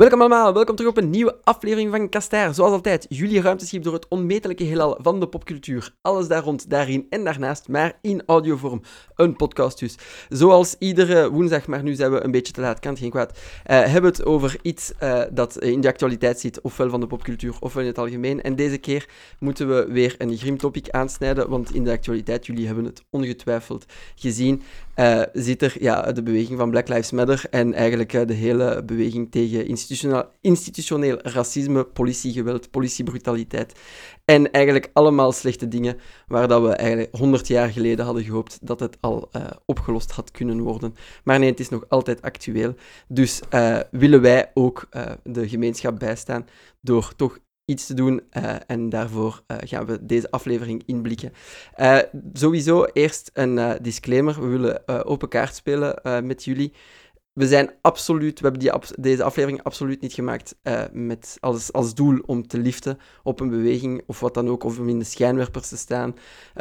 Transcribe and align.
Welkom 0.00 0.20
allemaal, 0.20 0.54
welkom 0.54 0.76
terug 0.76 0.90
op 0.90 0.96
een 0.96 1.10
nieuwe 1.10 1.36
aflevering 1.44 1.90
van 1.90 2.08
Kastaar. 2.08 2.54
Zoals 2.54 2.72
altijd, 2.72 3.06
jullie 3.08 3.40
ruimteschip 3.40 3.82
door 3.82 3.92
het 3.92 4.08
onmetelijke 4.08 4.64
heelal 4.64 4.98
van 5.02 5.20
de 5.20 5.28
popcultuur. 5.28 5.94
Alles 6.02 6.28
daar 6.28 6.42
rond, 6.42 6.70
daarin 6.70 7.06
en 7.10 7.24
daarnaast, 7.24 7.68
maar 7.68 7.98
in 8.02 8.22
audiovorm. 8.26 8.82
Een 9.14 9.36
podcast 9.36 9.78
dus. 9.78 9.94
Zoals 10.28 10.76
iedere 10.78 11.30
woensdag, 11.30 11.66
maar 11.66 11.82
nu 11.82 11.94
zijn 11.94 12.12
we 12.12 12.24
een 12.24 12.30
beetje 12.30 12.52
te 12.52 12.60
laat, 12.60 12.78
kan 12.78 12.90
het 12.90 13.00
geen 13.00 13.10
kwaad. 13.10 13.30
Uh, 13.30 13.40
hebben 13.64 14.10
we 14.10 14.16
het 14.16 14.24
over 14.24 14.56
iets 14.62 14.92
uh, 15.02 15.22
dat 15.32 15.62
in 15.62 15.80
de 15.80 15.88
actualiteit 15.88 16.40
zit, 16.40 16.60
ofwel 16.60 16.90
van 16.90 17.00
de 17.00 17.06
popcultuur, 17.06 17.54
ofwel 17.60 17.82
in 17.82 17.88
het 17.88 17.98
algemeen. 17.98 18.42
En 18.42 18.56
deze 18.56 18.78
keer 18.78 19.08
moeten 19.38 19.68
we 19.68 19.86
weer 19.92 20.14
een 20.18 20.36
grimtopic 20.36 20.90
aansnijden, 20.90 21.48
want 21.48 21.74
in 21.74 21.84
de 21.84 21.90
actualiteit, 21.90 22.46
jullie 22.46 22.66
hebben 22.66 22.84
het 22.84 23.04
ongetwijfeld 23.10 23.84
gezien, 24.14 24.62
uh, 24.96 25.22
zit 25.32 25.62
er 25.62 25.76
ja, 25.80 26.12
de 26.12 26.22
beweging 26.22 26.58
van 26.58 26.70
Black 26.70 26.88
Lives 26.88 27.10
Matter 27.10 27.44
en 27.50 27.74
eigenlijk 27.74 28.28
de 28.28 28.34
hele 28.34 28.82
beweging 28.84 29.30
tegen 29.30 29.66
institutioneel, 30.40 31.18
racisme, 31.22 31.84
politiegeweld, 31.84 32.70
politiebrutaliteit. 32.70 33.74
En 34.24 34.50
eigenlijk 34.50 34.90
allemaal 34.92 35.32
slechte 35.32 35.68
dingen 35.68 35.98
waar 36.26 36.48
dat 36.48 36.62
we 36.62 36.68
eigenlijk 36.68 37.16
100 37.16 37.46
jaar 37.46 37.68
geleden 37.68 38.04
hadden 38.04 38.24
gehoopt 38.24 38.58
dat 38.62 38.80
het 38.80 38.96
al 39.00 39.28
uh, 39.32 39.42
opgelost 39.66 40.10
had 40.10 40.30
kunnen 40.30 40.60
worden. 40.60 40.94
Maar 41.24 41.38
nee, 41.38 41.50
het 41.50 41.60
is 41.60 41.68
nog 41.68 41.84
altijd 41.88 42.22
actueel. 42.22 42.74
Dus 43.08 43.40
uh, 43.54 43.78
willen 43.90 44.20
wij 44.20 44.50
ook 44.54 44.88
uh, 44.90 45.06
de 45.24 45.48
gemeenschap 45.48 45.98
bijstaan 45.98 46.46
door 46.80 47.12
toch 47.16 47.38
iets 47.64 47.86
te 47.86 47.94
doen. 47.94 48.22
En 48.66 48.88
daarvoor 48.88 49.42
gaan 49.46 49.86
we 49.86 50.06
deze 50.06 50.30
aflevering 50.30 50.82
inblikken. 50.86 51.32
Sowieso 52.32 52.84
eerst 52.84 53.30
een 53.32 53.78
disclaimer. 53.82 54.40
We 54.40 54.46
willen 54.46 54.88
open 55.04 55.28
kaart 55.28 55.54
spelen 55.54 56.00
met 56.26 56.44
jullie. 56.44 56.72
We 57.40 57.46
zijn 57.46 57.70
absoluut, 57.80 58.40
we 58.40 58.46
hebben 58.46 58.60
die, 58.60 58.72
deze 58.98 59.22
aflevering 59.22 59.62
absoluut 59.62 60.00
niet 60.00 60.12
gemaakt 60.12 60.54
met 60.92 61.36
als, 61.40 61.72
als 61.72 61.94
doel 61.94 62.18
om 62.26 62.46
te 62.46 62.58
liften 62.58 62.98
op 63.22 63.40
een 63.40 63.50
beweging 63.50 64.02
of 64.06 64.20
wat 64.20 64.34
dan 64.34 64.48
ook, 64.48 64.64
of 64.64 64.78
om 64.78 64.88
in 64.88 64.98
de 64.98 65.04
schijnwerpers 65.04 65.68
te 65.68 65.76
staan. 65.76 66.14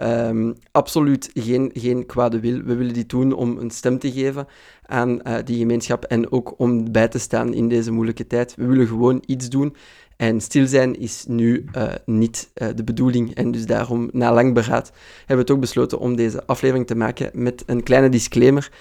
Um, 0.03 0.55
absoluut 0.71 1.29
geen, 1.33 1.71
geen 1.73 2.05
kwade 2.05 2.39
wil. 2.39 2.61
We 2.61 2.75
willen 2.75 2.93
dit 2.93 3.09
doen 3.09 3.33
om 3.33 3.57
een 3.57 3.69
stem 3.69 3.99
te 3.99 4.11
geven 4.11 4.47
aan 4.85 5.21
die 5.45 5.57
gemeenschap 5.57 6.03
en 6.03 6.31
ook 6.31 6.53
om 6.57 6.91
bij 6.91 7.07
te 7.07 7.19
staan 7.19 7.53
in 7.53 7.67
deze 7.69 7.91
moeilijke 7.91 8.27
tijd. 8.27 8.55
We 8.55 8.65
willen 8.65 8.87
gewoon 8.87 9.23
iets 9.25 9.49
doen 9.49 9.75
en 10.17 10.41
stil 10.41 10.67
zijn 10.67 10.99
is 10.99 11.25
nu 11.27 11.65
uh, 11.77 11.93
niet 12.05 12.51
de 12.75 12.83
bedoeling. 12.83 13.35
En 13.35 13.51
dus 13.51 13.65
daarom, 13.65 14.09
na 14.11 14.33
lang 14.33 14.53
beraad, 14.53 14.91
hebben 15.17 15.35
we 15.35 15.41
het 15.41 15.51
ook 15.51 15.59
besloten 15.59 15.99
om 15.99 16.15
deze 16.15 16.45
aflevering 16.45 16.87
te 16.87 16.95
maken 16.95 17.29
met 17.33 17.63
een 17.65 17.83
kleine 17.83 18.09
disclaimer. 18.09 18.71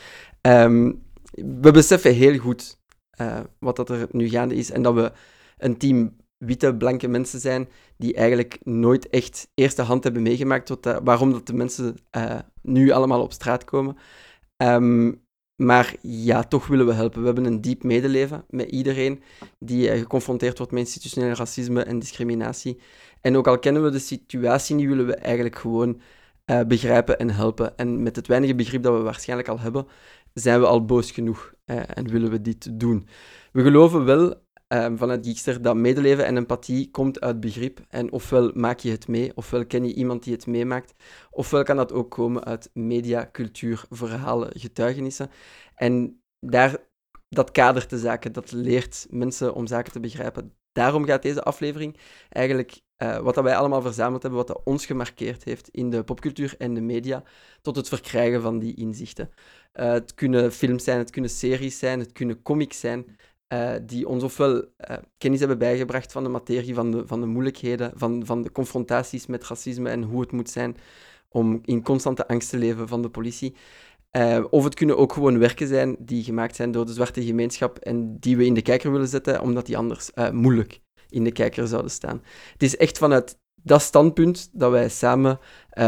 Um, 0.42 1.02
we 1.30 1.70
beseffen 1.70 2.14
heel 2.14 2.38
goed 2.38 2.78
uh, 3.20 3.40
wat 3.58 3.76
dat 3.76 3.90
er 3.90 4.08
nu 4.10 4.28
gaande 4.28 4.54
is 4.54 4.70
en 4.70 4.82
dat 4.82 4.94
we 4.94 5.12
een 5.58 5.76
team 5.76 6.16
witte, 6.38 6.74
blanke 6.74 7.08
mensen 7.08 7.40
zijn 7.40 7.68
die 7.96 8.14
eigenlijk 8.14 8.58
nooit 8.62 9.08
echt 9.08 9.48
eerste 9.54 9.82
hand 9.82 10.04
hebben 10.04 10.22
meegemaakt 10.22 10.68
wat, 10.68 11.00
waarom 11.04 11.32
dat 11.32 11.46
de 11.46 11.54
mensen 11.54 11.96
nu 12.62 12.90
allemaal 12.90 13.22
op 13.22 13.32
straat 13.32 13.64
komen. 13.64 13.96
Um, 14.56 15.26
maar 15.56 15.94
ja, 16.00 16.42
toch 16.42 16.66
willen 16.66 16.86
we 16.86 16.92
helpen. 16.92 17.20
We 17.20 17.26
hebben 17.26 17.44
een 17.44 17.60
diep 17.60 17.82
medeleven 17.82 18.44
met 18.48 18.70
iedereen 18.70 19.22
die 19.58 19.98
geconfronteerd 19.98 20.58
wordt 20.58 20.72
met 20.72 20.80
institutioneel 20.80 21.34
racisme 21.34 21.82
en 21.82 21.98
discriminatie. 21.98 22.80
En 23.20 23.36
ook 23.36 23.46
al 23.46 23.58
kennen 23.58 23.82
we 23.82 23.90
de 23.90 23.98
situatie 23.98 24.74
niet, 24.74 24.88
willen 24.88 25.06
we 25.06 25.14
eigenlijk 25.14 25.56
gewoon 25.56 26.00
begrijpen 26.66 27.18
en 27.18 27.30
helpen. 27.30 27.76
En 27.76 28.02
met 28.02 28.16
het 28.16 28.26
weinige 28.26 28.54
begrip 28.54 28.82
dat 28.82 28.96
we 28.96 29.02
waarschijnlijk 29.02 29.48
al 29.48 29.60
hebben, 29.60 29.86
zijn 30.38 30.60
we 30.60 30.66
al 30.66 30.84
boos 30.84 31.10
genoeg 31.10 31.54
en 31.64 32.08
willen 32.08 32.30
we 32.30 32.40
dit 32.40 32.80
doen. 32.80 33.08
We 33.52 33.62
geloven 33.62 34.04
wel 34.04 34.46
um, 34.68 34.98
vanuit 34.98 35.26
Geekster 35.26 35.62
dat 35.62 35.76
medeleven 35.76 36.26
en 36.26 36.36
empathie 36.36 36.90
komt 36.90 37.20
uit 37.20 37.40
begrip. 37.40 37.80
En 37.88 38.12
ofwel 38.12 38.50
maak 38.54 38.78
je 38.78 38.90
het 38.90 39.08
mee, 39.08 39.32
ofwel 39.34 39.66
ken 39.66 39.84
je 39.84 39.94
iemand 39.94 40.22
die 40.22 40.32
het 40.32 40.46
meemaakt, 40.46 40.94
ofwel 41.30 41.62
kan 41.62 41.76
dat 41.76 41.92
ook 41.92 42.10
komen 42.10 42.44
uit 42.44 42.70
media, 42.72 43.28
cultuur, 43.32 43.84
verhalen, 43.90 44.50
getuigenissen. 44.60 45.30
En 45.74 46.22
daar, 46.40 46.76
dat 47.28 47.50
kadert 47.50 47.90
de 47.90 47.98
zaken, 47.98 48.32
dat 48.32 48.52
leert 48.52 49.06
mensen 49.10 49.54
om 49.54 49.66
zaken 49.66 49.92
te 49.92 50.00
begrijpen. 50.00 50.52
Daarom 50.72 51.04
gaat 51.04 51.22
deze 51.22 51.42
aflevering 51.42 51.96
eigenlijk 52.28 52.80
uh, 53.02 53.18
wat 53.18 53.34
dat 53.34 53.44
wij 53.44 53.56
allemaal 53.56 53.82
verzameld 53.82 54.22
hebben, 54.22 54.40
wat 54.40 54.48
dat 54.48 54.64
ons 54.64 54.86
gemarkeerd 54.86 55.44
heeft 55.44 55.68
in 55.68 55.90
de 55.90 56.04
popcultuur 56.04 56.54
en 56.58 56.74
de 56.74 56.80
media, 56.80 57.22
tot 57.62 57.76
het 57.76 57.88
verkrijgen 57.88 58.42
van 58.42 58.58
die 58.58 58.74
inzichten. 58.74 59.30
Uh, 59.80 59.92
het 59.92 60.14
kunnen 60.14 60.52
films 60.52 60.84
zijn, 60.84 60.98
het 60.98 61.10
kunnen 61.10 61.30
series 61.30 61.78
zijn, 61.78 61.98
het 61.98 62.12
kunnen 62.12 62.42
comics 62.42 62.80
zijn. 62.80 63.16
Uh, 63.52 63.72
die 63.82 64.08
ons 64.08 64.22
ofwel 64.22 64.54
uh, 64.54 64.96
kennis 65.18 65.38
hebben 65.38 65.58
bijgebracht 65.58 66.12
van 66.12 66.22
de 66.22 66.28
materie, 66.28 66.74
van 66.74 66.90
de, 66.90 67.06
van 67.06 67.20
de 67.20 67.26
moeilijkheden, 67.26 67.92
van, 67.94 68.26
van 68.26 68.42
de 68.42 68.52
confrontaties 68.52 69.26
met 69.26 69.46
racisme 69.46 69.88
en 69.88 70.02
hoe 70.02 70.20
het 70.20 70.32
moet 70.32 70.50
zijn 70.50 70.76
om 71.28 71.60
in 71.64 71.82
constante 71.82 72.28
angst 72.28 72.50
te 72.50 72.58
leven 72.58 72.88
van 72.88 73.02
de 73.02 73.10
politie. 73.10 73.54
Of 74.50 74.64
het 74.64 74.74
kunnen 74.74 74.96
ook 74.96 75.12
gewoon 75.12 75.38
werken 75.38 75.66
zijn 75.66 75.96
die 75.98 76.24
gemaakt 76.24 76.56
zijn 76.56 76.70
door 76.70 76.86
de 76.86 76.92
zwarte 76.92 77.24
gemeenschap 77.24 77.78
en 77.78 78.18
die 78.18 78.36
we 78.36 78.44
in 78.44 78.54
de 78.54 78.62
kijker 78.62 78.92
willen 78.92 79.08
zetten, 79.08 79.40
omdat 79.40 79.66
die 79.66 79.76
anders 79.76 80.10
moeilijk 80.32 80.80
in 81.08 81.24
de 81.24 81.32
kijker 81.32 81.66
zouden 81.66 81.90
staan. 81.90 82.22
Het 82.52 82.62
is 82.62 82.76
echt 82.76 82.98
vanuit 82.98 83.38
dat 83.62 83.82
standpunt 83.82 84.50
dat 84.52 84.70
wij 84.70 84.88
samen 84.88 85.38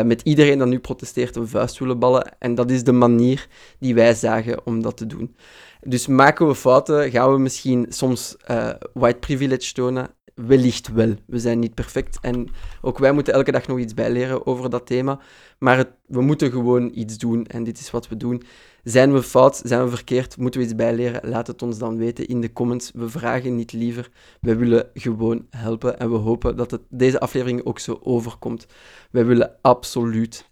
met 0.05 0.23
iedereen 0.23 0.59
dat 0.59 0.69
nu 0.69 0.79
protesteert 0.79 1.37
een 1.37 1.49
vuist 1.49 1.79
willen 1.79 1.99
ballen. 1.99 2.39
En 2.39 2.55
dat 2.55 2.71
is 2.71 2.85
de 2.85 2.93
manier 2.93 3.47
die 3.79 3.95
wij 3.95 4.15
zagen 4.15 4.67
om 4.67 4.83
dat 4.83 4.97
te 4.97 5.07
doen. 5.07 5.37
Dus 5.81 6.07
maken 6.07 6.47
we 6.47 6.55
fouten, 6.55 7.11
gaan 7.11 7.33
we 7.33 7.39
misschien 7.39 7.87
soms 7.89 8.37
uh, 8.51 8.71
white 8.93 9.19
privilege 9.19 9.73
tonen? 9.73 10.11
Wellicht 10.35 10.93
wel. 10.93 11.15
We 11.27 11.39
zijn 11.39 11.59
niet 11.59 11.75
perfect 11.75 12.19
en 12.21 12.49
ook 12.81 12.99
wij 12.99 13.13
moeten 13.13 13.35
elke 13.35 13.53
dag 13.53 13.67
nog 13.67 13.79
iets 13.79 13.95
bijleren 13.95 14.47
over 14.47 14.71
dat 14.71 14.87
thema. 14.87 15.21
Maar 15.59 15.85
we 16.07 16.21
moeten 16.21 16.51
gewoon 16.51 16.91
iets 16.95 17.19
doen 17.19 17.47
en 17.47 17.65
dit 17.65 17.79
is 17.79 17.91
wat 17.91 18.09
we 18.09 18.17
doen. 18.17 18.43
Zijn 18.83 19.13
we 19.13 19.23
fout? 19.23 19.61
Zijn 19.65 19.85
we 19.85 19.91
verkeerd? 19.91 20.37
Moeten 20.37 20.61
we 20.61 20.67
iets 20.67 20.75
bijleren? 20.75 21.29
Laat 21.29 21.47
het 21.47 21.63
ons 21.63 21.79
dan 21.79 21.97
weten 21.97 22.27
in 22.27 22.41
de 22.41 22.53
comments. 22.53 22.91
We 22.95 23.09
vragen 23.09 23.57
niet 23.57 23.73
liever. 23.73 24.11
We 24.41 24.57
willen 24.57 24.91
gewoon 24.95 25.47
helpen 25.51 25.99
en 25.99 26.11
we 26.11 26.17
hopen 26.17 26.57
dat 26.57 26.71
het 26.71 26.81
deze 26.89 27.21
aflevering 27.21 27.65
ook 27.65 27.79
zo 27.79 27.99
overkomt. 28.03 28.67
Wij 29.11 29.27
willen 29.27 29.57
absoluut 29.61 29.80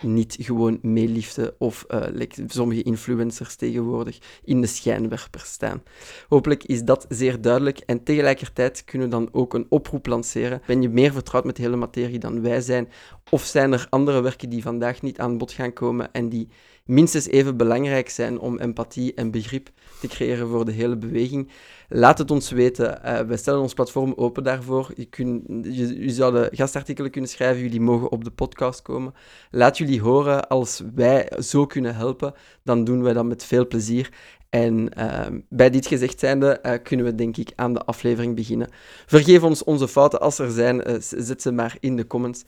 niet 0.01 0.37
gewoon 0.41 0.79
meeliften 0.83 1.55
of 1.59 1.85
like 2.13 2.45
sommige 2.47 2.83
influencers 2.83 3.55
tegenwoordig 3.55 4.19
in 4.45 4.61
de 4.61 4.67
schijnwerpers 4.67 5.51
staan. 5.51 5.83
Hopelijk 6.29 6.65
is 6.65 6.83
dat 6.83 7.07
zeer 7.09 7.41
duidelijk 7.41 7.79
en 7.79 8.03
tegelijkertijd 8.03 8.85
kunnen 8.85 9.09
we 9.09 9.15
dan 9.15 9.29
ook 9.33 9.55
een 9.55 9.67
oproep 9.69 10.07
lanceren. 10.07 10.63
Ben 10.67 10.83
je 10.83 10.89
meer 10.89 11.13
vertrouwd 11.13 11.45
met 11.45 11.57
de 11.57 11.63
hele 11.63 11.77
materie 11.77 12.19
dan 12.19 12.43
wij 12.43 12.61
zijn? 12.61 12.89
Of 13.31 13.45
zijn 13.45 13.73
er 13.73 13.87
andere 13.91 14.21
werken 14.21 14.49
die 14.49 14.63
vandaag 14.63 15.03
niet 15.03 15.19
aan 15.19 15.39
bod 15.39 15.53
gaan 15.53 15.73
komen 15.73 16.13
en 16.13 16.29
die 16.29 16.49
minstens 16.89 17.27
even 17.27 17.57
belangrijk 17.57 18.09
zijn 18.09 18.39
om 18.39 18.59
empathie 18.59 19.15
en 19.15 19.31
begrip 19.31 19.71
te 20.01 20.09
creëren 20.09 20.49
voor 20.49 20.65
de 20.65 20.73
hele 20.73 20.97
beweging. 20.97 21.49
Laat 21.89 22.19
het 22.19 22.31
ons 22.31 22.51
weten. 22.51 23.01
Uh, 23.05 23.21
wij 23.21 23.37
stellen 23.37 23.61
ons 23.61 23.75
platform 23.75 24.13
open 24.17 24.43
daarvoor. 24.43 24.93
Je, 24.95 25.05
kun, 25.05 25.45
je, 25.63 26.49
gastartikelen 26.53 27.11
kunnen 27.11 27.31
schrijven, 27.31 27.63
jullie 27.63 27.81
mogen 27.81 28.11
op 28.11 28.25
de 28.25 28.31
podcast 28.31 28.83
komen. 28.83 29.15
Laat 29.51 29.79
jullie 29.79 30.01
horen 30.01 30.49
als 30.49 30.83
wij 30.95 31.33
zo 31.39 31.67
kunnen 31.67 31.95
helpen, 31.95 32.35
dan 32.63 32.85
doen 32.85 33.03
wij 33.03 33.13
dat 33.13 33.25
met 33.25 33.45
veel 33.45 33.67
plezier. 33.67 34.11
En 34.51 34.91
uh, 34.99 35.27
bij 35.49 35.71
dit 35.71 35.87
gezegd 35.87 36.19
zijnde 36.19 36.59
uh, 36.63 36.73
kunnen 36.83 37.07
we 37.07 37.15
denk 37.15 37.37
ik 37.37 37.53
aan 37.57 37.75
de 37.75 37.85
aflevering 37.85 38.35
beginnen. 38.35 38.69
Vergeef 39.07 39.43
ons 39.43 39.65
onze 39.65 39.89
fouten 39.89 40.21
als 40.21 40.39
er 40.39 40.51
zijn, 40.51 40.91
uh, 40.91 40.97
zet 40.99 41.43
ze 41.43 41.53
maar 41.53 41.77
in 41.81 41.97
de 41.97 42.07
comments. 42.07 42.45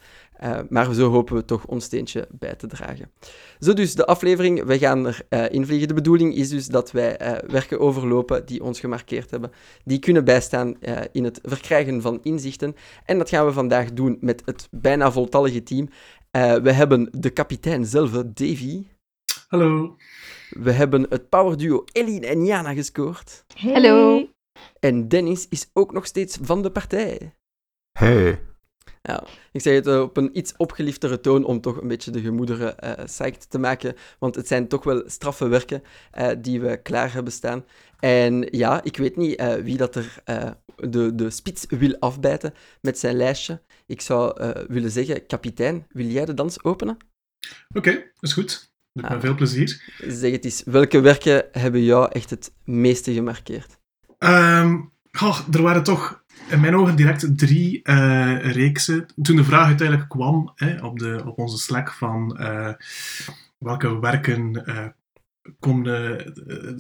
maar 0.68 0.94
zo 0.94 1.10
hopen 1.10 1.34
we 1.36 1.44
toch 1.44 1.66
ons 1.66 1.84
steentje 1.84 2.28
bij 2.30 2.54
te 2.54 2.66
dragen. 2.66 3.10
Zo 3.58 3.72
dus, 3.72 3.94
de 3.94 4.06
aflevering, 4.06 4.64
we 4.64 4.78
gaan 4.78 5.06
er 5.06 5.52
invliegen. 5.52 5.88
De 5.88 5.94
bedoeling 5.94 6.34
is 6.34 6.48
dus 6.48 6.66
dat 6.66 6.90
wij 6.90 7.40
werken 7.46 7.80
overlopen 7.80 8.46
die 8.46 8.62
ons 8.62 8.80
gemarkeerd 8.80 9.30
hebben. 9.30 9.50
Die 9.84 9.98
kunnen 9.98 10.24
bijstaan 10.24 10.76
in 11.12 11.24
het 11.24 11.40
verkrijgen 11.42 12.02
van 12.02 12.20
inzichten. 12.22 12.74
En 13.04 13.18
dat 13.18 13.28
gaan 13.28 13.46
we 13.46 13.52
vandaag 13.52 13.92
doen 13.92 14.16
met 14.20 14.42
het 14.44 14.68
bijna 14.70 15.12
voltallige 15.12 15.62
team. 15.62 15.88
we 16.62 16.72
hebben 16.72 17.08
de 17.12 17.30
kapitein 17.30 17.84
zelf, 17.86 18.10
Davy. 18.10 18.86
Hallo. 19.48 19.96
We 20.50 20.72
hebben 20.72 21.06
het 21.08 21.28
powerduo 21.28 21.84
Eline 21.92 22.26
en 22.26 22.44
Jana 22.44 22.74
gescoord. 22.74 23.44
Hallo. 23.56 24.28
En 24.80 25.08
Dennis 25.08 25.48
is 25.48 25.70
ook 25.72 25.92
nog 25.92 26.06
steeds 26.06 26.38
van 26.42 26.62
de 26.62 26.70
partij. 26.70 27.34
Hey. 27.98 28.42
Ja, 29.02 29.24
ik 29.52 29.60
zeg 29.60 29.74
het 29.74 29.86
eh, 29.86 30.00
op 30.00 30.16
een 30.16 30.38
iets 30.38 30.54
opgelieftere 30.56 31.20
toon 31.20 31.44
om 31.44 31.60
toch 31.60 31.80
een 31.80 31.88
beetje 31.88 32.10
de 32.10 32.20
gemoederen 32.20 32.74
uh, 32.84 33.04
psyched 33.04 33.50
te 33.50 33.58
maken. 33.58 33.94
Want 34.18 34.34
het 34.34 34.46
zijn 34.46 34.68
toch 34.68 34.84
wel 34.84 35.02
straffe 35.06 35.48
werken 35.48 35.82
uh, 36.18 36.30
die 36.38 36.60
we 36.60 36.82
klaar 36.82 37.12
hebben 37.12 37.32
staan. 37.32 37.64
En 37.98 38.46
ja, 38.50 38.82
ik 38.82 38.96
weet 38.96 39.16
niet 39.16 39.40
uh, 39.40 39.54
wie 39.54 39.76
dat 39.76 39.96
er 39.96 40.22
de, 40.76 41.14
de 41.14 41.30
spits 41.30 41.66
wil 41.68 41.96
afbijten 41.98 42.54
met 42.80 42.98
zijn 42.98 43.16
lijstje. 43.16 43.62
Ik 43.86 44.00
zou 44.00 44.52
willen 44.68 44.90
zeggen, 44.90 45.26
kapitein, 45.26 45.86
wil 45.88 46.06
jij 46.06 46.24
de 46.24 46.34
dans 46.34 46.64
openen? 46.64 46.96
Oké, 47.68 47.88
okay, 47.88 48.12
is 48.20 48.32
goed. 48.32 48.69
Met 48.92 49.04
ah. 49.04 49.20
veel 49.20 49.34
plezier. 49.34 49.92
Zeg 50.06 50.32
het 50.32 50.44
eens, 50.44 50.62
welke 50.64 51.00
werken 51.00 51.44
hebben 51.52 51.84
jou 51.84 52.10
echt 52.12 52.30
het 52.30 52.52
meeste 52.64 53.12
gemarkeerd? 53.12 53.78
Um, 54.18 54.92
Oh, 55.18 55.38
er 55.50 55.62
waren 55.62 55.82
toch 55.82 56.22
in 56.48 56.60
mijn 56.60 56.76
ogen 56.76 56.96
direct 56.96 57.38
drie 57.38 57.80
uh, 57.82 58.52
reeksen. 58.52 59.06
Toen 59.22 59.36
de 59.36 59.44
vraag 59.44 59.66
uiteindelijk 59.66 60.08
kwam 60.08 60.52
hè, 60.54 60.84
op, 60.84 60.98
de, 60.98 61.22
op 61.26 61.38
onze 61.38 61.58
Slack 61.58 61.92
van 61.92 62.36
uh, 62.40 62.72
welke 63.58 64.00
werken 64.00 64.62
uh, 64.66 64.86
komt 65.58 65.86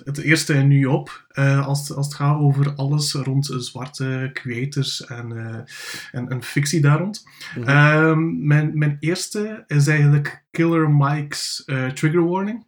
het 0.04 0.18
eerste 0.18 0.54
nu 0.54 0.84
op 0.84 1.26
als, 1.64 1.92
als 1.92 2.06
het 2.06 2.14
gaat 2.14 2.40
over 2.40 2.74
alles 2.74 3.12
rond 3.12 3.54
zwarte 3.58 4.30
creators 4.32 5.04
en, 5.04 5.32
en, 6.12 6.28
en, 6.28 6.42
fictie 6.42 6.80
daar 6.80 6.98
rond. 6.98 7.24
Mm 7.56 7.64
-hmm. 7.64 8.46
mijn, 8.46 8.78
mijn 8.78 8.96
eerste 9.00 9.64
is 9.66 9.86
eigenlijk 9.86 10.44
Killer 10.50 10.90
Mike's 10.90 11.62
Trigger 11.66 12.28
Warning. 12.28 12.66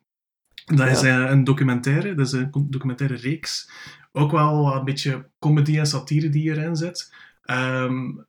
Dat 0.64 0.88
is 0.88 1.02
een 1.02 1.44
documentaire, 1.44 2.14
dat 2.14 2.26
is 2.26 2.32
een 2.32 2.50
documentaire 2.70 3.16
reeks 3.16 3.70
ook 4.12 4.30
wel 4.30 4.74
een 4.74 4.84
beetje 4.84 5.28
comedy 5.38 5.78
en 5.78 5.86
satire 5.86 6.28
die 6.28 6.50
erin 6.50 6.76
zit. 6.76 7.14
Um, 7.44 8.26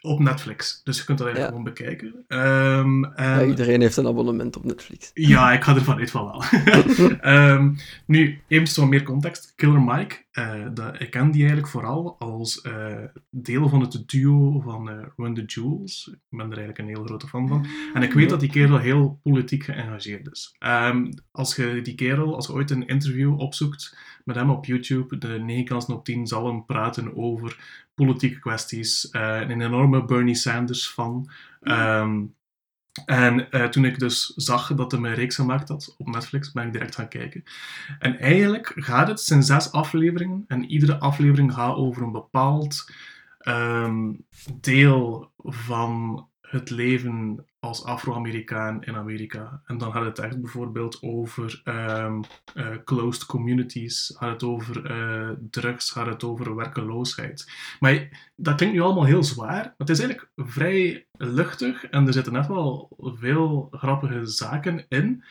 op 0.00 0.18
Netflix. 0.18 0.80
Dus 0.84 0.98
je 0.98 1.04
kunt 1.04 1.18
dat 1.18 1.26
eigenlijk 1.26 1.56
gewoon 1.56 1.74
bekijken. 1.74 2.24
Um, 2.28 3.04
en... 3.04 3.38
ja, 3.38 3.44
iedereen 3.44 3.80
heeft 3.80 3.96
een 3.96 4.06
abonnement 4.06 4.56
op 4.56 4.64
Netflix. 4.64 5.10
Ja, 5.14 5.52
ik 5.52 5.62
ga 5.62 5.74
ervan 5.74 5.98
uit 5.98 6.10
van 6.10 6.24
wel. 6.24 6.42
um, 7.54 7.76
nu, 8.06 8.40
eventjes 8.48 8.76
wat 8.76 8.88
meer 8.88 9.02
context. 9.02 9.52
Killer 9.56 9.82
Mike, 9.82 10.16
uh, 10.32 10.66
dat, 10.74 11.00
ik 11.00 11.10
ken 11.10 11.30
die 11.30 11.40
eigenlijk 11.40 11.70
vooral 11.70 12.16
als 12.18 12.64
uh, 12.66 13.04
deel 13.30 13.68
van 13.68 13.80
het 13.80 14.02
duo 14.06 14.60
van 14.60 14.88
uh, 14.88 14.94
Run 15.16 15.34
the 15.34 15.44
Jewels. 15.44 16.10
Ik 16.12 16.38
ben 16.38 16.50
er 16.50 16.56
eigenlijk 16.56 16.78
een 16.78 16.94
heel 16.94 17.04
grote 17.04 17.28
fan 17.28 17.48
van. 17.48 17.66
En 17.94 18.02
ik 18.02 18.12
weet 18.12 18.30
dat 18.30 18.40
die 18.40 18.50
kerel 18.50 18.78
heel 18.78 19.20
politiek 19.22 19.64
geëngageerd 19.64 20.28
is. 20.30 20.56
Um, 20.58 21.14
als 21.30 21.56
je 21.56 21.80
die 21.82 21.94
kerel, 21.94 22.34
als 22.34 22.46
je 22.46 22.52
ooit 22.52 22.70
een 22.70 22.86
interview 22.86 23.40
opzoekt 23.40 23.96
met 24.24 24.36
hem 24.36 24.50
op 24.50 24.64
YouTube, 24.64 25.18
de 25.18 25.28
9 25.28 25.64
kansen 25.64 25.94
op 25.94 26.04
10 26.04 26.26
zal 26.26 26.46
hem 26.46 26.64
praten 26.64 27.16
over 27.16 27.86
politieke 28.04 28.38
kwesties. 28.38 29.08
Uh, 29.12 29.40
een 29.40 29.60
enorme 29.60 30.04
Bernie 30.04 30.34
Sanders 30.34 30.88
fan. 30.88 31.30
Um, 31.62 32.36
en 33.06 33.46
uh, 33.50 33.64
toen 33.64 33.84
ik 33.84 33.98
dus 33.98 34.26
zag 34.36 34.74
dat 34.74 34.92
hij 34.92 35.00
een 35.00 35.14
reeks 35.14 35.34
gemaakt 35.34 35.68
had 35.68 35.94
op 35.98 36.08
Netflix, 36.08 36.52
ben 36.52 36.66
ik 36.66 36.72
direct 36.72 36.94
gaan 36.94 37.08
kijken. 37.08 37.42
En 37.98 38.18
eigenlijk 38.18 38.72
gaat 38.76 39.08
het, 39.08 39.20
zijn 39.20 39.42
zes 39.42 39.72
afleveringen. 39.72 40.44
En 40.46 40.64
iedere 40.64 40.98
aflevering 40.98 41.54
gaat 41.54 41.74
over 41.76 42.02
een 42.02 42.12
bepaald 42.12 42.92
um, 43.48 44.26
deel 44.60 45.32
van 45.36 46.26
het 46.40 46.70
leven 46.70 47.46
als 47.60 47.84
Afro-Amerikaan 47.84 48.84
in 48.84 48.96
Amerika. 48.96 49.62
En 49.66 49.78
dan 49.78 49.92
gaat 49.92 50.04
het 50.04 50.18
echt 50.18 50.40
bijvoorbeeld 50.40 51.02
over 51.02 51.62
um, 51.64 52.22
uh, 52.54 52.66
closed 52.84 53.26
communities, 53.26 54.14
gaat 54.16 54.32
het 54.32 54.42
over 54.42 54.90
uh, 54.90 55.30
drugs, 55.50 55.90
gaat 55.90 56.06
het 56.06 56.24
over 56.24 56.56
werkeloosheid. 56.56 57.52
Maar 57.80 58.08
dat 58.36 58.54
klinkt 58.54 58.74
nu 58.74 58.80
allemaal 58.80 59.04
heel 59.04 59.24
zwaar, 59.24 59.62
maar 59.62 59.74
het 59.76 59.90
is 59.90 59.98
eigenlijk 59.98 60.30
vrij 60.36 61.06
luchtig 61.12 61.84
en 61.84 62.06
er 62.06 62.12
zitten 62.12 62.36
echt 62.36 62.48
wel 62.48 62.96
veel 62.98 63.68
grappige 63.70 64.26
zaken 64.26 64.84
in. 64.88 65.24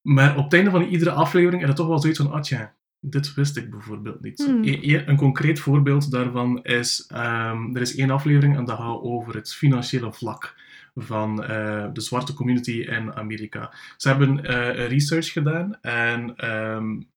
Maar 0.00 0.36
op 0.36 0.44
het 0.44 0.52
einde 0.52 0.70
van 0.70 0.82
iedere 0.82 1.10
aflevering 1.10 1.62
is 1.62 1.68
het 1.68 1.76
toch 1.76 1.88
wel 1.88 1.98
zoiets 1.98 2.20
van, 2.20 2.42
tja, 2.42 2.74
dit 3.00 3.34
wist 3.34 3.56
ik 3.56 3.70
bijvoorbeeld 3.70 4.20
niet. 4.20 4.44
Hmm. 4.44 4.64
E 4.64 5.02
een 5.06 5.16
concreet 5.16 5.60
voorbeeld 5.60 6.10
daarvan 6.10 6.64
is, 6.64 7.10
um, 7.12 7.76
er 7.76 7.80
is 7.80 7.96
één 7.96 8.10
aflevering 8.10 8.56
en 8.56 8.64
dat 8.64 8.78
gaat 8.78 9.00
over 9.02 9.34
het 9.34 9.54
financiële 9.54 10.12
vlak 10.12 10.54
van 11.02 11.42
uh, 11.42 11.86
de 11.92 12.00
zwarte 12.00 12.34
community 12.34 12.72
in 12.72 13.14
Amerika. 13.14 13.74
Ze 13.96 14.08
hebben 14.08 14.38
uh, 14.38 14.88
research 14.88 15.32
gedaan 15.32 15.80
en 15.80 16.50
um, 16.50 17.08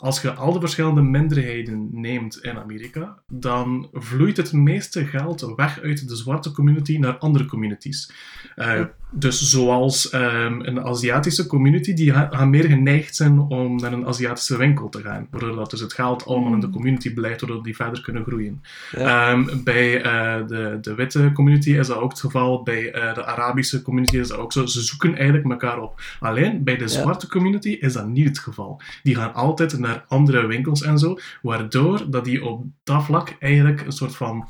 als 0.00 0.22
je 0.22 0.32
al 0.32 0.52
de 0.52 0.60
verschillende 0.60 1.02
minderheden 1.02 1.88
neemt 1.92 2.38
in 2.38 2.58
Amerika, 2.58 3.18
dan 3.28 3.88
vloeit 3.92 4.36
het 4.36 4.52
meeste 4.52 5.06
geld 5.06 5.52
weg 5.56 5.80
uit 5.80 6.08
de 6.08 6.16
zwarte 6.16 6.52
community 6.52 6.98
naar 6.98 7.18
andere 7.18 7.46
communities. 7.46 8.12
Uh, 8.56 8.84
dus 9.10 9.50
zoals 9.50 10.12
um, 10.12 10.60
een 10.60 10.84
Aziatische 10.84 11.46
community, 11.46 11.94
die 11.94 12.12
gaan 12.12 12.50
meer 12.50 12.64
geneigd 12.64 13.16
zijn 13.16 13.38
om 13.38 13.76
naar 13.76 13.92
een 13.92 14.06
Aziatische 14.06 14.56
winkel 14.56 14.88
te 14.88 15.00
gaan. 15.00 15.26
Waardoor 15.30 15.56
dat 15.56 15.70
dus 15.70 15.80
het 15.80 15.92
geld 15.92 16.26
allemaal 16.26 16.52
in 16.52 16.60
de 16.60 16.66
mm. 16.66 16.72
community 16.72 17.14
blijft, 17.14 17.40
waardoor 17.40 17.62
die 17.62 17.76
verder 17.76 18.02
kunnen 18.02 18.24
groeien. 18.24 18.62
Ja. 18.90 19.32
Um, 19.32 19.62
bij 19.64 19.96
uh, 19.96 20.46
de, 20.46 20.78
de 20.80 20.94
witte 20.94 21.30
community 21.34 21.70
is 21.70 21.86
dat 21.86 21.96
ook 21.96 22.10
het 22.10 22.20
geval. 22.20 22.62
Bij 22.62 22.94
uh, 22.94 23.14
de 23.14 23.24
Arabische 23.24 23.82
community 23.82 24.18
is 24.18 24.28
dat 24.28 24.38
ook 24.38 24.52
zo. 24.52 24.66
Ze 24.66 24.80
zoeken 24.80 25.14
eigenlijk 25.14 25.50
elkaar 25.50 25.82
op. 25.82 26.00
Alleen 26.20 26.64
bij 26.64 26.76
de 26.76 26.88
zwarte 26.88 27.26
ja. 27.26 27.32
community 27.32 27.68
is 27.68 27.92
dat 27.92 28.08
niet 28.08 28.28
het 28.28 28.38
geval. 28.38 28.80
Die 29.02 29.14
gaan 29.14 29.34
altijd 29.34 29.78
naar 29.78 29.87
andere 30.08 30.46
winkels 30.46 30.82
en 30.82 30.98
zo, 30.98 31.18
waardoor 31.42 32.10
dat 32.10 32.24
die 32.24 32.44
op 32.44 32.64
dat 32.82 33.04
vlak 33.04 33.36
eigenlijk 33.38 33.80
een 33.80 33.92
soort 33.92 34.16
van 34.16 34.48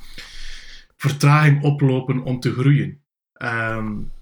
vertraging 0.97 1.63
oplopen 1.63 2.23
om 2.23 2.41
te 2.41 2.53
groeien. 2.53 3.03
Um, 3.43 4.13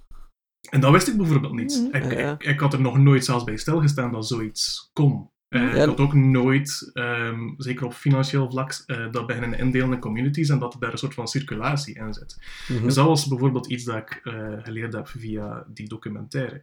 en 0.70 0.80
dat 0.80 0.92
wist 0.92 1.08
ik 1.08 1.16
bijvoorbeeld 1.16 1.54
niet. 1.54 1.80
Mm, 1.80 1.94
ik, 1.94 2.04
ik, 2.04 2.42
ik, 2.42 2.60
had 2.60 2.72
er 2.72 2.80
nog 2.80 2.98
nooit 2.98 3.24
zelfs 3.24 3.44
bij 3.44 3.56
stilgestaan 3.56 4.12
dat 4.12 4.26
zoiets 4.26 4.90
kon. 4.92 5.30
Uh, 5.48 5.62
ja. 5.62 5.82
Ik 5.82 5.88
had 5.88 6.00
ook 6.00 6.14
nooit, 6.14 6.90
um, 6.94 7.54
zeker 7.58 7.84
op 7.84 7.92
financieel 7.92 8.50
vlak, 8.50 8.84
uh, 8.86 9.10
dat 9.10 9.26
beginnen 9.26 9.58
indelen 9.58 9.92
in 9.92 9.98
communities 9.98 10.48
en 10.48 10.58
dat 10.58 10.74
er 10.74 10.80
daar 10.80 10.92
een 10.92 10.98
soort 10.98 11.14
van 11.14 11.28
circulatie 11.28 11.94
in 11.94 12.14
zit. 12.14 12.36
Mm 12.68 12.76
-hmm. 12.76 12.84
Dus 12.84 12.94
dat 12.94 13.06
was 13.06 13.26
bijvoorbeeld 13.26 13.66
iets 13.66 13.84
dat 13.84 13.96
ik 13.96 14.20
uh, 14.24 14.32
geleerd 14.62 14.92
heb 14.92 15.08
via 15.08 15.64
die 15.68 15.88
documentaire. 15.88 16.62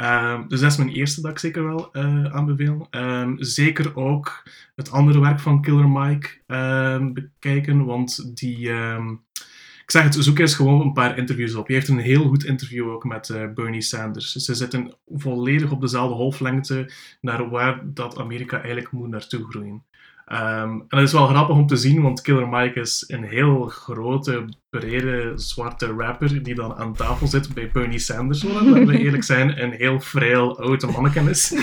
Um, 0.00 0.48
dus 0.48 0.60
dat 0.60 0.70
is 0.70 0.76
mijn 0.76 0.90
eerste 0.90 1.20
dat 1.20 1.30
ik 1.30 1.38
zeker 1.38 1.64
wel 1.64 1.94
aanbeveel. 2.32 2.86
Um, 2.90 3.36
zeker 3.38 3.96
ook 3.96 4.42
het 4.74 4.90
andere 4.90 5.20
werk 5.20 5.40
van 5.40 5.62
Killer 5.62 5.88
Mike 5.88 6.28
bekijken, 7.12 7.84
want 7.84 8.36
die 8.36 8.70
zeg 9.92 10.02
het, 10.02 10.16
zoek 10.18 10.38
eens 10.38 10.54
gewoon 10.54 10.80
een 10.80 10.92
paar 10.92 11.18
interviews 11.18 11.54
op. 11.54 11.68
Je 11.68 11.74
heeft 11.74 11.88
een 11.88 11.98
heel 11.98 12.28
goed 12.28 12.44
interview 12.44 12.88
ook 12.88 13.04
met 13.04 13.28
uh, 13.28 13.42
Bernie 13.54 13.82
Sanders. 13.82 14.32
Ze 14.32 14.54
zitten 14.54 14.94
volledig 15.14 15.70
op 15.70 15.80
dezelfde 15.80 16.14
golflengte 16.14 16.90
naar 17.20 17.50
waar 17.50 17.80
dat 17.84 18.18
Amerika 18.18 18.56
eigenlijk 18.56 18.92
moet 18.92 19.08
naartoe 19.08 19.44
groeien. 19.50 19.82
Um, 20.32 20.80
en 20.80 20.84
dat 20.88 21.00
is 21.00 21.12
wel 21.12 21.26
grappig 21.26 21.56
om 21.56 21.66
te 21.66 21.76
zien, 21.76 22.02
want 22.02 22.20
Killer 22.20 22.48
Mike 22.48 22.80
is 22.80 23.04
een 23.06 23.24
heel 23.24 23.64
grote, 23.64 24.44
brede, 24.70 25.32
zwarte 25.34 25.86
rapper 25.86 26.42
die 26.42 26.54
dan 26.54 26.74
aan 26.74 26.94
tafel 26.94 27.26
zit 27.26 27.54
bij 27.54 27.70
Bernie 27.72 27.98
Sanders, 27.98 28.42
laten 28.42 28.86
we 28.86 28.98
eerlijk 29.04 29.24
zijn, 29.24 29.62
een 29.62 29.72
heel 29.72 30.00
frail 30.00 30.58
oude 30.58 30.86
manneken 30.86 31.28
is. 31.28 31.52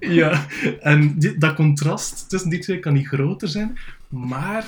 Ja, 0.00 0.46
en 0.80 1.18
die, 1.18 1.38
dat 1.38 1.54
contrast 1.54 2.28
tussen 2.28 2.50
die 2.50 2.58
twee 2.58 2.78
kan 2.78 2.92
niet 2.92 3.08
groter 3.08 3.48
zijn, 3.48 3.78
maar 4.08 4.64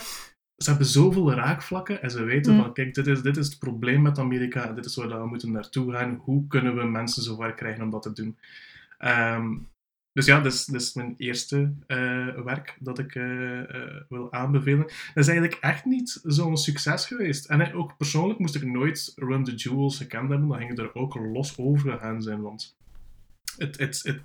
ze 0.56 0.68
hebben 0.68 0.86
zoveel 0.86 1.32
raakvlakken 1.32 2.02
en 2.02 2.10
ze 2.10 2.24
weten 2.24 2.54
mm. 2.54 2.60
van, 2.60 2.72
kijk, 2.72 2.94
dit 2.94 3.06
is, 3.06 3.22
dit 3.22 3.36
is 3.36 3.46
het 3.46 3.58
probleem 3.58 4.02
met 4.02 4.18
Amerika, 4.18 4.72
dit 4.72 4.84
is 4.84 4.96
waar 4.96 5.20
we 5.20 5.26
moeten 5.26 5.52
naartoe 5.52 5.92
gaan, 5.92 6.14
hoe 6.14 6.46
kunnen 6.46 6.76
we 6.76 6.84
mensen 6.84 7.22
zover 7.22 7.54
krijgen 7.54 7.82
om 7.82 7.90
dat 7.90 8.02
te 8.02 8.12
doen. 8.12 8.38
Um, 8.98 9.70
dus 10.12 10.26
ja, 10.26 10.40
dat 10.40 10.52
is, 10.52 10.64
dat 10.64 10.80
is 10.80 10.94
mijn 10.94 11.14
eerste 11.16 11.74
uh, 11.86 12.40
werk 12.44 12.76
dat 12.80 12.98
ik 12.98 13.14
uh, 13.14 13.58
uh, 13.58 13.66
wil 14.08 14.32
aanbevelen. 14.32 14.86
Dat 14.86 15.24
is 15.24 15.28
eigenlijk 15.28 15.58
echt 15.60 15.84
niet 15.84 16.20
zo'n 16.22 16.56
succes 16.56 17.06
geweest. 17.06 17.44
En 17.44 17.74
ook 17.74 17.96
persoonlijk 17.96 18.38
moest 18.38 18.54
ik 18.54 18.64
nooit 18.64 19.12
Run 19.16 19.44
the 19.44 19.54
Jewels 19.54 19.96
gekend 19.96 20.28
hebben, 20.28 20.48
dan 20.48 20.58
ging 20.58 20.70
ik 20.70 20.78
er 20.78 20.94
ook 20.94 21.14
los 21.14 21.58
over 21.58 21.90
gegaan 21.90 22.22
zijn, 22.22 22.40
want 22.40 22.76
het, 23.56 23.78
het, 23.78 24.00
het 24.02 24.22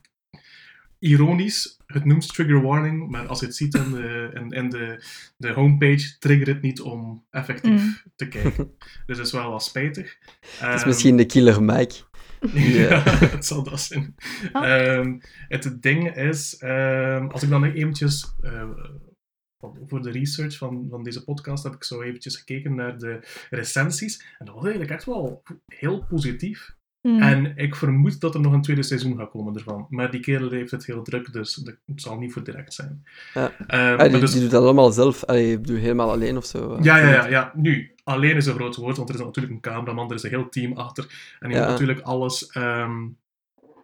ironisch, 1.00 1.80
het 1.86 2.06
noemt 2.06 2.34
trigger 2.34 2.62
warning, 2.62 3.10
maar 3.10 3.28
als 3.28 3.40
je 3.40 3.46
het 3.46 3.56
ziet 3.56 3.76
in 3.76 3.92
de, 3.92 4.32
in, 4.34 4.50
in 4.50 4.70
de, 4.70 5.04
de 5.38 5.52
homepage, 5.52 6.18
trigger 6.20 6.48
het 6.48 6.62
niet 6.62 6.82
om 6.82 7.26
effectief 7.30 7.82
mm. 7.82 8.12
te 8.16 8.28
kijken. 8.28 8.72
Dus 9.06 9.18
dat 9.18 9.26
is 9.26 9.32
wel 9.32 9.52
wat 9.52 9.64
spijtig. 9.64 10.18
Dat 10.60 10.74
is 10.74 10.82
um, 10.82 10.88
misschien 10.88 11.18
de 11.18 11.26
killer 11.26 11.64
Mike. 11.64 11.96
ja, 12.54 13.02
het 13.04 13.46
zal 13.46 13.64
dat 13.64 13.82
zijn. 13.82 14.16
Oh. 14.54 14.96
Um, 14.96 15.22
het 15.48 15.82
ding 15.82 16.16
is, 16.16 16.62
um, 16.64 17.30
als 17.30 17.44
ik 17.44 17.50
dan 17.50 17.64
eventjes... 17.64 18.36
Uh, 18.42 18.70
voor 19.86 20.02
de 20.02 20.12
research 20.12 20.58
van, 20.58 20.88
van 20.90 21.04
deze 21.04 21.24
podcast 21.24 21.64
heb 21.64 21.74
ik 21.74 21.84
zo 21.84 22.02
eventjes 22.02 22.36
gekeken 22.36 22.76
naar 22.76 22.98
de 22.98 23.20
recensies. 23.50 24.26
En 24.38 24.46
dat 24.46 24.56
was 24.56 24.64
eigenlijk 24.64 24.92
echt 24.92 25.06
wel 25.06 25.44
heel 25.66 26.06
positief. 26.06 26.77
Mm. 27.08 27.22
En 27.22 27.54
ik 27.56 27.76
vermoed 27.76 28.20
dat 28.20 28.34
er 28.34 28.42
nog 28.42 28.54
een 28.54 28.62
tweede 28.62 28.84
seizoen 28.84 29.18
gaat 29.18 29.30
komen 29.30 29.56
ervan. 29.56 29.88
Maar 29.90 30.12
die 30.12 30.20
kerel 30.20 30.50
heeft 30.50 30.72
het 30.72 30.86
heel 30.86 31.04
druk, 31.04 31.34
dus 31.34 31.56
het 31.56 32.02
zal 32.02 32.18
niet 32.18 32.34
voor 32.34 32.44
direct 32.44 32.74
zijn. 32.74 33.06
Ja. 33.34 33.52
Uh, 33.98 34.12
die, 34.12 34.20
dus... 34.20 34.32
die, 34.32 34.42
doet 34.42 34.52
dat 34.52 34.64
allemaal 34.64 34.92
zelf. 34.92 35.24
Allee, 35.24 35.48
je 35.48 35.62
doet 35.62 35.78
helemaal 35.78 36.12
alleen 36.12 36.38
of 36.38 36.46
zo. 36.46 36.78
Ja, 36.82 36.98
ja, 36.98 37.10
ja, 37.10 37.28
ja. 37.28 37.52
Nu, 37.56 37.92
alleen 38.04 38.36
is 38.36 38.46
een 38.46 38.54
groot 38.54 38.76
woord, 38.76 38.98
want 38.98 39.10
er 39.10 39.16
is 39.16 39.22
natuurlijk 39.22 39.54
een 39.54 39.62
cameraman, 39.62 40.10
er 40.10 40.16
is 40.16 40.24
een 40.24 40.30
heel 40.30 40.50
team 40.50 40.74
achter. 40.74 41.36
En 41.40 41.50
die 41.50 41.58
ja. 41.58 41.64
moet 41.64 41.72
natuurlijk 41.72 42.00
alles 42.00 42.56
um, 42.56 43.18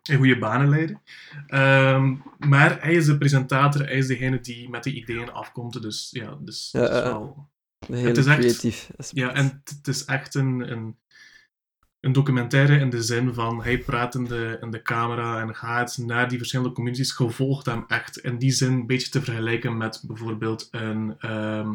in 0.03 0.17
goede 0.17 0.37
banen 0.37 0.69
leiden. 0.69 1.01
Um, 1.47 2.23
maar 2.49 2.81
hij 2.81 2.93
is 2.93 3.05
de 3.05 3.17
presentator, 3.17 3.85
hij 3.85 3.97
is 3.97 4.07
degene 4.07 4.39
die 4.39 4.69
met 4.69 4.83
de 4.83 4.93
ideeën 4.93 5.31
afkomt. 5.31 5.81
Dus 5.81 6.09
ja, 6.11 6.37
dus, 6.39 6.69
ja, 6.71 6.81
is 6.81 6.89
wel... 6.89 7.51
Heel 7.87 8.05
het 8.05 8.17
is 8.17 8.25
creatief. 8.25 8.89
Echt, 8.97 9.11
ja, 9.13 9.33
en 9.33 9.61
het 9.63 9.87
is 9.87 10.05
echt 10.05 10.35
een, 10.35 10.71
een 10.71 10.95
een 12.03 12.11
documentaire 12.11 12.79
in 12.79 12.89
de 12.89 13.01
zin 13.01 13.33
van 13.33 13.63
hij 13.63 13.77
praat 13.77 14.15
in 14.15 14.23
de, 14.23 14.57
in 14.61 14.71
de 14.71 14.81
camera 14.81 15.41
en 15.41 15.55
gaat 15.55 15.97
naar 15.97 16.29
die 16.29 16.37
verschillende 16.37 16.71
communities. 16.71 17.17
Je 17.17 17.29
volgt 17.29 17.65
hem 17.65 17.83
echt. 17.87 18.17
In 18.17 18.37
die 18.37 18.51
zin 18.51 18.71
een 18.71 18.85
beetje 18.85 19.09
te 19.09 19.21
vergelijken 19.21 19.77
met 19.77 20.03
bijvoorbeeld 20.07 20.67
een 20.71 21.15
ehm 21.19 21.69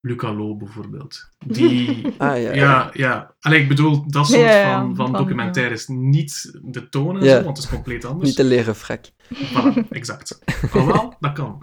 Luca 0.00 0.32
Lo 0.32 0.56
bijvoorbeeld. 0.56 1.30
Die, 1.46 2.06
Ah, 2.18 2.42
ja. 2.42 2.54
ja, 2.54 2.90
ja. 2.92 3.34
Allee, 3.40 3.60
ik 3.62 3.68
bedoel, 3.68 4.10
dat 4.10 4.26
soort 4.26 4.40
Ja, 4.40 4.78
van, 4.78 4.96
van 4.96 5.10
van, 5.10 5.20
documentaires. 5.20 5.86
Niet 5.86 6.58
de 6.62 6.88
toon 6.88 7.18
en 7.18 7.24
Ja. 7.24 7.36
zo, 7.38 7.44
want 7.44 7.56
het 7.56 7.66
is 7.66 7.72
compleet 7.72 8.04
anders. 8.04 8.28
Niet 8.28 8.36
de 8.36 8.44
leren 8.44 8.74
frak. 8.76 9.04
Voilà, 9.34 9.88
exact. 9.90 10.38
Alhoewel, 10.72 11.14
dat 11.20 11.32
kan. 11.32 11.58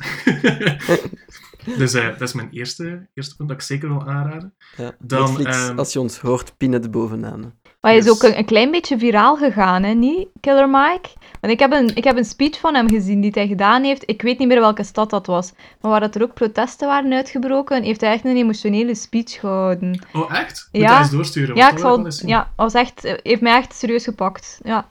dus 1.78 1.94
eh, 1.94 2.08
dat 2.08 2.22
is 2.22 2.34
mijn 2.34 2.50
eerste, 2.50 3.10
eerste 3.14 3.36
punt 3.36 3.50
dat 3.50 3.58
ik 3.58 3.64
zeker 3.64 3.88
wil 3.90 4.08
aanraden. 4.08 4.54
Ja. 4.78 4.96
Dan, 5.00 5.22
Netflix, 5.24 5.68
ehm, 5.68 5.78
als 5.78 5.94
je 5.94 6.00
ons 6.00 6.20
hoort, 6.20 6.58
pin 6.58 6.72
het 6.74 6.92
bovenaan. 6.92 7.54
Maar 7.84 7.92
hij 7.92 8.02
is 8.02 8.10
ook 8.10 8.24
een, 8.24 8.38
een 8.38 8.46
klein 8.46 8.72
beetje 8.72 8.98
viraal 8.98 9.36
gegaan, 9.36 9.84
hè, 9.84 9.94
niet, 9.94 10.28
Killer 10.40 10.70
Mike? 10.70 11.10
Want 11.42 11.54
ik 11.54 11.60
heb, 11.60 11.72
een, 11.72 11.96
ik 11.96 12.04
heb 12.04 12.18
een 12.18 12.26
speech 12.26 12.60
van 12.60 12.76
hem 12.76 12.90
gezien 12.90 13.22
die 13.22 13.32
hij 13.34 13.48
gedaan 13.48 13.84
heeft. 13.84 14.04
Ik 14.10 14.22
weet 14.22 14.38
niet 14.40 14.48
meer 14.48 14.60
welke 14.60 14.84
stad 14.84 15.10
dat 15.10 15.26
was. 15.28 15.54
Maar 15.82 15.92
waar 15.92 16.00
dat 16.00 16.16
er 16.16 16.22
ook 16.24 16.34
protesten 16.34 16.88
waren 16.88 17.14
uitgebroken, 17.14 17.84
heeft 17.84 18.02
hij 18.02 18.12
echt 18.14 18.26
een 18.26 18.36
emotionele 18.36 18.96
speech 18.96 19.32
gehouden. 19.40 20.00
Oh, 20.14 20.36
echt? 20.36 20.70
Moet 20.72 20.82
Ja. 20.82 21.00
eens 21.00 21.10
doorsturen? 21.10 21.56
Ja, 21.56 21.72
ik 21.72 21.78
zal, 21.78 22.08
ja 22.26 22.52
was 22.56 22.74
echt, 22.74 23.04
eh, 23.04 23.14
heeft 23.24 23.42
mij 23.42 23.56
echt 23.58 23.74
serieus 23.76 24.04
gepakt. 24.04 24.60
Ja. 24.64 24.90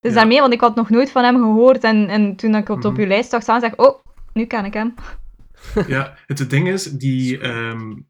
Dus 0.00 0.12
Ja. 0.12 0.18
daarmee, 0.18 0.40
want 0.40 0.52
ik 0.52 0.60
had 0.60 0.74
nog 0.74 0.90
nooit 0.90 1.10
van 1.10 1.24
hem 1.24 1.36
gehoord. 1.36 1.84
En, 1.84 2.08
en 2.08 2.36
toen 2.36 2.54
ik 2.54 2.68
het 2.68 2.84
op 2.84 2.92
Mhm. 2.92 3.00
uw 3.00 3.06
lijst 3.06 3.30
zag 3.30 3.42
staan, 3.42 3.60
zeg 3.60 3.72
ik, 3.72 3.80
oh, 3.80 3.98
nu 4.32 4.44
ken 4.44 4.64
ik 4.64 4.74
hem. 4.74 4.94
Ja, 5.86 6.14
het 6.26 6.50
ding 6.50 6.68
is, 6.68 6.84
die, 6.84 7.38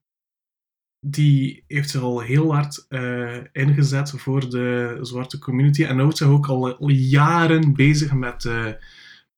die 1.00 1.64
heeft 1.66 1.90
zich 1.90 2.00
al 2.00 2.20
heel 2.20 2.54
hard 2.54 2.86
eh, 2.88 3.38
ingezet 3.52 4.10
voor 4.10 4.50
de 4.50 4.98
zwarte 5.00 5.38
community 5.38 5.84
en 5.84 5.98
houdt 5.98 6.16
zich 6.16 6.26
ook 6.26 6.46
al, 6.46 6.88
jaren 6.90 7.74
bezig 7.74 8.12
met 8.12 8.44
eh, 8.44 8.66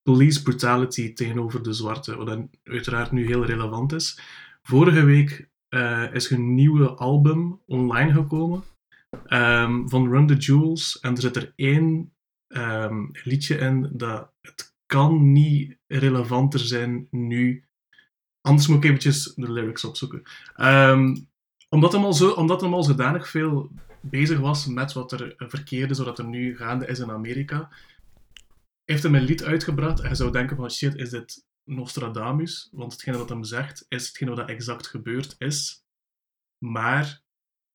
police 0.03 0.43
brutality 0.43 1.13
tegenover 1.13 1.63
de 1.63 1.73
zwarte, 1.73 2.17
wat 2.17 2.39
uiteraard 2.65 3.13
nu 3.13 3.27
heel 3.27 3.45
relevant 3.45 3.93
is. 3.93 4.21
Vorige 4.63 5.05
week 5.05 5.49
eh, 5.69 6.15
is 6.15 6.29
hun 6.29 6.55
nieuwe 6.55 6.89
album 6.89 7.61
online 7.67 8.13
gekomen 8.13 8.63
ehm, 9.27 9.89
van 9.89 10.11
Run 10.11 10.27
the 10.27 10.37
Jewels 10.37 11.01
en 11.01 11.15
er 11.15 11.21
zit 11.21 11.37
er 11.37 11.53
één 11.57 12.13
ehm, 12.47 13.07
liedje 13.25 13.57
in 13.57 13.91
dat 13.93 14.33
het 14.41 14.75
kan 14.87 15.33
niet 15.33 15.79
relevanter 15.87 16.61
zijn 16.61 17.07
nu 17.11 17.65
Anders 18.43 18.67
moet 18.67 18.77
ik 18.77 18.85
eventjes 18.85 19.33
de 19.35 19.53
lyrics 19.53 19.85
opzoeken. 19.85 20.23
Ehm, 20.55 21.15
omdat, 21.73 21.93
hem 21.93 22.05
al 22.05 22.13
zo, 22.13 22.31
omdat 22.31 22.61
hem 22.61 22.75
al 22.75 22.83
zodanig 22.83 23.29
veel 23.29 23.71
bezig 24.01 24.39
was 24.39 24.67
met 24.67 24.93
wat 24.93 25.13
er 25.13 25.35
verkeerde, 25.39 25.95
zodat 25.95 26.19
er 26.19 26.25
nu 26.25 26.57
gaande 26.57 26.87
is 26.87 26.99
in 26.99 27.11
Amerika, 27.11 27.71
heeft 28.85 29.03
hij 29.03 29.13
een 29.13 29.23
lied 29.23 29.43
uitgebracht 29.45 30.01
en 30.01 30.09
je 30.09 30.15
zou 30.15 30.33
denken 30.33 30.57
van 30.57 30.71
shit, 30.71 30.95
is 30.95 31.11
dit 31.11 31.47
Nostradamus? 31.65 32.69
Want 32.73 32.93
hetgene 32.93 33.19
wat 33.19 33.29
hem 33.29 33.45
zegt, 33.45 33.85
is 33.89 34.07
hetgene 34.07 34.35
wat 34.35 34.49
exact 34.49 34.87
gebeurd 34.87 35.35
is. 35.39 35.85
Maar 36.65 37.05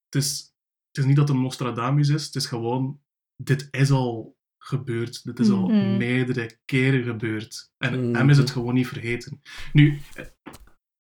het 0.06 0.24
is, 0.24 0.54
het 0.88 0.98
is 0.98 1.06
niet 1.06 1.16
dat 1.16 1.28
hem 1.28 1.42
Nostradamus 1.42 2.10
is, 2.10 2.26
het 2.26 2.36
is 2.36 2.46
gewoon, 2.46 3.02
dit 3.44 3.68
is 3.72 3.92
al 3.92 4.36
gebeurd. 4.58 5.24
Dit 5.24 5.40
is 5.40 5.50
al 5.50 5.68
Mhm. 5.68 5.98
meerdere 5.98 6.60
keren 6.66 7.04
gebeurd. 7.04 7.72
En 7.78 8.06
Mhm. 8.08 8.16
hem 8.16 8.30
is 8.30 8.38
het 8.38 8.52
gewoon 8.52 8.74
niet 8.74 8.88
vergeten. 8.88 9.42
Nu, 9.74 10.02
eh, 10.14 10.26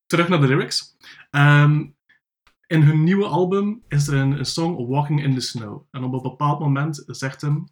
terug 0.06 0.28
naar 0.28 0.42
de 0.42 0.48
lyrics. 0.48 0.96
Ehm, 1.30 1.86
in 2.68 2.82
hun 2.82 3.04
nieuwe 3.04 3.26
album 3.26 3.84
is 3.88 4.08
er 4.08 4.18
een, 4.18 4.32
een 4.32 4.46
song, 4.46 4.88
Walking 4.88 5.24
in 5.24 5.34
the 5.34 5.42
Snow. 5.42 5.88
En 5.92 6.04
op 6.04 6.14
een 6.14 6.22
bepaald 6.22 6.60
moment 6.60 7.04
zegt 7.08 7.42
hem... 7.42 7.68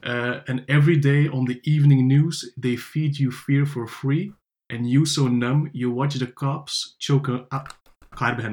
eh, 0.00 0.42
and 0.44 0.62
every 0.66 0.98
day 0.98 1.28
on 1.28 1.44
the 1.44 1.60
evening 1.60 2.06
news, 2.06 2.52
they 2.60 2.76
feed 2.78 3.16
you 3.16 3.32
fear 3.32 3.66
for 3.66 3.88
free. 3.88 4.34
And 4.66 4.90
you 4.90 5.06
so 5.06 5.28
numb, 5.28 5.68
you 5.72 5.94
watch 5.94 6.18
the 6.18 6.32
cops 6.32 6.94
choke... 6.98 7.46
A, 7.54 7.66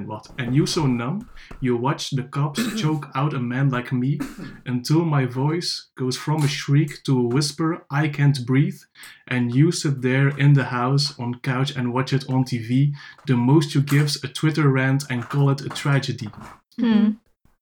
wat. 0.06 0.34
And 0.38 0.53
you 0.53 0.65
so 0.65 0.86
numb, 0.88 1.30
you 1.60 1.80
watch 1.80 2.10
the 2.10 2.24
cops 2.30 2.60
choke 2.82 3.08
out 3.13 3.34
a 3.34 3.39
man 3.39 3.70
like 3.70 3.91
me 3.91 4.18
until 4.65 5.06
my 5.06 5.25
voice 5.25 5.91
goes 5.96 6.18
from 6.18 6.44
a 6.44 6.48
shriek 6.48 7.03
to 7.03 7.20
a 7.20 7.27
whisper, 7.34 7.86
I 7.89 8.10
can't 8.10 8.46
breathe. 8.46 8.82
And 9.27 9.53
you 9.53 9.72
sit 9.72 10.01
there 10.01 10.30
in 10.38 10.53
the 10.53 10.63
house 10.63 11.13
on 11.18 11.39
couch 11.41 11.75
and 11.75 11.94
watch 11.94 12.13
it 12.13 12.25
on 12.30 12.44
TV. 12.44 12.94
The 13.25 13.36
most 13.36 13.74
you 13.74 13.82
give's 13.82 14.24
a 14.24 14.27
Twitter 14.27 14.70
rant 14.70 15.03
and 15.10 15.24
call 15.30 15.50
it 15.51 15.62
a 15.62 15.70
tragedy. 15.70 16.30
Hmm. 16.75 17.18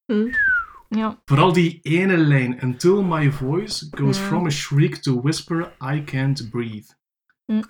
Hmm. 0.08 0.32
Ja. 0.89 1.20
Vooral 1.25 1.53
die 1.53 1.79
ene 1.84 2.18
lijn, 2.18 2.58
until 2.63 3.03
my 3.03 3.32
voice 3.32 3.88
goes 3.91 4.18
Ja. 4.18 4.25
from 4.25 4.46
a 4.46 4.50
shriek 4.50 5.01
to 5.01 5.18
a 5.18 5.22
whisper, 5.22 5.72
I 5.82 6.03
can't 6.03 6.50
breathe. 6.50 6.88
Hm. 7.46 7.62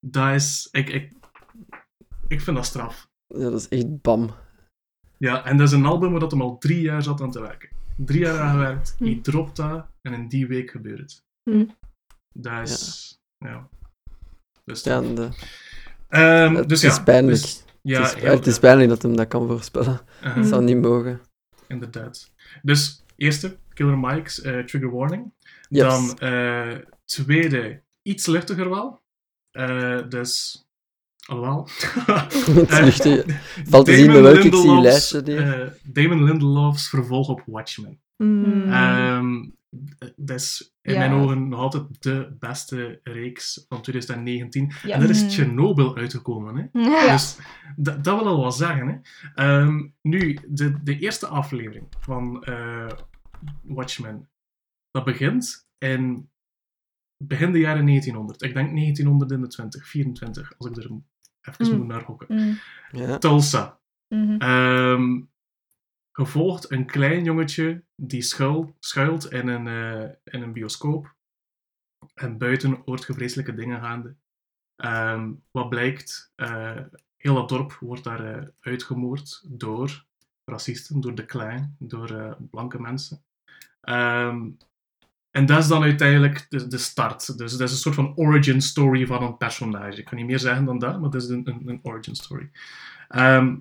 Dat 0.00 0.34
is, 0.34 0.68
ik, 0.72 0.88
ik, 0.88 1.12
ik 2.28 2.40
vind 2.40 2.56
dat 2.56 2.66
straf. 2.66 3.08
Ja, 3.26 3.50
dat 3.50 3.60
is 3.60 3.68
echt 3.68 4.00
bam. 4.02 4.30
Ja, 5.18 5.44
en 5.44 5.56
dat 5.56 5.66
is 5.66 5.72
een 5.74 5.84
album 5.84 6.10
waar 6.10 6.20
dat 6.20 6.30
hem 6.30 6.40
al 6.42 6.58
drie 6.58 6.80
jaar 6.80 7.02
zat 7.02 7.20
aan 7.20 7.30
te 7.30 7.40
werken. 7.40 7.68
Drie 7.96 8.20
jaar 8.20 8.38
aan 8.40 8.50
gewerkt, 8.52 8.94
hij 8.98 9.18
dropt 9.22 9.56
dat 9.56 9.86
en 10.02 10.12
in 10.12 10.28
die 10.28 10.46
week 10.46 10.70
gebeurt 10.70 10.98
het. 10.98 11.22
Hm. 11.50 11.64
Dat 12.32 12.68
is, 12.68 13.18
ja. 13.38 13.68
Dus, 14.64 14.82
Ja, 14.82 15.00
de- 15.00 15.28
Ehm, 16.08 16.54
het 16.54 16.68
dus 16.68 16.84
is 16.84 16.96
ja, 16.96 17.02
pijnlijk. 17.02 17.40
dus- 17.40 17.64
ja, 17.82 18.02
het, 18.02 18.16
is, 18.16 18.22
heel- 18.22 18.30
het 18.34 18.46
is 18.46 18.58
pijnlijk 18.58 18.88
dat 18.88 19.02
hem 19.02 19.16
dat 19.16 19.28
kan 19.28 19.46
voorspellen. 19.46 20.00
uh-huh, 20.20 20.34
Dat 20.36 20.46
zou 20.46 20.62
niet 20.64 20.80
mogen. 20.80 21.20
inderdaad. 21.68 22.32
Dus, 22.62 23.04
eerste, 23.16 23.56
Killer 23.74 23.98
Mike's 23.98 24.40
eh, 24.40 24.64
Trigger 24.64 24.90
Warning. 24.90 25.32
Yes. 25.68 25.82
Dan 25.82 26.18
eh, 26.18 26.78
tweede, 27.04 27.82
iets 28.02 28.26
luchtiger 28.26 28.70
wel. 28.70 29.02
Eh, 29.50 30.08
dus, 30.08 30.64
alhoewel. 31.26 31.68
Het 32.66 32.70
Eh. 33.28 33.36
Valt 33.70 33.84
te 33.86 33.94
zien 33.94 34.06
Damon 34.06 34.22
bij 34.22 34.32
welke 34.32 34.46
ik 34.46 34.54
zie 34.54 34.62
je 34.62 34.66
Lindelof's, 34.72 35.12
lijstje 35.12 35.36
eh, 35.36 35.70
Damon 35.92 36.24
Lindelof's 36.24 36.88
vervolg 36.88 37.28
op 37.28 37.42
Watchmen. 37.46 38.00
Hmm. 38.16 38.72
Ehm, 38.72 39.44
dat 40.16 40.40
is 40.40 40.74
in 40.82 40.92
Ja. 40.92 40.98
mijn 40.98 41.12
ogen 41.12 41.48
nog 41.48 41.60
altijd 41.60 42.02
de 42.02 42.36
beste 42.38 43.00
reeks 43.02 43.64
van 43.68 43.82
2019. 43.82 44.72
Ja. 44.82 44.94
En 44.94 45.00
daar 45.00 45.10
is 45.10 45.22
Mm. 45.22 45.30
Chernobyl 45.30 45.96
uitgekomen. 45.96 46.56
Hè? 46.72 46.80
Ja. 46.80 47.12
Dus 47.12 47.38
dat, 47.76 48.04
dat 48.04 48.18
wil 48.18 48.28
al 48.28 48.40
wel 48.40 48.52
zeggen. 48.52 48.86
Hè? 48.88 48.98
Ehm, 49.34 49.88
nu, 50.02 50.38
de, 50.48 50.82
de 50.82 50.98
eerste 50.98 51.26
aflevering 51.26 51.86
van 52.00 52.44
eh, 52.44 52.90
Watchmen, 53.62 54.28
dat 54.90 55.04
begint 55.04 55.68
in 55.78 56.30
begin 57.24 57.52
de 57.52 57.58
jaren 57.58 57.86
1900. 57.86 58.42
Ik 58.42 58.54
denk 58.54 58.70
1920, 58.76 59.88
24, 59.88 60.52
als 60.58 60.70
ik 60.70 60.76
er 60.76 60.90
even 61.48 61.72
Mm. 61.72 61.78
moet 61.78 61.86
naar 61.86 62.02
hokken. 62.02 62.58
Ja. 62.90 63.18
Tulsa. 63.18 63.80
Mhm. 64.08 64.36
Ehm, 64.38 65.20
gevolgd 66.12 66.70
een 66.70 66.86
klein 66.86 67.24
jongetje 67.24 67.84
die 67.94 68.22
schuil, 68.22 68.74
schuilt 68.78 69.32
in 69.32 69.48
een, 69.48 69.66
eh, 69.66 70.14
in 70.24 70.42
een 70.42 70.52
bioscoop. 70.52 71.14
En 72.14 72.38
buiten 72.38 72.82
hoort 72.84 73.06
je 73.06 73.12
vreselijke 73.12 73.54
dingen 73.54 73.80
gaande. 73.80 74.14
Ehm, 74.76 75.32
wat 75.50 75.68
blijkt, 75.68 76.32
eh, 76.34 76.80
heel 77.16 77.34
dat 77.34 77.48
dorp 77.48 77.72
wordt 77.72 78.04
daar 78.04 78.34
eh, 78.34 78.48
uitgemoord 78.60 79.42
door 79.48 80.04
racisten, 80.44 81.00
door 81.00 81.14
de 81.14 81.24
klein, 81.26 81.76
door 81.78 82.10
eh, 82.10 82.32
blanke 82.50 82.80
mensen. 82.80 83.24
Ehm, 83.80 84.50
en 85.36 85.46
dat 85.46 85.58
is 85.58 85.68
dan 85.68 85.82
uiteindelijk 85.82 86.46
de, 86.48 86.66
de 86.66 86.78
start. 86.78 87.38
Dus 87.38 87.52
dat 87.52 87.68
is 87.68 87.70
een 87.70 87.80
soort 87.80 87.94
van 87.94 88.16
origin 88.16 88.60
story 88.60 89.06
van 89.06 89.22
een 89.22 89.36
personage. 89.36 89.98
Ik 89.98 90.04
kan 90.04 90.18
niet 90.18 90.26
meer 90.26 90.38
zeggen 90.38 90.64
dan 90.64 90.78
dat, 90.78 91.00
maar 91.00 91.10
dat 91.10 91.22
is 91.22 91.28
een, 91.28 91.48
een, 91.48 91.62
een 91.64 91.80
origin 91.82 92.14
story. 92.14 92.50
Ehm, 93.08 93.56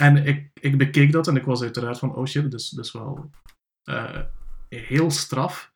en 0.00 0.26
ik, 0.26 0.50
ik 0.60 0.78
bekeek 0.78 1.12
dat 1.12 1.28
en 1.28 1.36
ik 1.36 1.44
was 1.44 1.62
uiteraard 1.62 1.98
van, 1.98 2.14
oh 2.14 2.26
shit, 2.26 2.42
dat 2.50 2.60
is, 2.60 2.72
is 2.72 2.92
wel 2.92 3.30
eh, 3.82 4.20
heel 4.68 5.10
straf. 5.10 5.72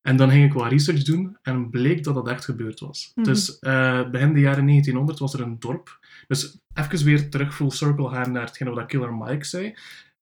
En 0.00 0.16
dan 0.16 0.30
ging 0.30 0.44
ik 0.44 0.52
wat 0.52 0.70
research 0.70 1.02
doen 1.02 1.38
en 1.42 1.70
bleek 1.70 2.04
dat 2.04 2.14
dat 2.14 2.28
echt 2.28 2.44
gebeurd 2.44 2.80
was. 2.80 3.12
Mhm. 3.14 3.26
Dus 3.26 3.58
eh, 3.58 4.10
begin 4.10 4.32
de 4.34 4.40
jaren 4.40 4.66
1900 4.66 5.18
was 5.18 5.34
er 5.34 5.40
een 5.40 5.58
dorp. 5.58 5.98
Dus 6.26 6.58
even 6.74 7.04
weer 7.04 7.30
terug 7.30 7.54
full 7.54 7.70
circle 7.70 8.08
gaan 8.08 8.32
naar 8.32 8.46
hetgene 8.46 8.70
wat 8.70 8.86
Killer 8.86 9.14
Mike 9.14 9.44
zei. 9.44 9.74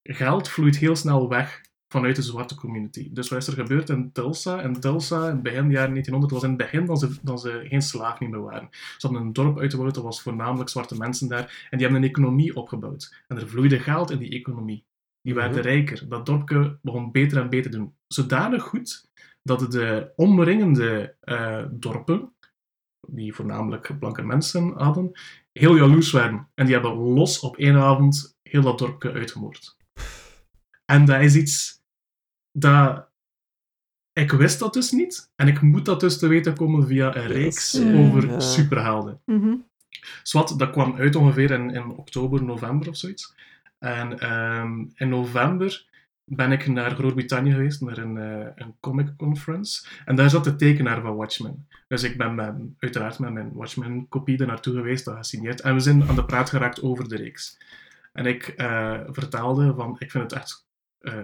Geld 0.03 0.49
vloeit 0.49 0.77
heel 0.77 0.95
snel 0.95 1.29
weg 1.29 1.61
vanuit 1.93 2.15
de 2.15 2.21
zwarte 2.21 2.55
community. 2.55 3.09
Dus 3.11 3.29
wat 3.29 3.39
is 3.39 3.47
er 3.47 3.53
gebeurd 3.53 3.89
in 3.89 4.11
Tulsa? 4.11 4.61
En 4.61 4.79
Tulsa, 4.79 5.29
in 5.29 5.41
begin 5.41 5.69
jaren 5.71 5.89
1900, 5.89 6.31
was 6.31 6.43
in 6.43 6.49
het 6.49 6.57
begin 6.57 6.85
dat 6.85 6.99
ze, 6.99 7.15
dat 7.21 7.41
ze 7.41 7.65
geen 7.67 7.81
slaaf 7.81 8.19
meer 8.19 8.41
waren. 8.41 8.67
Ze 8.71 9.07
hadden 9.07 9.21
een 9.21 9.33
dorp 9.33 9.59
uitgebouwd, 9.59 9.93
dat 9.95 10.03
was 10.03 10.21
voornamelijk 10.21 10.69
zwarte 10.69 10.97
mensen 10.97 11.27
daar. 11.27 11.67
En 11.69 11.77
die 11.77 11.87
hebben 11.87 12.03
een 12.03 12.09
economie 12.09 12.55
opgebouwd. 12.55 13.23
En 13.27 13.37
er 13.37 13.47
vloeide 13.47 13.79
geld 13.79 14.11
in 14.11 14.17
die 14.17 14.29
economie. 14.29 14.85
Die 15.21 15.33
werden 15.33 15.57
Mhm. 15.57 15.67
rijker. 15.67 16.07
Dat 16.09 16.25
dorpje 16.25 16.77
begon 16.81 17.11
beter 17.11 17.37
en 17.37 17.49
beter 17.49 17.71
te 17.71 17.77
doen. 17.77 17.93
Zodanig 18.07 18.63
goed 18.63 19.07
dat 19.43 19.71
de 19.71 20.11
omringende 20.15 21.15
eh, 21.19 21.65
dorpen, 21.71 22.33
die 23.07 23.33
voornamelijk 23.33 23.99
blanke 23.99 24.21
mensen 24.21 24.73
hadden, 24.75 25.11
heel 25.51 25.75
jaloers 25.75 26.11
werden. 26.11 26.47
En 26.53 26.65
die 26.65 26.73
hebben 26.73 26.93
los 26.93 27.39
op 27.39 27.57
één 27.57 27.75
avond 27.75 28.37
heel 28.43 28.61
dat 28.61 28.79
dorpje 28.79 29.11
uitgemoord. 29.11 29.77
En 30.85 31.05
dat 31.05 31.21
is 31.21 31.35
iets 31.35 31.82
dat, 32.53 33.07
ik 34.13 34.31
wist 34.31 34.59
dat 34.59 34.73
dus 34.73 34.91
niet. 34.91 35.31
En 35.35 35.47
ik 35.47 35.61
moet 35.61 35.85
dat 35.85 35.99
dus 35.99 36.17
te 36.19 36.27
weten 36.27 36.55
komen 36.55 36.87
via 36.87 37.15
een 37.15 37.27
reeks 37.27 37.71
Yes. 37.71 37.93
over 37.95 38.27
Ja. 38.29 38.39
superhelden. 38.39 39.21
Mhm. 39.25 39.55
Zwat, 40.23 40.53
dat 40.57 40.69
kwam 40.71 40.95
uit 40.95 41.15
ongeveer 41.15 41.51
in, 41.51 41.69
in 41.69 41.89
oktober, 41.89 42.43
november 42.43 42.89
of 42.89 42.97
zoiets. 42.97 43.33
En 43.79 44.19
ehm, 44.19 44.85
in 44.95 45.09
november 45.09 45.85
ben 46.25 46.51
ik 46.51 46.67
naar 46.67 46.91
Groot-Brittannië 46.95 47.51
geweest, 47.51 47.81
naar 47.81 47.97
een, 47.97 48.17
eh, 48.17 48.47
een 48.55 48.75
comic 48.79 49.07
conference. 49.17 49.87
En 50.05 50.15
daar 50.15 50.29
zat 50.29 50.43
de 50.43 50.55
tekenaar 50.55 51.01
van 51.01 51.15
Watchmen. 51.15 51.67
Dus 51.87 52.03
ik 52.03 52.17
ben 52.17 52.35
met, 52.35 52.55
uiteraard 52.79 53.19
met 53.19 53.33
mijn 53.33 53.53
Watchmen-kopie 53.53 54.37
er 54.37 54.47
naartoe 54.47 54.73
geweest, 54.75 55.05
dat 55.05 55.15
gesigneerd. 55.17 55.61
En 55.61 55.73
we 55.73 55.79
zijn 55.79 56.07
aan 56.07 56.15
de 56.15 56.25
praat 56.25 56.49
geraakt 56.49 56.81
over 56.81 57.09
de 57.09 57.15
reeks. 57.15 57.57
En 58.13 58.25
ik 58.25 58.47
eh, 58.47 58.99
vertelde 59.07 59.73
van, 59.75 59.95
ik 59.99 60.11
vind 60.11 60.23
het 60.23 60.33
echt 60.41 60.65
eh, 60.99 61.17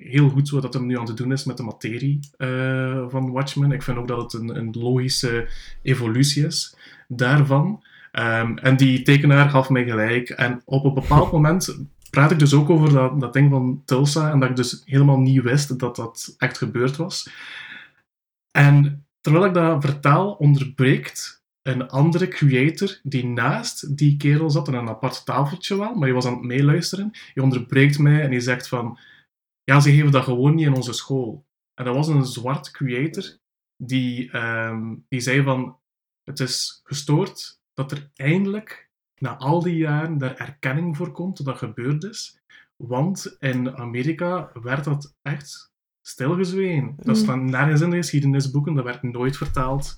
heel 0.00 0.28
goed 0.28 0.48
zo 0.48 0.60
dat 0.60 0.74
hem 0.74 0.86
nu 0.86 0.98
aan 0.98 1.06
het 1.06 1.16
doen 1.16 1.32
is 1.32 1.44
met 1.44 1.56
de 1.56 1.62
materie 1.62 2.20
eh, 2.36 3.04
van 3.08 3.30
Watchmen. 3.30 3.72
Ik 3.72 3.82
vind 3.82 3.98
ook 3.98 4.08
dat 4.08 4.32
het 4.32 4.32
een, 4.42 4.56
een 4.56 4.74
logische 4.78 5.48
evolutie 5.82 6.46
is 6.46 6.76
daarvan. 7.08 7.84
Ehm, 8.12 8.56
en 8.56 8.76
die 8.76 9.02
tekenaar 9.02 9.50
gaf 9.50 9.70
mij 9.70 9.84
gelijk. 9.84 10.30
En 10.30 10.62
op 10.64 10.84
een 10.84 10.94
bepaald 10.94 11.32
moment 11.36 11.78
praat 12.10 12.30
ik 12.30 12.38
dus 12.38 12.54
ook 12.54 12.70
over 12.70 12.92
dat, 12.92 13.20
dat 13.20 13.32
ding 13.32 13.50
van 13.50 13.82
Tulsa. 13.84 14.30
En 14.30 14.40
dat 14.40 14.50
ik 14.50 14.56
dus 14.56 14.82
helemaal 14.84 15.18
niet 15.18 15.42
wist 15.42 15.78
dat 15.78 15.96
dat 15.96 16.34
echt 16.38 16.58
gebeurd 16.58 16.96
was. 16.96 17.30
En 18.50 19.06
terwijl 19.20 19.44
ik 19.44 19.54
dat 19.54 19.84
vertaal, 19.84 20.32
onderbreekt 20.32 21.42
een 21.62 21.88
andere 21.88 22.28
creator 22.28 22.98
die 23.02 23.26
naast 23.26 23.96
die 23.96 24.16
kerel 24.16 24.50
zat, 24.50 24.68
aan 24.68 24.74
een 24.74 24.88
apart 24.88 25.24
tafeltje 25.24 25.78
wel, 25.78 25.94
maar 25.94 26.04
die 26.04 26.14
was 26.14 26.26
aan 26.26 26.32
het 26.32 26.42
meeluisteren. 26.42 27.10
Die 27.34 27.42
onderbreekt 27.42 27.98
mij 27.98 28.22
en 28.22 28.30
die 28.30 28.40
zegt 28.40 28.68
van... 28.68 28.98
Ja, 29.70 29.80
ze 29.80 29.90
geven 29.90 30.10
dat 30.10 30.24
gewoon 30.24 30.54
niet 30.54 30.66
in 30.66 30.74
onze 30.74 30.92
school. 30.92 31.46
En 31.74 31.84
dat 31.84 31.94
was 31.94 32.08
een 32.08 32.24
zwart 32.24 32.70
creator 32.70 33.38
die, 33.76 34.30
ehm, 34.30 34.94
die 35.08 35.20
zei 35.20 35.42
van... 35.42 35.78
Het 36.24 36.40
is 36.40 36.80
gestoord 36.84 37.60
dat 37.74 37.92
er 37.92 38.10
eindelijk, 38.14 38.90
na 39.18 39.36
al 39.36 39.62
die 39.62 39.76
jaren, 39.76 40.18
daar 40.18 40.36
erkenning 40.36 40.96
voor 40.96 41.12
komt 41.12 41.36
dat 41.36 41.46
dat 41.46 41.58
gebeurd 41.58 42.04
is. 42.04 42.40
Want 42.76 43.36
in 43.38 43.76
Amerika 43.76 44.50
werd 44.62 44.84
dat 44.84 45.16
echt 45.22 45.72
stilgezwegen. 46.00 46.94
Dat 46.96 47.16
Mm. 47.16 47.22
staat 47.22 47.40
nergens 47.40 47.80
in 47.80 47.90
de 47.90 47.96
geschiedenisboeken, 47.96 48.74
dat 48.74 48.84
werd 48.84 49.02
nooit 49.02 49.36
vertaald 49.36 49.96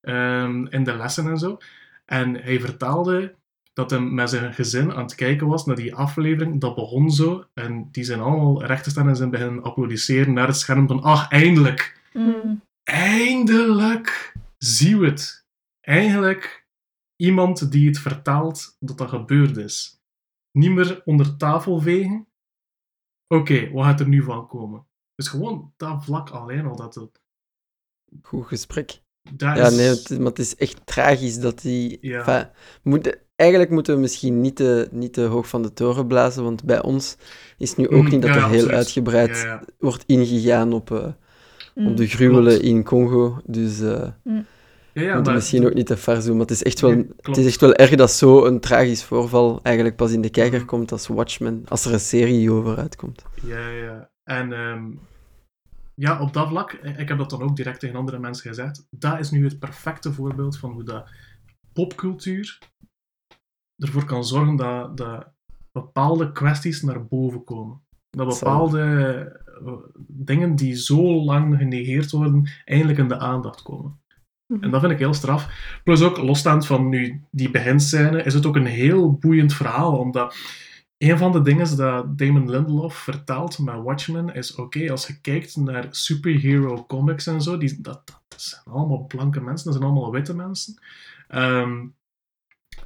ehm, 0.00 0.66
in 0.66 0.84
de 0.84 0.96
lessen 0.96 1.26
en 1.26 1.38
zo. 1.38 1.58
En 2.04 2.34
hij 2.34 2.60
vertaalde 2.60 3.34
dat 3.74 3.90
hij 3.90 4.00
met 4.00 4.30
zijn 4.30 4.54
gezin 4.54 4.92
aan 4.92 5.02
het 5.02 5.14
kijken 5.14 5.46
was 5.46 5.66
naar 5.66 5.76
die 5.76 5.94
aflevering. 5.94 6.60
Dat 6.60 6.74
begon 6.74 7.10
zo. 7.10 7.44
En 7.54 7.88
die 7.90 8.04
zijn 8.04 8.20
allemaal 8.20 8.64
recht 8.64 8.84
te 8.84 8.90
staan 8.90 9.08
en 9.08 9.16
zijn 9.16 9.30
beginnen 9.30 9.62
applaudisseren 9.62 10.32
naar 10.32 10.46
het 10.46 10.56
scherm 10.56 10.86
van 10.86 11.02
ach, 11.02 11.30
eindelijk! 11.30 12.00
Mhm. 12.12 12.54
Eindelijk 12.82 14.34
zien 14.58 14.98
we 14.98 15.06
het. 15.06 15.46
Eindelijk 15.80 16.66
iemand 17.16 17.72
die 17.72 17.86
het 17.88 17.98
vertaalt 17.98 18.76
dat 18.80 18.98
dat 18.98 19.08
gebeurd 19.08 19.56
is. 19.56 20.00
Niet 20.58 20.70
meer 20.70 21.02
onder 21.04 21.36
tafel 21.36 21.80
vegen. 21.80 22.26
Oké, 23.34 23.70
wat 23.70 23.84
gaat 23.84 24.00
er 24.00 24.08
nu 24.08 24.22
van 24.22 24.46
komen? 24.48 24.86
Dus 25.14 25.28
gewoon 25.28 25.72
dat 25.76 26.04
vlak 26.04 26.30
alleen 26.30 26.66
al. 26.66 26.76
Dat, 26.76 26.94
het- 26.94 27.22
Goed 28.22 28.46
gesprek. 28.46 29.02
dat 29.22 29.56
Ja, 29.56 29.66
is, 29.66 29.76
nee, 29.76 29.86
het, 29.88 30.10
is- 30.10 30.18
maar 30.18 30.26
het 30.26 30.38
is 30.38 30.56
echt 30.56 30.86
tragisch 30.86 31.38
dat 31.38 31.60
die... 31.60 31.98
Ja. 32.00 32.18
Enfin, 32.18 32.50
moet, 32.82 33.18
eigenlijk 33.36 33.70
moeten 33.70 33.94
we 33.94 34.00
misschien 34.00 34.40
niet 34.40 34.56
te, 34.56 34.88
niet 34.90 35.12
te 35.12 35.22
hoog 35.22 35.48
van 35.48 35.62
de 35.62 35.72
toren 35.72 36.06
blazen, 36.06 36.42
want 36.42 36.64
bij 36.64 36.82
ons 36.82 37.16
is 37.58 37.76
nu 37.76 37.88
ook 37.88 38.02
Mm, 38.02 38.08
niet 38.10 38.22
dat 38.22 38.30
ja, 38.30 38.36
er 38.36 38.42
heel 38.42 38.52
absoluut. 38.52 38.70
uitgebreid 38.76 39.36
Ja, 39.36 39.44
ja. 39.44 39.62
wordt 39.78 40.04
ingegaan 40.06 40.72
op, 40.72 40.90
eh, 40.90 41.06
Mm. 41.74 41.86
op 41.86 41.96
de 41.96 42.06
gruwelen 42.06 42.52
Klopt. 42.52 42.64
in 42.66 42.84
Congo. 42.84 43.40
Dus 43.46 43.80
eh 43.80 44.06
Ja, 44.92 45.02
ja, 45.02 45.08
we 45.08 45.14
moeten 45.14 45.22
maar- 45.24 45.34
misschien 45.34 45.66
ook 45.66 45.74
niet 45.74 45.86
te 45.86 45.96
ver 45.96 46.22
doen. 46.24 46.30
Maar 46.32 46.40
het 46.40 46.50
is, 46.50 46.62
echt 46.62 46.80
wel, 46.80 47.04
het 47.22 47.36
is 47.36 47.46
echt 47.46 47.60
wel 47.60 47.74
erg 47.74 47.90
dat 47.94 48.10
zo'n 48.12 48.60
tragisch 48.60 49.04
voorval 49.04 49.60
eigenlijk 49.62 49.96
pas 49.96 50.12
in 50.12 50.20
de 50.20 50.30
kijker 50.30 50.64
komt 50.64 50.92
als 50.92 51.06
Watchmen, 51.06 51.62
als 51.68 51.84
er 51.84 51.92
een 51.92 52.00
serie 52.00 52.50
over 52.52 52.76
uitkomt. 52.78 53.22
Ja, 53.46 53.68
ja. 53.68 54.10
En 54.24 54.52
ehm, 54.52 54.84
ja, 55.94 56.20
op 56.20 56.32
dat 56.32 56.48
vlak, 56.48 56.72
eh, 56.72 56.98
ik 56.98 57.08
heb 57.08 57.18
dat 57.18 57.30
dan 57.30 57.42
ook 57.42 57.56
direct 57.56 57.80
tegen 57.80 57.96
andere 57.96 58.18
mensen 58.18 58.48
gezegd, 58.48 58.86
dat 58.90 59.18
is 59.18 59.30
nu 59.30 59.44
het 59.44 59.58
perfecte 59.58 60.12
voorbeeld 60.12 60.58
van 60.58 60.72
hoe 60.72 60.84
dat 60.84 61.08
popcultuur 61.72 62.58
ervoor 63.78 64.04
kan 64.04 64.24
zorgen 64.24 64.56
dat, 64.56 64.96
dat 64.96 65.26
bepaalde 65.72 66.32
kwesties 66.32 66.82
naar 66.82 67.06
boven 67.06 67.44
komen. 67.44 67.80
Dat 68.10 68.28
bepaalde 68.28 68.80
eh, 69.64 69.72
dingen 70.06 70.56
die 70.56 70.76
zo 70.76 71.24
lang 71.24 71.56
genegeerd 71.56 72.10
worden, 72.10 72.50
eindelijk 72.64 72.98
in 72.98 73.08
de 73.08 73.18
aandacht 73.18 73.62
komen. 73.62 73.98
En 74.60 74.70
dat 74.70 74.80
vind 74.80 74.92
ik 74.92 74.98
heel 74.98 75.14
straf. 75.14 75.48
Plus 75.84 76.02
ook, 76.02 76.16
losstaand 76.16 76.66
van 76.66 76.88
nu 76.88 77.22
die 77.30 77.50
beginscène, 77.50 78.22
is 78.22 78.34
het 78.34 78.46
ook 78.46 78.56
een 78.56 78.66
heel 78.66 79.12
boeiend 79.12 79.54
verhaal, 79.54 79.98
omdat 79.98 80.36
een 80.98 81.18
van 81.18 81.32
de 81.32 81.42
dingen 81.42 81.76
dat 81.76 82.18
Damon 82.18 82.50
Lindelof 82.50 82.94
vertelt 82.94 83.58
met 83.58 83.82
Watchmen 83.82 84.34
is, 84.34 84.54
oké, 84.54 84.90
als 84.90 85.06
je 85.06 85.20
kijkt 85.20 85.56
naar 85.56 85.86
superhero 85.90 86.84
comics 86.86 87.26
en 87.26 87.42
zo, 87.42 87.58
die, 87.58 87.80
dat, 87.80 88.02
dat 88.28 88.42
zijn 88.42 88.62
allemaal 88.64 89.06
blanke 89.06 89.40
mensen, 89.40 89.64
dat 89.64 89.74
zijn 89.80 89.90
allemaal 89.90 90.10
witte 90.10 90.34
mensen. 90.34 90.82
Ehm, 91.28 91.86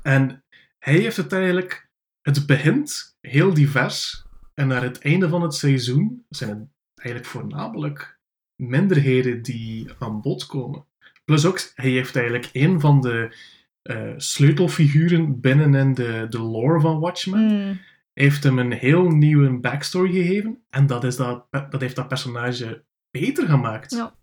en 0.03 0.43
hij 0.79 0.95
heeft 0.99 1.17
het 1.17 1.33
eigenlijk, 1.33 1.89
het 2.23 2.47
begint 2.47 3.17
heel 3.21 3.55
divers, 3.55 4.27
en 4.55 4.69
naar 4.69 4.83
het 4.83 4.99
einde 5.01 5.29
van 5.29 5.43
het 5.43 5.55
seizoen 5.55 6.25
zijn 6.29 6.51
het 6.51 6.69
eigenlijk 6.95 7.29
voornamelijk 7.31 8.19
minderheden 8.57 9.43
die 9.43 9.91
aan 9.99 10.21
bod 10.21 10.47
komen. 10.47 10.85
Plus 11.25 11.45
ook, 11.47 11.61
hij 11.75 11.91
heeft 11.91 12.17
eigenlijk 12.17 12.49
een 12.53 12.81
van 12.81 13.01
de 13.01 13.37
eh, 13.83 14.13
sleutelfiguren 14.17 15.41
binnen 15.41 15.75
in 15.75 15.95
de, 15.95 16.27
de 16.31 16.41
lore 16.41 16.81
van 16.81 17.01
Watchmen 17.01 17.41
Mm. 17.69 17.81
heeft 18.13 18.43
hem 18.45 18.59
een 18.59 18.73
heel 18.73 19.09
nieuwe 19.11 19.59
backstory 19.59 20.13
gegeven. 20.13 20.63
En 20.71 20.87
dat, 20.87 21.05
is 21.05 21.17
dat, 21.17 21.47
dat 21.51 21.81
heeft 21.81 21.97
dat 21.97 22.09
personage 22.09 22.85
beter 23.11 23.49
gemaakt. 23.49 23.91
Ja. 23.95 24.15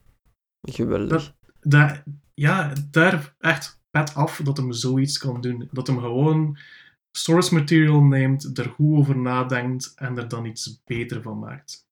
Geweldig. 0.61 1.09
Dat- 1.09 1.35
Dat, 1.59 2.03
ja, 2.33 2.73
daar 2.91 3.35
echt 3.39 3.81
pet 3.95 4.15
af 4.15 4.41
dat 4.43 4.57
hem 4.57 4.71
zoiets 4.71 5.17
kan 5.17 5.41
doen. 5.41 5.69
Dat 5.71 5.87
hem 5.87 5.99
gewoon 5.99 6.57
source 7.11 7.53
material 7.53 8.01
neemt, 8.01 8.57
er 8.57 8.69
goed 8.69 8.97
over 8.97 9.17
nadenkt 9.17 9.93
en 9.95 10.17
er 10.17 10.27
dan 10.27 10.45
iets 10.45 10.81
beter 10.85 11.21
van 11.21 11.39
maakt. 11.39 11.83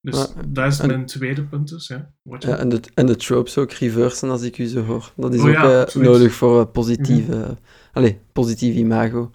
Dus 0.00 0.14
Maar- 0.34 0.44
dat 0.48 0.72
is 0.72 0.78
en- 0.78 0.86
mijn 0.86 1.06
tweede 1.06 1.44
punt 1.44 1.68
dus, 1.68 1.86
ja. 1.86 2.12
Ja, 2.38 2.56
en, 2.56 2.68
de, 2.68 2.80
en 2.94 3.06
de 3.06 3.16
tropes 3.16 3.58
ook 3.58 3.72
reversen 3.72 4.30
als 4.30 4.42
ik 4.42 4.58
u 4.58 4.64
zo 4.66 4.82
hoor. 4.82 5.12
Dat 5.16 5.34
is 5.34 5.40
Oh 5.40 5.46
ook 5.46 5.52
ja, 5.52 5.84
eh, 5.86 5.94
nodig 5.94 6.32
voor 6.32 6.60
eh, 6.60 6.70
positieve, 6.72 7.56
allee, 7.92 8.20
positief 8.32 8.74
imago. 8.74 9.30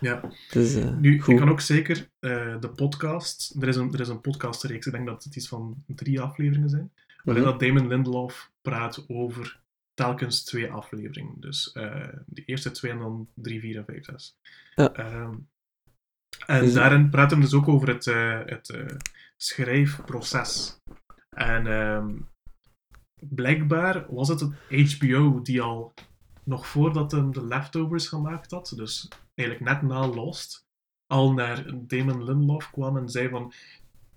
Ja. 0.00 0.20
Dus, 0.52 0.74
eh, 0.74 0.96
Nu, 1.00 1.20
goed. 1.20 1.32
ik 1.34 1.40
kan 1.40 1.50
ook 1.50 1.60
zeker 1.60 2.08
eh, 2.18 2.60
de 2.60 2.68
podcast... 2.68 3.54
Er 3.60 3.68
is, 3.68 3.76
een, 3.76 3.92
er 3.92 4.00
is 4.00 4.08
een 4.08 4.20
podcastreeks, 4.20 4.86
ik 4.86 4.92
denk 4.92 5.06
dat 5.06 5.24
het 5.24 5.36
iets 5.36 5.48
van 5.48 5.74
drie 5.86 6.20
afleveringen 6.20 6.68
zijn, 6.70 6.90
waarin 7.24 7.42
Mhm. 7.44 7.52
dat 7.52 7.60
Damon 7.60 7.88
Lindelof 7.88 8.50
praat 8.62 9.04
over 9.08 9.60
telkens 9.94 10.44
twee 10.44 10.70
afleveringen. 10.70 11.40
Dus 11.40 11.72
eh, 11.72 12.08
de 12.26 12.44
eerste 12.44 12.70
twee 12.70 12.92
en 12.92 12.98
dan 12.98 13.28
drie, 13.34 13.60
vier 13.60 13.76
en 13.76 13.84
vijf, 13.84 14.04
zes. 14.04 14.36
Ja. 14.74 14.92
Ehm, 14.92 15.34
en 16.46 16.60
Dus- 16.60 16.74
daarin 16.74 17.10
praat 17.10 17.30
hij 17.30 17.40
dus 17.40 17.54
ook 17.54 17.68
over 17.68 17.88
het, 17.88 18.06
eh, 18.06 18.40
het 18.44 18.70
eh, 18.70 18.96
schrijfproces. 19.36 20.80
En 21.36 21.66
ehm, 21.66 22.18
blijkbaar 23.20 24.14
was 24.14 24.28
het 24.28 24.40
het 24.40 24.52
HBO 24.68 25.42
die 25.42 25.62
al 25.62 25.94
nog 26.44 26.66
voordat 26.66 27.12
hem 27.12 27.32
de 27.32 27.46
Leftovers 27.46 28.08
gemaakt 28.08 28.50
had, 28.50 28.72
dus 28.76 29.08
eigenlijk 29.34 29.68
net 29.70 29.82
na 29.90 30.06
Lost, 30.06 30.66
al 31.06 31.32
naar 31.32 31.86
Damon 31.86 32.24
Lindelof 32.24 32.70
kwam 32.70 32.96
en 32.96 33.08
zei 33.08 33.28
van 33.28 33.52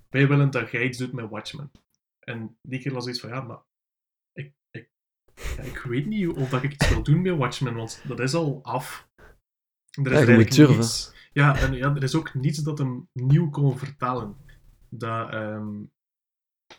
wij 0.10 0.28
willen 0.28 0.52
dat 0.52 0.72
jij 0.72 0.84
iets 0.86 0.98
doet 0.98 1.14
met 1.14 1.30
Watchmen. 1.30 1.72
En 2.20 2.58
die 2.62 2.80
keer 2.80 2.94
was 2.94 3.04
zoiets 3.04 3.22
van, 3.22 3.30
ja, 3.30 3.42
maar 3.42 3.60
ja, 5.36 5.64
ik 5.64 5.78
weet 5.78 6.06
niet 6.06 6.28
of 6.28 6.50
dat 6.50 6.64
ik 6.64 6.74
iets 6.74 6.90
wil 6.90 7.04
doen 7.04 7.22
met 7.22 7.38
Watchmen, 7.38 7.74
want 7.74 8.02
dat 8.08 8.20
is 8.20 8.34
al 8.34 8.60
af. 8.64 9.10
Er 9.92 10.06
is 10.06 10.12
Ja, 10.12 10.16
eigenlijk 10.16 10.58
niets. 10.58 11.14
Ja, 11.34 11.58
en 11.58 11.74
ja, 11.74 11.96
er 11.96 12.04
is 12.04 12.16
ook 12.16 12.34
niets 12.34 12.58
dat 12.58 12.78
hem 12.78 13.10
nieuw 13.14 13.50
kon 13.50 13.78
vertellen. 13.78 14.36
Dat, 14.90 15.30
ehm, 15.32 15.84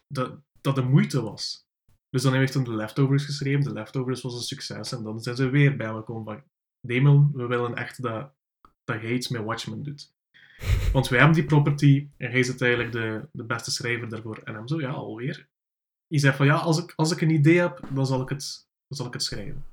dat, 0.09 0.40
dat 0.61 0.75
de 0.75 0.83
moeite 0.83 1.23
was. 1.23 1.66
Dus 2.11 2.23
dan 2.23 2.35
heeft 2.35 2.55
hij 2.55 2.64
de 2.64 2.75
Leftovers 2.75 3.25
geschreven. 3.25 3.64
De 3.64 3.73
Leftovers 3.73 4.23
was 4.23 4.35
een 4.35 4.40
succes. 4.40 4.92
En 4.92 5.03
dan 5.03 5.21
zijn 5.21 5.37
ze 5.37 5.49
weer 5.49 5.77
bij 5.77 5.92
me 5.92 5.99
gekomen 5.99 6.25
van... 6.25 6.42
Damon, 6.81 7.31
we 7.33 7.47
willen 7.47 7.75
echt 7.75 8.03
dat, 8.03 8.35
dat 8.85 9.01
jij 9.01 9.12
iets 9.12 9.29
met 9.29 9.45
Watchmen 9.45 9.83
doet. 9.83 10.14
Want 10.92 11.09
wij 11.09 11.19
hebben 11.19 11.37
die 11.37 11.47
property 11.47 12.09
en 12.16 12.31
jij 12.31 12.42
zit 12.42 12.62
eigenlijk 12.62 12.92
de, 12.92 13.29
de 13.33 13.45
beste 13.45 13.71
schrijver 13.71 14.09
daarvoor. 14.09 14.38
En 14.38 14.55
hem 14.55 14.69
zo, 14.69 14.81
ja, 14.81 14.90
alweer. 14.90 15.49
Je 16.07 16.19
zegt 16.19 16.37
van, 16.37 16.47
ja, 16.47 16.55
als 16.55 16.79
ik, 16.83 16.92
als 16.97 17.12
ik 17.12 17.21
een 17.21 17.31
idee 17.31 17.59
heb, 17.59 17.81
dan 17.90 18.07
zal 18.07 18.21
ik 18.21 18.29
het, 18.29 18.66
dan 18.88 18.97
zal 18.97 19.07
ik 19.07 19.12
het 19.12 19.23
schrijven. 19.23 19.66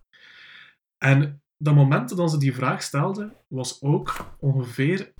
En 0.97 1.41
dat 1.57 1.75
moment 1.75 2.15
dat 2.15 2.31
ze 2.31 2.37
die 2.37 2.55
vraag 2.55 2.83
stelde, 2.83 3.35
was 3.47 3.81
ook 3.81 4.35
ongeveer 4.39 5.13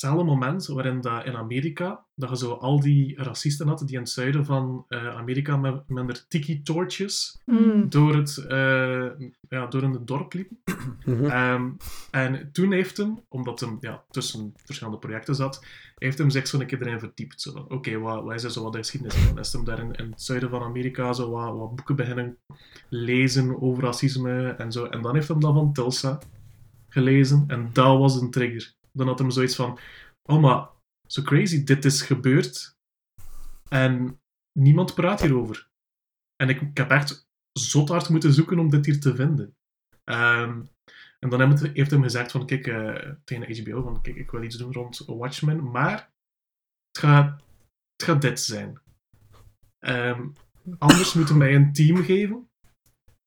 hetzelfde 0.00 0.24
moment 0.24 0.66
waarin 0.66 1.00
dat 1.00 1.24
in 1.24 1.36
Amerika, 1.36 2.04
dat 2.14 2.30
je 2.30 2.36
zo 2.36 2.52
al 2.52 2.80
die 2.80 3.22
racisten 3.22 3.68
had 3.68 3.78
die 3.78 3.96
in 3.96 4.00
het 4.00 4.10
zuiden 4.10 4.44
van 4.44 4.84
eh, 4.88 5.16
Amerika 5.16 5.56
met, 5.56 5.88
met 5.88 6.06
hun 6.06 6.16
tiki-torches 6.28 7.38
Mm. 7.44 7.88
door, 7.88 8.14
het, 8.16 8.36
eh, 8.36 9.06
ja, 9.48 9.66
door 9.68 9.82
in 9.82 9.92
het 9.92 10.06
dorp 10.06 10.32
liepen. 10.32 10.58
Ehm, 11.30 11.70
en 12.10 12.48
toen 12.52 12.72
heeft 12.72 12.96
hem, 12.96 13.20
omdat 13.28 13.60
hem 13.60 13.76
ja, 13.80 14.04
tussen 14.10 14.52
verschillende 14.64 14.98
projecten 14.98 15.34
zat, 15.34 15.64
heeft 15.98 16.18
hem 16.18 16.30
zich 16.30 16.46
zo 16.46 16.60
een 16.60 16.66
keer 16.66 16.82
erin 16.82 16.98
verdiept. 17.00 17.40
Zo 17.40 17.66
Oké, 17.68 17.98
wat, 17.98 18.24
wat 18.24 18.34
is 18.34 18.44
er 18.44 18.50
zo 18.50 18.62
wat 18.62 18.72
de 18.72 18.78
geschiedenis 18.78 19.14
van? 19.14 19.38
Is 19.38 19.52
hem 19.52 19.64
daar 19.64 19.78
in, 19.78 19.92
in 19.92 20.10
het 20.10 20.22
zuiden 20.22 20.50
van 20.50 20.62
Amerika 20.62 21.12
zo 21.12 21.30
wat, 21.30 21.56
wat 21.56 21.74
boeken 21.74 21.96
beginnen 21.96 22.36
lezen 22.88 23.62
over 23.62 23.82
racisme 23.82 24.48
en 24.58 24.72
zo. 24.72 24.84
En 24.84 25.02
dan 25.02 25.14
heeft 25.14 25.28
hem 25.28 25.40
dat 25.40 25.54
van 25.54 25.72
Tulsa 25.72 26.18
gelezen 26.88 27.44
en 27.46 27.70
dat 27.72 27.98
was 27.98 28.20
een 28.20 28.30
trigger. 28.30 28.78
Dan 28.92 29.06
had 29.06 29.18
hem 29.18 29.30
zoiets 29.30 29.56
van, 29.56 29.78
oh 30.22 30.40
maar, 30.40 30.68
zo 31.06 31.22
crazy, 31.22 31.64
dit 31.64 31.84
is 31.84 32.02
gebeurd 32.02 32.78
en 33.68 34.20
niemand 34.58 34.94
praat 34.94 35.20
hierover. 35.20 35.68
En 36.36 36.48
ik, 36.48 36.60
heb 36.74 36.90
echt 36.90 37.28
zot 37.52 37.88
hard 37.88 38.08
moeten 38.08 38.32
zoeken 38.32 38.58
om 38.58 38.70
dit 38.70 38.86
hier 38.86 39.00
te 39.00 39.14
vinden. 39.14 39.56
Ehm, 40.04 40.62
en 41.18 41.28
dan 41.28 41.40
heeft 41.40 41.60
hij- 41.60 41.86
hem 41.88 42.02
gezegd 42.02 42.30
van, 42.30 42.46
kijk, 42.46 42.66
eh, 42.66 43.12
tegen 43.24 43.62
HBO, 43.62 43.82
van, 43.82 44.00
kijk, 44.00 44.16
ik 44.16 44.30
wil 44.30 44.42
iets 44.42 44.56
doen 44.56 44.72
rond 44.72 44.98
Watchmen, 45.06 45.70
maar 45.70 46.12
het 46.90 46.98
gaat, 46.98 47.42
het 47.96 48.08
gaat 48.08 48.22
dit 48.22 48.40
zijn. 48.40 48.80
Ehm, 49.78 50.28
anders 50.78 51.14
moeten 51.14 51.38
wij 51.38 51.54
een 51.54 51.72
team 51.72 52.02
geven. 52.02 52.48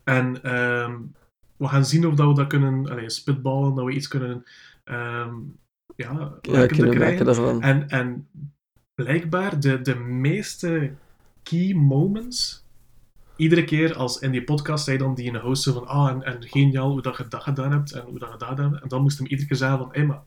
En 0.04 0.43
ehm, 0.43 1.02
we 1.58 1.67
gaan 1.67 1.86
zien 1.86 2.08
of 2.08 2.15
dat 2.15 2.28
we 2.28 2.34
dat 2.34 2.47
kunnen 2.47 2.89
allee, 2.89 3.10
spitballen, 3.10 3.76
dat 3.76 3.86
we 3.86 3.91
iets 3.91 4.08
kunnen 4.08 4.43
ehm 4.84 5.36
ja, 5.96 6.38
krijgen. 6.41 7.26
daarvan. 7.26 7.62
En, 7.62 7.89
en 7.89 8.28
blijkbaar 8.96 9.60
de, 9.60 9.82
de 9.82 9.96
meeste 9.96 10.93
key 11.43 11.74
moments. 11.74 12.62
Iedere 13.36 13.63
keer 13.63 13.96
als 13.96 14.19
in 14.19 14.32
die 14.32 14.43
podcast 14.43 14.86
zei 14.86 14.98
dan 14.98 15.15
die 15.15 15.26
in 15.26 15.34
de 15.34 15.39
host 15.39 15.63
zo 15.63 15.74
van 15.74 15.88
ah, 15.88 16.10
en, 16.10 16.24
en 16.24 16.43
geniaal 16.43 16.91
hoe 16.91 17.02
dat 17.02 17.17
je 17.17 17.28
dat 17.28 17.43
gedaan 17.43 17.72
hebt 17.72 17.91
en 17.91 18.02
hoe 18.02 18.19
dat 18.19 18.32
je 18.32 18.38
dat 18.38 18.48
gedaan 18.48 18.72
hebt. 18.72 18.84
En 18.84 18.89
dan 18.89 19.02
moest 19.02 19.17
hem 19.17 19.28
iedere 19.28 19.48
keer 19.48 19.58
zeggen 19.58 19.78
van 19.78 19.89
hé, 19.91 20.06
maar 20.06 20.24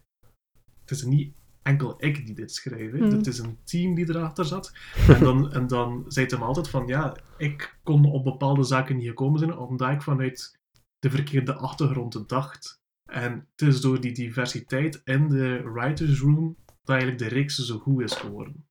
het 0.80 0.90
is 0.90 1.02
niet 1.02 1.34
enkel 1.62 1.94
ik 1.98 2.26
die 2.26 2.34
dit 2.34 2.52
schrijf. 2.52 2.92
hè. 2.92 2.98
Hmm. 2.98 3.10
Het 3.10 3.26
is 3.26 3.38
een 3.38 3.58
team 3.64 3.94
die 3.94 4.08
erachter 4.08 4.44
zat. 4.44 4.72
En 5.08 5.20
dan, 5.20 5.52
en 5.52 5.66
dan 5.66 6.04
zei 6.08 6.26
hij 6.26 6.38
hem 6.38 6.46
altijd 6.46 6.68
van 6.68 6.86
ja, 6.86 7.16
ik 7.36 7.78
kon 7.82 8.04
op 8.04 8.24
bepaalde 8.24 8.62
zaken 8.62 8.96
niet 8.96 9.06
gekomen 9.06 9.38
zijn 9.38 9.56
omdat 9.56 9.90
ik 9.90 10.02
vanuit 10.02 10.58
de 10.98 11.10
verkeerde 11.10 11.54
achtergrond 11.54 12.28
dacht. 12.28 12.80
En 13.06 13.46
het 13.56 13.68
is 13.68 13.80
door 13.80 14.00
die 14.00 14.12
diversiteit 14.12 15.00
in 15.04 15.28
de 15.28 15.70
writers 15.72 16.20
room 16.20 16.56
dat 16.84 16.96
eigenlijk 16.96 17.18
de 17.18 17.28
reeks 17.28 17.54
zo 17.54 17.78
goed 17.78 18.02
is 18.02 18.14
geworden. 18.14 18.66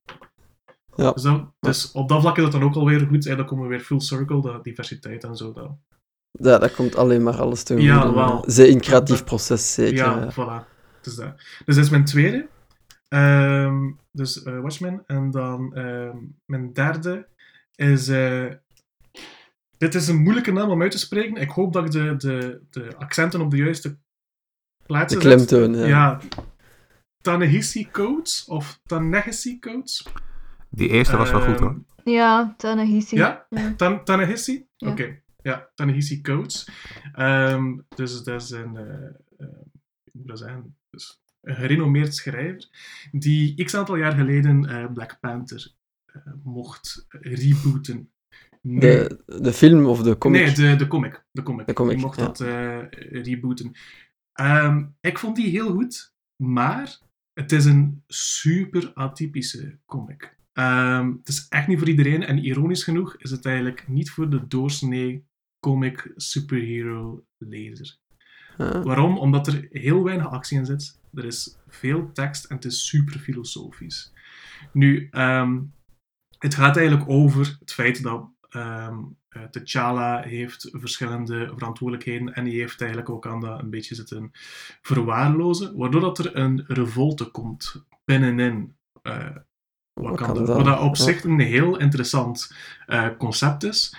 Ja. 0.94 1.12
Dus, 1.12 1.32
dus 1.60 1.92
op 1.92 2.08
dat 2.08 2.20
vlak 2.20 2.36
is 2.36 2.42
dat 2.42 2.52
dan 2.52 2.62
ook 2.62 2.74
alweer 2.74 3.06
goed. 3.06 3.26
En 3.26 3.36
dan 3.36 3.46
komen 3.46 3.64
we 3.64 3.70
weer 3.70 3.80
full 3.80 4.00
circle, 4.00 4.42
dat 4.42 4.64
diversiteit 4.64 5.24
en 5.24 5.36
zo. 5.36 5.52
Dat. 5.52 5.70
Ja, 6.30 6.58
dat 6.58 6.74
komt 6.74 6.96
alleen 6.96 7.22
maar 7.22 7.40
alles 7.40 7.62
te 7.62 7.80
Ja, 7.80 8.14
wel. 8.14 8.44
Ze 8.50 8.68
in 8.68 8.80
creatief 8.80 9.24
proces 9.24 9.74
zeker. 9.74 9.96
Ja, 9.96 10.18
ja. 10.18 10.32
voilà. 10.32 10.68
Dus 11.02 11.14
dat. 11.14 11.36
Dus 11.64 11.74
dat 11.74 11.84
is 11.84 11.90
mijn 11.90 12.04
tweede. 12.04 12.48
Ehm, 13.08 13.90
dus 14.12 14.42
eh, 14.42 14.60
Watchmen. 14.60 15.02
En 15.06 15.30
dan 15.30 15.74
ehm, 15.74 16.16
mijn 16.44 16.72
derde 16.72 17.28
is... 17.74 18.08
eh, 18.08 18.46
dit 19.78 19.94
is 19.94 20.08
een 20.08 20.22
moeilijke 20.22 20.52
naam 20.52 20.70
om 20.70 20.82
uit 20.82 20.90
te 20.90 20.98
spreken. 20.98 21.36
Ik 21.36 21.50
hoop 21.50 21.72
dat 21.72 21.84
ik 21.84 21.90
de, 21.90 22.14
de, 22.16 22.60
de 22.70 22.96
accenten 22.96 23.40
op 23.40 23.50
de 23.50 23.56
juiste 23.56 23.98
De 24.86 24.92
plaatsen 24.92 25.22
zet. 25.22 25.46
klemtoon, 25.46 25.74
ja. 25.78 25.86
Ja. 25.86 26.20
Tanehisi 27.20 27.88
Codes 27.90 28.44
of 28.48 28.80
Tanehisi 28.86 29.58
Codes. 29.58 30.06
Die 30.70 30.88
eerste 30.88 31.16
was 31.16 31.30
wel 31.30 31.40
goed 31.40 31.58
hoor. 31.58 31.68
Ehm, 31.70 32.10
Ja. 32.10 32.54
Tan 33.76 34.04
Tanehisi? 34.04 34.66
Ja. 34.76 34.90
Oké. 34.90 35.20
Ja, 35.42 35.70
Tanehisi 35.74 36.20
Codes. 36.20 36.68
Ehm, 37.12 37.76
dus 37.94 38.22
dat 38.22 38.42
is 38.42 38.50
een, 38.50 38.76
eh, 38.76 38.84
eh, 38.84 39.08
hoe 39.38 40.12
moet 40.12 40.22
ik 40.22 40.26
dat 40.26 40.38
zeggen? 40.38 40.76
Dus 40.90 41.20
een 41.42 41.54
gerenommeerd 41.54 42.14
schrijver 42.14 42.68
die 43.12 43.64
x 43.64 43.74
aantal 43.74 43.96
jaar 43.96 44.12
geleden 44.12 44.64
eh, 44.64 44.92
Black 44.92 45.16
Panther 45.20 45.72
eh, 46.06 46.22
mocht 46.44 47.06
rebooten. 47.08 48.10
Nu- 48.62 48.78
De, 48.80 49.22
de 49.26 49.52
film 49.52 49.86
of 49.86 50.02
de 50.02 50.18
comic? 50.18 50.40
Nee, 50.40 50.54
de, 50.54 50.76
de 50.76 50.86
comic. 50.86 51.24
De 51.32 51.42
comic. 51.42 51.66
De 51.66 51.72
comic, 51.72 51.94
Die 51.96 52.04
mocht 52.04 52.18
ja. 52.18 52.24
dat 52.24 52.40
eh, 52.40 52.78
rebooten. 53.22 53.72
Ehm, 54.36 54.84
ik 55.00 55.18
vond 55.18 55.36
die 55.36 55.50
heel 55.50 55.72
goed, 55.72 56.14
maar 56.36 56.98
het 57.32 57.52
is 57.52 57.64
een 57.64 58.02
super 58.06 58.90
atypische 58.94 59.78
comic. 59.86 60.36
Ehm, 60.52 61.10
het 61.18 61.28
is 61.28 61.46
echt 61.48 61.66
niet 61.66 61.78
voor 61.78 61.88
iedereen 61.88 62.22
en 62.22 62.38
ironisch 62.38 62.84
genoeg 62.84 63.16
is 63.16 63.30
het 63.30 63.46
eigenlijk 63.46 63.88
niet 63.88 64.10
voor 64.10 64.30
de 64.30 64.46
doorsnee 64.46 65.24
comic 65.60 66.12
superhero 66.16 67.24
lezer. 67.38 67.98
Ja. 68.56 68.82
Waarom? 68.82 69.18
Omdat 69.18 69.46
er 69.46 69.68
heel 69.70 70.04
weinig 70.04 70.28
actie 70.28 70.58
in 70.58 70.66
zit. 70.66 71.00
Er 71.14 71.24
is 71.24 71.56
veel 71.68 72.12
tekst 72.12 72.44
en 72.44 72.56
het 72.56 72.64
is 72.64 72.86
super 72.86 73.18
filosofisch. 73.18 74.12
Nu, 74.72 75.08
ehm, 75.10 75.62
het 76.38 76.54
gaat 76.54 76.76
eigenlijk 76.76 77.08
over 77.10 77.56
het 77.60 77.72
feit 77.72 78.02
dat 78.02 78.30
eh, 78.50 78.98
T'Challa 79.50 80.22
heeft 80.22 80.68
verschillende 80.72 81.52
verantwoordelijkheden 81.54 82.34
en 82.34 82.44
die 82.44 82.60
heeft 82.60 82.80
eigenlijk 82.80 83.10
ook 83.10 83.26
aan 83.26 83.40
dat 83.40 83.60
een 83.60 83.70
beetje 83.70 83.94
zitten 83.94 84.30
verwaarlozen, 84.82 85.76
waardoor 85.76 86.00
dat 86.00 86.18
er 86.18 86.36
een 86.36 86.64
revolte 86.66 87.24
komt 87.24 87.84
binnenin 88.04 88.74
eh 89.02 89.26
Wakanda. 90.00 90.32
Wakanda, 90.34 90.54
Wat 90.54 90.64
dat 90.64 90.80
op 90.80 90.96
zich 90.96 91.24
een 91.24 91.40
heel 91.40 91.78
interessant 91.78 92.54
eh, 92.86 93.08
concept 93.18 93.62
is. 93.62 93.96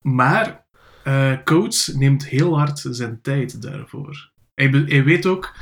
Maar 0.00 0.66
eh 1.04 1.42
Coates 1.44 1.86
neemt 1.86 2.26
heel 2.26 2.58
hard 2.58 2.86
zijn 2.90 3.20
tijd 3.20 3.62
daarvoor. 3.62 4.30
Hij, 4.54 4.68
hij 4.68 5.04
weet 5.04 5.26
ook 5.26 5.56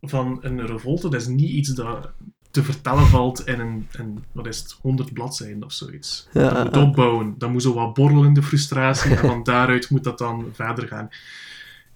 van 0.00 0.38
een 0.40 0.66
revolte, 0.66 1.08
dat 1.08 1.20
is 1.20 1.26
niet 1.26 1.50
iets 1.50 1.74
dat 1.74 2.12
te 2.50 2.62
vertellen 2.64 3.06
valt 3.06 3.46
in 3.46 3.60
een, 3.60 3.88
een 3.92 4.24
wat 4.32 4.46
is 4.46 4.58
het, 4.58 4.76
100 4.80 5.12
bladzijden 5.12 5.64
of 5.64 5.72
zoiets. 5.72 6.28
Ja, 6.32 6.50
dat 6.50 6.64
moet 6.64 6.82
opbouwen. 6.82 7.34
Dat 7.38 7.50
moet 7.50 7.62
zo 7.62 7.74
wat 7.74 7.94
borrelen 7.94 8.26
in 8.26 8.34
de 8.34 8.42
frustratie 8.42 9.10
en 9.10 9.18
van 9.18 9.42
daaruit 9.42 9.90
moet 9.90 10.04
dat 10.04 10.18
dan 10.18 10.48
verder 10.52 10.88
gaan. 10.88 11.08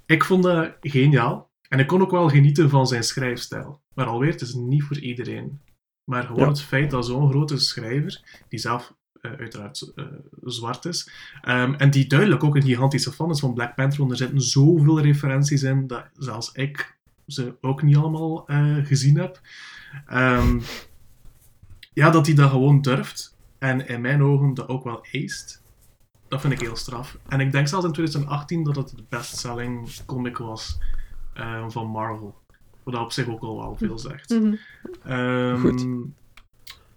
Ik 0.06 0.24
vond 0.24 0.42
dat 0.42 0.72
geniaal. 0.80 1.50
En 1.68 1.78
ik 1.78 1.86
kon 1.86 2.02
ook 2.02 2.10
wel 2.10 2.28
genieten 2.28 2.70
van 2.70 2.86
zijn 2.86 3.02
schrijfstijl. 3.04 3.80
Maar 3.94 4.06
alweer, 4.06 4.30
het 4.30 4.40
is 4.40 4.54
niet 4.54 4.82
voor 4.82 4.98
iedereen. 4.98 5.60
Maar 6.04 6.22
gewoon 6.22 6.40
Ja. 6.42 6.48
het 6.48 6.60
feit 6.62 6.90
dat 6.90 7.06
zo'n 7.06 7.30
grote 7.30 7.58
schrijver, 7.58 8.42
die 8.48 8.58
zelf 8.58 8.94
eh, 9.20 9.32
uiteraard 9.38 9.92
eh, 9.94 10.04
zwart 10.42 10.84
is, 10.84 11.10
ehm, 11.42 11.72
en 11.74 11.90
die 11.90 12.06
duidelijk 12.06 12.44
ook 12.44 12.56
een 12.56 12.62
gigantische 12.62 13.12
fan 13.12 13.30
is 13.30 13.40
van 13.40 13.54
Black 13.54 13.74
Panther, 13.74 13.98
want 13.98 14.10
er 14.10 14.16
zitten 14.16 14.40
zoveel 14.40 15.00
referenties 15.00 15.62
in 15.62 15.86
dat 15.86 16.04
zelfs 16.18 16.52
ik 16.52 16.98
ze 17.26 17.54
ook 17.60 17.82
niet 17.82 17.96
allemaal 17.96 18.46
eh, 18.48 18.76
gezien 18.82 19.18
heb. 19.18 19.40
Ehm, 20.06 20.60
ja, 21.92 22.10
dat 22.10 22.26
hij 22.26 22.34
dat 22.34 22.50
gewoon 22.50 22.82
durft. 22.82 23.36
En 23.58 23.88
in 23.88 24.00
mijn 24.00 24.22
ogen 24.22 24.54
dat 24.54 24.68
ook 24.68 24.84
wel 24.84 25.00
aced. 25.12 25.62
Dat 26.28 26.40
vind 26.40 26.52
ik 26.52 26.60
heel 26.60 26.76
straf. 26.76 27.18
En 27.28 27.40
ik 27.40 27.52
denk 27.52 27.68
zelfs 27.68 27.86
in 27.86 27.92
2018 27.92 28.64
dat 28.64 28.76
het 28.76 28.88
de 28.96 29.04
best-selling 29.08 29.88
comic 30.06 30.38
was 30.38 30.78
eh, 31.34 31.68
van 31.68 31.86
Marvel. 31.86 32.34
Wat 32.82 32.94
dat 32.94 33.02
op 33.02 33.12
zich 33.12 33.28
ook 33.28 33.40
al 33.42 33.56
wel 33.56 33.76
veel 33.76 33.98
zegt. 33.98 34.30
Mhm. 34.30 34.54
Ehm, 35.04 35.60
Goed. 35.60 35.86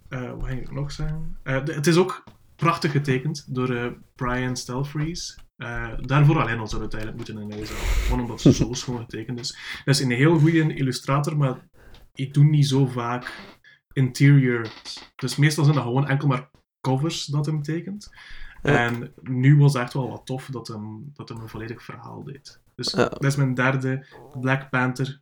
eh, 0.08 0.30
wat 0.30 0.46
ging 0.46 0.60
ik 0.60 0.70
nog 0.70 0.92
zeggen? 0.92 1.36
Eh, 1.42 1.54
het 1.64 1.86
is 1.86 1.96
ook 1.96 2.24
prachtig 2.56 2.92
getekend 2.92 3.54
door 3.54 3.74
eh, 3.74 3.86
Brian 4.16 4.56
Stelfreeze. 4.56 5.34
Eh, 5.58 5.92
daarvoor 6.00 6.40
alleen 6.40 6.58
al 6.58 6.68
zou 6.68 6.82
het 6.82 6.94
eigenlijk 6.94 7.24
moeten 7.28 7.50
in 7.50 7.58
deze. 7.58 7.72
Gewoon 7.74 8.20
omdat 8.20 8.42
het 8.42 8.54
zo 8.54 8.72
schoon 8.82 8.98
getekend 8.98 9.40
is. 9.40 9.58
Dat 9.84 9.94
is 9.94 10.00
een 10.00 10.10
heel 10.10 10.38
goede 10.38 10.74
illustrator, 10.74 11.36
maar 11.36 11.68
ik 12.14 12.34
doe 12.34 12.44
niet 12.44 12.66
zo 12.68 12.86
vaak 12.86 13.32
interiors. 13.92 15.12
Dus 15.16 15.36
meestal 15.36 15.64
zijn 15.64 15.76
dat 15.76 15.84
gewoon 15.84 16.08
enkel 16.08 16.28
maar 16.28 16.50
covers 16.80 17.24
dat 17.24 17.46
hem 17.46 17.62
tekent. 17.62 18.10
Ja. 18.62 18.76
En 18.86 19.12
nu 19.22 19.56
was 19.56 19.72
het 19.72 19.82
echt 19.82 19.92
wel 19.92 20.10
wat 20.10 20.26
tof 20.26 20.46
dat 20.46 20.68
hem, 20.68 21.10
dat 21.14 21.28
hem 21.28 21.40
een 21.40 21.48
volledig 21.48 21.82
verhaal 21.82 22.24
deed. 22.24 22.60
Dus 22.74 22.92
Ja. 22.92 23.08
dat 23.08 23.24
is 23.24 23.36
mijn 23.36 23.54
derde 23.54 24.06
Black 24.40 24.70
Panther 24.70 25.20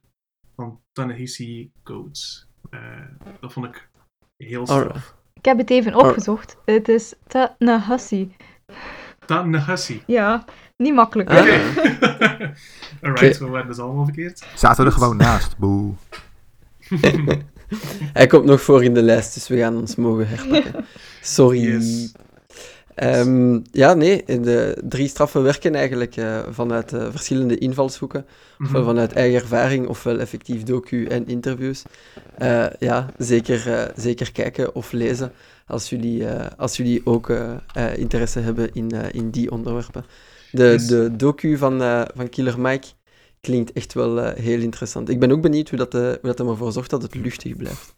van 0.56 0.80
Tanehisi 0.92 1.70
Coates. 1.82 2.46
Eh, 2.70 2.80
dat 3.40 3.52
vond 3.52 3.66
ik 3.66 3.88
heel 4.36 4.66
straf. 4.66 5.14
Ik 5.32 5.44
heb 5.44 5.58
het 5.58 5.70
even 5.70 5.94
opgezocht. 5.94 6.56
Het 6.64 6.88
is 6.88 7.14
Tanahasi. 7.26 8.36
Tanehasi. 9.26 10.02
Ja, 10.06 10.44
niet 10.76 10.94
makkelijk. 10.94 11.30
Hè? 11.30 11.40
Oké. 11.40 11.60
Alright, 13.02 13.38
we 13.38 13.46
waren 13.46 13.66
dus 13.66 13.78
allemaal 13.78 14.04
verkeerd. 14.04 14.44
Zaten 14.54 14.84
we 14.84 14.90
er 14.90 14.96
gewoon 14.96 15.16
naast. 15.16 15.58
Boe. 15.58 15.92
Hij 18.12 18.26
komt 18.26 18.44
nog 18.44 18.60
voor 18.62 18.84
in 18.84 18.94
de 18.94 19.02
lijst, 19.02 19.34
dus 19.34 19.48
we 19.48 19.56
gaan 19.56 19.76
ons 19.76 19.96
mogen 19.96 20.28
herpakken. 20.28 20.84
Sorry. 21.20 21.60
Yes. 21.60 22.12
Ehm, 22.96 23.58
ja, 23.72 23.94
nee, 23.94 24.24
de 24.26 24.82
drie 24.88 25.08
straffen 25.08 25.42
werken 25.42 25.74
eigenlijk 25.74 26.16
eh, 26.16 26.38
vanuit 26.50 26.92
eh, 26.92 27.06
verschillende 27.10 27.58
invalshoeken. 27.58 28.26
Ofwel 28.60 28.80
Mhm. 28.80 28.90
vanuit 28.90 29.12
eigen 29.12 29.40
ervaring, 29.40 29.86
ofwel 29.86 30.18
effectief 30.18 30.62
docu 30.62 31.06
en 31.06 31.26
interviews. 31.28 31.82
Eh, 32.38 32.66
ja, 32.78 33.06
zeker, 33.18 33.72
eh, 33.72 33.88
zeker 33.96 34.32
kijken 34.32 34.74
of 34.74 34.92
lezen 34.92 35.32
als 35.66 35.88
jullie, 35.90 36.26
eh, 36.26 36.46
als 36.56 36.76
jullie 36.76 37.00
ook 37.04 37.30
eh, 37.30 37.50
eh, 37.74 37.96
interesse 37.96 38.40
hebben 38.40 38.70
in, 38.74 38.90
eh, 38.90 39.02
in 39.12 39.30
die 39.30 39.50
onderwerpen. 39.50 40.04
De, 40.52 40.64
Yes. 40.64 40.86
de 40.86 41.16
docu 41.16 41.56
van, 41.56 41.82
eh, 41.82 42.02
van 42.14 42.28
Killer 42.28 42.60
Mike 42.60 42.86
klinkt 43.40 43.72
echt 43.72 43.94
wel 43.94 44.20
eh, 44.20 44.42
heel 44.44 44.60
interessant. 44.60 45.08
Ik 45.08 45.18
ben 45.20 45.30
ook 45.32 45.40
benieuwd 45.40 45.68
hoe 45.68 45.78
dat, 45.78 45.94
eh, 45.94 46.00
hoe 46.00 46.18
dat 46.22 46.38
er 46.38 46.44
maar 46.44 46.56
voor 46.56 46.72
zorgt 46.72 46.90
dat 46.90 47.02
het 47.02 47.14
luchtig 47.14 47.56
blijft. 47.56 47.94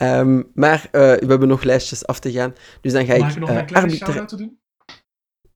Ehm, 0.00 0.42
maar 0.54 0.88
eh, 0.90 1.00
we 1.00 1.26
hebben 1.26 1.48
nog 1.48 1.62
lijstjes 1.62 2.06
af 2.06 2.20
te 2.20 2.32
gaan, 2.32 2.52
dus 2.80 2.92
dan 2.92 3.04
ga 3.06 3.16
Mag 3.16 3.28
ik 3.28 3.34
ik 3.34 3.40
nog 3.40 3.48
eh, 3.50 3.56
een 3.56 3.66
kleine 3.66 3.90
shout-out 3.94 4.28
te 4.28 4.36
doen? 4.36 4.58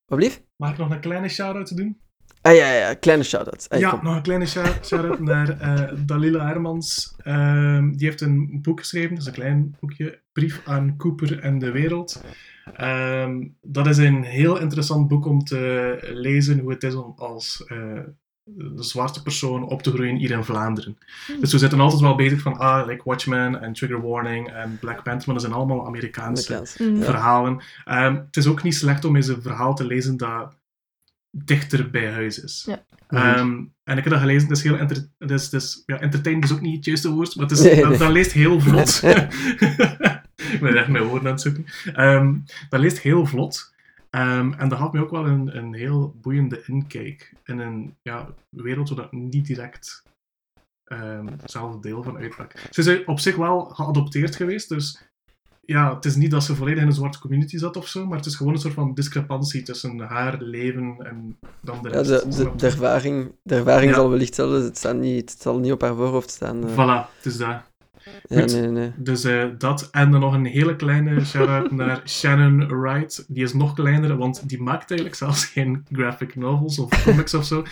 Wat 0.06 0.18
blieft? 0.18 0.42
Mag 0.56 0.70
ik 0.70 0.78
nog 0.78 0.90
een 0.90 1.00
kleine 1.00 1.28
shout-out 1.28 1.66
te 1.66 1.74
doen? 1.74 1.98
Ah 2.40 2.54
ja, 2.54 2.72
ja, 2.72 2.94
kleine 2.94 3.22
shout-outs. 3.24 3.68
Ah, 3.68 3.78
ja, 3.80 3.90
kom. 3.90 4.04
nog 4.04 4.16
een 4.16 4.22
kleine 4.22 4.46
shout- 4.46 4.86
shout-out 4.86 5.20
naar 5.20 5.60
eh, 5.60 5.98
Dalila 6.06 6.46
Hermans. 6.46 7.14
Ehm, 7.22 7.92
die 7.92 8.06
heeft 8.06 8.20
een 8.20 8.58
boek 8.62 8.80
geschreven, 8.80 9.10
dat 9.10 9.18
is 9.18 9.26
een 9.26 9.32
klein 9.32 9.76
boekje, 9.80 10.22
Brief 10.32 10.60
aan 10.64 10.96
Cooper 10.96 11.38
en 11.40 11.58
de 11.58 11.70
Wereld. 11.70 12.24
Ehm, 12.74 13.46
dat 13.62 13.86
is 13.86 13.96
een 13.96 14.22
heel 14.22 14.60
interessant 14.60 15.08
boek 15.08 15.26
om 15.26 15.44
te 15.44 15.98
lezen 16.12 16.58
hoe 16.58 16.70
het 16.72 16.82
is 16.82 16.94
om 16.94 17.12
als 17.16 17.64
eh, 18.44 18.66
zwarte 18.76 19.22
persoon 19.22 19.64
op 19.68 19.82
te 19.82 19.90
groeien 19.90 20.16
hier 20.16 20.30
in 20.30 20.44
Vlaanderen. 20.44 20.98
Dus 21.40 21.52
we 21.52 21.58
zitten 21.58 21.80
altijd 21.80 22.00
wel 22.00 22.14
bezig 22.14 22.40
van, 22.40 22.58
ah, 22.58 22.86
like 22.86 23.02
Watchmen 23.04 23.62
en 23.62 23.72
Trigger 23.72 24.08
Warning 24.08 24.52
en 24.52 24.78
Black 24.80 25.02
Panther, 25.02 25.22
maar 25.24 25.34
dat 25.34 25.44
zijn 25.44 25.56
allemaal 25.56 25.86
Amerikaanse 25.86 26.46
Amerikaans. 26.46 26.76
Mhm. 26.78 26.96
Ja. 26.96 27.04
verhalen. 27.04 27.62
Ehm, 27.84 28.14
het 28.14 28.36
is 28.36 28.46
ook 28.46 28.62
niet 28.62 28.74
slecht 28.74 29.04
om 29.04 29.16
eens 29.16 29.28
een 29.28 29.42
verhaal 29.42 29.74
te 29.74 29.86
lezen 29.86 30.16
dat 30.16 30.54
dichter 31.30 31.90
bij 31.90 32.12
huis 32.12 32.42
is. 32.42 32.64
Ja. 32.66 32.84
Ehm, 33.08 33.62
en 33.84 33.96
ik 33.96 34.04
heb 34.04 34.12
dat 34.12 34.20
gelezen, 34.20 34.48
het 34.48 34.56
is 34.56 34.62
heel 34.62 34.76
enter 34.76 35.08
het 35.18 35.30
is, 35.30 35.44
het 35.44 35.52
is, 35.52 35.82
ja, 35.86 36.00
entertainend 36.00 36.44
is 36.44 36.52
ook 36.52 36.60
niet 36.60 36.76
het 36.76 36.84
juiste 36.84 37.10
woord, 37.10 37.36
maar 37.36 37.46
het 37.46 37.58
is, 37.58 37.64
Nee, 37.64 37.80
dat, 37.80 37.88
nee. 37.88 37.98
dat 37.98 38.10
leest 38.10 38.32
heel 38.32 38.60
vlot. 38.60 39.02
ik 40.52 40.60
ben 40.60 40.76
echt 40.76 40.88
mijn 40.88 41.04
woorden 41.04 41.26
aan 41.26 41.32
het 41.32 41.40
zoeken. 41.40 41.64
Ehm, 41.94 42.34
dat 42.68 42.80
leest 42.80 43.00
heel 43.00 43.26
vlot. 43.26 43.73
Ehm, 44.14 44.52
en 44.52 44.68
dat 44.68 44.78
had 44.78 44.92
mij 44.92 45.02
ook 45.02 45.10
wel 45.10 45.26
een, 45.26 45.56
een 45.56 45.74
heel 45.74 46.14
boeiende 46.20 46.62
inkijk 46.66 47.34
in 47.44 47.58
een 47.58 47.94
ja, 48.02 48.28
wereld 48.48 48.88
waar 48.88 48.98
dat 48.98 49.12
niet 49.12 49.46
direct 49.46 50.02
ehm, 50.84 51.26
hetzelfde 51.26 51.80
deel 51.88 52.02
van 52.02 52.16
uitmaakt. 52.18 52.68
Ze 52.70 52.92
is 52.92 53.04
op 53.04 53.20
zich 53.20 53.36
wel 53.36 53.64
geadopteerd 53.64 54.36
geweest, 54.36 54.68
dus 54.68 55.02
ja, 55.66 55.94
het 55.94 56.04
is 56.04 56.16
niet 56.16 56.30
dat 56.30 56.44
ze 56.44 56.54
volledig 56.54 56.80
in 56.82 56.86
een 56.86 56.94
zwarte 56.94 57.18
community 57.18 57.56
zat 57.56 57.76
of 57.76 57.88
zo, 57.88 58.06
maar 58.06 58.16
het 58.16 58.26
is 58.26 58.34
gewoon 58.36 58.52
een 58.52 58.58
soort 58.58 58.74
van 58.74 58.94
discrepantie 58.94 59.62
tussen 59.62 59.98
haar 60.00 60.40
leven 60.42 60.96
en 60.98 61.38
dan 61.60 61.82
de 61.82 61.88
Ja, 61.88 61.94
rest. 62.00 62.08
de, 62.08 62.28
de, 62.44 62.54
de 62.56 62.66
ervaring, 62.66 63.32
de 63.42 63.54
ervaring 63.54 63.90
Ja. 63.90 63.96
zal 63.96 64.10
wellicht 64.10 64.34
zijn. 64.34 64.48
Het, 64.50 64.76
staat 64.76 64.96
niet, 64.96 65.30
het 65.30 65.40
zal 65.40 65.58
niet 65.58 65.72
op 65.72 65.80
haar 65.80 65.94
voorhoofd 65.94 66.30
staan. 66.30 66.64
eh. 66.68 66.72
Voilà, 66.72 67.10
het 67.16 67.26
is 67.26 67.36
ja, 68.28 68.44
nee, 68.44 68.68
nee. 68.68 68.92
Dus 68.96 69.24
eh, 69.24 69.44
dat. 69.58 69.88
En 69.90 70.10
dan 70.10 70.20
nog 70.20 70.34
een 70.34 70.44
hele 70.44 70.76
kleine 70.76 71.24
shout-out 71.24 71.70
naar 71.80 72.02
Shannon 72.04 72.80
Wright. 72.80 73.24
Die 73.28 73.42
is 73.42 73.52
nog 73.52 73.74
kleiner, 73.74 74.16
want 74.16 74.48
die 74.48 74.62
maakt 74.62 74.90
eigenlijk 74.90 75.18
zelfs 75.18 75.44
geen 75.44 75.86
graphic 75.92 76.36
novels 76.36 76.78
of 76.78 77.04
comics 77.04 77.34
of 77.34 77.44
zo. 77.44 77.64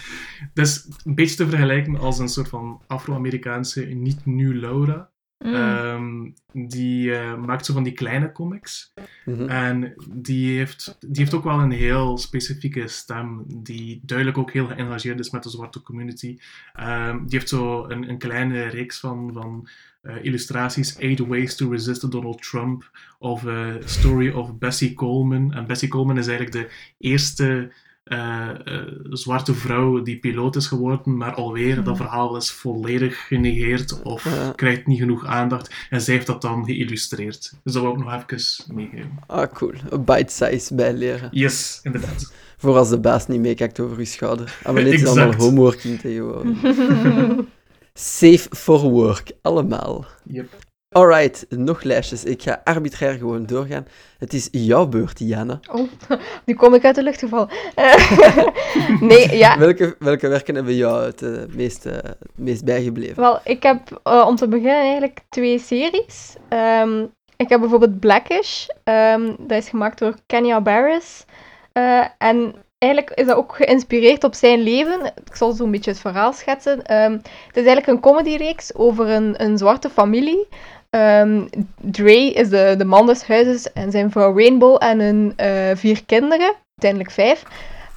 Dat 0.55 0.66
is 0.66 0.88
een 1.05 1.14
beetje 1.14 1.37
te 1.37 1.49
vergelijken 1.49 1.99
als 1.99 2.18
een 2.18 2.29
soort 2.29 2.49
van 2.49 2.83
Afro-Amerikaanse 2.87 3.85
niet-nu 3.85 4.61
Laura. 4.61 5.11
Mm. 5.42 5.55
Ehm, 5.55 6.31
die 6.68 7.14
eh, 7.14 7.37
maakt 7.37 7.66
zo 7.66 7.73
van 7.73 7.83
die 7.83 7.92
kleine 7.92 8.33
comics. 8.33 8.92
Mhm. 9.25 9.49
En 9.49 9.95
die 10.14 10.57
heeft, 10.57 10.97
die 11.01 11.21
heeft 11.21 11.35
ook 11.35 11.45
wel 11.45 11.61
een 11.61 11.71
heel 11.71 12.18
specifieke 12.18 12.88
stem, 12.88 13.45
die 13.62 14.01
duidelijk 14.05 14.38
ook 14.38 14.53
heel 14.53 14.66
geëngageerd 14.66 15.18
is 15.18 15.31
met 15.31 15.42
de 15.42 15.51
zwarte 15.51 15.83
community. 15.83 16.38
Ehm, 16.73 17.18
die 17.18 17.38
heeft 17.38 17.49
zo 17.49 17.88
een, 17.88 18.09
een 18.09 18.18
kleine 18.18 18.66
reeks 18.66 19.01
van, 19.01 19.31
van 19.33 19.68
eh, 20.03 20.15
illustraties, 20.23 20.97
Eight 20.99 21.19
Ways 21.19 21.57
to 21.57 21.71
Resist 21.71 22.11
Donald 22.11 22.43
Trump, 22.43 22.91
of 23.19 23.47
eh, 23.47 23.67
Story 23.85 24.31
of 24.31 24.59
Bessie 24.59 24.95
Coleman. 24.95 25.53
En 25.53 25.67
Bessie 25.67 25.88
Coleman 25.88 26.19
is 26.19 26.27
eigenlijk 26.27 26.57
de 26.57 26.75
eerste 26.99 27.73
eh, 28.03 28.49
eh, 28.49 28.83
zwarte 29.11 29.55
vrouw 29.55 30.03
die 30.03 30.19
piloot 30.19 30.57
is 30.57 30.67
geworden, 30.67 31.17
maar 31.17 31.35
alweer, 31.35 31.85
dat 31.85 31.97
verhaal 31.97 32.37
is 32.37 32.51
volledig 32.53 33.27
genegeerd 33.27 34.03
of 34.03 34.25
Ja. 34.25 34.53
krijgt 34.57 34.87
niet 34.87 34.99
genoeg 34.99 35.27
aandacht. 35.27 35.75
En 35.91 36.01
zij 36.01 36.15
heeft 36.15 36.27
dat 36.27 36.43
dan 36.43 36.65
geïllustreerd. 36.65 37.53
Dus 37.65 37.73
dat 37.73 37.83
wil 37.83 37.93
ik 37.93 37.99
nog 37.99 38.12
even 38.29 38.75
meegeven. 38.75 39.11
Ah, 39.27 39.53
cool. 39.53 39.73
Een 39.91 40.05
bite-size 40.05 40.75
bijleren. 40.75 41.29
Yes, 41.33 41.81
inderdaad. 41.83 42.33
Voor 42.57 42.77
als 42.77 42.88
de 42.88 42.99
baas 43.01 43.27
niet 43.27 43.41
meekijkt 43.41 43.81
over 43.81 43.99
uw 43.99 44.05
schouder. 44.05 44.59
Maar 44.65 44.75
dit 44.75 44.93
is 44.93 45.07
allemaal 45.07 45.35
homeworking 45.35 46.01
tegenwoordig. 46.01 46.59
Safe 47.95 48.57
for 48.57 48.81
work, 48.81 49.31
allemaal. 49.43 50.05
Yep. 50.25 50.49
Alright, 50.93 51.47
nog 51.49 51.83
lijstjes. 51.83 52.25
Ik 52.25 52.43
ga 52.43 52.61
arbitrair 52.65 53.19
gewoon 53.19 53.47
doorgaan. 53.47 53.87
Het 54.19 54.35
is 54.35 54.49
jouw 54.51 54.87
beurt, 54.87 55.19
Jana. 55.19 55.61
Oh, 55.71 55.89
nu 56.47 56.55
kom 56.55 56.75
ik 56.75 56.85
uit 56.85 56.95
de 56.95 57.03
lucht 57.03 57.19
gevallen. 57.19 57.49
Eh, 57.75 59.01
nee, 59.01 59.37
ja. 59.37 59.59
Welke, 59.59 59.97
welke 59.99 60.29
werken 60.29 60.55
hebben 60.55 60.75
jou 60.75 61.05
het, 61.05 61.23
eh, 61.23 61.31
meest, 61.49 61.87
eh, 61.87 61.93
het 61.93 62.17
meest 62.35 62.65
bijgebleven? 62.65 63.23
Wel, 63.23 63.41
ik 63.45 63.63
heb 63.63 64.01
eh, 64.03 64.25
om 64.29 64.37
te 64.37 64.49
beginnen 64.49 64.81
eigenlijk 64.81 65.21
twee 65.29 65.59
series. 65.59 66.35
Ehm, 66.49 67.07
ik 67.37 67.49
heb 67.49 67.61
bijvoorbeeld 67.61 68.01
Blackish. 68.01 68.67
Ehm, 68.85 69.35
dat 69.39 69.59
is 69.59 69.69
gemaakt 69.69 69.99
door 69.99 70.15
Kenya 70.27 70.61
Barris. 70.61 71.25
Eh, 71.73 72.05
en 72.19 72.55
eigenlijk 72.83 73.11
is 73.14 73.27
dat 73.27 73.37
ook 73.37 73.57
geïnspireerd 73.57 74.25
op 74.25 74.35
zijn 74.35 74.61
leven. 74.61 75.12
Ik 75.25 75.37
zal 75.37 75.53
zo'n 75.53 75.71
beetje 75.71 75.90
het 75.90 76.01
verhaal 76.01 76.33
schetsen. 76.33 76.85
Ehm, 76.85 77.12
het 77.12 77.57
is 77.57 77.64
eigenlijk 77.64 77.87
een 77.87 78.01
comedyreeks 78.01 78.75
over 78.75 79.09
een, 79.09 79.42
een 79.42 79.59
zwarte 79.59 79.90
familie. 79.90 80.49
Ehm, 80.90 81.47
Dre 81.81 82.33
is 82.33 82.49
de, 82.49 82.75
de 82.79 82.85
man 82.85 83.07
des 83.07 83.27
huizes 83.27 83.73
en 83.73 83.90
zijn 83.90 84.11
vrouw 84.11 84.38
Rainbow 84.38 84.77
en 84.79 85.01
hun 85.01 85.33
eh, 85.37 85.71
vier 85.75 86.05
kinderen, 86.05 86.53
uiteindelijk 86.75 87.11
vijf. 87.11 87.42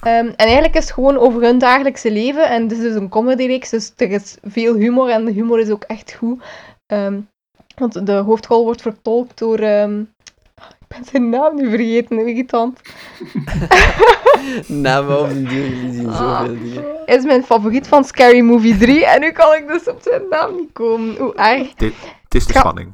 Ehm, 0.02 0.26
en 0.26 0.34
eigenlijk 0.36 0.74
is 0.74 0.84
het 0.84 0.92
gewoon 0.92 1.18
over 1.18 1.42
hun 1.42 1.58
dagelijkse 1.58 2.10
leven. 2.10 2.48
En 2.48 2.62
het 2.62 2.72
is 2.72 2.78
dus 2.78 2.94
een 2.94 3.08
comedyreeks, 3.08 3.70
dus 3.70 3.92
er 3.96 4.10
is 4.10 4.36
veel 4.42 4.74
humor 4.74 5.08
en 5.08 5.24
de 5.24 5.32
humor 5.32 5.60
is 5.60 5.70
ook 5.70 5.84
echt 5.84 6.12
goed. 6.12 6.42
Want 7.76 8.06
de 8.06 8.12
hoofdrol 8.12 8.64
wordt 8.64 8.82
vertolkt 8.82 9.38
door... 9.38 9.58
ben 10.88 11.04
zijn 11.10 11.28
naam 11.28 11.56
nu 11.56 11.68
vergeten, 11.70 12.18
irritant. 12.26 12.80
Namen 14.66 15.20
op 15.20 15.28
den 15.28 15.44
duur, 15.48 15.68
jullie 15.68 15.92
zien 15.92 16.08
Ah. 16.08 16.38
zoveel 16.40 16.54
dingen. 16.58 16.84
Is 17.06 17.24
mijn 17.24 17.44
favoriet 17.44 17.86
van 17.88 18.04
Scary 18.04 18.40
Movie 18.40 18.76
3 18.76 19.06
en 19.06 19.20
nu 19.20 19.30
kan 19.32 19.54
ik 19.54 19.68
dus 19.68 19.88
op 19.88 19.98
zijn 20.02 20.22
naam 20.30 20.56
niet 20.56 20.72
komen. 20.72 21.16
Hoe 21.16 21.34
erg. 21.34 21.74
Dit, 21.74 21.94
het 22.24 22.34
is 22.34 22.46
de 22.46 22.58
spanning. 22.58 22.88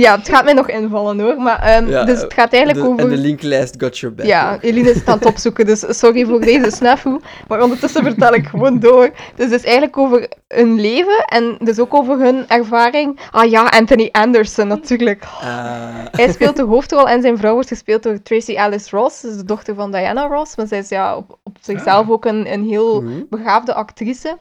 Ja, 0.00 0.16
het 0.18 0.28
gaat 0.28 0.44
mij 0.44 0.52
nog 0.52 0.68
invallen 0.68 1.20
hoor. 1.20 1.36
Maar, 1.36 1.58
ehm, 1.62 1.88
Ja, 1.88 2.04
dus 2.04 2.20
het 2.20 2.34
gaat 2.34 2.52
eigenlijk 2.52 2.84
De- 2.84 2.90
over... 2.92 3.04
En 3.04 3.08
de 3.10 3.16
linklijst 3.16 3.74
got 3.78 3.98
your 3.98 4.14
back. 4.14 4.26
Ja, 4.26 4.58
Eline 4.60 4.90
is 4.90 4.96
het 4.96 5.08
aan 5.08 5.18
het 5.18 5.26
opzoeken, 5.26 5.66
dus 5.66 5.98
sorry 5.98 6.24
voor 6.26 6.40
deze 6.40 6.70
snafu. 6.76 7.20
Maar 7.48 7.62
ondertussen 7.62 8.02
vertel 8.02 8.34
ik 8.34 8.46
gewoon 8.46 8.78
door. 8.80 9.10
Dus 9.34 9.44
het 9.50 9.52
is 9.52 9.62
eigenlijk 9.64 9.96
over 9.98 10.28
hun 10.48 10.80
leven 10.80 11.24
en 11.24 11.56
dus 11.60 11.78
ook 11.78 11.94
over 11.94 12.18
hun 12.18 12.48
ervaring. 12.48 13.20
Ah 13.30 13.50
ja, 13.50 13.64
Anthony 13.66 14.08
Anderson 14.12 14.68
natuurlijk. 14.68 15.22
Ah, 15.24 15.88
Hij 16.10 16.32
speelt 16.32 16.56
de 16.56 16.62
hoofdrol 16.62 17.08
en 17.08 17.22
zijn 17.22 17.38
vrouw 17.38 17.52
wordt 17.52 17.68
gespeeld 17.68 18.02
door 18.02 18.22
Tracy 18.22 18.56
Alice 18.56 18.96
Ross, 18.96 19.20
dus 19.20 19.36
de 19.36 19.44
dochter 19.44 19.74
van 19.74 19.90
Diana 19.92 20.26
Ross. 20.26 20.56
Maar 20.56 20.66
zij 20.66 20.78
is 20.78 20.88
ja, 20.88 21.16
op, 21.16 21.38
op 21.42 21.56
zichzelf 21.60 22.04
Ah. 22.06 22.10
ook 22.10 22.24
een, 22.24 22.52
een 22.52 22.64
heel 22.64 23.02
mhm. 23.02 23.20
begaafde 23.30 23.74
actrice. 23.74 24.38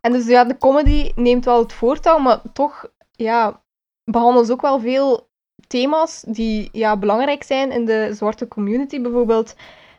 En 0.00 0.12
dus 0.12 0.26
ja, 0.26 0.44
de 0.44 0.58
comedy 0.58 1.12
neemt 1.14 1.44
wel 1.44 1.58
het 1.58 1.72
voortouw, 1.72 2.18
maar 2.18 2.38
toch 2.52 2.84
ja, 3.12 3.60
behandelen 4.04 4.46
ze 4.46 4.52
ook 4.52 4.60
wel 4.60 4.80
veel 4.80 5.30
thema's 5.66 6.24
die 6.26 6.68
ja, 6.72 6.96
belangrijk 6.96 7.42
zijn 7.42 7.70
in 7.70 7.84
de 7.84 8.10
zwarte 8.12 8.48
community. 8.48 9.00
Bijvoorbeeld, 9.00 9.54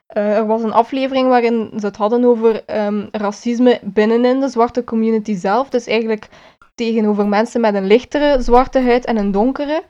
eh, 0.07 0.37
er 0.37 0.45
was 0.45 0.63
een 0.63 0.73
aflevering 0.73 1.27
waarin 1.27 1.71
ze 1.79 1.85
het 1.85 1.97
hadden 1.97 2.23
over 2.23 2.65
ehm, 2.65 3.07
racisme 3.11 3.79
binnenin 3.83 4.39
de 4.39 4.47
zwarte 4.47 4.83
community 4.83 5.35
zelf. 5.35 5.69
Dus 5.69 5.87
eigenlijk 5.87 6.29
tegenover 6.75 7.27
mensen 7.27 7.61
met 7.61 7.75
een 7.75 7.87
lichtere 7.87 8.41
zwarte 8.41 8.79
huid 8.79 9.05
en 9.05 9.17
een 9.17 9.31
donkere. 9.31 9.83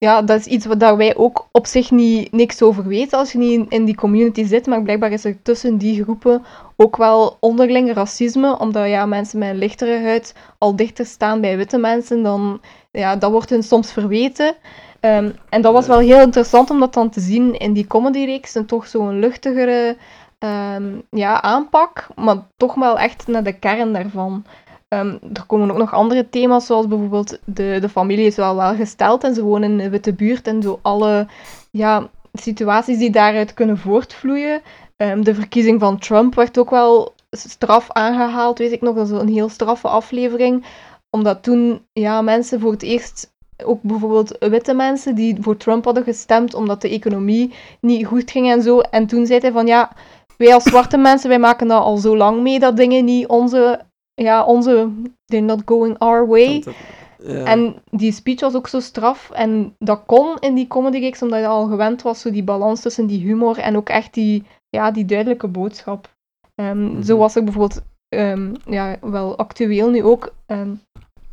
Ja, 0.00 0.22
dat 0.22 0.38
is 0.38 0.46
iets 0.46 0.66
wat 0.66 0.80
daar 0.80 0.96
wij 0.96 1.16
ook 1.16 1.48
op 1.52 1.66
zich 1.66 1.90
niet, 1.90 2.32
niks 2.32 2.62
over 2.62 2.86
weten 2.86 3.18
als 3.18 3.32
je 3.32 3.38
niet 3.38 3.52
in, 3.52 3.66
in 3.68 3.84
die 3.84 3.94
community 3.94 4.44
zit. 4.44 4.66
Maar 4.66 4.82
blijkbaar 4.82 5.12
is 5.12 5.24
er 5.24 5.42
tussen 5.42 5.78
die 5.78 6.02
groepen 6.02 6.44
ook 6.76 6.96
wel 6.96 7.36
onderling 7.40 7.92
racisme. 7.92 8.58
Omdat 8.58 8.88
ja, 8.88 9.06
mensen 9.06 9.38
met 9.38 9.48
een 9.48 9.58
lichtere 9.58 10.02
huid 10.02 10.34
al 10.58 10.76
dichter 10.76 11.06
staan 11.06 11.40
bij 11.40 11.56
witte 11.56 11.78
mensen. 11.78 12.22
Dan, 12.22 12.60
ja, 12.90 13.16
dat 13.16 13.30
wordt 13.30 13.50
hun 13.50 13.62
soms 13.62 13.92
verweten. 13.92 14.54
Ehm, 15.00 15.30
en 15.48 15.62
dat 15.62 15.72
was 15.72 15.86
wel 15.86 15.98
heel 15.98 16.20
interessant 16.20 16.70
om 16.70 16.80
dat 16.80 16.94
dan 16.94 17.10
te 17.10 17.20
zien 17.20 17.58
in 17.58 17.72
die 17.72 17.86
comedyreeks. 17.86 18.54
En 18.54 18.66
toch 18.66 18.86
zo'n 18.86 19.18
luchtigere 19.18 19.96
ehm, 20.38 20.98
ja, 21.10 21.42
aanpak. 21.42 22.06
Maar 22.14 22.36
toch 22.56 22.74
wel 22.74 22.98
echt 22.98 23.26
naar 23.26 23.44
de 23.44 23.58
kern 23.58 23.92
daarvan. 23.92 24.44
Ehm, 24.88 25.16
er 25.32 25.44
komen 25.46 25.70
ook 25.70 25.76
nog 25.76 25.92
andere 25.92 26.28
thema's, 26.28 26.66
zoals 26.66 26.88
bijvoorbeeld 26.88 27.38
de, 27.44 27.78
de 27.80 27.88
familie 27.88 28.26
is 28.26 28.36
wel 28.36 28.56
welgesteld 28.56 29.24
en 29.24 29.34
ze 29.34 29.42
wonen 29.42 29.70
in 29.70 29.80
een 29.80 29.90
witte 29.90 30.12
buurt 30.12 30.46
en 30.46 30.62
zo 30.62 30.78
alle 30.82 31.26
ja, 31.70 32.08
situaties 32.32 32.98
die 32.98 33.10
daaruit 33.10 33.54
kunnen 33.54 33.78
voortvloeien. 33.78 34.62
Ehm, 34.96 35.22
de 35.22 35.34
verkiezing 35.34 35.80
van 35.80 35.98
Trump 35.98 36.34
werd 36.34 36.58
ook 36.58 36.70
wel 36.70 37.14
straf 37.30 37.90
aangehaald, 37.90 38.58
weet 38.58 38.72
ik 38.72 38.80
nog. 38.80 38.96
Dat 38.96 39.06
is 39.06 39.12
een 39.12 39.28
heel 39.28 39.48
straffe 39.48 39.88
aflevering. 39.88 40.64
Omdat 41.10 41.42
toen 41.42 41.82
ja, 41.92 42.22
mensen 42.22 42.60
voor 42.60 42.72
het 42.72 42.82
eerst, 42.82 43.32
ook 43.64 43.82
bijvoorbeeld 43.82 44.36
witte 44.38 44.74
mensen, 44.74 45.14
die 45.14 45.36
voor 45.40 45.56
Trump 45.56 45.84
hadden 45.84 46.04
gestemd 46.04 46.54
omdat 46.54 46.80
de 46.80 46.88
economie 46.88 47.54
niet 47.80 48.06
goed 48.06 48.30
ging 48.30 48.50
en 48.50 48.62
zo. 48.62 48.80
En 48.80 49.06
toen 49.06 49.26
zei 49.26 49.40
hij 49.40 49.52
van 49.52 49.66
ja, 49.66 49.92
wij 50.36 50.54
als 50.54 50.64
zwarte 50.64 50.96
mensen, 50.96 51.28
wij 51.28 51.38
maken 51.38 51.68
dat 51.68 51.82
al 51.82 51.96
zo 51.96 52.16
lang 52.16 52.42
mee 52.42 52.58
dat 52.58 52.76
dingen 52.76 53.04
niet 53.04 53.26
onze, 53.26 53.80
ja, 54.18 54.44
onze, 54.44 54.88
they're 55.24 55.44
not 55.46 55.62
going 55.64 55.98
our 55.98 56.26
way. 56.26 56.46
Want 56.46 56.64
dat- 56.64 56.74
ja. 57.22 57.44
En 57.44 57.82
die 57.90 58.12
speech 58.12 58.40
was 58.40 58.54
ook 58.54 58.68
zo 58.68 58.80
straf. 58.80 59.30
En 59.30 59.74
dat 59.78 60.02
kon 60.06 60.36
in 60.40 60.54
die 60.54 60.66
comedy 60.66 61.00
gigs, 61.00 61.22
omdat 61.22 61.40
je 61.40 61.46
al 61.46 61.66
gewend 61.66 62.02
was, 62.02 62.20
zo 62.20 62.30
die 62.30 62.42
balans 62.44 62.80
tussen 62.80 63.06
die 63.06 63.20
humor 63.20 63.58
en 63.58 63.76
ook 63.76 63.88
echt 63.88 64.14
die, 64.14 64.44
ja, 64.68 64.90
die 64.90 65.04
duidelijke 65.04 65.48
boodschap. 65.48 66.16
Ehm, 66.54 66.84
Mhm. 66.84 67.02
Zo 67.02 67.16
was 67.18 67.36
er 67.36 67.44
bijvoorbeeld, 67.44 67.82
ehm, 68.08 68.54
ja, 68.64 68.96
wel 69.00 69.36
actueel 69.38 69.90
nu 69.90 70.04
ook, 70.04 70.34
ehm, 70.46 70.74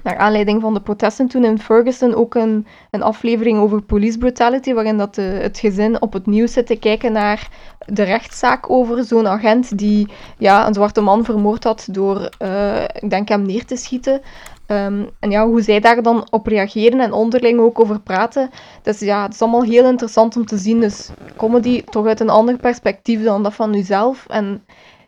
naar 0.06 0.18
aanleiding 0.18 0.62
van 0.62 0.74
de 0.74 0.82
protesten 0.82 1.28
toen 1.28 1.44
in 1.44 1.60
Ferguson, 1.60 2.16
ook 2.16 2.36
een, 2.36 2.68
een 2.92 3.04
aflevering 3.04 3.60
over 3.60 3.82
police 3.82 4.18
brutality, 4.18 4.74
waarin 4.74 4.98
dat 4.98 5.16
het 5.16 5.60
gezin 5.60 6.02
op 6.02 6.14
het 6.14 6.26
nieuws 6.26 6.54
zit 6.54 6.68
te 6.68 6.76
kijken 6.76 7.12
naar 7.12 7.50
de 7.86 8.04
rechtszaak 8.04 8.70
over 8.70 9.04
zo'n 9.04 9.28
agent 9.28 9.78
die 9.78 10.08
ja, 10.38 10.68
een 10.68 10.74
zwarte 10.74 11.02
man 11.02 11.24
vermoord 11.24 11.64
had 11.64 11.88
door, 11.92 12.30
eh, 12.38 12.84
ik 12.84 13.10
denk, 13.10 13.28
hem 13.28 13.46
neer 13.46 13.66
te 13.66 13.76
schieten. 13.76 14.22
Ehm, 14.66 15.06
en 15.20 15.32
ja, 15.32 15.48
hoe 15.48 15.62
zij 15.62 15.80
daar 15.80 16.02
dan 16.02 16.28
op 16.30 16.48
reageren 16.48 17.00
en 17.00 17.12
onderling 17.12 17.60
ook 17.60 17.80
over 17.80 18.00
praten. 18.00 18.50
Dus 18.82 19.00
ja, 19.00 19.24
het 19.24 19.34
is 19.34 19.42
allemaal 19.42 19.64
heel 19.64 19.86
interessant 19.86 20.36
om 20.36 20.46
te 20.46 20.58
zien. 20.58 20.80
Dus 20.80 21.10
comedy 21.38 21.84
toch 21.84 22.06
uit 22.06 22.20
een 22.20 22.30
ander 22.30 22.58
perspectief 22.58 23.24
dan 23.24 23.44
dat 23.44 23.54
van 23.54 23.76
uzelf. 23.76 24.26
En 24.28 24.66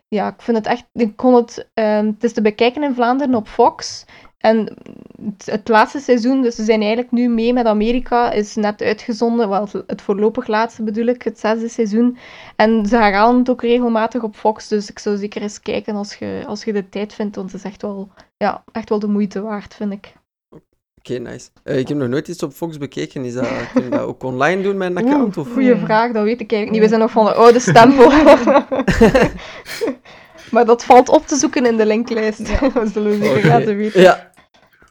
ja, 0.08 0.28
ik 0.28 0.42
vind 0.42 0.56
het 0.56 0.66
echt... 0.66 0.84
Ik 0.92 1.16
kon 1.16 1.34
het... 1.34 1.68
ehm, 1.74 2.06
het 2.06 2.24
is 2.24 2.32
te 2.32 2.42
bekijken 2.42 2.82
in 2.82 2.94
Vlaanderen 2.94 3.34
op 3.34 3.48
Fox. 3.48 4.04
En 4.38 4.74
het, 5.24 5.46
het 5.46 5.68
laatste 5.68 5.98
seizoen, 6.00 6.42
dus 6.42 6.54
ze 6.54 6.64
zijn 6.64 6.80
eigenlijk 6.80 7.10
nu 7.12 7.28
mee 7.28 7.52
met 7.52 7.66
Amerika, 7.66 8.30
is 8.32 8.54
net 8.54 8.82
uitgezonden. 8.82 9.48
Wel, 9.48 9.68
het- 9.86 10.02
voorlopig 10.02 10.46
laatste 10.46 10.82
bedoel 10.82 11.06
ik, 11.06 11.22
het 11.22 11.38
zesde 11.38 11.68
seizoen. 11.68 12.16
En 12.56 12.86
ze 12.86 12.96
herhalen 12.96 13.38
het 13.38 13.50
ook 13.50 13.62
regelmatig 13.62 14.22
op 14.22 14.36
Fox. 14.36 14.68
Dus 14.68 14.90
ik 14.90 14.98
zou 14.98 15.16
zeker 15.16 15.42
eens 15.42 15.60
kijken 15.60 15.94
als 15.94 16.14
je, 16.14 16.42
als 16.46 16.64
je 16.64 16.72
de 16.72 16.88
tijd 16.88 17.14
vindt. 17.14 17.36
Want 17.36 17.52
het 17.52 17.60
is 17.60 17.66
echt 17.70 17.82
wel, 17.82 18.08
ja, 18.36 18.64
echt 18.72 18.88
wel 18.88 18.98
de 18.98 19.08
moeite 19.08 19.40
waard, 19.40 19.74
vind 19.74 19.92
ik. 19.92 20.12
Oké, 20.98 21.18
nice. 21.18 21.48
Eh, 21.62 21.78
ik 21.78 21.88
heb 21.88 21.96
nog 21.96 22.08
nooit 22.08 22.28
iets 22.28 22.42
op 22.42 22.52
Fox 22.52 22.78
bekeken. 22.78 23.24
Is 23.24 23.34
dat, 23.34 23.48
kun 23.74 23.84
je 23.84 23.90
dat 23.90 24.00
ook 24.00 24.22
online 24.22 24.62
doen 24.62 24.76
met 24.76 24.90
een 24.90 24.96
account? 24.96 25.36
Of? 25.36 25.52
Goeie 25.52 25.76
vraag, 25.76 26.12
dat 26.12 26.24
weet 26.24 26.40
ik 26.40 26.52
eigenlijk 26.52 26.70
niet. 26.70 26.80
We 26.80 26.88
zijn 26.88 27.00
nog 27.00 27.10
van 27.10 27.24
de 27.24 27.34
oude 27.34 27.58
stempel. 27.60 28.10
maar 30.50 30.64
dat 30.64 30.84
valt 30.84 31.08
op 31.08 31.26
te 31.26 31.36
zoeken 31.36 31.66
in 31.66 31.76
de 31.76 31.86
linklijst. 31.86 32.38
We 32.74 32.90
zullen 32.92 33.22
zeker 33.24 33.48
laten 33.48 33.76
weten. 33.76 34.00
Ja, 34.00 34.27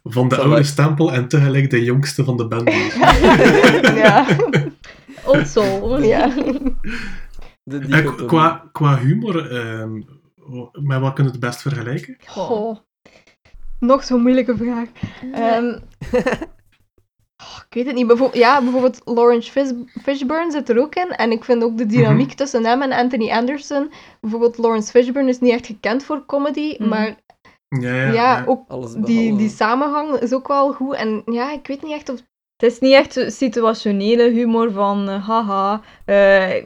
Van 0.09 0.27
de 0.27 0.35
Zal 0.35 0.43
oude 0.43 0.59
ik- 0.59 0.65
stempel 0.65 1.13
en 1.13 1.27
tegelijk 1.27 1.69
de 1.69 1.83
jongste 1.83 2.23
van 2.23 2.37
de 2.37 2.47
band. 2.47 2.69
ja. 4.03 4.25
Old 5.25 5.47
soul. 5.47 6.01
ja. 6.01 6.27
de 7.63 7.79
Eh, 7.79 8.25
qua, 8.27 8.69
qua 8.71 8.97
humor, 8.97 9.51
ehm, 9.51 9.93
met 10.71 10.99
wat 10.99 11.13
kun 11.13 11.23
je 11.23 11.29
het 11.29 11.39
best 11.39 11.61
vergelijken? 11.61 12.17
Goh. 12.25 12.77
Nog 13.79 14.03
zo'n 14.03 14.21
moeilijke 14.21 14.57
vraag. 14.57 14.87
Ehm, 15.33 15.65
oh, 17.43 17.57
ik 17.69 17.73
weet 17.73 17.85
het 17.85 17.95
niet. 17.95 18.07
Bijvo- 18.07 18.29
ja, 18.33 18.61
bijvoorbeeld 18.61 19.01
Lawrence 19.05 19.51
Fish- 19.51 19.71
Fishburne 20.03 20.51
zit 20.51 20.69
er 20.69 20.79
ook 20.79 20.95
in. 20.95 21.09
En 21.09 21.31
ik 21.31 21.43
vind 21.43 21.63
ook 21.63 21.77
de 21.77 21.85
dynamiek 21.85 22.33
tussen 22.33 22.65
hem 22.65 22.81
en 22.81 22.91
Anthony 22.91 23.29
Anderson. 23.31 23.91
Bijvoorbeeld 24.21 24.57
Lawrence 24.57 24.91
Fishburne 24.91 25.29
is 25.29 25.39
niet 25.39 25.51
echt 25.51 25.65
gekend 25.65 26.03
voor 26.03 26.25
comedy. 26.25 26.75
Mhm. 26.77 26.89
Maar 26.89 27.15
Ja, 27.69 27.93
ja, 27.93 28.11
ja, 28.13 28.43
ook 28.47 28.63
Alles 28.67 28.93
die, 28.93 29.35
die 29.35 29.49
samenhang 29.49 30.11
is 30.19 30.33
ook 30.33 30.47
wel 30.47 30.73
goed. 30.73 30.95
En 30.95 31.21
ja, 31.25 31.51
ik 31.51 31.67
weet 31.67 31.83
niet 31.83 31.93
echt 31.93 32.09
of... 32.09 32.19
Het 32.57 32.71
is 32.71 32.79
niet 32.79 32.93
echt 32.93 33.13
zo 33.13 33.29
situationele 33.29 34.29
humor 34.29 34.71
van 34.71 35.09
eh, 35.09 35.27
haha, 35.27 35.81
eh, 36.05 36.15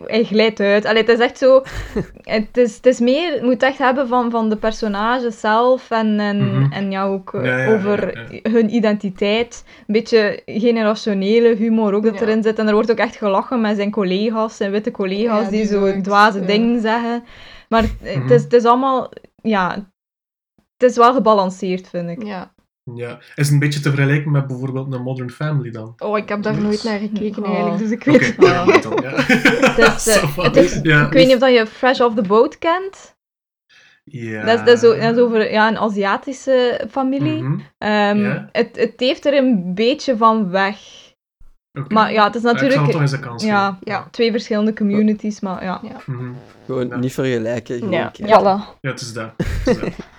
hij 0.05 0.23
glijdt 0.23 0.59
uit. 0.59 0.85
Allee, 0.85 1.01
het 1.01 1.11
is 1.11 1.19
echt 1.19 1.37
zo... 1.37 1.61
het, 2.21 2.57
is, 2.57 2.75
het 2.75 2.85
is 2.85 2.99
meer... 2.99 3.33
Het 3.33 3.41
moet 3.43 3.63
echt 3.63 3.77
hebben 3.77 4.07
van, 4.07 4.31
van 4.31 4.49
de 4.49 4.55
personages 4.55 5.39
zelf 5.39 5.89
en, 5.91 6.19
en, 6.19 6.37
Mhm. 6.37 6.71
en 6.71 6.91
ja, 6.91 7.05
ook 7.05 7.33
eh, 7.33 7.45
Ja, 7.45 7.57
ja, 7.57 7.73
over 7.73 8.29
ja, 8.43 8.49
hun 8.51 8.73
identiteit. 8.75 9.63
Een 9.87 9.93
beetje 9.93 10.41
generationele 10.45 11.55
humor 11.55 11.93
ook 11.93 12.03
dat 12.03 12.19
Ja. 12.19 12.21
erin 12.21 12.43
zit. 12.43 12.59
En 12.59 12.67
er 12.67 12.73
wordt 12.73 12.91
ook 12.91 12.97
echt 12.97 13.15
gelachen 13.15 13.61
met 13.61 13.75
zijn 13.75 13.91
collega's, 13.91 14.57
zijn 14.57 14.71
witte 14.71 14.91
collega's, 14.91 15.43
Ja, 15.43 15.49
die, 15.49 15.59
die 15.59 15.67
zo 15.67 16.01
dwaze 16.01 16.39
ja. 16.39 16.45
dingen 16.45 16.81
zeggen. 16.81 17.23
Maar 17.69 17.83
eh, 17.83 18.15
Mhm. 18.15 18.21
het, 18.21 18.31
is, 18.31 18.43
het 18.43 18.53
is 18.53 18.65
allemaal... 18.65 19.11
Ja... 19.41 19.89
Het 20.81 20.89
is 20.89 20.95
wel 20.97 21.13
gebalanceerd, 21.13 21.87
vind 21.89 22.09
ik. 22.09 22.23
Ja. 22.23 22.53
ja. 22.95 23.17
Is 23.19 23.45
het 23.45 23.51
een 23.51 23.59
beetje 23.59 23.79
te 23.79 23.89
vergelijken 23.89 24.31
met 24.31 24.47
bijvoorbeeld 24.47 24.93
een 24.93 25.01
Modern 25.01 25.29
Family 25.29 25.71
dan? 25.71 25.93
Oh, 25.97 26.17
ik 26.17 26.29
heb 26.29 26.43
daar 26.43 26.61
nooit 26.61 26.83
naar 26.83 26.99
gekeken 26.99 27.43
Oh. 27.43 27.49
eigenlijk, 27.49 27.77
dus 27.79 27.91
ik 27.91 28.03
weet 28.03 28.25
het 28.25 28.35
ja, 28.39 28.65
niet. 28.65 28.83
ja. 29.01 29.11
Het 29.11 29.77
is, 29.77 30.07
eh, 30.15 30.37
het 30.37 30.55
is- 30.55 30.79
ja. 30.83 31.05
Ik 31.05 31.11
weet 31.13 31.25
niet 31.25 31.33
of 31.35 31.41
dat 31.41 31.53
je 31.53 31.67
Fresh 31.67 31.99
Off 31.99 32.15
the 32.15 32.21
Boat 32.21 32.57
kent. 32.57 33.15
Ja. 34.03 34.43
Dat, 34.45 34.59
is, 34.59 34.65
dat, 34.65 34.73
is 34.73 34.79
zo, 34.79 34.97
dat 34.99 35.15
is 35.15 35.21
over 35.21 35.51
ja, 35.51 35.67
een 35.67 35.77
Aziatische 35.77 36.87
familie. 36.89 37.45
Ja. 37.77 38.49
het, 38.51 38.69
het 38.75 38.93
heeft 38.95 39.25
er 39.25 39.33
een 39.37 39.73
beetje 39.73 40.17
van 40.17 40.49
weg. 40.49 40.77
oké. 41.79 41.93
Maar 41.93 42.11
ja, 42.11 42.25
het 42.25 42.35
is 42.35 42.41
Ja, 42.41 42.51
Ik 42.51 42.57
zal 42.57 42.67
natuurlijk 42.67 42.81
het 42.81 42.91
toch 42.91 43.01
eens 43.01 43.11
een 43.11 43.19
kans 43.19 43.43
ja, 43.43 43.65
geven. 43.69 43.79
Ja. 43.83 44.07
twee 44.11 44.31
verschillende 44.31 44.73
communities, 44.73 45.39
maar 45.39 45.63
ja. 45.63 45.81
Mhm. 46.05 46.31
Gewoon 46.65 46.87
Ja. 46.87 46.95
niet 46.97 47.13
vergelijken. 47.13 47.77
Gewoon 47.77 47.91
Ja, 47.91 48.11
voilà. 48.13 48.79
Ja, 48.81 48.89
het 48.91 49.01
is 49.01 49.13
dat. 49.13 49.31
Het 49.37 49.67
is 49.67 49.79
dat. 49.79 49.89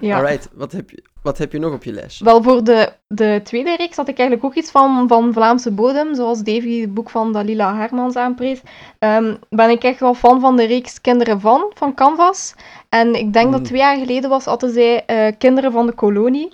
Ja. 0.00 0.16
Alright, 0.16 0.48
wat 0.54 0.72
heb, 0.72 0.90
je, 0.90 1.02
wat 1.22 1.38
heb 1.38 1.52
je 1.52 1.58
nog 1.58 1.72
op 1.72 1.84
je 1.84 1.92
lijstje? 1.92 2.24
Wel, 2.24 2.42
voor 2.42 2.64
de, 2.64 2.92
de 3.08 3.40
tweede 3.44 3.76
reeks 3.76 3.96
had 3.96 4.08
ik 4.08 4.18
eigenlijk 4.18 4.48
ook 4.48 4.54
iets 4.54 4.70
van, 4.70 5.08
van 5.08 5.32
Vlaamse 5.32 5.70
bodem, 5.70 6.14
zoals 6.14 6.42
Davy 6.42 6.80
het 6.80 6.94
boek 6.94 7.10
van 7.10 7.32
Dalila 7.32 7.76
Hermans 7.76 8.16
aanprees. 8.16 8.60
Ehm, 8.98 9.34
ben 9.48 9.70
ik 9.70 9.84
echt 9.84 10.00
wel 10.00 10.14
fan 10.14 10.40
van 10.40 10.56
de 10.56 10.66
reeks 10.66 11.00
Kinderen 11.00 11.40
van, 11.40 11.72
van 11.74 11.94
Canvas. 11.94 12.54
En 12.88 13.14
ik 13.14 13.32
denk 13.32 13.46
Mm. 13.46 13.52
dat 13.52 13.64
twee 13.64 13.80
jaar 13.80 13.96
geleden 13.96 14.30
was, 14.30 14.44
hadden 14.44 14.70
zij 14.72 15.04
eh, 15.04 15.32
Kinderen 15.38 15.72
van 15.72 15.86
de 15.86 15.92
Kolonie. 15.92 16.52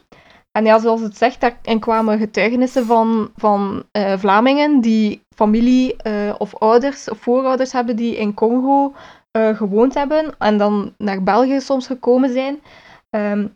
En 0.52 0.64
ja, 0.64 0.78
zoals 0.78 1.00
het 1.00 1.16
zegt, 1.16 1.40
daarin 1.40 1.80
kwamen 1.80 2.18
getuigenissen 2.18 2.86
van, 2.86 3.30
van 3.36 3.82
eh, 3.92 4.12
Vlamingen 4.18 4.80
die 4.80 5.22
familie 5.34 5.96
eh, 5.96 6.34
of 6.38 6.54
ouders 6.54 7.10
of 7.10 7.18
voorouders 7.18 7.72
hebben 7.72 7.96
die 7.96 8.16
in 8.16 8.34
Congo 8.34 8.94
gewoond 9.54 9.94
hebben 9.94 10.34
en 10.38 10.56
dan 10.58 10.92
naar 10.98 11.22
België 11.22 11.60
soms 11.60 11.86
gekomen 11.86 12.32
zijn. 12.32 12.60
Ehm, 13.12 13.48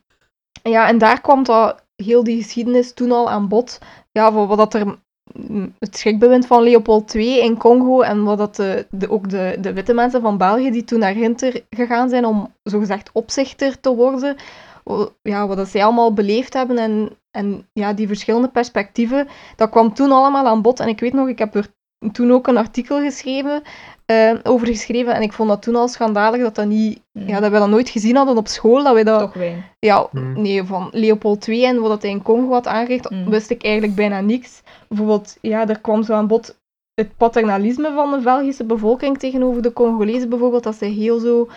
ja, 0.62 0.88
en 0.88 0.98
daar 0.98 1.20
kwam 1.20 1.44
dat 1.44 1.84
heel 1.96 2.24
die 2.24 2.42
geschiedenis 2.42 2.92
toen 2.92 3.12
al 3.12 3.30
aan 3.30 3.48
bod. 3.48 3.78
Ja, 4.12 4.32
van 4.32 4.46
wat 4.46 4.58
dat 4.58 4.74
er 4.74 4.98
het 5.78 5.96
schrikbewind 5.96 6.46
van 6.46 6.62
Leopold 6.62 7.14
II 7.14 7.40
in 7.40 7.56
Congo 7.56 8.00
en 8.00 8.24
wat 8.24 8.38
dat 8.38 8.56
de, 8.90 9.08
ook 9.08 9.30
de, 9.30 9.56
de 9.60 9.72
witte 9.72 9.94
mensen 9.94 10.20
van 10.20 10.38
België 10.38 10.70
die 10.70 10.84
toen 10.84 10.98
naar 10.98 11.14
Ginter 11.14 11.64
gegaan 11.70 12.08
zijn 12.08 12.24
om 12.24 12.54
zogezegd 12.62 13.10
opzichter 13.12 13.80
te 13.80 13.94
worden, 13.94 14.36
ja, 15.22 15.46
wat 15.46 15.56
dat 15.56 15.68
zij 15.68 15.84
allemaal 15.84 16.12
beleefd 16.12 16.52
hebben 16.52 16.78
en, 16.78 17.10
en 17.30 17.68
ja, 17.72 17.92
die 17.92 18.06
verschillende 18.06 18.48
perspectieven, 18.48 19.28
dat 19.56 19.70
kwam 19.70 19.94
toen 19.94 20.12
allemaal 20.12 20.46
aan 20.46 20.62
bod. 20.62 20.80
En 20.80 20.88
ik 20.88 21.00
weet 21.00 21.12
nog, 21.12 21.28
ik 21.28 21.38
heb 21.38 21.54
er 21.54 21.74
toen 22.12 22.32
ook 22.32 22.46
een 22.46 22.56
artikel 22.56 23.00
geschreven, 23.00 23.62
eh, 24.06 24.34
over 24.42 24.66
geschreven 24.66 25.14
en 25.14 25.22
ik 25.22 25.32
vond 25.32 25.48
dat 25.48 25.62
toen 25.62 25.76
al 25.76 25.88
schandalig 25.88 26.40
dat, 26.40 26.54
dat, 26.54 26.66
niet, 26.66 27.04
Mm. 27.12 27.28
ja, 27.28 27.40
dat 27.40 27.50
we 27.52 27.58
dat 27.58 27.68
nooit 27.68 27.88
gezien 27.88 28.16
hadden 28.16 28.36
op 28.36 28.48
school, 28.48 28.82
dat 28.84 28.94
wij 28.94 29.04
dat... 29.04 29.20
Toch 29.20 29.34
weinig. 29.34 29.64
Ja, 29.78 30.06
Hmm. 30.10 30.42
nee, 30.42 30.64
van 30.64 30.88
Leopold 30.92 31.48
II 31.48 31.64
en 31.64 31.80
wat 31.80 31.90
dat 31.90 32.02
hij 32.02 32.10
in 32.10 32.22
Congo 32.22 32.52
had 32.52 32.66
aangericht, 32.66 33.08
Hmm. 33.08 33.30
wist 33.30 33.50
ik 33.50 33.62
eigenlijk 33.62 33.94
bijna 33.94 34.20
niks. 34.20 34.62
Bijvoorbeeld, 34.88 35.36
ja, 35.40 35.68
er 35.68 35.80
kwam 35.80 36.02
zo 36.02 36.12
aan 36.12 36.26
bod 36.26 36.56
het 36.94 37.16
paternalisme 37.16 37.92
van 37.94 38.10
de 38.10 38.18
Belgische 38.18 38.64
bevolking 38.64 39.18
tegenover 39.18 39.62
de 39.62 39.72
Congolezen 39.72 40.28
bijvoorbeeld, 40.28 40.62
dat 40.62 40.74
zij 40.74 40.88
heel 40.88 41.18
zo 41.18 41.48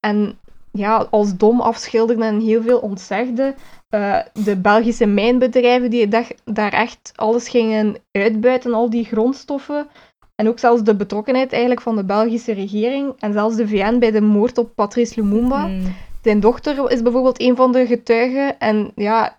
en 0.00 0.38
ja, 0.72 1.06
als 1.10 1.36
dom 1.36 1.60
afschilderden 1.60 2.26
en 2.26 2.40
heel 2.40 2.62
veel 2.62 2.78
ontzegden. 2.78 3.54
Eh, 3.88 4.18
de 4.44 4.56
Belgische 4.56 5.06
mijnbedrijven 5.06 5.90
die 5.90 6.08
dag- 6.08 6.30
daar 6.44 6.72
echt 6.72 7.12
alles 7.14 7.48
gingen 7.48 7.96
uitbuiten, 8.12 8.74
al 8.74 8.90
die 8.90 9.04
grondstoffen. 9.04 9.86
En 10.34 10.48
ook 10.48 10.58
zelfs 10.58 10.82
de 10.82 10.96
betrokkenheid 10.96 11.50
eigenlijk 11.52 11.80
van 11.82 11.96
de 11.96 12.04
Belgische 12.04 12.52
regering 12.52 13.12
en 13.18 13.32
zelfs 13.32 13.56
de 13.56 13.68
VN 13.68 13.98
bij 13.98 14.10
de 14.10 14.20
moord 14.20 14.58
op 14.58 14.74
Patrice 14.74 15.20
Lumumba. 15.20 15.66
Mm. 15.66 15.94
Zijn 16.22 16.40
dochter 16.40 16.90
is 16.90 17.02
bijvoorbeeld 17.02 17.40
een 17.40 17.56
van 17.56 17.72
de 17.72 17.86
getuigen. 17.86 18.58
En 18.58 18.92
ja, 18.94 19.38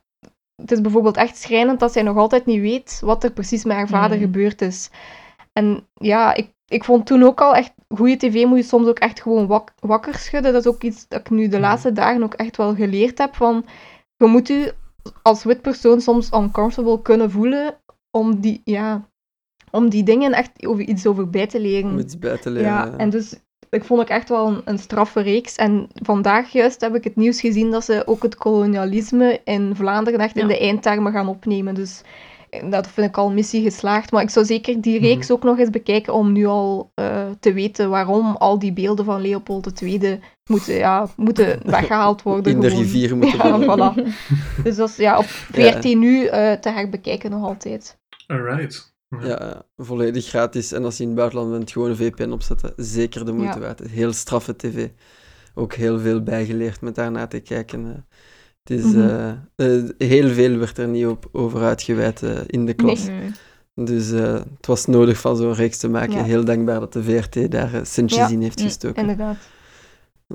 het 0.62 0.72
is 0.72 0.82
bijvoorbeeld 0.82 1.18
echt 1.18 1.38
schrijnend 1.38 1.80
dat 1.80 1.92
zij 1.94 2.02
nog 2.02 2.18
altijd 2.18 2.46
niet 2.46 2.62
weet 2.62 3.00
wat 3.04 3.24
er 3.24 3.32
precies 3.32 3.64
met 3.64 3.76
haar 3.78 3.88
vader 3.88 4.18
Mm. 4.18 4.24
gebeurd 4.24 4.62
is. 4.62 4.90
En 5.54 5.88
ja, 5.94 6.34
ik, 6.34 6.50
ik 6.68 6.84
vond 6.84 7.06
toen 7.06 7.24
ook 7.24 7.42
al 7.42 7.56
echt... 7.56 7.74
Goede 7.96 8.18
tv 8.18 8.46
moet 8.46 8.58
je 8.58 8.64
soms 8.64 8.88
ook 8.88 9.00
echt 9.00 9.22
gewoon 9.22 9.48
wak- 9.48 9.74
wakker 9.80 10.16
schudden. 10.16 10.54
Dat 10.54 10.66
is 10.66 10.72
ook 10.72 10.84
iets 10.84 11.08
dat 11.08 11.20
ik 11.20 11.30
nu 11.30 11.48
de 11.48 11.56
Mm. 11.56 11.62
laatste 11.62 11.94
dagen 11.94 12.24
ook 12.24 12.34
echt 12.34 12.58
wel 12.58 12.76
geleerd 12.76 13.18
heb. 13.18 13.36
Van, 13.36 13.66
je 14.18 14.26
moet 14.26 14.48
je 14.48 14.74
als 15.22 15.44
wit 15.44 15.62
persoon 15.62 16.02
soms 16.02 16.32
uncomfortable 16.32 17.02
kunnen 17.02 17.32
voelen 17.32 17.78
om 18.12 18.40
die... 18.40 18.62
Ja, 18.64 19.10
om 19.72 19.90
die 19.90 20.04
dingen 20.04 20.34
echt 20.34 20.66
over 20.66 20.84
iets 20.84 21.06
over 21.06 21.30
bij 21.30 21.48
te 21.48 21.60
leren. 21.60 21.92
Om 21.92 22.00
iets 22.00 22.20
bij 22.20 22.38
te 22.38 22.50
leren. 22.50 22.72
Ja, 22.72 22.94
en 22.98 23.10
dus 23.10 23.40
ik 23.70 23.84
vond 23.84 24.02
ik 24.02 24.10
echt 24.10 24.30
wel 24.30 24.48
een, 24.48 24.62
een 24.66 24.80
straffe 24.80 25.22
reeks. 25.22 25.56
En 25.56 25.88
vandaag 25.94 26.52
juist 26.52 26.82
heb 26.82 26.96
ik 26.96 27.04
het 27.04 27.16
nieuws 27.16 27.40
gezien 27.40 27.72
dat 27.72 27.84
ze 27.84 28.04
ook 28.06 28.24
het 28.24 28.36
kolonialisme 28.36 29.42
in 29.44 29.76
Vlaanderen 29.76 30.20
echt 30.20 30.38
in 30.38 30.48
de 30.48 30.60
eindtermen 30.60 31.12
gaan 31.12 31.28
opnemen. 31.28 31.76
Dus 31.76 32.02
dat 32.70 32.88
vind 32.88 33.08
ik 33.08 33.18
al 33.18 33.32
missie 33.32 33.62
geslaagd. 33.64 34.12
Maar 34.12 34.22
ik 34.24 34.30
zou 34.30 34.46
zeker 34.46 34.82
die 34.82 35.00
reeks 35.00 35.32
ook 35.32 35.44
nog 35.44 35.60
eens 35.60 35.70
bekijken 35.70 36.14
om 36.14 36.32
nu 36.32 36.46
al 36.46 36.92
eh, 36.94 37.26
te 37.40 37.54
weten 37.54 37.90
waarom 37.90 38.36
al 38.36 38.60
die 38.60 38.74
beelden 38.74 39.06
van 39.06 39.22
Leopold 39.22 39.82
II 39.82 40.20
moeten, 40.50 40.74
ja, 40.76 41.08
moeten 41.16 41.60
weggehaald 41.72 42.22
worden. 42.22 42.52
In 42.54 42.60
de 42.60 42.68
gewoon. 42.70 42.84
rivier 42.84 43.18
moeten 43.18 43.38
Ja, 43.38 43.60
worden. 43.60 44.04
voilà. 44.06 44.08
Dus 44.64 44.76
dat 44.76 44.90
is 44.90 44.96
ja, 44.96 45.18
op 45.18 45.26
VRT 45.26 45.84
nu 45.84 46.26
eh, 46.26 46.52
te 46.54 46.70
herbekijken 46.70 47.32
nog 47.32 47.44
altijd. 47.44 47.98
Alright. 48.28 48.96
Ja, 49.22 49.62
volledig 49.78 50.26
gratis. 50.26 50.72
En 50.72 50.84
als 50.84 50.98
je 50.98 51.02
in 51.04 51.10
het 51.10 51.18
buitenland 51.18 51.52
bent, 51.52 51.72
gewoon 51.72 51.90
een 51.90 51.96
VPN 51.96 52.32
opzetten. 52.32 52.74
Zeker 52.76 53.26
de 53.26 53.32
moeite 53.32 53.60
Ja. 53.60 53.66
waard. 53.66 53.80
Heel 53.80 54.14
straffe 54.14 54.56
tv. 54.56 54.88
Ook 55.56 55.74
heel 55.74 56.00
veel 56.00 56.24
bijgeleerd 56.24 56.82
met 56.82 56.96
daarna 56.96 57.28
te 57.28 57.40
kijken. 57.40 58.07
Het 58.68 58.80
is, 58.80 58.84
Mhm. 58.84 59.00
eh, 59.56 59.76
eh, 59.76 59.84
heel 59.98 60.30
veel 60.30 60.58
werd 60.58 60.78
er 60.78 60.88
niet 60.88 61.06
op, 61.06 61.30
over 61.32 61.62
uitgeweid 61.64 62.24
eh, 62.24 62.32
in 62.48 62.66
de 62.66 62.74
klas. 62.74 63.08
Dus 63.76 64.12
eh, 64.12 64.34
het 64.34 64.66
was 64.68 64.86
nodig 64.86 65.20
van 65.20 65.38
zo'n 65.38 65.54
reeks 65.54 65.78
te 65.78 65.90
maken. 65.90 66.16
Ja. 66.16 66.24
Heel 66.24 66.46
dankbaar 66.46 66.80
dat 66.80 66.94
de 66.94 67.04
VRT 67.04 67.52
daar 67.52 67.70
centjes 67.84 68.20
Ja. 68.20 68.28
in 68.30 68.42
heeft 68.42 68.60
Mm, 68.60 68.66
gestoken. 68.66 69.02
Inderdaad. 69.02 69.36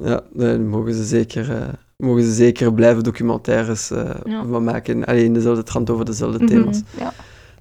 Ja, 0.03 0.21
daar 0.33 0.61
mogen 0.61 0.95
ze 0.95 1.05
zeker, 1.05 1.51
eh, 1.51 1.69
mogen 1.97 2.23
ze 2.23 2.33
zeker 2.33 2.75
blijven 2.75 3.03
documentaires 3.03 3.91
eh, 3.91 4.11
Ja. 4.25 4.45
van 4.51 4.65
maken. 4.65 5.05
Alleen 5.05 5.25
in 5.25 5.35
dezelfde 5.35 5.63
trant 5.63 5.91
over 5.91 6.05
dezelfde 6.05 6.39
Mhm. 6.39 6.47
thema's. 6.47 6.81
Ja. 6.99 7.13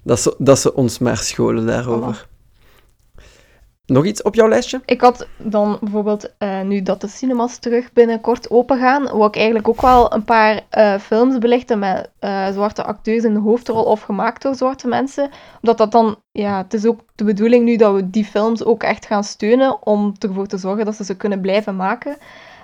Dat, 0.04 0.20
ze, 0.20 0.36
dat 0.38 0.60
ze 0.60 0.74
ons 0.74 1.00
maar 1.00 1.18
scholen 1.18 1.66
daarover. 1.66 2.28
Nog 3.92 4.06
iets 4.06 4.22
op 4.22 4.36
jouw 4.36 4.48
lijstje? 4.48 4.82
Ik 4.86 5.02
had 5.02 5.28
dan 5.38 5.78
bijvoorbeeld, 5.82 6.38
eh, 6.38 6.62
nu 6.62 6.82
dat 6.82 7.02
de 7.02 7.08
cinemas 7.08 7.58
terug 7.58 7.94
binnenkort 7.94 8.50
open 8.50 8.78
gaan, 8.78 9.04
wou 9.04 9.26
ik 9.26 9.36
eigenlijk 9.36 9.68
ook 9.68 9.82
wel 9.82 10.14
een 10.14 10.24
paar 10.24 10.62
eh, 10.70 10.98
films 11.00 11.38
belichten 11.38 11.80
met 11.80 12.10
eh, 12.20 12.52
zwarte 12.52 12.84
acteurs 12.84 13.24
in 13.24 13.34
de 13.34 13.40
hoofdrol 13.40 13.84
of 13.84 14.02
gemaakt 14.02 14.42
door 14.42 14.56
zwarte 14.56 14.88
mensen. 14.88 15.30
Omdat 15.62 15.78
dat 15.78 15.92
dan, 15.92 16.16
ja, 16.32 16.58
het 16.58 16.74
is 16.74 16.86
ook 16.86 17.00
de 17.16 17.24
bedoeling 17.24 17.66
nu 17.66 17.76
dat 17.76 17.96
we 17.96 18.10
die 18.10 18.26
films 18.26 18.64
ook 18.64 18.84
echt 18.84 19.06
gaan 19.06 19.24
steunen 19.24 19.86
om 19.86 20.14
ervoor 20.20 20.48
te 20.48 20.58
zorgen 20.58 20.86
dat 20.86 20.96
ze 20.96 21.04
ze 21.04 21.18
kunnen 21.18 21.42
blijven 21.42 21.76
maken. 21.76 22.18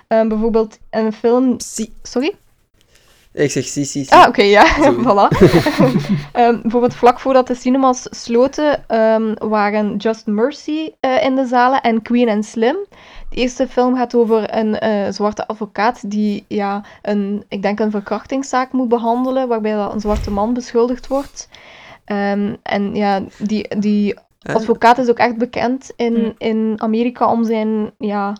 Bijvoorbeeld 0.08 0.78
een 0.90 1.12
film... 1.12 1.56
Sorry? 2.02 2.34
Ik 3.38 3.50
zeg 3.50 3.64
si, 3.64 3.84
si, 3.84 4.04
si. 4.04 4.10
Ah, 4.14 4.28
oké, 4.28 4.42
ja, 4.42 4.64
voilà. 5.06 5.28
Ehm, 6.32 6.60
bijvoorbeeld 6.62 6.94
vlak 6.94 7.20
voordat 7.20 7.46
de 7.46 7.54
cinemas 7.54 8.06
sloten, 8.10 8.84
ehm, 8.88 9.34
waren 9.38 9.96
Just 9.96 10.26
Mercy 10.26 10.90
eh, 11.00 11.24
in 11.24 11.34
de 11.34 11.46
zalen 11.46 11.80
en 11.82 12.02
Queen 12.02 12.28
and 12.28 12.44
Slim. 12.44 12.76
De 13.30 13.36
eerste 13.36 13.68
film 13.68 13.96
gaat 13.96 14.14
over 14.14 14.56
een 14.56 14.78
eh, 14.78 15.12
zwarte 15.12 15.46
advocaat 15.46 16.10
die, 16.10 16.44
ja, 16.48 16.84
een, 17.02 17.44
ik 17.48 17.62
denk 17.62 17.78
een 17.80 17.90
verkrachtingszaak 17.90 18.72
moet 18.72 18.88
behandelen, 18.88 19.48
waarbij 19.48 19.74
dat 19.74 19.92
een 19.92 20.00
zwarte 20.00 20.30
man 20.30 20.54
beschuldigd 20.54 21.06
wordt. 21.06 21.48
Ehm, 22.04 22.54
en 22.62 22.94
ja, 22.94 23.22
die, 23.38 23.78
die 23.78 24.14
advocaat 24.42 24.98
is 24.98 25.08
ook 25.08 25.18
echt 25.18 25.36
bekend 25.36 25.92
in, 25.96 26.14
Hmm. 26.14 26.34
in 26.38 26.74
Amerika 26.76 27.30
om 27.30 27.44
zijn, 27.44 27.90
ja, 27.98 28.36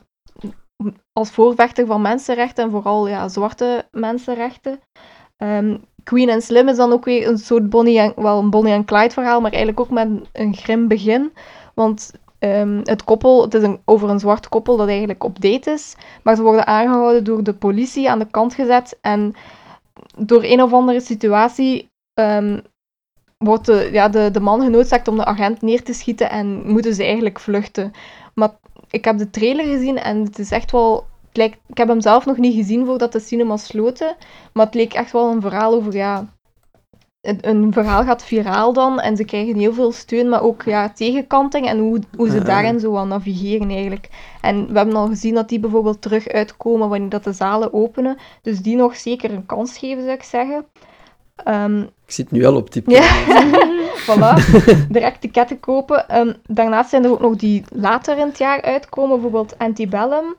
als 1.18 1.30
voorvechter 1.30 1.86
van 1.86 2.00
mensenrechten 2.02 2.64
en 2.64 2.70
vooral 2.70 3.08
ja, 3.08 3.28
zwarte 3.28 3.88
mensenrechten. 3.90 4.80
Ehm, 5.36 5.76
Queen 6.04 6.28
en 6.28 6.42
Slim 6.42 6.68
is 6.68 6.76
dan 6.76 6.92
ook 6.92 7.04
weer 7.04 7.28
een 7.28 7.38
soort 7.38 7.70
Bonnie 7.70 7.98
en, 7.98 8.12
wel 8.16 8.38
een 8.38 8.50
Bonnie 8.50 8.72
en 8.72 8.84
Clyde 8.84 9.14
verhaal, 9.14 9.40
maar 9.40 9.50
eigenlijk 9.50 9.80
ook 9.80 9.90
met 9.90 10.06
een, 10.06 10.26
een 10.32 10.54
grim 10.54 10.88
begin. 10.88 11.32
Want 11.74 12.12
ehm, 12.38 12.80
het 12.82 13.04
koppel, 13.04 13.42
het 13.42 13.54
is 13.54 13.62
een, 13.62 13.80
over 13.84 14.08
een 14.08 14.18
zwart 14.18 14.48
koppel 14.48 14.76
dat 14.76 14.88
eigenlijk 14.88 15.24
op 15.24 15.40
date 15.40 15.70
is, 15.70 15.94
maar 16.22 16.36
ze 16.36 16.42
worden 16.42 16.66
aangehouden 16.66 17.24
door 17.24 17.42
de 17.42 17.54
politie 17.54 18.10
aan 18.10 18.18
de 18.18 18.30
kant 18.30 18.54
gezet 18.54 18.98
en 19.00 19.34
door 20.16 20.42
een 20.42 20.62
of 20.62 20.72
andere 20.72 21.00
situatie 21.00 21.88
ehm, 22.14 22.58
wordt 23.38 23.66
de, 23.66 23.88
ja, 23.92 24.08
de, 24.08 24.30
de 24.30 24.40
man 24.40 24.60
genoodzaakt 24.60 25.08
om 25.08 25.16
de 25.16 25.24
agent 25.24 25.62
neer 25.62 25.82
te 25.82 25.92
schieten 25.92 26.30
en 26.30 26.66
moeten 26.66 26.94
ze 26.94 27.02
eigenlijk 27.02 27.40
vluchten. 27.40 27.92
Ik 28.90 29.04
heb 29.04 29.18
de 29.18 29.30
trailer 29.30 29.64
gezien 29.64 29.98
en 29.98 30.22
het 30.22 30.38
is 30.38 30.50
echt 30.50 30.70
wel... 30.72 31.06
Lijkt, 31.32 31.58
ik 31.66 31.78
heb 31.78 31.88
hem 31.88 32.00
zelf 32.00 32.26
nog 32.26 32.36
niet 32.36 32.54
gezien 32.54 32.86
voordat 32.86 33.12
de 33.12 33.20
cinemas 33.20 33.64
sloten, 33.66 34.16
maar 34.52 34.66
het 34.66 34.74
leek 34.74 34.92
echt 34.92 35.12
wel 35.12 35.30
een 35.30 35.40
verhaal 35.40 35.74
over, 35.74 35.94
ja... 35.94 36.36
Een, 37.20 37.38
een 37.48 37.72
verhaal 37.72 38.04
gaat 38.04 38.24
viraal 38.24 38.72
dan 38.72 39.00
en 39.00 39.16
ze 39.16 39.24
krijgen 39.24 39.58
heel 39.58 39.72
veel 39.72 39.92
steun, 39.92 40.28
maar 40.28 40.42
ook 40.42 40.62
ja, 40.62 40.90
tegenkanting 40.92 41.66
en 41.66 41.78
hoe, 41.78 42.00
hoe 42.16 42.30
ze 42.30 42.42
daarin 42.42 42.80
zo 42.80 42.96
aan 42.96 43.08
navigeren 43.08 43.70
eigenlijk. 43.70 44.08
En 44.40 44.66
we 44.72 44.76
hebben 44.76 44.96
al 44.96 45.06
gezien 45.06 45.34
dat 45.34 45.48
die 45.48 45.60
bijvoorbeeld 45.60 46.02
terug 46.02 46.28
uitkomen 46.28 46.88
wanneer 46.88 47.08
dat 47.08 47.24
de 47.24 47.32
zalen 47.32 47.72
openen, 47.72 48.16
dus 48.42 48.58
die 48.58 48.76
nog 48.76 48.96
zeker 48.96 49.30
een 49.32 49.46
kans 49.46 49.78
geven, 49.78 50.02
zou 50.02 50.14
ik 50.14 50.22
zeggen. 50.22 50.64
Ehm, 51.44 51.80
Ik 51.80 52.12
zit 52.12 52.30
nu 52.30 52.44
al 52.44 52.56
op 52.56 52.70
tip. 52.70 52.88
ja, 52.90 53.24
voilà. 54.00 54.34
Direct 54.94 55.20
ticketten 55.20 55.60
kopen. 55.60 56.06
Daarnaast 56.42 56.90
zijn 56.90 57.04
er 57.04 57.10
ook 57.10 57.20
nog 57.20 57.36
die 57.36 57.64
later 57.68 58.18
in 58.18 58.26
het 58.26 58.38
jaar 58.38 58.62
uitkomen. 58.62 59.20
Bijvoorbeeld 59.20 59.58
Antebellum 59.58 60.34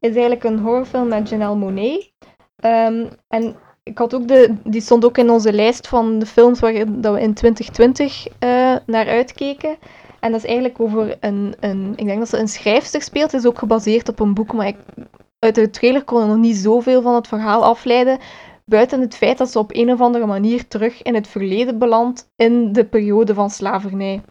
is 0.00 0.10
eigenlijk 0.10 0.44
een 0.44 0.58
horrorfilm 0.58 1.08
met 1.08 1.28
Janelle 1.28 1.56
Monáe. 1.56 2.12
Ehm, 2.56 3.06
en 3.28 3.56
ik 3.82 3.98
had 3.98 4.14
ook 4.14 4.28
de, 4.28 4.54
die 4.64 4.80
stond 4.80 5.04
ook 5.04 5.18
in 5.18 5.30
onze 5.30 5.52
lijst 5.52 5.88
van 5.88 6.18
de 6.18 6.26
films 6.26 6.60
waar 6.60 6.72
dat 6.72 7.14
we 7.14 7.20
in 7.20 7.34
2020 7.34 8.26
eh, 8.38 8.76
naar 8.86 9.08
uitkeken. 9.08 9.76
En 10.20 10.30
dat 10.32 10.40
is 10.40 10.46
eigenlijk 10.46 10.80
over 10.80 11.16
een, 11.20 11.54
een... 11.60 11.92
Ik 11.96 12.06
denk 12.06 12.18
dat 12.18 12.28
ze 12.28 12.38
een 12.38 12.48
schrijfster 12.48 13.02
speelt. 13.02 13.32
Het 13.32 13.40
is 13.40 13.46
ook 13.46 13.58
gebaseerd 13.58 14.08
op 14.08 14.20
een 14.20 14.34
boek, 14.34 14.52
maar 14.52 14.66
ik, 14.66 14.76
uit 15.38 15.54
de 15.54 15.70
trailer 15.70 16.04
kon 16.04 16.22
ik 16.22 16.28
nog 16.28 16.36
niet 16.36 16.56
zoveel 16.56 17.02
van 17.02 17.14
het 17.14 17.28
verhaal 17.28 17.64
afleiden. 17.64 18.18
Buiten 18.64 19.00
het 19.00 19.16
feit 19.16 19.38
dat 19.38 19.50
ze 19.50 19.58
op 19.58 19.74
een 19.74 19.92
of 19.92 20.00
andere 20.00 20.26
manier 20.26 20.68
terug 20.68 21.02
in 21.02 21.14
het 21.14 21.28
verleden 21.28 21.78
belandt 21.78 22.30
in 22.36 22.72
de 22.72 22.84
periode 22.84 23.34
van 23.34 23.50
slavernij. 23.50 24.22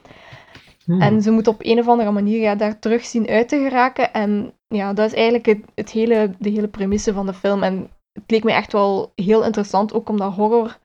Hmm. 0.86 1.02
En 1.02 1.22
ze 1.22 1.32
moet 1.32 1.48
op 1.48 1.56
een 1.60 1.80
of 1.80 1.88
andere 1.88 2.12
manier 2.12 2.42
ja, 2.42 2.56
daar 2.56 2.80
terug 2.80 3.06
zien 3.06 3.28
uit 3.28 3.50
te 3.50 3.58
geraken. 3.58 4.14
En 4.14 4.54
ja, 4.68 4.94
dat 4.94 5.06
is 5.06 5.14
eigenlijk 5.14 5.46
het, 5.46 5.60
het 5.76 5.90
hele, 5.90 6.32
de 6.40 6.50
hele 6.50 6.68
premisse 6.68 7.14
van 7.14 7.26
de 7.26 7.34
film. 7.34 7.64
En 7.64 7.90
het 8.14 8.32
leek 8.32 8.44
me 8.44 8.52
echt 8.52 8.72
wel 8.72 9.12
heel 9.16 9.44
interessant, 9.44 9.94
ook 9.94 10.10
omdat 10.10 10.34
horror 10.34 10.78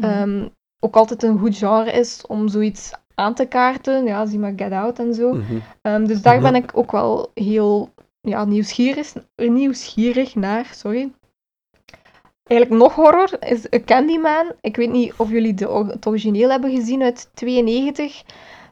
ehm, 0.00 0.48
ook 0.80 0.96
altijd 0.96 1.22
een 1.22 1.38
goed 1.38 1.56
genre 1.56 1.92
is 1.92 2.26
om 2.26 2.48
zoiets 2.48 2.92
aan 3.14 3.34
te 3.34 3.46
kaarten. 3.46 4.04
Ja, 4.04 4.26
zie 4.26 4.38
maar 4.38 4.52
Get 4.56 4.72
Out 4.72 4.98
en 4.98 5.14
zo. 5.14 5.34
Mhm. 5.34 5.58
Ehm, 5.82 6.04
dus 6.04 6.22
daar 6.22 6.40
ben 6.40 6.54
ik 6.54 6.70
ook 6.74 6.92
wel 6.92 7.30
heel 7.34 7.88
ja, 8.20 8.44
nieuwsgierig, 8.44 9.12
nieuwsgierig 9.36 10.34
naar. 10.34 10.70
Sorry. 10.74 11.12
Eigenlijk 12.46 12.82
nog 12.82 12.94
horror 12.94 13.30
is 13.40 13.72
A 13.74 13.78
Candyman. 13.84 14.52
Ik 14.60 14.76
weet 14.76 14.90
niet 14.90 15.12
of 15.16 15.30
jullie 15.30 15.54
de, 15.54 15.84
het 15.88 16.06
origineel 16.06 16.50
hebben 16.50 16.70
gezien 16.76 17.02
uit 17.02 17.30
92. 17.34 18.22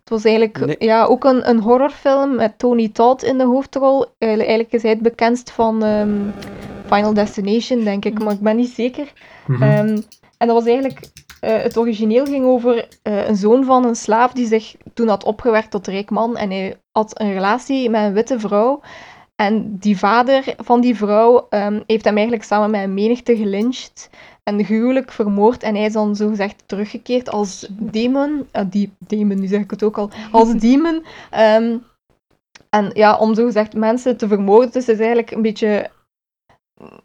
Het 0.01 0.11
was 0.11 0.25
eigenlijk 0.25 0.67
Nee. 0.67 0.77
ja, 0.79 1.05
ook 1.05 1.25
een, 1.25 1.49
een 1.49 1.61
horrorfilm 1.61 2.35
met 2.37 2.59
Tony 2.59 2.89
Todd 2.89 3.23
in 3.23 3.39
de 3.39 3.45
hoofdrol. 3.45 4.07
Eigenlijk 4.19 4.49
eigenlijk 4.49 4.73
is 4.73 4.83
hij 4.83 4.91
het 4.91 5.03
bekendst 5.03 5.51
van 5.51 5.85
ehm, 5.85 6.21
Final 6.87 7.15
Destination, 7.15 7.85
denk 7.85 8.05
ik, 8.05 8.23
maar 8.23 8.33
ik 8.33 8.41
ben 8.41 8.57
niet 8.57 8.71
zeker. 8.75 9.13
Mhm. 9.47 9.63
Ehm, 9.63 9.99
en 10.39 10.47
dat 10.47 10.57
was 10.57 10.65
eigenlijk... 10.67 11.01
eh, 11.41 11.63
het 11.63 11.77
origineel 11.77 12.25
ging 12.25 12.45
over 12.45 12.89
eh, 13.03 13.29
een 13.29 13.37
zoon 13.37 13.65
van 13.65 13.85
een 13.85 13.97
slaaf 13.97 14.33
die 14.33 14.47
zich 14.47 14.75
toen 14.95 15.09
had 15.09 15.25
opgewerkt 15.25 15.71
tot 15.71 15.87
rijk 15.87 16.11
man. 16.11 16.37
En 16.37 16.51
hij 16.51 16.77
had 16.93 17.21
een 17.21 17.33
relatie 17.33 17.91
met 17.91 18.03
een 18.03 18.13
witte 18.13 18.41
vrouw. 18.41 18.81
En 19.43 19.77
die 19.79 19.99
vader 19.99 20.55
van 20.57 20.81
die 20.81 20.97
vrouw 20.97 21.47
ehm, 21.49 21.81
heeft 21.87 22.05
hem 22.05 22.15
eigenlijk 22.15 22.47
samen 22.47 22.71
met 22.71 22.83
een 22.83 22.95
menigte 22.95 23.37
gelyncht 23.37 24.11
en 24.43 24.65
gruwelijk 24.65 25.13
vermoord. 25.13 25.63
En 25.63 25.75
hij 25.75 25.85
is 25.85 25.93
dan 25.93 26.17
zogezegd 26.17 26.63
teruggekeerd 26.67 27.31
als 27.31 27.67
demon. 27.71 28.49
eh, 28.51 28.65
die, 28.71 28.93
demon, 28.99 29.41
nu 29.41 29.47
zeg 29.47 29.61
ik 29.61 29.71
het 29.71 29.83
ook 29.83 29.99
al. 29.99 30.11
Als 30.33 30.53
demon. 30.69 31.05
Ehm, 31.31 31.79
en 32.71 32.91
ja, 32.93 33.17
om 33.19 33.35
zogezegd 33.35 33.75
mensen 33.75 34.17
te 34.17 34.29
vermoorden. 34.29 34.73
Dus 34.73 34.87
het 34.87 34.95
is 34.95 35.01
eigenlijk 35.01 35.31
een 35.31 35.43
beetje... 35.43 35.91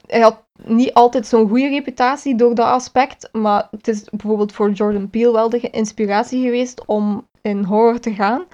Hij 0.07 0.21
had 0.21 0.43
niet 0.63 0.93
altijd 0.93 1.27
zo'n 1.27 1.49
goede 1.49 1.69
reputatie 1.69 2.35
door 2.35 2.55
dat 2.55 2.67
aspect. 2.67 3.29
Maar 3.31 3.67
het 3.71 3.87
is 3.87 4.03
bijvoorbeeld 4.09 4.51
voor 4.51 4.71
Jordan 4.71 5.09
Peele 5.09 5.31
wel 5.31 5.49
de 5.49 5.69
inspiratie 5.69 6.43
geweest 6.43 6.85
om 6.85 7.27
in 7.41 7.63
horror 7.63 7.99
te 7.99 8.13
gaan. 8.13 8.45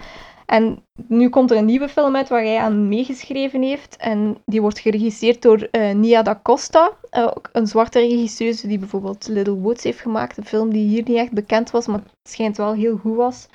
En 0.45 0.83
nu 1.07 1.29
komt 1.29 1.51
er 1.51 1.57
een 1.57 1.65
nieuwe 1.65 1.89
film 1.89 2.15
uit 2.15 2.29
waar 2.29 2.43
hij 2.43 2.57
aan 2.57 2.87
meegeschreven 2.87 3.61
heeft. 3.61 3.97
En 3.97 4.37
die 4.45 4.61
wordt 4.61 4.79
geregisseerd 4.79 5.41
door 5.41 5.61
eh, 5.71 5.93
Nia 5.95 6.21
da 6.21 6.39
Costa, 6.43 6.91
eh, 7.09 7.31
een 7.51 7.67
zwarte 7.67 7.99
regisseuse 7.99 8.67
die 8.67 8.79
bijvoorbeeld 8.79 9.27
Little 9.27 9.59
Woods 9.59 9.83
heeft 9.83 9.99
gemaakt. 9.99 10.37
Een 10.37 10.45
film 10.45 10.69
die 10.69 10.87
hier 10.87 11.03
niet 11.05 11.17
echt 11.17 11.31
bekend 11.31 11.71
was, 11.71 11.87
maar 11.87 11.99
het 11.99 12.31
schijnt 12.31 12.57
wel 12.57 12.73
heel 12.73 12.97
goed 12.97 13.15
was. 13.15 13.47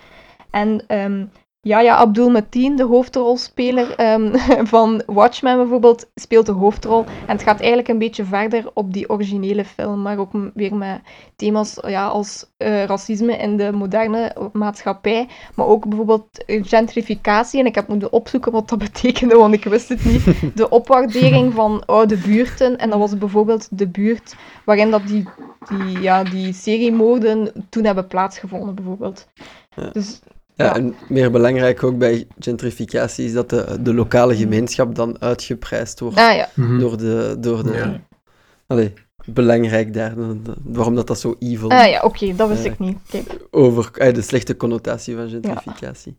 En 0.51 0.85
ehm, 0.87 1.27
Yahya 1.69 1.97
Abdul-Mateen, 1.97 2.77
de 2.77 2.85
hoofdrolspeler 2.85 3.95
ehm, 3.95 4.37
van 4.75 5.03
Watchmen 5.07 5.57
bijvoorbeeld, 5.57 6.11
speelt 6.15 6.47
de 6.47 6.53
hoofdrol. 6.53 7.05
En 7.05 7.33
het 7.37 7.43
gaat 7.43 7.59
eigenlijk 7.59 7.89
een 7.89 7.99
beetje 7.99 8.25
verder 8.25 8.71
op 8.75 8.93
die 8.93 9.11
originele 9.11 9.65
film, 9.65 10.03
maar 10.03 10.19
ook 10.19 10.33
weer 10.55 10.75
met 10.75 11.01
thema's 11.37 11.79
ja, 11.87 12.07
als 12.07 12.47
eh, 12.57 12.85
racisme 12.85 13.37
in 13.37 13.57
de 13.57 13.73
moderne 13.73 14.51
maatschappij, 14.53 15.29
maar 15.55 15.67
ook 15.67 15.89
bijvoorbeeld 15.89 16.45
eh, 16.45 16.65
gentrificatie. 16.65 17.61
En 17.61 17.67
ik 17.67 17.75
heb 17.75 17.89
moeten 17.89 18.13
opzoeken 18.13 18.53
wat 18.53 18.69
dat 18.69 18.79
betekende, 18.93 19.37
want 19.37 19.55
ik 19.55 19.65
wist 19.65 19.89
het 19.89 20.05
niet. 20.05 20.25
De 20.55 20.69
opwaardering 20.69 21.55
van 21.55 21.87
oude 21.87 22.17
buurten. 22.17 22.79
En 22.79 22.91
dat 22.91 22.99
was 22.99 23.19
bijvoorbeeld 23.19 23.69
de 23.71 23.89
buurt 23.89 24.35
waarin 24.65 24.91
dat 24.91 25.07
die, 25.07 25.29
die, 25.69 26.01
ja, 26.01 26.23
die 26.23 26.53
seriemoorden 26.53 27.67
toen 27.69 27.85
hebben 27.85 28.07
plaatsgevonden, 28.07 28.75
bijvoorbeeld. 28.75 29.29
Ja. 29.75 29.91
Dus 29.93 30.21
Ja, 30.59 30.65
Ja. 30.65 30.75
en 30.75 30.95
meer 31.09 31.31
belangrijk 31.31 31.83
ook 31.83 31.99
bij 31.99 32.27
gentrificatie 32.39 33.25
is 33.25 33.33
dat 33.33 33.51
de, 33.51 33.77
de 33.81 33.95
lokale 33.95 34.37
gemeenschap 34.37 34.95
dan 34.95 35.21
uitgeprijsd 35.21 36.01
wordt 36.01 36.17
ah 36.17 36.35
ja, 36.37 36.49
Mhm. 36.55 36.79
door 36.79 36.97
de... 36.99 37.37
Door 37.41 37.63
de 37.65 37.73
Ja. 37.73 38.01
Allee, 38.67 38.93
belangrijk 39.27 39.95
daar. 39.95 40.15
de- 40.15 40.43
de- 40.43 40.55
waarom 40.65 40.95
dat 40.95 41.07
dat 41.07 41.21
zo 41.21 41.37
evil 41.39 41.71
ah, 41.71 41.91
ja 41.91 42.01
oké, 42.03 42.35
dat 42.37 42.49
wist 42.49 42.65
Ja. 42.65 42.71
ik 42.71 42.79
niet. 42.79 42.99
Over... 43.51 43.91
eh, 43.95 44.15
de 44.15 44.23
slechte 44.23 44.57
connotatie 44.57 45.17
van 45.17 45.29
gentrificatie. 45.29 46.17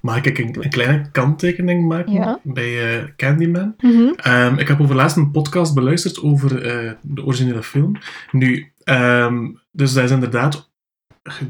Mag 0.00 0.16
ik 0.22 0.38
een, 0.38 0.56
een 0.60 0.70
kleine 0.70 1.10
kanttekening 1.10 1.88
maken 1.88 2.12
Ja. 2.12 2.38
bij 2.42 2.98
eh, 2.98 3.04
Candyman? 3.16 3.74
Mhm. 3.78 4.12
Ehm, 4.16 4.58
ik 4.58 4.68
heb 4.68 4.80
overlaatst 4.80 5.16
een 5.16 5.30
podcast 5.30 5.74
beluisterd 5.74 6.22
over 6.22 6.66
eh, 6.66 6.92
de 7.02 7.24
originele 7.24 7.62
film. 7.62 7.92
Nu, 8.30 8.72
ehm, 8.84 9.50
dus 9.72 9.92
dat 9.92 10.04
is 10.04 10.10
inderdaad... 10.10 10.72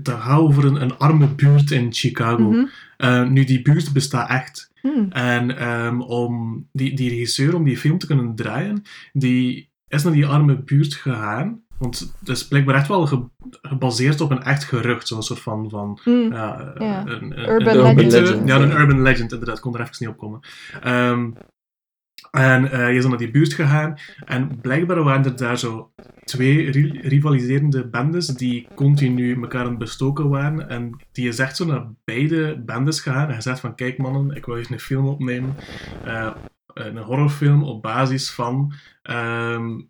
Dat 0.03 0.21
gaat 0.21 0.39
over 0.39 0.65
een, 0.65 0.83
een 0.83 0.99
arme 0.99 1.27
buurt 1.27 1.71
in 1.71 1.93
Chicago. 1.93 2.51
Mhm. 2.51 2.65
Eh, 2.97 3.29
nu, 3.29 3.45
die 3.45 3.63
buurt 3.63 3.93
bestaat 3.93 4.29
echt. 4.29 4.73
Hmm. 4.81 5.07
En 5.11 5.57
ehm, 5.59 6.01
om 6.01 6.65
die, 6.73 6.97
die 6.97 7.09
regisseur, 7.11 7.55
om 7.55 7.65
die 7.65 7.77
film 7.79 7.99
te 7.99 8.07
kunnen 8.07 8.35
draaien, 8.35 8.83
die 9.13 9.71
is 9.89 10.03
naar 10.03 10.13
die 10.13 10.27
arme 10.27 10.63
buurt 10.63 10.95
gegaan. 10.95 11.63
Want 11.79 12.15
het 12.21 12.29
is 12.29 12.49
blijkbaar 12.49 12.75
echt 12.75 12.89
wel 12.89 13.07
ge- 13.07 13.29
gebaseerd 13.63 14.21
op 14.21 14.31
een 14.31 14.43
echt 14.43 14.65
gerucht. 14.65 15.09
Zo'n 15.09 15.23
soort 15.23 15.41
van... 15.41 15.71
van 15.71 15.99
Hmm. 16.03 16.33
ja, 16.33 16.75
Ja. 16.79 17.07
Een, 17.07 17.39
een, 17.39 17.49
Urban 17.49 17.87
een 17.87 18.11
legend. 18.11 18.49
Ja, 18.49 18.57
een 18.61 18.71
urban 18.71 19.03
legend, 19.03 19.33
inderdaad. 19.33 19.57
Ik 19.57 19.63
kon 19.63 19.75
er 19.75 19.81
even 19.81 19.95
niet 19.99 20.09
op 20.09 20.19
komen. 20.19 20.41
Ehm, 20.83 21.31
en 22.35 22.71
eh, 22.71 22.89
je 22.89 22.95
is 22.95 23.01
dan 23.01 23.11
naar 23.11 23.19
die 23.19 23.31
buurt 23.31 23.53
gegaan. 23.55 23.99
En 24.25 24.61
blijkbaar 24.61 25.03
waren 25.03 25.25
er 25.25 25.37
daar 25.37 25.59
zo 25.59 25.93
twee 26.25 26.71
ri- 26.71 27.01
rivaliserende 27.03 27.89
bendes 27.89 28.27
die 28.27 28.69
continu 28.75 29.41
elkaar 29.43 29.67
aan 29.67 29.79
bestoken 29.79 30.29
waren. 30.29 30.69
En 30.69 31.05
die 31.13 31.29
is 31.29 31.39
echt 31.39 31.57
zo 31.57 31.65
naar 31.65 31.87
beide 32.05 32.63
bendes 32.67 33.01
gegaan 33.01 33.29
en 33.29 33.35
gezegd 33.35 33.61
van 33.61 33.75
kijk 33.75 33.99
mannen, 33.99 34.37
ik 34.37 34.47
wil 34.47 34.57
eens 34.57 34.71
een 34.71 34.81
film 34.81 35.07
opnemen. 35.07 35.55
eh, 36.05 36.31
een 36.75 36.97
horrorfilm 36.97 37.63
op 37.63 37.83
basis 37.83 38.31
van 38.31 38.73
ehm, 39.03 39.81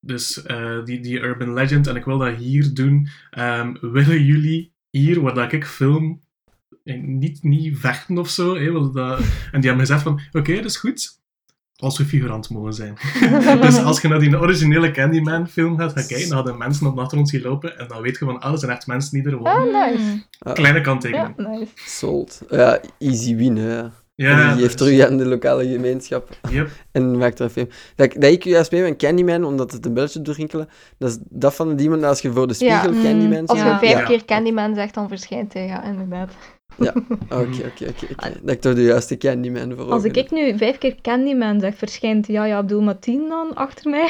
dus 0.00 0.42
eh, 0.42 0.84
die, 0.84 1.00
die 1.00 1.20
urban 1.20 1.52
legend 1.52 1.86
en 1.86 1.96
ik 1.96 2.04
wil 2.04 2.18
dat 2.18 2.36
hier 2.36 2.74
doen. 2.74 3.08
Ehm, 3.30 3.74
willen 3.80 4.24
jullie 4.24 4.72
hier, 4.90 5.20
waar 5.20 5.34
dat 5.34 5.52
ik 5.52 5.64
film, 5.66 6.20
eh, 6.84 7.00
niet, 7.02 7.42
niet 7.42 7.78
vechten 7.78 8.18
of 8.18 8.28
zo? 8.28 8.54
hè, 8.56 8.72
dat... 8.92 9.18
En 9.52 9.60
die 9.60 9.68
hebben 9.68 9.86
gezegd 9.86 10.02
van 10.02 10.20
oké, 10.32 10.54
dat 10.54 10.64
is 10.64 10.76
goed. 10.76 11.19
Als 11.80 11.98
we 11.98 12.04
figurant 12.04 12.50
mogen 12.50 12.72
zijn. 12.72 12.94
dus 13.60 13.82
als 13.82 14.00
je 14.00 14.08
naar 14.08 14.18
die 14.18 14.38
originele 14.38 14.90
Candyman 14.90 15.48
film 15.48 15.78
gaat 15.78 15.92
gaan 15.92 16.06
kijken, 16.06 16.28
dan 16.28 16.36
hadden 16.36 16.58
mensen 16.58 16.86
op 16.86 16.94
de 16.94 17.00
achtergrond 17.00 17.28
zien 17.30 17.42
lopen 17.42 17.78
en 17.78 17.88
dan 17.88 18.02
weet 18.02 18.18
je 18.18 18.24
van, 18.24 18.40
ah, 18.40 18.50
dat 18.50 18.60
zijn 18.60 18.72
echt 18.72 18.86
mensen 18.86 19.12
die 19.22 19.32
er 19.32 19.36
wonen. 19.36 19.74
Ah, 19.74 19.90
nice. 19.90 20.22
Kleine 20.52 20.78
Ja, 20.78 20.84
kanttekening. 20.84 21.36
nice. 21.36 21.72
Sold. 21.74 22.40
Ja, 22.50 22.80
easy 22.98 23.36
win, 23.36 23.56
hè. 23.56 23.82
Ja, 24.14 24.36
die 24.52 24.62
geeft 24.62 24.78
dus- 24.78 24.88
terug 24.88 25.06
aan 25.08 25.16
de 25.16 25.26
lokale 25.26 25.68
gemeenschap. 25.68 26.28
Yep. 26.50 26.70
En 26.92 27.18
maakt 27.18 27.38
er 27.38 27.44
een 27.44 27.50
film. 27.50 27.68
Dat, 27.96 28.12
dat 28.12 28.30
ik 28.32 28.44
juist 28.44 28.70
mee 28.72 28.82
met 28.82 28.96
Candyman, 28.96 29.44
omdat 29.44 29.72
het 29.72 29.86
een 29.86 29.94
belletje 29.94 30.22
doorrinkelen, 30.22 30.68
dat 30.98 31.10
is 31.10 31.18
dat 31.28 31.54
van 31.54 31.68
de 31.68 31.74
demon 31.74 32.04
als 32.04 32.20
je 32.20 32.32
voor 32.32 32.46
de 32.46 32.54
spiegel 32.54 32.92
mm, 32.92 33.02
Candyman 33.02 33.46
Als 33.46 33.58
je 33.58 33.76
vijf 33.78 33.92
Ja. 33.92 34.02
keer 34.02 34.24
Candyman 34.24 34.74
zegt, 34.74 34.94
dan 34.94 35.08
verschijnt 35.08 35.52
hij, 35.52 35.66
ja, 35.66 35.84
inderdaad. 35.84 36.32
Oké, 36.80 36.94
oké, 37.28 37.64
oké. 37.66 38.06
oké. 38.12 38.32
Dat 38.42 38.54
ik 38.54 38.60
toch 38.60 38.74
de 38.74 38.82
juiste 38.82 39.16
Candyman 39.16 39.72
voor 39.76 39.90
Als 39.90 40.04
ik, 40.04 40.16
ik 40.16 40.30
nu 40.30 40.58
vijf 40.58 40.78
keer 40.78 40.94
Candyman 41.02 41.60
zeg, 41.60 41.74
verschijnt 41.76 42.26
Yahya 42.26 42.56
Abdul-Mateen 42.56 43.28
dan 43.28 43.54
achter 43.54 43.90
mij? 43.90 44.08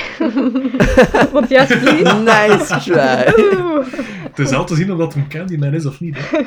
Want 1.33 1.49
ja, 1.49 1.67
please. 1.67 2.15
Nice 2.15 2.81
try. 2.81 3.25
Het 4.29 4.39
is 4.39 4.53
al 4.53 4.65
te 4.65 4.75
zien 4.75 4.93
of 4.93 4.99
dat 4.99 5.15
een 5.15 5.29
Candyman 5.29 5.75
is 5.75 5.87
of 5.87 6.01
niet. 6.01 6.17
Hè. 6.19 6.39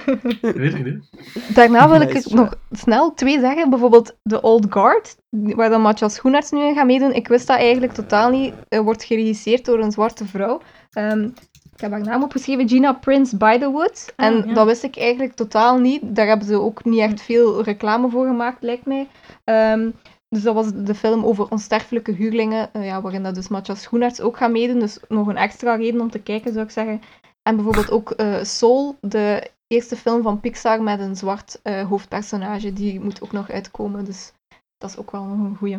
Ik 0.47 0.55
weet 0.55 0.84
niet. 0.84 1.09
Daarna 1.53 1.89
wil 1.89 2.01
ik 2.01 2.14
Nice 2.14 2.36
nog 2.36 2.55
snel 2.72 3.14
twee 3.14 3.39
zeggen. 3.39 3.70
Bijvoorbeeld 3.70 4.16
de 4.24 4.41
Old 4.41 4.66
Guard, 4.70 5.16
waar 5.30 5.70
dan 5.70 5.82
Matthias 5.82 6.14
Schoenaerts 6.14 6.51
nu 6.51 6.66
in 6.66 6.76
gaat 6.76 6.86
meedoen. 6.86 7.14
Ik 7.14 7.28
wist 7.28 7.47
dat 7.47 7.57
eigenlijk 7.57 7.93
totaal 7.93 8.30
niet. 8.30 8.53
Het 8.70 8.84
wordt 8.84 9.03
geregisseerd 9.03 9.66
door 9.66 9.80
een 9.80 9.91
zwarte 9.91 10.26
vrouw. 10.26 10.61
Ehm, 10.91 11.30
ik 11.76 11.82
heb 11.82 11.91
haar 11.91 12.01
naam 12.01 12.24
opgeschreven, 12.24 12.69
Gina 12.69 12.93
Prince 12.93 13.38
Bythewood. 13.38 14.13
Ah, 14.15 14.26
en 14.26 14.47
ja. 14.47 14.53
dat 14.53 14.65
wist 14.65 14.84
ik 14.84 14.97
eigenlijk 14.97 15.34
totaal 15.34 15.80
niet. 15.80 16.01
Daar 16.15 16.28
hebben 16.28 16.47
ze 16.47 16.59
ook 16.59 16.84
niet 16.84 16.99
echt 16.99 17.21
veel 17.21 17.63
reclame 17.63 18.09
voor 18.09 18.26
gemaakt, 18.28 18.63
lijkt 18.63 18.86
mij. 18.86 19.07
Ehm, 19.43 19.89
dus 20.30 20.43
dat 20.43 20.53
was 20.53 20.74
de 20.74 20.95
film 20.95 21.26
over 21.26 21.49
onsterfelijke 21.49 22.11
huurlingen, 22.11 22.74
eh, 22.74 22.86
ja, 22.86 23.01
waarin 23.01 23.24
dat 23.24 23.36
dus 23.36 23.47
Matthias 23.47 23.82
Schoenaerts 23.82 24.21
ook 24.21 24.38
gaat 24.38 24.51
meedoen. 24.51 24.80
Dus 24.80 24.99
nog 25.07 25.28
een 25.28 25.38
extra 25.38 25.76
reden 25.76 26.01
om 26.01 26.11
te 26.11 26.21
kijken, 26.21 26.53
zou 26.53 26.65
ik 26.65 26.71
zeggen. 26.71 27.01
En 27.41 27.55
bijvoorbeeld 27.55 27.91
ook 27.91 28.11
eh, 28.11 28.43
Soul, 28.43 28.97
de 29.01 29.51
eerste 29.67 29.95
film 29.95 30.21
van 30.21 30.39
Pixar 30.39 30.84
met 30.84 30.99
een 30.99 31.15
zwart 31.15 31.59
eh, 31.63 31.88
hoofdpersonage. 31.88 32.74
Die 32.74 32.99
moet 32.99 33.21
ook 33.21 33.32
nog 33.32 33.49
uitkomen, 33.51 34.05
dus 34.05 34.34
dat 34.78 34.89
is 34.89 34.97
ook 34.97 35.11
wel 35.11 35.24
nog 35.24 35.47
een 35.47 35.57
goeie. 35.57 35.78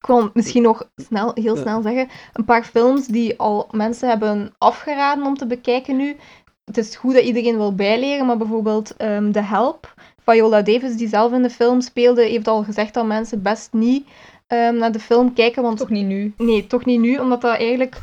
Ik 0.00 0.06
wil 0.06 0.30
misschien 0.34 0.62
nog 0.62 0.90
snel, 0.96 1.30
heel 1.34 1.54
Ja. 1.56 1.62
snel 1.62 1.82
zeggen, 1.82 2.08
een 2.32 2.44
paar 2.44 2.64
films 2.64 3.06
die 3.06 3.38
al 3.38 3.68
mensen 3.70 4.08
hebben 4.08 4.54
afgeraden 4.58 5.26
om 5.26 5.36
te 5.36 5.46
bekijken 5.46 5.96
nu. 5.96 6.16
Het 6.64 6.78
is 6.78 6.96
goed 6.96 7.14
dat 7.14 7.22
iedereen 7.24 7.56
wil 7.56 7.74
bijleren, 7.74 8.26
maar 8.26 8.36
bijvoorbeeld 8.36 8.96
ehm 8.96 9.30
The 9.32 9.40
Help, 9.40 9.94
Viola 10.24 10.62
Davis, 10.62 10.96
die 10.96 11.08
zelf 11.08 11.32
in 11.32 11.42
de 11.42 11.50
film 11.50 11.80
speelde, 11.80 12.22
heeft 12.22 12.48
al 12.48 12.62
gezegd 12.64 12.94
dat 12.94 13.06
mensen 13.06 13.42
best 13.42 13.72
niet 13.72 14.06
ehm, 14.46 14.76
naar 14.76 14.92
de 14.92 15.00
film 15.00 15.32
kijken, 15.32 15.62
want 15.62 15.78
Toch 15.78 15.90
niet 15.90 16.06
nu. 16.06 16.32
Nee, 16.36 16.66
toch 16.66 16.84
niet 16.84 17.00
nu, 17.00 17.18
omdat 17.18 17.40
dat 17.40 17.56
eigenlijk 17.56 17.96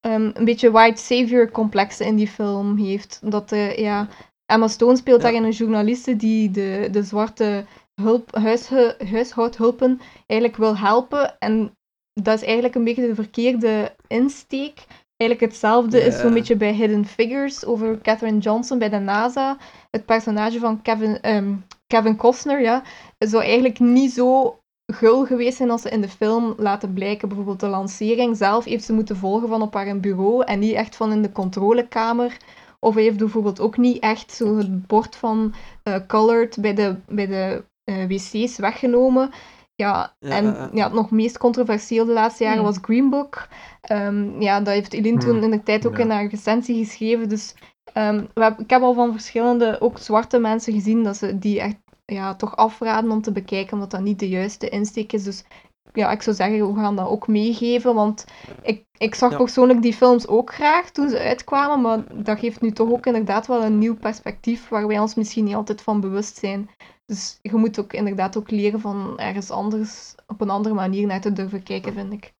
ehm, 0.00 0.30
een 0.34 0.44
beetje 0.44 0.70
white 0.70 1.02
savior 1.02 1.50
complexen 1.50 2.06
in 2.06 2.16
die 2.16 2.28
film 2.28 2.76
heeft. 2.76 3.20
Dat 3.22 3.48
de, 3.48 3.74
ja, 3.76 4.08
Emma 4.46 4.68
Stone 4.68 4.96
speelt 4.96 5.16
Ja. 5.22 5.22
daarin 5.22 5.44
een 5.44 5.50
journaliste 5.56 6.16
die 6.16 6.50
de, 6.50 6.88
de 6.92 7.02
zwarte 7.02 7.64
hulp, 8.02 8.34
huishe- 8.36 8.96
huishoudhulpen 9.10 10.00
eigenlijk 10.26 10.60
wil 10.60 10.76
helpen. 10.76 11.38
En 11.38 11.72
dat 12.12 12.34
is 12.34 12.42
eigenlijk 12.44 12.74
een 12.74 12.84
beetje 12.84 13.06
de 13.06 13.14
verkeerde 13.14 13.94
insteek. 14.06 14.84
Eigenlijk 15.16 15.50
hetzelfde 15.52 16.00
is 16.00 16.14
Ja. 16.14 16.20
zo'n 16.20 16.32
beetje 16.34 16.56
bij 16.56 16.72
Hidden 16.72 17.04
Figures 17.06 17.64
over 17.64 17.98
Katherine 17.98 18.38
Johnson 18.38 18.78
bij 18.78 18.88
de 18.88 18.98
NASA. 18.98 19.56
Het 19.90 20.04
personage 20.04 20.58
van 20.58 20.82
Kevin, 20.82 21.20
ehm, 21.20 21.54
Kevin 21.86 22.16
Costner, 22.16 22.60
ja, 22.60 22.82
zou 23.18 23.42
eigenlijk 23.42 23.78
niet 23.78 24.12
zo 24.12 24.58
gul 24.92 25.24
geweest 25.26 25.56
zijn 25.56 25.70
als 25.70 25.82
ze 25.82 25.90
in 25.90 26.00
de 26.00 26.08
film 26.08 26.54
laten 26.56 26.92
blijken. 26.92 27.28
Bijvoorbeeld 27.28 27.60
de 27.60 27.66
lancering 27.66 28.36
zelf 28.36 28.64
heeft 28.64 28.84
ze 28.84 28.92
moeten 28.92 29.16
volgen 29.16 29.48
van 29.48 29.62
op 29.62 29.74
haar 29.74 30.00
bureau 30.00 30.44
en 30.44 30.58
niet 30.58 30.74
echt 30.74 30.96
van 30.96 31.12
in 31.12 31.22
de 31.22 31.32
controlekamer. 31.32 32.36
Of 32.80 32.94
hij 32.94 33.02
heeft 33.02 33.18
bijvoorbeeld 33.18 33.60
ook 33.60 33.76
niet 33.76 33.98
echt 33.98 34.32
zo 34.32 34.56
het 34.56 34.86
bord 34.86 35.16
van 35.16 35.54
eh, 35.82 35.96
colored 36.06 36.56
bij 36.60 36.74
de, 36.74 36.96
bij 37.08 37.26
de 37.26 37.64
wc's 37.94 38.56
weggenomen. 38.58 39.30
Ja, 39.74 40.14
Ja, 40.18 40.30
en 40.30 40.70
ja, 40.72 40.84
het 40.84 40.92
nog 40.92 41.10
meest 41.10 41.38
controversieel 41.38 42.04
de 42.04 42.12
laatste 42.12 42.42
jaren 42.44 42.58
Hmm. 42.58 42.66
was 42.66 42.78
Green 42.82 43.10
Book. 43.10 43.48
Ehm, 43.80 44.40
ja, 44.42 44.58
dat 44.60 44.74
heeft 44.74 44.92
Eline 44.92 45.18
toen 45.18 45.34
Hmm. 45.34 45.42
in 45.42 45.50
de 45.50 45.62
tijd 45.62 45.86
ook 45.86 45.96
Ja. 45.96 46.02
in 46.02 46.10
haar 46.10 46.26
recensie 46.26 46.84
geschreven. 46.84 47.28
Dus 47.28 47.54
ehm, 47.92 48.24
we 48.34 48.42
heb- 48.42 48.60
ik 48.60 48.70
heb 48.70 48.82
al 48.82 48.94
van 48.94 49.12
verschillende, 49.12 49.80
ook 49.80 49.98
zwarte 49.98 50.38
mensen 50.38 50.72
gezien, 50.72 51.02
dat 51.02 51.16
ze 51.16 51.38
die 51.38 51.60
echt 51.60 51.76
ja, 52.06 52.34
toch 52.34 52.56
afraden 52.56 53.10
om 53.10 53.22
te 53.22 53.32
bekijken, 53.32 53.72
omdat 53.72 53.90
dat 53.90 54.00
niet 54.00 54.18
de 54.18 54.28
juiste 54.28 54.68
insteek 54.68 55.12
is. 55.12 55.24
Dus 55.24 55.44
ja, 55.92 56.10
ik 56.10 56.22
zou 56.22 56.36
zeggen, 56.36 56.74
we 56.74 56.80
gaan 56.80 56.96
dat 56.96 57.08
ook 57.08 57.28
meegeven, 57.28 57.94
want 57.94 58.24
ik, 58.62 58.84
ik 58.98 59.14
zag 59.14 59.30
Ja. 59.30 59.36
persoonlijk 59.36 59.82
die 59.82 59.92
films 59.94 60.26
ook 60.26 60.54
graag 60.54 60.90
toen 60.90 61.08
ze 61.08 61.18
uitkwamen, 61.18 61.80
maar 61.80 62.24
dat 62.24 62.38
geeft 62.38 62.60
nu 62.60 62.70
toch 62.72 62.90
ook 62.90 63.06
inderdaad 63.06 63.46
wel 63.46 63.64
een 63.64 63.78
nieuw 63.78 63.96
perspectief 63.96 64.68
waar 64.68 64.86
wij 64.86 64.98
ons 64.98 65.14
misschien 65.14 65.44
niet 65.44 65.54
altijd 65.54 65.82
van 65.82 66.00
bewust 66.00 66.36
zijn. 66.36 66.70
Dus 67.06 67.38
je 67.42 67.54
moet 67.54 67.78
ook 67.80 67.92
inderdaad 67.92 68.36
ook 68.36 68.50
leren 68.50 68.80
van 68.80 69.18
ergens 69.18 69.50
anders, 69.50 70.14
op 70.26 70.40
een 70.40 70.50
andere 70.50 70.74
manier 70.74 71.06
naar 71.06 71.20
te 71.20 71.32
durven 71.32 71.62
kijken, 71.62 71.92
vind 71.92 72.12
ik. 72.12 72.34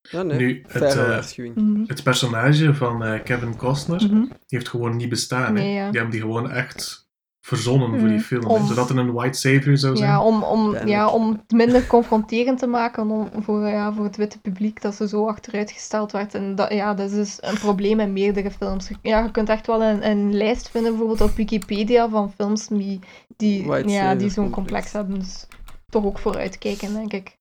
Ja, 0.00 0.22
nee. 0.22 0.38
Nu, 0.38 0.64
het, 0.68 0.96
eh. 0.96 1.54
Mhm. 1.54 1.84
Het 1.86 2.02
personage 2.02 2.74
van 2.74 3.04
eh, 3.04 3.24
Kevin 3.24 3.56
Costner, 3.56 4.02
Mhm. 4.04 4.20
die 4.22 4.32
heeft 4.46 4.68
gewoon 4.68 4.96
niet 4.96 5.08
bestaan. 5.08 5.56
hè. 5.56 5.62
Nee, 5.62 5.74
ja. 5.74 5.84
Die 5.90 6.00
hebben 6.00 6.10
die 6.10 6.20
gewoon 6.20 6.50
echt 6.50 7.07
verzonnen 7.48 7.88
voor 7.88 8.08
die 8.08 8.16
Mm, 8.16 8.22
film. 8.22 8.44
om- 8.46 8.66
Zodat 8.66 8.90
er 8.90 8.98
een 8.98 9.12
white 9.12 9.38
savior 9.38 9.76
zou 9.76 9.96
zijn. 9.96 10.10
Ja, 10.10 10.22
om, 10.22 10.42
om, 10.42 10.76
ja, 10.86 11.08
om 11.08 11.32
het 11.32 11.50
minder 11.52 11.86
confronterend 11.86 12.58
te 12.58 12.66
maken 12.66 13.10
om, 13.10 13.28
voor, 13.42 13.66
ja, 13.68 13.92
voor 13.92 14.04
het 14.04 14.16
witte 14.16 14.38
publiek, 14.40 14.82
dat 14.82 14.94
ze 14.94 15.08
zo 15.08 15.26
achteruitgesteld 15.26 16.12
werd. 16.12 16.34
En 16.34 16.54
dat, 16.54 16.72
ja, 16.72 16.94
dat 16.94 17.10
is 17.10 17.14
dus 17.16 17.38
een 17.40 17.58
probleem 17.58 18.00
in 18.00 18.12
meerdere 18.12 18.50
films. 18.50 18.90
Ja, 19.02 19.22
je 19.24 19.30
kunt 19.30 19.48
echt 19.48 19.66
wel 19.66 19.82
een, 19.82 20.10
een 20.10 20.34
lijst 20.36 20.68
vinden, 20.70 20.90
bijvoorbeeld 20.90 21.30
op 21.30 21.36
Wikipedia, 21.36 22.08
van 22.08 22.32
films 22.32 22.66
die, 22.66 22.98
die, 23.36 23.66
White 23.66 23.88
ja, 23.88 24.14
die 24.14 24.30
zo'n 24.30 24.50
complex. 24.50 24.92
hebben. 24.92 25.18
Dus 25.18 25.46
toch 25.88 26.04
ook 26.04 26.18
vooruitkijken, 26.18 26.92
denk 26.94 27.12
ik. 27.12 27.36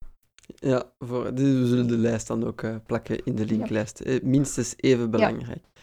Ja, 0.60 0.84
voor, 1.00 1.34
dus 1.36 1.60
we 1.60 1.66
zullen 1.68 1.88
de 1.88 1.98
lijst 1.98 2.28
dan 2.28 2.46
ook 2.48 2.62
eh, 2.62 2.76
plakken 2.86 3.24
in 3.24 3.36
de 3.36 3.46
linklijst. 3.46 4.00
Eh, 4.00 4.22
minstens 4.24 4.74
even 4.78 5.12
belangrijk. 5.12 5.62
Ja, 5.74 5.77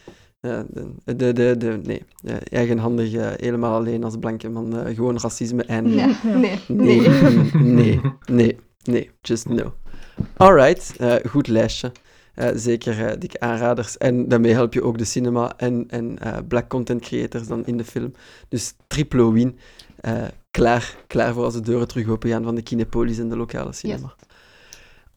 de, 0.45 1.05
de, 1.15 1.33
de, 1.33 1.55
de- 1.57 1.79
nee, 1.83 2.03
eh, 2.23 2.35
eigenhandig, 2.59 3.13
eh, 3.13 3.31
helemaal 3.35 3.75
alleen 3.75 4.03
als 4.03 4.15
blanke 4.19 4.49
man, 4.49 4.77
eh, 4.79 4.95
gewoon 4.95 5.17
racisme 5.19 5.63
en... 5.63 5.83
Nee, 5.95 6.15
nee, 6.23 6.59
Nee, 6.67 6.99
nee. 7.01 7.51
nee, 7.75 8.01
nee, 8.31 8.57
nee, 8.83 9.09
just 9.21 9.49
no. 9.49 9.73
Alright, 10.37 10.95
eh, 10.97 11.15
goed 11.29 11.47
lijstje. 11.47 11.91
Eh, 12.35 12.49
zeker 12.55 13.05
eh, 13.07 13.19
dikke 13.19 13.39
aanraders. 13.39 13.97
En 13.97 14.27
daarmee 14.27 14.53
help 14.53 14.73
je 14.73 14.83
ook 14.83 14.97
de 14.97 15.05
cinema 15.05 15.53
en, 15.57 15.85
en 15.87 16.19
eh, 16.19 16.37
black 16.47 16.69
content 16.69 17.01
creators 17.01 17.47
dan 17.47 17.65
in 17.65 17.77
de 17.77 17.83
film. 17.83 18.11
Dus 18.49 18.73
triple 18.87 19.31
win. 19.31 19.57
Eh, 19.99 20.23
klaar, 20.51 20.95
klaar 21.07 21.33
voor 21.33 21.43
als 21.43 21.53
de 21.53 21.61
deuren 21.61 21.87
terug 21.87 22.07
open 22.07 22.29
gaan 22.29 22.43
van 22.43 22.55
de 22.55 22.61
Kinepolis 22.61 23.17
en 23.19 23.29
de 23.29 23.37
lokale 23.37 23.73
cinema. 23.73 24.15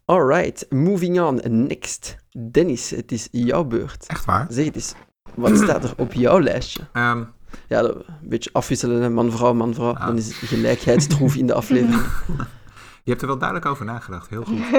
Alright, 0.04 0.66
moving 0.70 1.20
on. 1.20 1.40
Next. 1.66 2.16
Dennis, 2.50 2.90
het 2.90 3.12
is 3.12 3.28
jouw 3.30 3.64
beurt. 3.64 4.06
Echt 4.06 4.24
waar? 4.24 4.46
Zeg 4.50 4.64
het 4.64 4.74
eens, 4.74 4.94
wat 5.34 5.56
staat 5.56 5.84
er 5.84 5.92
op 5.96 6.12
jouw 6.12 6.40
lijstje? 6.40 6.80
Ehm, 6.92 7.22
Ja, 7.68 7.82
een 7.82 8.02
beetje 8.22 8.50
afwisselen, 8.52 9.12
man-vrouw, 9.12 9.54
man-vrouw. 9.54 9.94
Ah. 9.94 10.06
Dan 10.06 10.16
is 10.16 10.26
het 10.26 10.34
gelijkheidstroef 10.34 11.34
in 11.36 11.46
de 11.46 11.54
aflevering. 11.54 12.02
je 13.04 13.10
hebt 13.10 13.20
er 13.20 13.26
wel 13.28 13.38
duidelijk 13.38 13.68
over 13.70 13.84
nagedacht. 13.84 14.28
Heel 14.30 14.44
goed. 14.44 14.58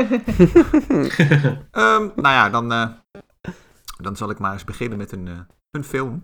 Ehm, 1.72 2.08
nou 2.16 2.36
ja, 2.36 2.50
dan, 2.50 2.72
eh, 2.72 2.88
dan 4.02 4.16
zal 4.16 4.30
ik 4.30 4.40
maar 4.40 4.54
eens 4.54 4.64
beginnen 4.64 4.98
met 4.98 5.12
een, 5.12 5.28
eh, 5.28 5.34
een 5.72 5.84
film. 5.84 6.24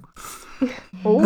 Oh, 1.03 1.23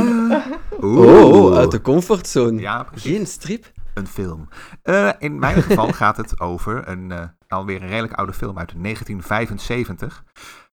Oh, 0.79 1.57
uit 1.57 1.71
de 1.71 1.81
comfortzone. 1.81 2.61
Ja, 2.61 2.83
precies. 2.83 3.11
Geen 3.11 3.25
strip? 3.27 3.71
Een 3.93 4.07
film. 4.07 4.47
Eh, 4.83 5.09
in 5.19 5.39
mijn 5.39 5.63
geval 5.63 5.91
gaat 5.91 6.17
het 6.17 6.39
over 6.39 6.87
een 6.87 7.11
eh, 7.11 7.23
alweer 7.47 7.81
een 7.81 7.87
redelijk 7.87 8.13
oude 8.13 8.33
film 8.33 8.57
uit 8.57 8.73
1975 8.77 10.23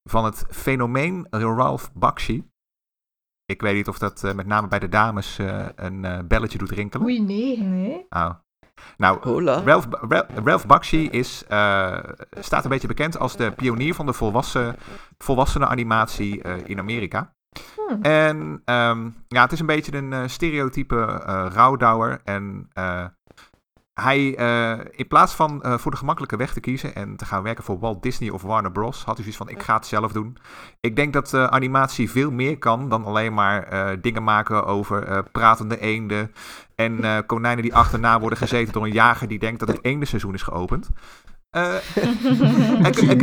van 0.09 0.25
het 0.25 0.45
fenomeen 0.49 1.27
Ralph 1.29 1.89
Bakshi. 1.93 2.49
Ik 3.45 3.61
weet 3.61 3.75
niet 3.75 3.87
of 3.87 3.97
dat 3.97 4.23
eh, 4.23 4.33
met 4.33 4.45
name 4.47 4.67
bij 4.67 4.79
de 4.79 4.89
dames 4.89 5.39
eh, 5.39 5.65
een 5.75 6.05
eh, 6.05 6.19
belletje 6.27 6.57
doet 6.57 6.71
rinkelen. 6.71 7.05
oei, 7.05 7.21
nee. 7.21 7.57
Nee. 7.57 8.05
Oh. 8.09 8.29
Nou, 8.97 9.19
Hola. 9.21 9.61
Ralph, 9.63 9.87
Ra- 9.89 10.27
Ralph 10.43 10.65
Bakshi 10.65 11.09
is, 11.09 11.43
eh, 11.47 11.99
staat 12.39 12.63
een 12.63 12.69
beetje 12.69 12.87
bekend 12.87 13.19
als 13.19 13.35
de 13.35 13.51
pionier 13.51 13.93
van 13.93 14.05
de 14.05 14.13
volwassen, 14.13 14.75
volwassenen 15.17 15.67
animatie 15.69 16.41
eh, 16.41 16.67
in 16.69 16.79
Amerika. 16.79 17.35
Hmm. 17.75 18.01
En 18.01 18.61
ehm, 18.65 19.09
ja, 19.27 19.41
het 19.41 19.51
is 19.51 19.59
een 19.59 19.65
beetje 19.65 19.97
een 19.97 20.13
eh, 20.13 20.27
stereotype 20.27 21.21
eh 21.25 21.45
rouwdouwer. 21.53 22.21
En 22.23 22.67
eh, 22.73 23.05
hij, 24.01 24.35
eh, 24.35 24.85
in 24.91 25.07
plaats 25.07 25.33
van 25.33 25.61
eh, 25.63 25.77
voor 25.77 25.91
de 25.91 25.97
gemakkelijke 25.97 26.37
weg 26.37 26.53
te 26.53 26.59
kiezen 26.59 26.95
en 26.95 27.15
te 27.15 27.25
gaan 27.25 27.43
werken 27.43 27.63
voor 27.63 27.79
Walt 27.79 28.03
Disney 28.03 28.29
of 28.29 28.41
Warner 28.41 28.71
Bros., 28.71 28.97
had 29.03 29.05
hij 29.05 29.15
zoiets 29.15 29.37
van: 29.37 29.49
ik 29.49 29.63
ga 29.63 29.75
het 29.75 29.85
zelf 29.85 30.11
doen. 30.11 30.37
Ik 30.79 30.95
denk 30.95 31.13
dat 31.13 31.33
eh, 31.33 31.45
animatie 31.45 32.11
veel 32.11 32.31
meer 32.31 32.57
kan 32.57 32.89
dan 32.89 33.05
alleen 33.05 33.33
maar 33.33 33.63
eh, 33.63 33.97
dingen 34.01 34.23
maken 34.23 34.65
over 34.65 35.03
eh, 35.03 35.19
pratende 35.31 35.79
eenden 35.79 36.31
en 36.75 37.03
eh, 37.03 37.17
konijnen 37.25 37.63
die 37.63 37.75
achterna 37.75 38.19
worden 38.19 38.37
gezeten 38.37 38.73
door 38.73 38.83
een 38.85 38.91
jager 38.91 39.27
die 39.27 39.39
denkt 39.39 39.59
dat 39.59 39.67
het 39.67 39.83
eendenseizoen 39.83 40.33
is 40.33 40.41
geopend. 40.43 40.89
Er, 41.49 41.83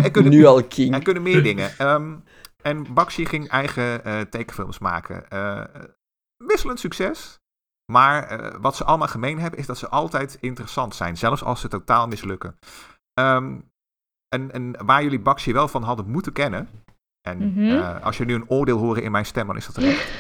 er 0.05 0.11
kunnen- 0.11 0.33
Nu 0.33 0.45
al 0.45 0.65
king. 0.65 0.95
er 0.95 1.03
kunnen 1.03 1.23
meer 1.23 1.43
dingen. 1.43 1.71
Ehm, 1.79 2.15
en 2.63 2.87
Bakshi 2.95 3.27
ging 3.27 3.49
eigen 3.49 4.05
eh, 4.05 4.21
tekenfilms 4.21 4.79
maken. 4.79 5.31
Eh, 5.31 5.61
wisselend 6.37 6.81
succes. 6.81 7.41
Maar 7.93 8.23
eh, 8.23 8.55
wat 8.61 8.77
ze 8.77 8.85
allemaal 8.85 9.09
gemeen 9.09 9.39
hebben, 9.41 9.59
is 9.59 9.67
dat 9.67 9.79
ze 9.79 9.89
altijd 9.89 10.37
interessant 10.41 10.95
zijn. 10.95 11.17
Zelfs 11.17 11.43
als 11.45 11.61
ze 11.61 11.69
totaal 11.69 12.07
mislukken. 12.09 12.59
Ehm, 13.15 13.59
en, 14.29 14.53
en 14.53 14.87
waar 14.87 15.03
jullie 15.03 15.21
Bakshi 15.21 15.53
wel 15.53 15.69
van 15.69 15.83
hadden 15.83 16.11
moeten 16.11 16.33
kennen. 16.33 16.69
En 17.29 17.39
Mhm. 17.53 17.61
eh, 17.71 18.05
als 18.05 18.17
jullie 18.17 18.37
nu 18.37 18.41
een 18.43 18.49
oordeel 18.51 18.79
horen 18.79 19.03
in 19.03 19.11
mijn 19.11 19.27
stem, 19.27 19.47
dan 19.47 19.57
is 19.57 19.67
dat 19.67 19.75
terecht. 19.75 20.13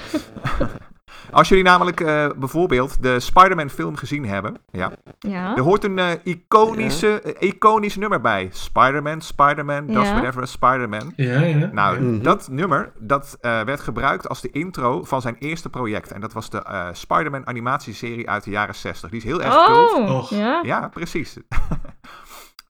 als 1.31 1.49
jullie 1.49 1.65
namelijk 1.65 2.01
eh, 2.01 2.27
bijvoorbeeld 2.37 3.03
de 3.03 3.21
Spider-Man 3.21 3.71
film 3.71 3.97
gezien 3.97 4.27
hebben. 4.27 4.57
Ja, 4.71 4.93
Ja. 5.19 5.57
er 5.57 5.63
hoort 5.63 5.85
een 5.85 5.99
eh, 5.99 6.11
iconische, 6.25 7.21
eh, 7.21 7.49
iconisch 7.49 7.97
nummer 7.97 8.21
bij. 8.21 8.49
Spider-Man, 8.53 9.21
Spider-Man, 9.21 9.87
does 9.87 10.07
Ja. 10.07 10.13
whatever 10.15 10.43
a 10.43 10.47
Spider-Man. 10.47 11.13
Ja, 11.17 11.41
ja. 11.41 11.69
Nou, 11.73 11.95
ja. 11.95 12.01
Mhm. 12.01 12.23
dat 12.23 12.49
nummer 12.49 12.93
dat, 12.99 13.37
eh, 13.41 13.61
werd 13.63 13.81
gebruikt 13.81 14.29
als 14.29 14.41
de 14.41 14.51
intro 14.51 15.05
van 15.05 15.21
zijn 15.21 15.37
eerste 15.39 15.71
project. 15.71 16.13
En 16.13 16.21
dat 16.21 16.33
was 16.33 16.51
de 16.51 16.63
eh, 16.63 16.89
Spider-Man 16.93 17.47
animatieserie 17.47 18.31
uit 18.31 18.45
de 18.45 18.51
jaren 18.51 18.75
60. 18.75 19.11
Die 19.11 19.19
is 19.19 19.25
heel 19.25 19.43
erg. 19.43 19.55
Oh, 19.69 20.17
Och. 20.17 20.31
ja. 20.31 20.61
Ja, 20.63 20.89
precies. 20.89 21.37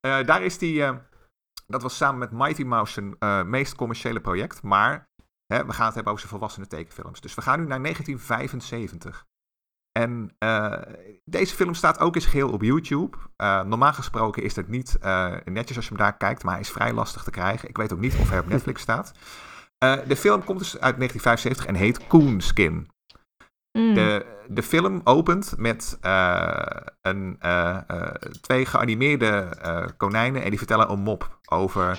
Eh, 0.00 0.16
daar 0.26 0.42
is 0.42 0.58
die... 0.58 0.82
eh, 0.84 0.90
dat 1.66 1.82
was 1.82 1.96
samen 1.96 2.18
met 2.18 2.30
Mighty 2.32 2.62
Mouse 2.62 2.92
zijn 2.92 3.16
eh, 3.18 3.42
meest 3.42 3.74
commerciële 3.74 4.20
project. 4.20 4.62
Maar 4.62 5.08
hè, 5.54 5.66
we 5.66 5.72
gaan 5.72 5.86
het 5.86 5.94
hebben 5.94 6.12
over 6.12 6.26
zijn 6.26 6.38
volwassene 6.38 6.66
tekenfilms. 6.66 7.20
Dus 7.20 7.34
we 7.34 7.42
gaan 7.42 7.60
nu 7.60 7.66
naar 7.66 7.82
1975. 7.82 9.26
En 9.98 10.34
eh, 10.38 10.72
deze 11.24 11.54
film 11.54 11.74
staat 11.74 12.00
ook 12.00 12.14
eens 12.14 12.26
geheel 12.26 12.50
op 12.50 12.62
YouTube. 12.62 13.16
Eh, 13.36 13.62
normaal 13.62 13.92
gesproken 13.92 14.42
is 14.42 14.56
het 14.56 14.68
niet 14.68 14.96
eh, 15.00 15.34
netjes 15.44 15.76
als 15.76 15.88
je 15.88 15.94
hem 15.94 16.02
daar 16.02 16.16
kijkt, 16.16 16.42
maar 16.42 16.52
hij 16.52 16.62
is 16.62 16.70
vrij 16.70 16.92
lastig 16.92 17.22
te 17.22 17.30
krijgen. 17.30 17.68
Ik 17.68 17.76
weet 17.76 17.92
ook 17.92 17.98
niet 18.00 18.16
of 18.20 18.30
hij 18.30 18.38
op 18.38 18.48
Netflix 18.48 18.82
staat. 18.88 19.12
De 20.06 20.16
film 20.16 20.44
komt 20.44 20.58
dus 20.58 20.72
uit 20.80 20.96
1975 20.96 21.66
en 21.66 21.74
heet 21.74 22.06
Coonskin. 22.06 22.88
Mm. 23.78 23.94
De, 23.94 24.26
de 24.48 24.62
film 24.62 25.00
opent 25.04 25.54
met 25.56 25.98
een, 27.00 27.38
twee 28.40 28.66
geanimeerde 28.66 29.48
konijnen 29.96 30.42
en 30.42 30.48
die 30.48 30.58
vertellen 30.58 30.90
een 30.90 31.00
mop 31.00 31.38
over 31.48 31.98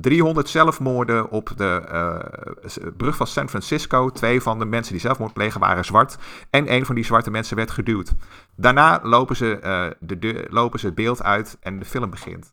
300 0.00 0.48
zelfmoorden 0.48 1.30
op 1.30 1.52
de 1.56 1.84
eh, 1.88 2.90
brug 2.96 3.16
van 3.16 3.26
San 3.26 3.48
Francisco. 3.48 4.10
Twee 4.10 4.40
van 4.40 4.58
de 4.58 4.64
mensen 4.64 4.92
die 4.92 5.00
zelfmoord 5.00 5.32
plegen 5.32 5.60
waren 5.60 5.84
zwart 5.84 6.16
en 6.50 6.72
een 6.72 6.86
van 6.86 6.94
die 6.94 7.04
zwarte 7.04 7.30
mensen 7.30 7.56
werd 7.56 7.70
geduwd. 7.70 8.14
Daarna 8.56 9.00
lopen 9.02 9.36
ze, 9.36 9.58
eh, 9.58 9.90
de 10.00 10.46
lopen 10.50 10.78
ze 10.78 10.86
het 10.86 10.94
beeld 10.94 11.22
uit 11.22 11.56
en 11.60 11.78
de 11.78 11.84
film 11.84 12.10
begint. 12.10 12.52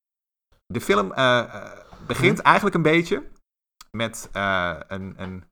De 0.66 0.82
film 0.82 1.12
eh, 1.12 1.66
begint 2.08 2.40
eigenlijk 2.40 2.76
een 2.76 2.82
beetje 2.82 3.24
met 3.92 4.30
een, 4.88 5.14
een 5.18 5.44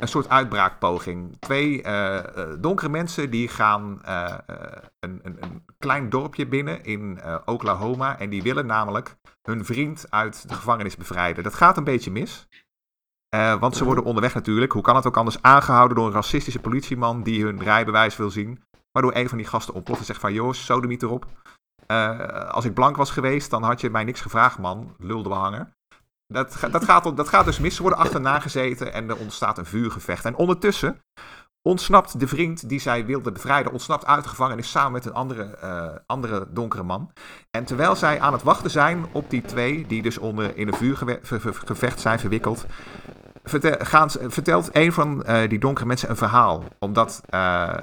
een 0.00 0.08
soort 0.08 0.28
uitbraakpoging. 0.28 1.36
Twee 1.38 1.82
eh, 1.82 2.18
eh, 2.18 2.56
donkere 2.60 2.88
mensen 2.88 3.30
die 3.30 3.48
gaan 3.48 4.02
eh, 4.02 4.34
een, 4.98 5.20
een, 5.22 5.36
een 5.40 5.64
klein 5.78 6.08
dorpje 6.08 6.46
binnen 6.46 6.84
in 6.84 7.20
Oklahoma. 7.44 8.18
En 8.18 8.30
die 8.30 8.42
willen 8.42 8.66
namelijk 8.66 9.16
hun 9.42 9.64
vriend 9.64 10.06
uit 10.10 10.48
de 10.48 10.54
gevangenis 10.54 10.96
bevrijden. 10.96 11.44
Dat 11.44 11.54
gaat 11.54 11.76
een 11.76 11.84
beetje 11.84 12.10
mis. 12.10 12.48
Want 13.60 13.76
ze 13.76 13.84
worden 13.84 14.04
onderweg 14.04 14.34
natuurlijk, 14.34 14.72
hoe 14.72 14.82
kan 14.82 14.96
het 14.96 15.06
ook 15.06 15.16
anders, 15.16 15.42
aangehouden 15.42 15.96
door 15.96 16.06
een 16.06 16.12
racistische 16.12 16.60
politieman 16.60 17.22
die 17.22 17.44
hun 17.44 17.62
rijbewijs 17.62 18.16
wil 18.16 18.30
zien. 18.30 18.62
Waardoor 18.92 19.14
een 19.14 19.28
van 19.28 19.38
die 19.38 19.46
gasten 19.46 19.74
ontploft 19.74 20.00
en 20.00 20.06
zegt 20.06 20.20
van, 20.20 20.32
joh, 20.32 20.52
sodemiet 20.52 21.02
erop. 21.02 21.26
Als 22.50 22.64
ik 22.64 22.74
blank 22.74 22.96
was 22.96 23.10
geweest, 23.10 23.50
dan 23.50 23.62
had 23.62 23.80
je 23.80 23.90
mij 23.90 24.04
niks 24.04 24.20
gevraagd, 24.20 24.58
man. 24.58 24.94
Lulde 24.98 25.28
behanger. 25.28 25.75
Dat, 26.26 26.56
dat, 26.70 26.84
gaat, 26.84 27.16
dat 27.16 27.28
gaat 27.28 27.44
dus 27.44 27.58
mis. 27.58 27.74
Ze 27.76 27.82
worden 27.82 28.00
achterna 28.00 28.40
gezeten 28.40 28.92
en 28.92 29.08
er 29.08 29.16
ontstaat 29.16 29.58
een 29.58 29.66
vuurgevecht. 29.66 30.24
En 30.24 30.36
ondertussen 30.36 31.00
ontsnapt 31.66 32.20
de 32.20 32.28
vriend 32.28 32.68
die 32.68 32.80
zij 32.80 33.06
wilde 33.06 33.32
bevrijden, 33.32 33.72
ontsnapt 33.72 34.06
uit 34.06 34.22
de 34.22 34.28
gevangenis 34.28 34.70
samen 34.70 34.92
met 34.92 35.04
een 35.04 35.12
andere, 35.12 35.42
eh, 35.42 35.88
andere 36.06 36.46
donkere 36.50 36.82
man. 36.82 37.10
En 37.50 37.64
terwijl 37.64 37.96
zij 37.96 38.20
aan 38.20 38.32
het 38.32 38.42
wachten 38.42 38.70
zijn 38.70 39.06
op 39.12 39.30
die 39.30 39.42
twee, 39.42 39.86
die 39.86 40.02
dus 40.02 40.18
onder, 40.18 40.56
in 40.56 40.68
een 40.68 40.74
vuurgevecht 40.74 42.00
zijn 42.00 42.18
verwikkeld, 42.18 42.66
vertelt 44.28 44.68
een 44.72 44.92
van 44.92 45.24
eh, 45.24 45.48
die 45.48 45.58
donkere 45.58 45.86
mensen 45.86 46.10
een 46.10 46.16
verhaal. 46.16 46.64
Omdat 46.78 47.22
eh, 47.28 47.74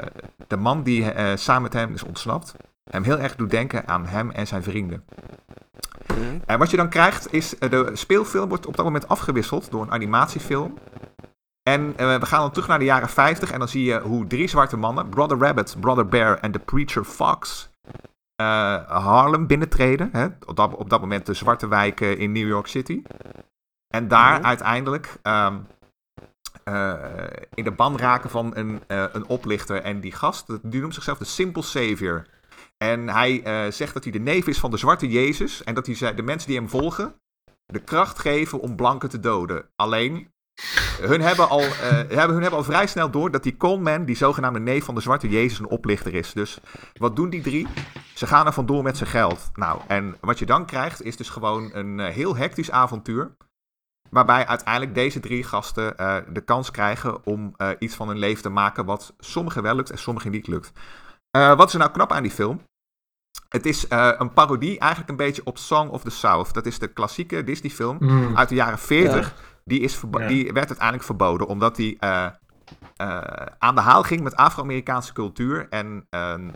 de 0.47 0.57
man 0.57 0.83
die 0.83 1.11
samen 1.35 1.61
met 1.61 1.73
hem 1.73 1.93
is 1.93 2.03
ontsnapt, 2.03 2.55
hem 2.89 3.03
heel 3.03 3.19
erg 3.19 3.35
doet 3.35 3.49
denken 3.49 3.87
aan 3.87 4.05
hem 4.05 4.31
en 4.31 4.47
zijn 4.47 4.63
vrienden. 4.63 5.05
En 6.45 6.59
wat 6.59 6.71
je 6.71 6.77
dan 6.77 6.89
krijgt 6.89 7.33
is, 7.33 7.57
eh, 7.57 7.69
de 7.69 7.89
speelfilm 7.93 8.49
wordt 8.49 8.65
op 8.65 8.75
dat 8.75 8.85
moment 8.85 9.07
afgewisseld 9.07 9.71
door 9.71 9.81
een 9.81 9.91
animatiefilm. 9.91 10.77
En 11.63 11.93
eh, 11.97 12.19
we 12.19 12.25
gaan 12.25 12.39
dan 12.39 12.51
terug 12.51 12.67
naar 12.67 12.79
de 12.79 12.85
jaren 12.85 13.09
50 13.09 13.51
en 13.51 13.59
dan 13.59 13.67
zie 13.67 13.83
je 13.83 13.99
hoe 13.99 14.27
drie 14.27 14.47
zwarte 14.47 14.77
mannen, 14.77 15.09
Brother 15.09 15.37
Rabbit, 15.37 15.75
Brother 15.79 16.07
Bear 16.07 16.37
en 16.39 16.51
The 16.51 16.59
Preacher 16.59 17.03
Fox, 17.03 17.69
eh, 18.35 18.75
Harlem 18.87 19.47
binnentreden. 19.47 20.09
Hè? 20.11 20.25
Op, 20.45 20.55
dat, 20.55 20.75
op 20.75 20.89
dat 20.89 21.01
moment 21.01 21.25
de 21.25 21.33
zwarte 21.33 21.67
wijken 21.67 22.17
in 22.17 22.31
New 22.31 22.47
York 22.47 22.67
City. 22.67 23.01
En 23.87 24.07
daar 24.07 24.33
Mhm. 24.39 24.45
uiteindelijk 24.45 25.17
ehm, 25.21 25.55
eh, 26.63 26.93
in 27.53 27.63
de 27.63 27.71
ban 27.71 27.97
raken 27.97 28.29
van 28.29 28.51
een, 28.55 28.81
eh, 28.87 29.05
een 29.11 29.27
oplichter. 29.27 29.81
En 29.81 29.99
die 29.99 30.11
gast, 30.11 30.47
die 30.61 30.81
noemt 30.81 30.93
zichzelf 30.93 31.17
de 31.17 31.25
Simple 31.25 31.61
Savior. 31.61 32.25
En 32.77 33.09
hij 33.09 33.43
eh, 33.43 33.71
zegt 33.71 33.93
dat 33.93 34.03
hij 34.03 34.11
de 34.11 34.19
neef 34.19 34.47
is 34.47 34.59
van 34.59 34.71
de 34.71 34.77
zwarte 34.77 35.09
Jezus. 35.09 35.63
En 35.63 35.73
dat 35.73 35.85
hij 35.85 36.15
de 36.15 36.23
mensen 36.23 36.47
die 36.47 36.57
hem 36.57 36.69
volgen 36.69 37.15
de 37.65 37.79
kracht 37.79 38.19
geven 38.19 38.59
om 38.59 38.75
blanken 38.75 39.09
te 39.09 39.19
doden. 39.19 39.69
Alleen, 39.75 40.31
hun 41.01 41.21
hebben 41.21 41.49
al, 41.49 41.61
eh, 41.61 41.89
hebben, 41.89 42.33
hun 42.33 42.41
hebben 42.41 42.59
al 42.59 42.63
vrij 42.63 42.87
snel 42.87 43.09
door 43.09 43.31
dat 43.31 43.43
die 43.43 43.57
Coleman, 43.57 44.05
die 44.05 44.15
zogenaamde 44.15 44.59
neef 44.59 44.85
van 44.85 44.95
de 44.95 45.01
zwarte 45.01 45.29
Jezus, 45.29 45.59
een 45.59 45.67
oplichter 45.67 46.13
is. 46.13 46.33
Dus 46.33 46.59
wat 46.93 47.15
doen 47.15 47.29
die 47.29 47.41
drie? 47.41 47.67
Ze 48.13 48.27
gaan 48.27 48.45
er 48.45 48.53
vandoor 48.53 48.83
met 48.83 48.97
zijn 48.97 49.09
geld. 49.09 49.49
Nou, 49.53 49.81
en 49.87 50.15
wat 50.21 50.39
je 50.39 50.45
dan 50.45 50.65
krijgt 50.65 51.03
is 51.03 51.17
dus 51.17 51.29
gewoon 51.29 51.69
een 51.73 51.99
eh, 51.99 52.13
heel 52.13 52.35
hectisch 52.35 52.71
avontuur. 52.71 53.35
Waarbij 54.09 54.47
uiteindelijk 54.47 54.95
deze 54.95 55.19
drie 55.19 55.43
gasten 55.43 55.95
de 56.33 56.41
kans 56.41 56.71
krijgen 56.71 57.25
om 57.25 57.55
iets 57.79 57.95
van 57.95 58.07
hun 58.07 58.17
leven 58.17 58.41
te 58.41 58.49
maken 58.49 58.85
wat 58.85 59.13
sommigen 59.19 59.63
wel 59.63 59.75
lukt 59.75 59.89
en 59.89 59.97
sommigen 59.97 60.31
niet 60.31 60.47
lukt. 60.47 60.71
Eh, 61.37 61.55
wat 61.55 61.67
is 61.67 61.73
er 61.73 61.79
nou 61.79 61.91
knap 61.91 62.11
aan 62.11 62.23
die 62.23 62.31
film? 62.31 62.61
Het 63.49 63.65
is 63.65 63.87
eh, 63.87 64.11
een 64.17 64.33
parodie 64.33 64.79
eigenlijk 64.79 65.09
een 65.11 65.15
beetje 65.17 65.41
op 65.45 65.57
Song 65.57 65.89
of 65.89 66.03
the 66.03 66.09
South. 66.09 66.53
Dat 66.53 66.65
is 66.65 66.79
de 66.79 66.87
klassieke 66.87 67.43
Disney 67.43 67.71
film 67.71 67.97
Mm. 67.99 68.37
uit 68.37 68.49
de 68.49 68.55
jaren 68.55 68.79
40. 68.79 69.33
Die, 69.65 69.79
is 69.79 70.01
Ja. 70.11 70.27
die 70.27 70.43
werd 70.53 70.67
uiteindelijk 70.67 71.03
verboden 71.05 71.47
omdat 71.47 71.75
die 71.75 71.99
eh, 71.99 72.25
eh, 72.95 73.17
aan 73.57 73.75
de 73.75 73.81
haal 73.81 74.03
ging 74.03 74.21
met 74.21 74.35
Afro-Amerikaanse 74.35 75.13
cultuur. 75.13 75.67
En 75.69 76.07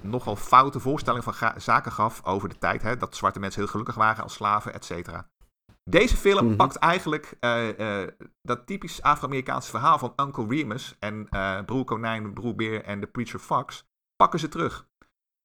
nogal 0.03 0.35
foute 0.35 0.79
voorstellingen 0.79 1.33
van 1.33 1.51
zaken 1.57 1.91
gaf 1.91 2.23
over 2.25 2.49
de 2.49 2.57
tijd. 2.57 2.81
Hè, 2.81 2.97
dat 2.97 3.15
zwarte 3.15 3.39
mensen 3.39 3.61
heel 3.61 3.69
gelukkig 3.71 3.95
waren 3.95 4.23
als 4.23 4.33
slaven, 4.33 4.73
et 4.73 4.85
cetera. 4.85 5.29
Deze 5.83 6.17
film 6.17 6.45
Mhm. 6.45 6.55
pakt 6.55 6.75
eigenlijk 6.75 7.35
eh, 7.39 8.01
eh, 8.03 8.09
dat 8.41 8.65
typisch 8.67 9.01
Afro-Amerikaanse 9.01 9.69
verhaal 9.69 9.97
van 9.97 10.13
Uncle 10.15 10.45
Remus 10.47 10.95
en 10.99 11.27
eh, 11.29 11.59
Broer 11.65 11.83
Konijn, 11.85 12.33
Broer 12.33 12.55
Beer 12.55 12.83
en 12.83 12.99
de 12.99 13.07
Preacher 13.07 13.39
Fox. 13.39 13.85
Pakken 14.17 14.39
ze 14.39 14.47
terug. 14.47 14.87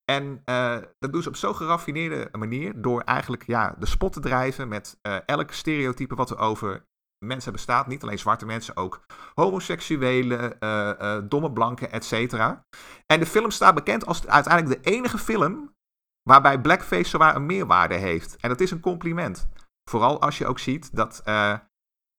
En 0.04 0.42
eh, 0.44 0.78
dat 0.98 1.12
doen 1.12 1.22
ze 1.22 1.28
op 1.28 1.36
zo'n 1.36 1.54
geraffineerde 1.54 2.28
manier 2.38 2.82
door 2.82 3.00
eigenlijk 3.00 3.46
ja, 3.46 3.74
de 3.78 3.86
spot 3.86 4.12
te 4.12 4.20
drijven 4.20 4.68
met 4.68 4.98
eh 5.02 5.16
elk 5.26 5.50
stereotype 5.50 6.14
wat 6.14 6.30
er 6.30 6.38
over 6.38 6.86
mensen 7.24 7.52
bestaat. 7.52 7.86
Niet 7.86 8.02
alleen 8.02 8.18
zwarte 8.18 8.46
mensen, 8.46 8.76
ook 8.76 9.06
homoseksuelen, 9.34 10.60
eh, 10.60 11.18
domme 11.24 11.52
blanken, 11.52 11.92
et 11.92 12.04
cetera. 12.04 12.66
En 13.06 13.20
de 13.20 13.26
film 13.26 13.50
staat 13.50 13.74
bekend 13.74 14.06
als 14.06 14.26
uiteindelijk 14.26 14.82
de 14.82 14.90
enige 14.90 15.18
film 15.18 15.74
waarbij 16.22 16.60
blackface 16.60 17.08
zowaar 17.08 17.36
een 17.36 17.46
meerwaarde 17.46 17.94
heeft. 17.94 18.36
En 18.36 18.48
dat 18.48 18.60
is 18.60 18.70
een 18.70 18.80
compliment. 18.80 19.48
Vooral 19.90 20.20
als 20.20 20.38
je 20.38 20.46
ook 20.46 20.58
ziet 20.58 20.96
dat 20.96 21.22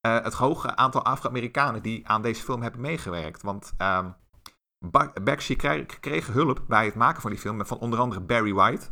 het 0.01 0.33
hoge 0.33 0.75
aantal 0.75 1.03
Afro-Amerikanen 1.03 1.81
die 1.81 2.07
aan 2.07 2.21
deze 2.21 2.43
film 2.43 2.61
hebben 2.61 2.81
meegewerkt. 2.81 3.41
Want 3.41 3.73
ehm 3.77 4.11
Bakshi 5.23 5.55
kreeg, 5.99 6.27
hulp 6.27 6.61
bij 6.67 6.85
het 6.85 6.95
maken 6.95 7.21
van 7.21 7.31
die 7.31 7.39
film 7.39 7.65
van 7.65 7.79
onder 7.79 7.99
andere 7.99 8.21
Barry 8.21 8.53
White. 8.53 8.85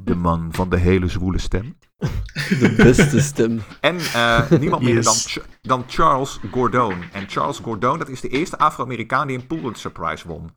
De 0.00 0.14
man 0.14 0.48
van 0.52 0.68
de 0.68 0.76
hele 0.76 1.08
zwoele 1.08 1.38
stem. 1.38 1.78
De 2.60 2.74
beste 2.76 3.20
stem. 3.20 3.60
En 3.80 3.98
eh, 3.98 4.50
niemand 4.50 4.82
minder 4.82 5.02
dan. 5.04 5.14
Ch- 5.14 5.46
dan 5.62 5.84
Charles 5.86 6.40
Gordon. 6.50 7.02
En 7.12 7.28
Charles 7.28 7.58
Gordon, 7.58 7.98
dat 7.98 8.08
is 8.08 8.20
de 8.20 8.28
eerste 8.28 8.58
Afro-Amerikaan 8.58 9.26
die 9.26 9.38
een 9.38 9.46
Pulitzer 9.46 9.90
Prize 9.90 10.28
won. 10.28 10.50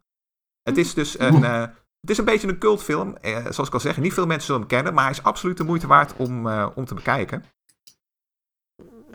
Het 0.64 0.78
is 0.78 0.94
dus 0.94 1.20
een, 1.20 1.44
eh, 1.44 1.62
het 2.02 2.10
is 2.10 2.18
een 2.18 2.26
beetje 2.26 2.48
een 2.48 2.58
cultfilm. 2.58 3.16
eh, 3.16 3.38
zoals 3.50 3.68
ik 3.68 3.74
al 3.74 3.80
zeg, 3.80 3.98
niet 3.98 4.14
veel 4.14 4.26
mensen 4.26 4.46
zullen 4.46 4.62
hem 4.62 4.70
kennen. 4.70 4.94
Maar 4.94 5.04
hij 5.04 5.12
is 5.14 5.24
absoluut 5.24 5.58
de 5.58 5.64
moeite 5.64 5.88
waard 5.88 6.14
om, 6.16 6.48
eh, 6.48 6.68
om 6.76 6.86
te 6.86 6.94
bekijken. 6.94 7.44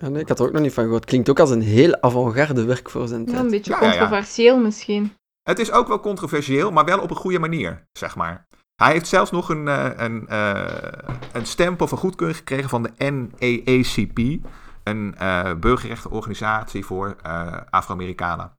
Ja, 0.00 0.08
nee, 0.08 0.22
ik 0.22 0.28
had 0.28 0.38
er 0.40 0.46
ook 0.46 0.52
nog 0.52 0.62
niet 0.62 0.72
van 0.72 0.84
gehoord. 0.84 1.04
Klinkt 1.04 1.28
ook 1.30 1.40
als 1.40 1.50
een 1.50 1.60
heel 1.62 2.02
avant-garde 2.02 2.64
werk 2.64 2.90
voor 2.90 3.08
zijn 3.08 3.20
Ja, 3.20 3.26
tijd. 3.26 3.38
een 3.44 3.50
beetje 3.50 3.70
Ja, 3.72 3.80
ja, 3.80 3.92
ja. 3.92 3.98
controversieel 3.98 4.60
misschien. 4.60 5.12
Het 5.42 5.58
is 5.58 5.72
ook 5.72 5.88
wel 5.88 6.00
controversieel, 6.00 6.70
maar 6.70 6.84
wel 6.84 7.00
op 7.00 7.10
een 7.10 7.16
goede 7.16 7.38
manier, 7.38 7.88
zeg 7.92 8.16
maar. 8.16 8.46
Hij 8.74 8.92
heeft 8.92 9.06
zelfs 9.06 9.30
nog 9.30 9.48
een, 9.48 9.68
eh, 9.68 9.90
een, 9.96 10.28
eh, 10.28 10.92
een 11.32 11.46
stempel 11.46 11.88
van 11.88 11.98
goedkeuring 11.98 12.38
gekregen 12.38 12.68
van 12.68 12.82
de 12.82 12.92
NAACP. 12.96 14.46
Een 14.82 15.14
eh 15.18 15.54
burgerrechtenorganisatie 15.54 16.84
voor 16.84 17.16
eh, 17.22 17.56
Afro-Amerikanen. 17.70 18.56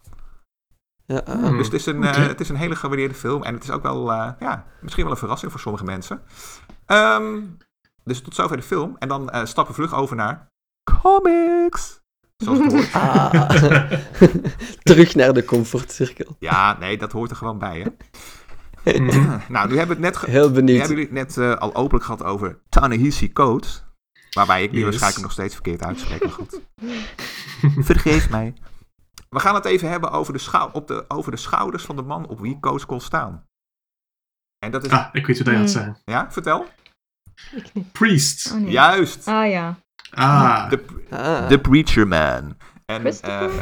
Ja, 1.05 1.21
ah, 1.25 1.33
Hmm. 1.33 1.57
Dus 1.57 1.65
het 1.65 1.75
is, 1.75 1.85
een, 1.85 2.03
het 2.03 2.39
is 2.39 2.49
een 2.49 2.55
hele 2.55 2.75
gewaardeerde 2.75 3.13
film. 3.13 3.43
En 3.43 3.53
het 3.53 3.63
is 3.63 3.71
ook 3.71 3.83
wel, 3.83 4.11
eh, 4.11 4.31
ja, 4.39 4.65
misschien 4.81 5.03
wel 5.03 5.13
een 5.13 5.19
verrassing 5.19 5.51
voor 5.51 5.59
sommige 5.59 5.83
mensen. 5.83 6.21
Ehm, 6.85 7.41
dus 8.03 8.21
tot 8.21 8.35
zover 8.35 8.57
de 8.57 8.63
film. 8.63 8.95
En 8.99 9.07
dan 9.07 9.29
eh, 9.29 9.45
stappen 9.45 9.75
we 9.75 9.81
vlug 9.81 9.99
over 9.99 10.15
naar 10.15 10.51
comics. 11.01 12.01
Zoals 12.43 12.59
het 12.59 12.71
hoort. 12.71 12.93
ah. 12.93 13.91
Terug 14.83 15.15
naar 15.15 15.33
de 15.33 15.45
comfortcirkel. 15.45 16.35
Ja, 16.39 16.77
nee, 16.79 16.97
dat 16.97 17.11
hoort 17.11 17.29
er 17.29 17.35
gewoon 17.35 17.57
bij, 17.59 17.79
hè. 17.79 17.89
Nou, 19.49 19.69
nu 19.69 19.77
hebben 19.77 19.97
we 19.97 20.05
het 20.05 20.13
net, 20.13 20.17
ge- 20.17 20.29
Heel 20.29 20.47
nu 20.47 20.53
benieuwd. 20.53 20.79
hebben 20.79 20.97
jullie 20.97 21.19
het 21.19 21.35
net 21.35 21.37
eh, 21.37 21.55
al 21.57 21.75
openlijk 21.75 22.05
gehad 22.05 22.23
over 22.23 22.59
Ta-Nehisi 22.69 23.33
Coates. 23.33 23.83
Waarbij 24.31 24.63
ik 24.63 24.71
nu 24.71 24.75
Yes. 24.77 24.83
waarschijnlijk 24.85 25.21
nog 25.23 25.31
steeds 25.31 25.53
verkeerd 25.53 25.83
uitspreek, 25.83 26.21
maar 26.23 26.31
goed. 26.31 26.59
Vergeef 27.85 28.29
mij. 28.29 28.53
We 29.29 29.39
gaan 29.39 29.55
het 29.55 29.65
even 29.65 29.89
hebben 29.89 30.11
over 30.11 30.33
de, 30.33 30.39
schou- 30.39 30.69
op 30.73 30.87
de, 30.87 31.05
over 31.07 31.31
de 31.31 31.37
schouders 31.37 31.83
van 31.83 31.95
de 31.95 32.01
man 32.01 32.27
op 32.27 32.39
wie 32.39 32.59
Coates 32.59 32.85
kon 32.85 33.01
staan. 33.01 33.43
En 34.65 34.71
dat 34.71 34.85
is... 34.85 34.91
Ah, 34.91 35.07
ik 35.11 35.25
weet 35.27 35.35
hoe 35.35 35.45
dat 35.45 35.53
gaat 35.53 35.63
Mm. 35.63 35.67
zijn. 35.69 35.97
Ja, 36.05 36.31
vertel. 36.31 36.65
Ik 37.55 37.73
niet. 37.73 37.91
Priest. 37.91 38.51
Oh, 38.51 38.57
nee. 38.59 38.71
Juist. 38.71 39.27
Ah 39.27 39.49
ja. 39.49 39.75
Ah, 40.15 40.69
De, 40.69 40.85
Ah. 41.09 41.49
de 41.49 41.59
Preacher 41.59 42.07
Man. 42.07 42.57
En, 42.85 42.99
Christopher? 42.99 43.49
eh, 43.49 43.55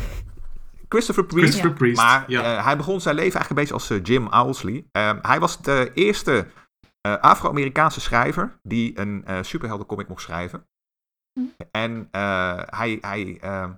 Christopher 0.89 1.25
Priest. 1.25 1.43
Christopher 1.49 1.73
Priest. 1.77 2.01
Maar 2.01 2.23
ja. 2.27 2.57
eh, 2.57 2.65
hij 2.65 2.77
begon 2.77 3.01
zijn 3.01 3.15
leven 3.15 3.39
eigenlijk 3.39 3.49
een 3.49 3.55
beetje 3.55 3.73
als 3.73 3.89
eh, 3.89 4.03
Jim 4.13 4.27
Owsley. 4.27 4.85
Eh, 4.91 5.11
hij 5.21 5.39
was 5.39 5.61
de 5.61 5.91
eerste 5.93 6.47
eh, 7.01 7.17
Afro-Amerikaanse 7.17 8.01
schrijver 8.01 8.59
die 8.63 8.99
een 8.99 9.25
eh 9.25 9.37
superheldencomic 9.41 10.07
mocht 10.07 10.21
schrijven. 10.21 10.67
Hm. 11.39 11.63
En 11.71 12.07
eh, 12.11 12.59
hij, 12.65 12.97
hij, 13.01 13.37
eh, 13.41 13.69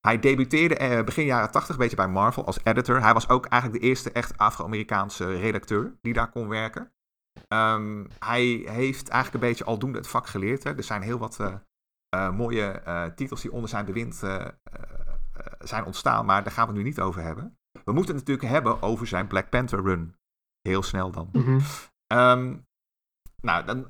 hij 0.00 0.18
debuteerde 0.18 1.04
begin 1.04 1.24
jaren 1.24 1.50
80 1.50 1.74
een 1.74 1.80
beetje 1.80 1.96
bij 1.96 2.08
Marvel 2.08 2.46
als 2.46 2.58
editor. 2.64 3.02
Hij 3.02 3.12
was 3.12 3.28
ook 3.28 3.46
eigenlijk 3.46 3.82
de 3.82 3.88
eerste 3.88 4.12
echt 4.12 4.38
Afro-Amerikaanse 4.38 5.36
redacteur 5.36 5.92
die 6.02 6.12
daar 6.12 6.30
kon 6.30 6.48
werken. 6.48 6.92
Ehm, 7.48 8.04
hij 8.18 8.44
heeft 8.66 9.08
eigenlijk 9.08 9.44
een 9.44 9.50
beetje 9.50 9.64
aldoende 9.64 9.98
het 9.98 10.08
vak 10.08 10.26
geleerd. 10.26 10.64
Hè. 10.64 10.76
Er 10.76 10.82
zijn 10.82 11.02
heel 11.02 11.18
wat 11.18 11.40
eh, 11.40 11.54
eh, 12.08 12.36
mooie 12.36 12.64
eh, 12.64 13.04
titels 13.04 13.40
die 13.40 13.52
onder 13.52 13.68
zijn 13.68 13.84
bewind 13.84 14.22
zijn 15.58 15.84
ontstaan, 15.84 16.26
maar 16.26 16.42
daar 16.42 16.52
gaan 16.52 16.66
we 16.66 16.72
het 16.72 16.82
nu 16.82 16.88
niet 16.88 17.00
over 17.00 17.22
hebben. 17.22 17.58
We 17.84 17.92
moeten 17.92 18.14
het 18.14 18.26
natuurlijk 18.26 18.52
hebben 18.52 18.82
over 18.82 19.06
zijn 19.06 19.26
Black 19.26 19.50
Panther 19.50 19.82
run. 19.82 20.16
Heel 20.60 20.82
snel 20.82 21.10
dan. 21.10 21.28
Mhm. 21.32 21.60
Ehm, 22.06 22.56
nou, 23.42 23.64
dan, 23.64 23.88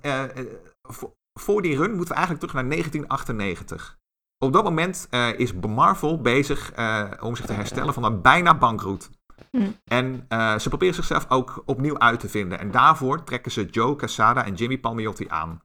voor, 0.89 1.15
voor 1.41 1.63
die 1.63 1.77
run 1.77 1.91
moeten 1.91 2.09
we 2.09 2.15
eigenlijk 2.15 2.41
terug 2.41 2.55
naar 2.55 2.71
1998. 2.71 3.99
Op 4.39 4.53
dat 4.53 4.65
moment 4.65 5.09
is 5.37 5.53
Marvel 5.53 6.21
bezig 6.21 6.73
om 7.21 7.37
zich 7.37 7.47
te 7.47 7.53
herstellen 7.53 7.95
van 7.95 8.05
een 8.05 8.23
bijna 8.23 8.59
bankroet. 8.59 9.11
Hm. 9.51 9.71
En 9.85 10.25
eh, 10.29 10.59
ze 10.59 10.69
proberen 10.69 10.95
zichzelf 10.95 11.27
ook 11.29 11.63
opnieuw 11.67 11.99
uit 11.99 12.21
te 12.21 12.29
vinden. 12.29 12.59
En 12.59 12.71
daarvoor 12.71 13.25
trekken 13.25 13.53
ze 13.53 13.65
Joe 13.65 13.97
Quesada 13.97 14.45
en 14.45 14.55
Jimmy 14.55 14.79
Palmiotti 14.79 15.29
aan. 15.29 15.63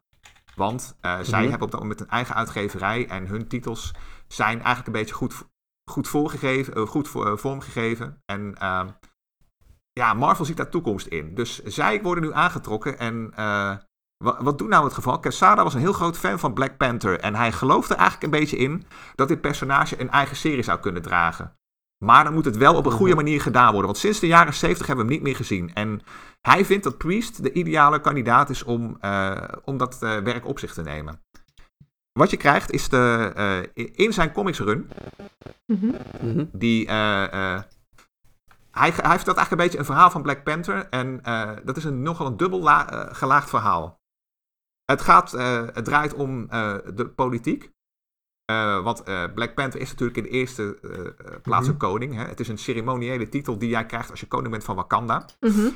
Want 0.56 0.98
eh, 1.02 1.20
zij 1.22 1.40
Mhm. 1.40 1.50
hebben 1.50 1.68
op 1.68 1.72
dat 1.72 1.82
moment 1.82 2.00
een 2.00 2.10
eigen 2.10 2.36
uitgeverij 2.36 3.08
en 3.08 3.28
hun 3.28 3.48
titels 3.48 3.94
zijn 4.28 4.56
eigenlijk 4.58 4.88
een 4.88 4.94
beetje 5.02 5.16
goed, 5.16 5.34
goed, 5.92 6.08
voorgegeven, 6.08 6.74
eh, 6.74 6.82
goed 6.88 7.08
vormgegeven. 7.36 8.22
En 8.26 8.56
ehm, 8.58 8.88
ja, 9.92 10.14
Marvel 10.14 10.46
ziet 10.46 10.58
daar 10.58 10.70
toekomst 10.70 11.08
in. 11.08 11.36
Dus 11.36 11.64
zij 11.64 12.02
worden 12.02 12.24
nu 12.24 12.34
aangetrokken. 12.34 13.00
En 13.00 13.34
wat, 14.18 14.38
wat 14.40 14.58
doet 14.58 14.70
nou 14.70 14.84
het 14.84 14.94
geval? 14.94 15.20
Quesada 15.20 15.64
was 15.64 15.74
een 15.74 15.80
heel 15.80 15.94
groot 15.94 16.18
fan 16.18 16.40
van 16.40 16.54
Black 16.54 16.78
Panther. 16.78 17.20
En 17.20 17.36
hij 17.36 17.52
geloofde 17.52 17.94
eigenlijk 17.94 18.24
een 18.24 18.40
beetje 18.40 18.58
in 18.58 18.86
dat 19.16 19.28
dit 19.28 19.42
personage 19.42 20.02
een 20.02 20.10
eigen 20.10 20.36
serie 20.36 20.64
zou 20.64 20.80
kunnen 20.80 21.02
dragen. 21.02 21.58
Maar 22.06 22.24
dan 22.24 22.34
moet 22.34 22.46
het 22.46 22.58
wel 22.58 22.76
op 22.76 22.86
een 22.86 22.92
goede 22.92 23.16
manier 23.16 23.42
gedaan 23.42 23.68
worden. 23.72 23.86
Want 23.86 23.98
sinds 23.98 24.20
de 24.20 24.28
jaren 24.28 24.54
70 24.54 24.88
hebben 24.88 25.06
we 25.06 25.12
hem 25.12 25.22
niet 25.22 25.30
meer 25.32 25.38
gezien. 25.40 25.74
En 25.74 26.02
hij 26.42 26.66
vindt 26.66 26.84
dat 26.84 26.98
Priest 26.98 27.44
de 27.44 27.52
ideale 27.52 28.02
kandidaat 28.02 28.50
is 28.50 28.64
om, 28.64 28.98
eh, 29.02 29.42
om 29.64 29.78
dat 29.78 30.04
eh, 30.04 30.18
werk 30.18 30.46
op 30.48 30.60
zich 30.60 30.74
te 30.74 30.82
nemen. 30.82 31.22
Wat 32.12 32.30
je 32.30 32.38
krijgt 32.38 32.72
is 32.72 32.90
de, 32.90 33.32
eh, 33.76 33.86
in 33.96 34.14
zijn 34.14 34.32
comics 34.32 34.60
run 34.60 34.90
Mhm. 35.66 35.86
Mhm. 36.22 36.46
die, 36.52 36.88
eh, 36.88 37.24
eh, 37.24 37.62
hij, 38.72 38.90
hij 38.92 39.16
vertelt 39.16 39.38
eigenlijk 39.38 39.52
een 39.52 39.58
beetje 39.58 39.78
een 39.78 39.86
verhaal 39.86 40.10
van 40.12 40.22
Black 40.22 40.44
Panther. 40.44 40.88
En 40.90 41.20
eh, 41.24 41.52
dat 41.64 41.78
is 41.78 41.84
een, 41.84 42.02
nogal 42.02 42.28
een 42.28 42.38
dubbel 42.38 42.62
la- 42.62 42.90
eh, 42.92 43.16
gelaagd 43.16 43.50
verhaal. 43.50 44.00
Het, 44.86 45.02
gaat, 45.02 45.34
eh, 45.34 45.64
het 45.74 45.86
draait 45.86 46.14
om 46.14 46.50
eh, 46.50 46.76
de 46.94 47.08
politiek. 47.08 47.72
Eh, 48.46 48.84
want 48.84 49.04
eh, 49.04 49.24
Black 49.36 49.54
Panther 49.54 49.82
is 49.82 49.90
natuurlijk 49.90 50.18
in 50.18 50.24
de 50.24 50.30
eerste 50.30 50.78
eh, 50.84 51.32
plaats 51.42 51.68
een 51.68 51.78
koning. 51.78 52.16
Hè? 52.16 52.24
Het 52.24 52.40
is 52.40 52.48
een 52.48 52.58
ceremoniële 52.58 53.30
titel 53.30 53.58
die 53.58 53.70
jij 53.70 53.86
krijgt 53.86 54.12
als 54.12 54.20
je 54.20 54.28
koning 54.28 54.52
bent 54.52 54.64
van 54.64 54.76
Wakanda. 54.76 55.26
Mhm. 55.40 55.70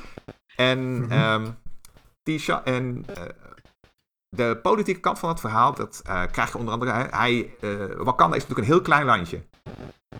En, 0.56 1.00
Mhm. 1.00 1.12
ehm, 1.12 1.46
en 2.64 3.04
de 4.28 4.58
politieke 4.62 5.00
kant 5.00 5.18
van 5.18 5.28
het 5.28 5.40
verhaal, 5.40 5.74
dat 5.74 6.02
krijg 6.30 6.52
je 6.52 6.58
onder 6.58 6.74
andere. 6.74 6.90
Hij, 6.90 7.08
hij, 7.10 7.56
Wakanda 7.96 8.36
is 8.36 8.42
natuurlijk 8.42 8.68
een 8.68 8.74
heel 8.74 8.82
klein 8.82 9.04
landje. 9.04 9.42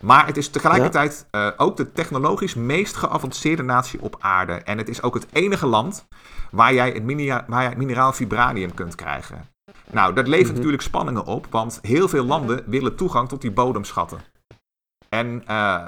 Maar 0.00 0.26
het 0.26 0.36
is 0.36 0.48
tegelijkertijd 0.48 1.26
ook 1.56 1.76
de 1.76 1.92
technologisch 1.92 2.54
meest 2.54 2.96
geavanceerde 2.96 3.62
natie 3.62 4.00
op 4.02 4.16
aarde. 4.20 4.52
En 4.52 4.78
het 4.78 4.88
is 4.88 5.02
ook 5.02 5.14
het 5.14 5.26
enige 5.32 5.66
land 5.66 6.06
waar 6.50 6.74
jij 6.74 6.90
het, 6.90 7.02
minera 7.02 7.44
waar 7.48 7.62
jij 7.62 7.76
mineraal 7.76 8.12
vibranium 8.12 8.74
kunt 8.74 8.94
krijgen. 8.94 9.48
Nou, 9.90 10.14
dat 10.14 10.28
levert 10.28 10.48
mm 10.48 10.54
natuurlijk 10.54 10.82
spanningen 10.82 11.24
op, 11.24 11.46
want 11.50 11.78
heel 11.82 12.08
veel 12.08 12.24
landen 12.24 12.62
willen 12.66 12.96
toegang 12.96 13.28
tot 13.28 13.40
die 13.40 13.52
bodemschatten. 13.52 14.20
En 15.08 15.44
uh, 15.48 15.86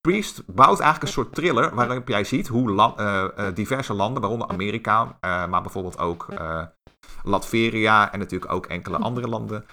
Priest 0.00 0.42
bouwt 0.46 0.80
eigenlijk 0.80 1.02
een 1.02 1.22
soort 1.22 1.34
thriller 1.34 1.74
waarop 1.74 2.08
jij 2.08 2.24
ziet 2.24 2.48
hoe 2.48 2.70
la 2.70 2.94
uh, 2.98 3.44
diverse 3.54 3.94
landen, 3.94 4.20
waaronder 4.20 4.48
Amerika, 4.48 5.18
maar 5.20 5.62
bijvoorbeeld 5.62 5.98
ook 5.98 6.28
Latveria 7.22 8.12
en 8.12 8.18
natuurlijk 8.18 8.52
ook 8.52 8.66
enkele 8.66 8.96
andere 8.96 9.28
landen, 9.28 9.64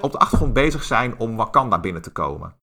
op 0.00 0.12
de 0.12 0.18
achtergrond 0.18 0.52
bezig 0.52 0.82
zijn 0.82 1.18
om 1.18 1.36
Wakanda 1.36 1.78
binnen 1.78 2.02
te 2.02 2.12
komen. 2.12 2.56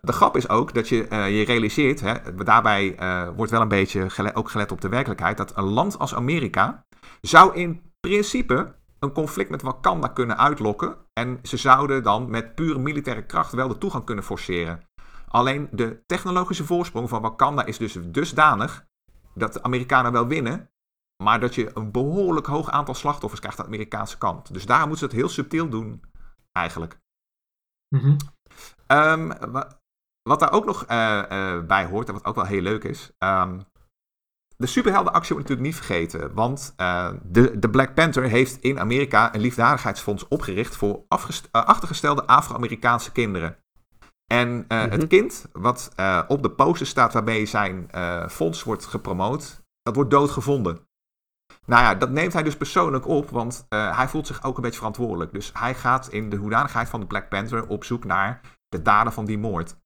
de 0.00 0.12
grap 0.12 0.36
is 0.36 0.48
ook 0.48 0.74
dat 0.74 0.88
je 0.88 0.96
je 1.10 1.44
realiseert, 1.44 2.00
hè, 2.00 2.34
daarbij 2.44 2.96
wordt 3.36 3.50
wel 3.50 3.60
een 3.60 3.68
beetje 3.68 4.32
ook 4.34 4.50
gelet 4.50 4.72
op 4.72 4.80
de 4.80 4.88
werkelijkheid, 4.88 5.36
dat 5.36 5.56
een 5.56 5.64
land 5.64 5.98
als 5.98 6.14
Amerika 6.14 6.86
zou 7.20 7.54
in 7.54 7.87
principe 8.08 8.74
een 8.98 9.12
conflict 9.12 9.50
met 9.50 9.62
Wakanda 9.62 10.08
kunnen 10.08 10.38
uitlokken. 10.38 10.96
En 11.12 11.38
ze 11.42 11.56
zouden 11.56 12.02
dan 12.02 12.30
met 12.30 12.54
pure 12.54 12.78
militaire 12.78 13.26
kracht 13.26 13.52
wel 13.52 13.68
de 13.68 13.78
toegang 13.78 14.04
kunnen 14.04 14.24
forceren. 14.24 14.82
Alleen 15.28 15.68
de 15.70 16.02
technologische 16.06 16.64
voorsprong 16.64 17.08
van 17.08 17.22
Wakanda 17.22 17.64
is 17.64 17.78
dus 17.78 17.98
dusdanig 18.06 18.86
dat 19.34 19.52
de 19.52 19.62
Amerikanen 19.62 20.12
wel 20.12 20.26
winnen, 20.26 20.70
maar 21.22 21.40
dat 21.40 21.54
je 21.54 21.70
een 21.74 21.90
behoorlijk 21.90 22.46
hoog 22.46 22.70
aantal 22.70 22.94
slachtoffers 22.94 23.40
krijgt 23.40 23.58
aan 23.58 23.64
de 23.66 23.72
Amerikaanse 23.72 24.18
kant. 24.18 24.52
Dus 24.52 24.66
daar 24.66 24.80
moeten 24.80 24.98
ze 24.98 25.04
het 25.04 25.14
heel 25.14 25.28
subtiel 25.28 25.68
doen, 25.68 26.02
eigenlijk. 26.52 27.00
Mm 27.88 28.16
wat 30.22 30.40
daar 30.40 30.52
ook 30.52 30.64
nog 30.64 30.90
uh, 30.90 31.22
uh, 31.30 31.62
bij 31.62 31.84
hoort, 31.86 32.08
en 32.08 32.14
wat 32.14 32.24
ook 32.24 32.34
wel 32.34 32.44
heel 32.44 32.60
leuk 32.60 32.84
is. 32.84 33.12
Um, 33.18 33.64
de 34.58 34.66
superheldenactie 34.66 35.34
wordt 35.34 35.48
natuurlijk 35.48 35.76
niet 35.76 35.86
vergeten. 35.86 36.34
Want 36.34 36.74
uh, 36.76 37.10
de, 37.22 37.58
de 37.58 37.70
Black 37.70 37.94
Panther 37.94 38.22
heeft 38.22 38.60
in 38.60 38.80
Amerika 38.80 39.34
een 39.34 39.40
liefdadigheidsfonds 39.40 40.28
opgericht 40.28 40.76
voor 40.76 41.04
achtergestelde 41.50 42.26
Afro-Amerikaanse 42.26 43.12
kinderen. 43.12 43.56
En 44.26 44.64
uh, 44.68 44.80
het 44.80 45.06
kind 45.06 45.46
wat 45.52 45.92
uh, 45.96 46.22
op 46.28 46.42
de 46.42 46.50
poster 46.50 46.86
staat 46.86 47.12
waarmee 47.12 47.46
zijn 47.46 47.90
fonds 48.30 48.62
wordt 48.62 48.84
gepromoot, 48.84 49.62
dat 49.82 49.94
wordt 49.94 50.10
doodgevonden. 50.10 50.86
Nou 51.64 51.82
ja, 51.82 51.94
dat 51.94 52.10
neemt 52.10 52.32
hij 52.32 52.42
dus 52.42 52.56
persoonlijk 52.56 53.06
op, 53.06 53.30
want 53.30 53.66
hij 53.68 54.08
voelt 54.08 54.26
zich 54.26 54.44
ook 54.44 54.56
een 54.56 54.62
beetje 54.62 54.78
verantwoordelijk. 54.78 55.32
Dus 55.32 55.50
hij 55.54 55.74
gaat 55.74 56.08
in 56.08 56.30
de 56.30 56.36
hoedanigheid 56.36 56.88
van 56.88 57.00
de 57.00 57.06
Black 57.06 57.28
Panther 57.28 57.66
op 57.66 57.84
zoek 57.84 58.04
naar 58.04 58.40
de 58.68 58.82
daden 58.82 59.12
van 59.12 59.24
die 59.24 59.38
moord. 59.38 59.76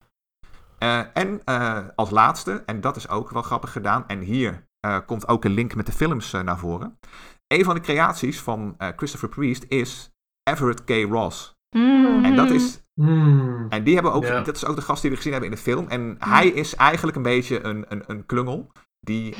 Uh, 0.82 1.00
en 1.12 1.40
uh, 1.44 1.78
als 1.94 2.10
laatste, 2.10 2.62
en 2.66 2.80
dat 2.80 2.96
is 2.96 3.08
ook 3.08 3.30
wel 3.30 3.42
grappig 3.42 3.72
gedaan, 3.72 4.04
en 4.06 4.20
hier 4.20 4.66
uh, 4.86 4.98
komt 5.06 5.28
ook 5.28 5.44
een 5.44 5.54
link 5.54 5.74
met 5.74 5.86
de 5.86 5.92
films 5.92 6.32
naar 6.32 6.58
voren. 6.58 6.98
Een 7.46 7.64
van 7.64 7.74
de 7.74 7.80
creaties 7.80 8.40
van 8.40 8.76
Christopher 8.96 9.28
Priest 9.28 9.64
is 9.68 10.10
Everett 10.50 10.84
K. 10.84 10.90
Ross. 10.90 11.56
Mm. 11.76 12.24
En 12.24 12.36
dat 12.36 12.50
is. 12.50 12.82
Mm. 12.94 13.66
En 13.68 13.84
die 13.84 13.94
hebben 13.94 14.12
ook, 14.12 14.26
dat 14.26 14.56
is 14.56 14.64
ook 14.64 14.76
de 14.76 14.82
gast 14.82 15.02
die 15.02 15.10
we 15.10 15.16
gezien 15.16 15.32
hebben 15.32 15.50
in 15.50 15.56
de 15.56 15.62
film. 15.62 15.88
En 15.88 16.16
hij 16.18 16.46
is 16.46 16.74
eigenlijk 16.74 17.16
een 17.16 17.22
beetje 17.22 17.64
een, 17.64 17.84
een, 17.88 18.04
een 18.06 18.26
klungel. 18.26 18.72
Die 19.00 19.34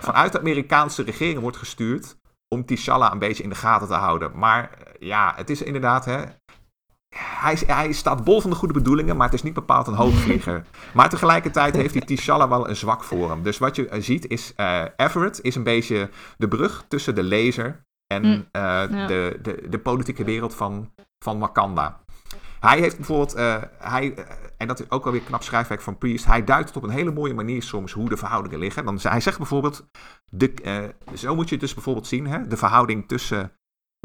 vanuit 0.00 0.32
de 0.32 0.38
Amerikaanse 0.38 1.02
regering 1.02 1.40
wordt 1.40 1.56
gestuurd. 1.56 2.18
Om 2.48 2.64
T'Challa 2.64 3.12
een 3.12 3.18
beetje 3.18 3.42
in 3.42 3.48
de 3.48 3.54
gaten 3.54 3.88
te 3.88 3.94
houden. 3.94 4.38
Maar 4.38 4.70
ja, 4.98 5.32
het 5.36 5.50
is 5.50 5.62
inderdaad. 5.62 6.04
Hè, 6.04 6.24
hij, 7.16 7.58
hij 7.66 7.92
staat 7.92 8.24
bol 8.24 8.40
van 8.40 8.50
de 8.50 8.56
goede 8.56 8.74
bedoelingen, 8.74 9.16
maar 9.16 9.26
het 9.26 9.34
is 9.34 9.42
niet 9.42 9.54
bepaald 9.54 9.86
een 9.86 9.94
hoogvlieger. 9.94 10.64
maar 10.94 11.08
tegelijkertijd 11.08 11.74
heeft 11.74 11.92
die 11.92 12.16
T'Challa 12.16 12.48
wel 12.48 12.68
een 12.68 12.76
zwak 12.76 13.04
voor 13.04 13.30
hem. 13.30 13.42
Dus 13.42 13.58
wat 13.58 13.76
je 13.76 13.88
eh, 13.88 14.00
ziet 14.00 14.26
is, 14.26 14.52
eh, 14.56 14.82
Everett 14.96 15.42
is 15.42 15.54
een 15.54 15.62
beetje 15.62 16.10
de 16.36 16.48
brug 16.48 16.84
tussen 16.88 17.14
de 17.14 17.22
lezer 17.22 17.86
en 18.06 18.22
Mm, 18.22 18.48
eh, 18.52 18.62
ja. 18.62 19.06
de, 19.06 19.38
de, 19.42 19.66
de 19.68 19.78
politieke 19.78 20.24
wereld 20.24 20.54
van, 20.54 20.92
van 21.18 21.38
Wakanda. 21.38 22.00
Hij 22.60 22.78
heeft 22.78 22.96
bijvoorbeeld, 22.96 23.34
hij, 23.78 24.14
en 24.56 24.66
dat 24.66 24.80
is 24.80 24.90
ook 24.90 25.04
wel 25.04 25.12
weer 25.12 25.22
knap 25.22 25.42
schrijfwerk 25.42 25.80
van 25.80 25.98
Priest, 25.98 26.24
hij 26.24 26.44
duidt 26.44 26.68
het 26.68 26.76
op 26.76 26.82
een 26.82 26.90
hele 26.90 27.12
mooie 27.12 27.34
manier 27.34 27.62
soms 27.62 27.92
hoe 27.92 28.08
de 28.08 28.16
verhoudingen 28.16 28.58
liggen. 28.58 28.84
Dan, 28.84 28.98
hij 29.02 29.20
zegt 29.20 29.38
bijvoorbeeld, 29.38 29.88
de, 30.30 30.94
zo 31.14 31.34
moet 31.34 31.44
je 31.44 31.54
het 31.54 31.60
dus 31.60 31.74
bijvoorbeeld 31.74 32.06
zien, 32.06 32.26
hè, 32.26 32.46
de 32.46 32.56
verhouding 32.56 33.08
tussen 33.08 33.52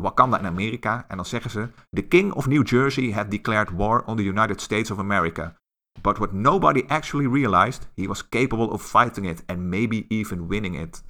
Wakanda 0.01 0.39
en 0.39 0.45
Amerika. 0.45 1.05
En 1.07 1.15
dan 1.15 1.25
zeggen 1.25 1.51
ze: 1.51 1.69
The 1.89 2.01
King 2.01 2.33
of 2.33 2.47
New 2.47 2.67
Jersey 2.67 3.11
had 3.11 3.31
declared 3.31 3.69
war 3.69 4.03
on 4.05 4.17
the 4.17 4.23
United 4.23 4.61
States 4.61 4.91
of 4.91 4.99
America. 4.99 5.55
But 6.01 6.17
what 6.17 6.31
nobody 6.31 6.83
actually 6.87 7.27
realized, 7.41 7.91
he 7.95 8.07
was 8.07 8.29
capable 8.29 8.69
of 8.69 8.81
fighting 8.89 9.29
it 9.29 9.43
and 9.45 9.59
maybe 9.59 10.05
even 10.07 10.47
winning 10.47 10.79
it. 10.79 11.03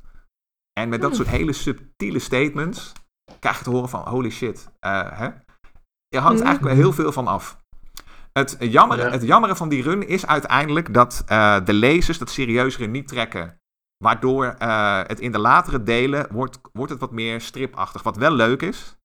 En 0.79 0.89
met 0.89 1.01
dat 1.01 1.15
soort 1.15 1.27
hele 1.27 1.53
subtiele 1.53 2.19
statements 2.19 2.91
krijg 3.39 3.57
je 3.57 3.63
te 3.63 3.69
horen 3.69 3.89
van: 3.89 4.07
holy 4.07 4.29
shit. 4.29 4.69
eh, 4.79 5.11
hè? 5.19 5.29
Je 6.07 6.19
hangt 6.19 6.38
Hmm. 6.39 6.47
eigenlijk 6.47 6.75
heel 6.75 6.93
veel 6.93 7.11
van 7.11 7.27
af. 7.27 7.61
Het 8.34 8.55
jammere, 8.59 9.01
Ja. 9.01 9.09
het 9.11 9.21
jammere 9.23 9.55
van 9.55 9.69
die 9.69 9.84
run 9.84 10.07
is 10.07 10.25
uiteindelijk 10.25 10.93
dat 10.93 11.23
eh, 11.27 11.65
de 11.65 11.73
lezers 11.73 12.17
dat 12.17 12.29
serieuzere 12.29 12.86
niet 12.88 13.07
trekken. 13.07 13.57
Waardoor 14.04 14.45
eh, 14.45 15.01
het 15.08 15.20
in 15.20 15.32
de 15.32 15.39
latere 15.39 15.84
delen 15.84 16.28
wordt, 16.32 16.60
wordt 16.74 16.91
het 16.91 16.99
wat 16.99 17.12
meer 17.12 17.41
stripachtig. 17.41 18.04
Wat 18.04 18.18
wel 18.18 18.32
leuk 18.32 18.62
is. 18.62 18.97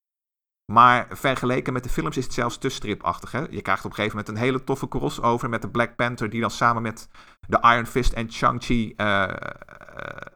Maar 0.73 1.07
vergeleken 1.11 1.73
met 1.73 1.83
de 1.83 1.89
films 1.89 2.17
is 2.17 2.25
het 2.25 2.33
zelfs 2.33 2.59
te 2.59 2.69
stripachtig. 2.69 3.33
Hè? 3.33 3.41
Je 3.51 3.63
krijgt 3.63 3.85
op 3.85 3.91
een 3.91 3.97
gegeven 3.97 4.17
moment 4.17 4.37
een 4.37 4.43
hele 4.45 4.65
toffe 4.65 4.89
crossover 4.89 5.49
met 5.49 5.63
de 5.63 5.71
Black 5.71 5.97
Panther. 5.97 6.31
Die 6.31 6.41
dan 6.41 6.51
samen 6.51 6.83
met 6.83 7.09
de 7.49 7.59
Iron 7.61 7.87
Fist 7.87 8.13
en 8.13 8.33
Shang-Chi 8.33 8.93
eh, 8.97 9.23
eh, 9.23 9.33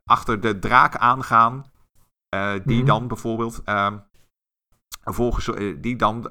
achter 0.05 0.41
de 0.41 0.59
draak 0.59 0.97
aangaan. 0.97 1.65
Eh, 2.29 2.53
die 2.65 2.77
Mhm. 2.77 2.87
dan 2.87 3.09
bijvoorbeeld. 3.09 3.63
ehm, 3.65 3.99
volgens, 5.05 5.51
die 5.81 5.97
dan 5.97 6.27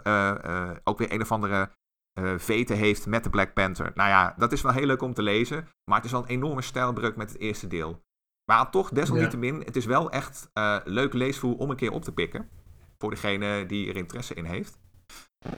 ook 0.84 0.98
weer 0.98 1.12
een 1.14 1.22
of 1.22 1.32
andere 1.32 1.72
eh 2.14 2.34
veten 2.38 2.76
heeft 2.78 3.06
met 3.08 3.24
de 3.24 3.30
Black 3.30 3.54
Panther. 3.54 3.92
Nou 3.96 4.10
ja, 4.10 4.34
dat 4.38 4.52
is 4.52 4.62
wel 4.62 4.72
heel 4.72 4.86
leuk 4.86 5.02
om 5.02 5.14
te 5.14 5.22
lezen. 5.22 5.68
Maar 5.86 5.96
het 5.96 6.06
is 6.06 6.12
wel 6.12 6.22
een 6.22 6.28
enorme 6.28 6.62
stijlbreuk 6.62 7.16
met 7.16 7.30
het 7.30 7.40
eerste 7.40 7.68
deel. 7.68 8.02
Maar 8.46 8.72
toch, 8.72 8.90
desalniettemin, 8.90 9.62
het 9.66 9.76
is 9.76 9.86
wel 9.86 10.12
echt 10.12 10.50
eh, 10.54 10.78
leuk 10.84 11.14
leesvoer 11.14 11.56
om 11.56 11.70
een 11.70 11.76
keer 11.76 11.92
op 11.92 12.04
te 12.04 12.12
pikken. 12.12 12.50
Voor 12.98 13.10
degene 13.10 13.66
die 13.66 13.90
er 13.90 13.96
interesse 13.96 14.34
in 14.34 14.46
heeft. 14.46 14.80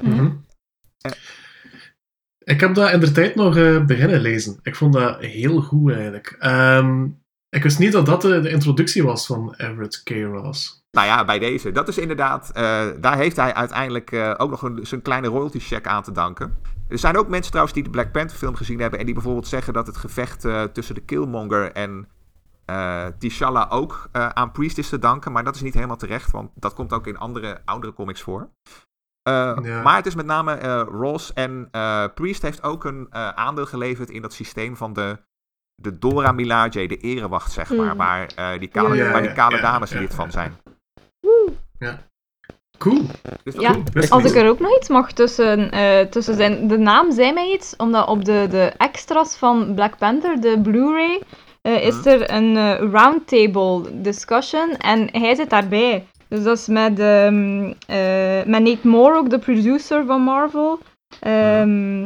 Mhm. 0.01 0.31
Ik 2.43 2.59
heb 2.59 2.73
dat 2.75 2.91
in 2.91 2.99
de 2.99 3.11
tijd 3.11 3.36
nog 3.36 3.57
eh, 3.57 3.86
beginnen 3.86 4.21
lezen. 4.21 4.59
Ik 4.63 4.75
vond 4.75 4.93
dat 4.93 5.19
heel 5.19 5.61
goed 5.61 5.91
eigenlijk. 5.91 6.36
Ehm, 6.39 7.07
ik 7.49 7.63
wist 7.63 7.79
niet 7.79 7.91
dat 7.91 8.05
dat 8.05 8.21
de, 8.21 8.39
de 8.39 8.49
introductie 8.49 9.03
was 9.03 9.25
van 9.25 9.53
Everett 9.57 10.03
K. 10.03 10.09
Ross. 10.09 10.84
Nou 10.91 11.07
ja, 11.07 11.25
bij 11.25 11.39
deze. 11.39 11.71
Dat 11.71 11.88
is 11.88 11.97
inderdaad, 11.97 12.51
eh, 12.53 12.88
daar 13.01 13.17
heeft 13.17 13.36
hij 13.36 13.53
uiteindelijk 13.53 14.11
eh, 14.11 14.34
ook 14.38 14.49
nog 14.49 14.61
een, 14.61 14.79
zijn 14.86 15.01
kleine 15.01 15.27
royalty 15.27 15.59
check 15.59 15.88
aan 15.88 16.03
te 16.03 16.11
danken. 16.11 16.57
Er 16.88 16.97
zijn 16.97 17.17
ook 17.17 17.27
mensen 17.27 17.49
trouwens 17.49 17.75
die 17.75 17.84
de 17.84 17.89
Black 17.89 18.11
Panther 18.11 18.38
film 18.38 18.55
gezien 18.55 18.79
hebben 18.79 18.99
en 18.99 19.05
die 19.05 19.13
bijvoorbeeld 19.13 19.47
zeggen 19.47 19.73
dat 19.73 19.88
het 19.88 19.97
gevecht 19.97 20.45
eh, 20.45 20.63
tussen 20.63 20.95
de 20.95 21.01
Killmonger 21.01 21.71
en 21.71 22.07
eh 22.66 23.05
T'Challa 23.18 23.68
ook 23.70 24.07
eh, 24.11 24.28
aan 24.30 24.51
Priest 24.51 24.78
is 24.78 24.89
te 24.89 24.99
danken. 24.99 25.32
Maar 25.32 25.43
dat 25.43 25.55
is 25.55 25.61
niet 25.61 25.74
helemaal 25.74 25.97
terecht, 25.97 26.32
want 26.32 26.51
dat 26.55 26.74
komt 26.74 26.93
ook 26.93 27.07
in 27.07 27.18
andere 27.18 27.61
oudere 27.66 27.93
comics 27.93 28.22
voor. 28.22 28.49
Eh, 29.30 29.57
Ja. 29.61 29.82
Maar 29.82 29.95
het 29.95 30.05
is 30.05 30.16
met 30.16 30.26
name 30.26 30.53
eh, 30.53 30.82
Ross 30.88 31.34
en 31.34 31.68
eh, 31.72 32.05
Priest 32.16 32.41
heeft 32.41 32.64
ook 32.64 32.84
een 32.84 33.07
eh, 33.09 33.30
aandeel 33.30 33.66
geleverd 33.66 34.09
in 34.09 34.22
dat 34.22 34.34
systeem 34.34 34.78
van 34.78 34.93
de, 34.93 35.18
de 35.82 35.99
Dora 35.99 36.32
Milaje, 36.32 36.88
de 36.88 36.97
erewacht, 36.97 37.51
zeg 37.51 37.70
maar. 37.70 37.91
Mm. 37.91 37.97
Waar, 37.97 38.28
eh, 38.36 38.59
die 38.59 38.68
kale, 38.68 38.95
Ja, 38.95 39.03
ja, 39.05 39.11
waar 39.11 39.22
die 39.22 39.30
ja, 39.30 39.36
kale 39.36 39.55
ja, 39.55 39.61
dames 39.61 39.89
ja, 39.91 39.99
lid 39.99 40.09
ja. 40.09 40.16
van 40.16 40.32
zijn. 40.32 40.57
Cool. 42.78 43.05
Dus 43.43 43.53
dat 43.53 43.64
Ja, 43.64 43.78
Best 43.93 44.11
Als 44.11 44.24
ik 44.24 44.36
er 44.36 44.49
ook 44.49 44.59
nog 44.59 44.78
iets 44.78 44.89
mag 44.89 45.11
tussen, 45.11 45.72
eh, 45.72 46.05
tussen 46.07 46.36
zijn... 46.36 46.68
De 46.68 46.78
naam 46.78 47.11
zei 47.11 47.34
mij 47.34 47.51
iets, 47.53 47.76
omdat 47.76 48.07
op 48.07 48.26
de, 48.26 48.47
de 48.49 48.74
extras 48.78 49.36
van 49.36 49.76
Black 49.76 49.97
Panther, 49.97 50.41
de 50.41 50.59
Blu-ray, 50.61 51.22
eh, 51.64 51.86
is 51.88 51.95
Mhm. 51.95 52.07
er 52.07 52.32
een 52.34 52.57
eh, 52.57 52.80
roundtable 52.91 53.82
discussion 54.01 54.78
en 54.78 55.09
hij 55.11 55.36
zit 55.36 55.49
daarbij. 55.49 56.05
Dus 56.28 56.43
dat 56.43 56.57
is 56.57 56.68
met, 56.68 56.99
ehm, 56.99 57.74
eh, 57.88 58.43
met 58.45 58.64
Nate 58.64 58.88
Moore, 58.88 59.18
ook 59.18 59.30
de 59.30 59.39
producer 59.39 60.05
van 60.05 60.22
Marvel. 60.22 60.80
Ehm, 61.20 62.05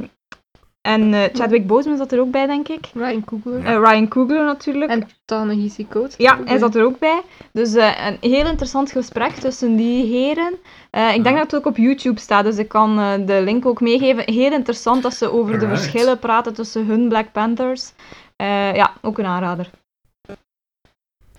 En 0.81 1.13
eh, 1.13 1.23
Chadwick 1.33 1.67
Boseman 1.67 1.97
zat 1.97 2.11
er 2.11 2.19
ook 2.19 2.31
bij, 2.31 2.45
denk 2.45 2.67
ik. 2.67 2.85
Ryan 2.93 3.23
Coogler. 3.25 3.65
Eh, 3.65 3.73
Ryan 3.83 4.07
Coogler 4.07 4.43
natuurlijk. 4.45 4.91
En 4.91 5.07
Ta-Nehisi 5.25 5.87
Coates. 5.87 6.15
Ja, 6.17 6.39
hij 6.45 6.57
zat 6.57 6.75
er 6.75 6.83
ook 6.83 6.99
bij. 6.99 7.21
Dus 7.51 7.75
eh, 7.75 8.07
een 8.07 8.29
heel 8.31 8.45
interessant 8.45 8.91
gesprek 8.91 9.31
tussen 9.31 9.75
die 9.75 10.05
heren. 10.05 10.53
Eh, 10.91 11.15
ik 11.15 11.23
denk 11.23 11.35
dat 11.37 11.51
het 11.51 11.55
ook 11.55 11.65
op 11.65 11.77
YouTube 11.77 12.19
staat, 12.19 12.43
dus 12.43 12.57
ik 12.57 12.67
kan 12.67 12.99
eh, 12.99 13.13
de 13.25 13.41
link 13.43 13.65
ook 13.65 13.81
meegeven. 13.81 14.23
Heel 14.33 14.51
interessant 14.51 15.03
dat 15.03 15.13
ze 15.13 15.31
over 15.31 15.59
de 15.59 15.67
verschillen 15.67 16.19
praten 16.19 16.53
tussen 16.53 16.85
hun 16.85 17.07
Black 17.09 17.31
Panthers. 17.31 17.91
Eh, 18.37 18.75
ja, 18.75 18.93
ook 19.01 19.17
een 19.17 19.25
aanrader. 19.25 19.69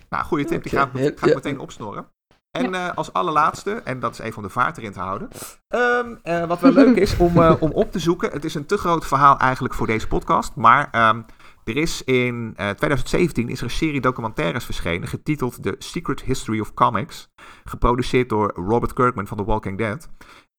Nou, 0.09 0.23
goede 0.23 0.45
tip. 0.45 0.63
Die 0.63 0.71
ga, 0.71 0.89
ik- 0.93 1.19
ga 1.19 1.27
ik 1.27 1.33
meteen 1.35 1.59
opsnorren. 1.59 2.07
En 2.51 2.73
eh, 2.75 2.93
als 2.95 3.13
allerlaatste, 3.13 3.71
en 3.73 3.99
dat 3.99 4.11
is 4.11 4.19
even 4.19 4.37
om 4.37 4.43
de 4.43 4.49
vaart 4.49 4.77
erin 4.77 4.91
te 4.91 4.99
houden. 4.99 5.27
ehm, 5.67 6.15
eh, 6.23 6.45
wat 6.47 6.59
wel 6.59 6.71
leuk 6.71 6.95
is 6.95 7.17
om, 7.17 7.41
eh, 7.41 7.55
om 7.59 7.71
op 7.71 7.91
te 7.91 7.99
zoeken. 7.99 8.31
Het 8.31 8.45
is 8.45 8.55
een 8.55 8.65
te 8.65 8.77
groot 8.77 9.05
verhaal 9.07 9.37
eigenlijk 9.37 9.73
voor 9.73 9.87
deze 9.87 10.07
podcast. 10.07 10.55
Maar 10.55 10.87
ehm, 10.91 11.21
er 11.63 11.77
is 11.77 12.03
in 12.03 12.53
eh, 12.55 12.69
2017 12.69 13.49
is 13.49 13.57
er 13.57 13.63
een 13.63 13.69
serie 13.69 14.01
documentaires 14.01 14.65
verschenen. 14.65 15.07
Getiteld 15.07 15.63
The 15.63 15.75
Secret 15.79 16.21
History 16.21 16.59
of 16.59 16.73
Comics. 16.73 17.29
Geproduceerd 17.63 18.29
door 18.29 18.51
Robert 18.55 18.93
Kirkman 18.93 19.27
van 19.27 19.37
The 19.37 19.43
Walking 19.45 19.77
Dead. 19.77 20.09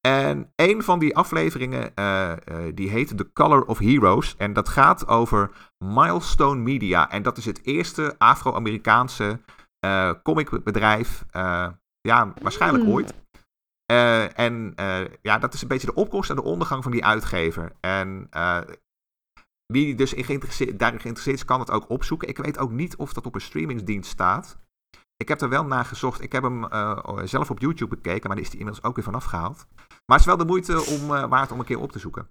En 0.00 0.52
een 0.56 0.82
van 0.82 0.98
die 0.98 1.16
afleveringen 1.16 1.94
eh, 1.94 2.32
eh, 2.32 2.38
die 2.74 2.90
heet 2.90 3.16
The 3.16 3.32
Color 3.32 3.64
of 3.64 3.78
Heroes. 3.78 4.36
En 4.36 4.52
dat 4.52 4.68
gaat 4.68 5.08
over 5.08 5.50
Milestone 5.84 6.60
Media. 6.60 7.10
En 7.10 7.22
dat 7.22 7.36
is 7.36 7.44
het 7.44 7.66
eerste 7.66 8.14
Afro-Amerikaanse 8.18 9.40
eh, 9.78 10.12
comicbedrijf. 10.22 11.24
ja, 12.00 12.32
waarschijnlijk 12.42 12.84
Hmm. 12.84 12.92
ooit. 12.92 13.14
En 14.34 14.74
ja, 15.22 15.38
dat 15.38 15.54
is 15.54 15.62
een 15.62 15.68
beetje 15.68 15.86
de 15.86 15.94
opkomst 15.94 16.30
en 16.30 16.36
de 16.36 16.42
ondergang 16.42 16.82
van 16.82 16.92
die 16.92 17.04
uitgever. 17.04 17.72
En 17.80 18.28
wie 19.66 19.94
dus 19.94 20.14
in 20.14 20.24
geïnteresseerd, 20.24 20.78
daarin 20.78 21.00
geïnteresseerd 21.00 21.38
is, 21.38 21.44
kan 21.44 21.60
het 21.60 21.70
ook 21.70 21.88
opzoeken. 21.88 22.28
Ik 22.28 22.38
weet 22.38 22.58
ook 22.58 22.70
niet 22.70 22.96
of 22.96 23.12
dat 23.12 23.26
op 23.26 23.34
een 23.34 23.40
streamingsdienst 23.40 24.10
staat. 24.10 24.58
Ik 25.20 25.28
heb 25.28 25.40
er 25.40 25.48
wel 25.48 25.64
naar 25.64 25.84
gezocht. 25.84 26.22
Ik 26.22 26.32
heb 26.32 26.42
hem 26.42 26.64
eh, 26.64 26.98
zelf 27.24 27.50
op 27.50 27.60
YouTube 27.60 27.96
bekeken, 27.96 28.26
maar 28.26 28.36
die 28.36 28.44
is 28.44 28.50
die 28.50 28.58
inmiddels 28.58 28.86
ook 28.86 28.94
weer 28.96 29.04
vanaf 29.04 29.24
gehaald. 29.24 29.66
Maar 29.78 30.18
het 30.18 30.20
is 30.20 30.24
wel 30.24 30.36
de 30.36 30.44
moeite 30.44 30.84
om, 30.84 31.14
eh, 31.14 31.28
waard 31.28 31.52
om 31.52 31.58
een 31.58 31.64
keer 31.64 31.80
op 31.80 31.92
te 31.92 31.98
zoeken. 31.98 32.28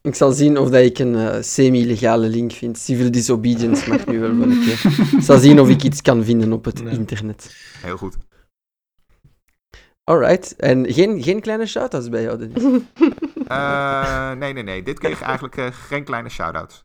Ik 0.00 0.14
zal 0.14 0.32
zien 0.32 0.58
of 0.58 0.70
dat 0.70 0.84
ik 0.84 0.98
een 0.98 1.14
eh, 1.14 1.42
semi-legale 1.42 2.28
link 2.28 2.52
vind. 2.52 2.78
Civil 2.78 3.10
disobedience 3.10 3.88
mag 3.90 4.06
nu 4.06 4.20
wel 4.20 4.36
wel 4.36 4.50
een 4.50 4.60
keer. 4.60 4.84
Ik 5.16 5.22
zal 5.22 5.38
zien 5.38 5.60
of 5.60 5.68
ik 5.68 5.82
iets 5.82 6.02
kan 6.02 6.24
vinden 6.24 6.52
op 6.52 6.64
het 6.64 6.82
Nee. 6.82 6.94
internet. 6.94 7.56
Heel 7.82 7.96
goed. 7.96 8.16
Alright. 10.04 10.56
En 10.56 10.92
geen, 10.92 11.22
geen 11.22 11.40
kleine 11.40 11.66
shout-outs 11.66 12.08
bij 12.08 12.22
jou, 12.22 12.38
Dennis? 12.38 12.62
Eh, 13.48 14.32
nee, 14.32 14.52
nee, 14.52 14.62
nee. 14.62 14.82
Dit 14.82 14.98
keer 14.98 15.22
eigenlijk 15.22 15.60
geen 15.72 16.04
kleine 16.04 16.28
shout-outs. 16.28 16.84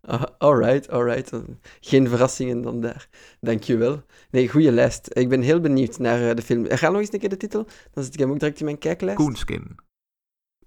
Ah, 0.00 0.22
alright, 0.38 0.90
alright. 0.90 1.32
Geen 1.80 2.08
verrassingen 2.08 2.62
dan 2.62 2.80
daar. 2.80 3.08
Dankjewel. 3.40 4.02
Nee, 4.30 4.48
goede 4.48 4.72
lijst. 4.72 5.08
Ik 5.12 5.28
ben 5.28 5.42
heel 5.42 5.60
benieuwd 5.60 5.98
naar 5.98 6.28
eh, 6.28 6.36
de 6.36 6.42
film. 6.42 6.66
Ga 6.68 6.88
nog 6.88 7.00
eens 7.00 7.12
een 7.12 7.18
keer 7.18 7.28
de 7.28 7.36
titel. 7.36 7.66
Dan 7.90 8.04
zet 8.04 8.14
ik 8.14 8.20
hem 8.20 8.30
ook 8.30 8.38
direct 8.38 8.58
in 8.58 8.64
mijn 8.64 8.78
kijklijst. 8.78 9.16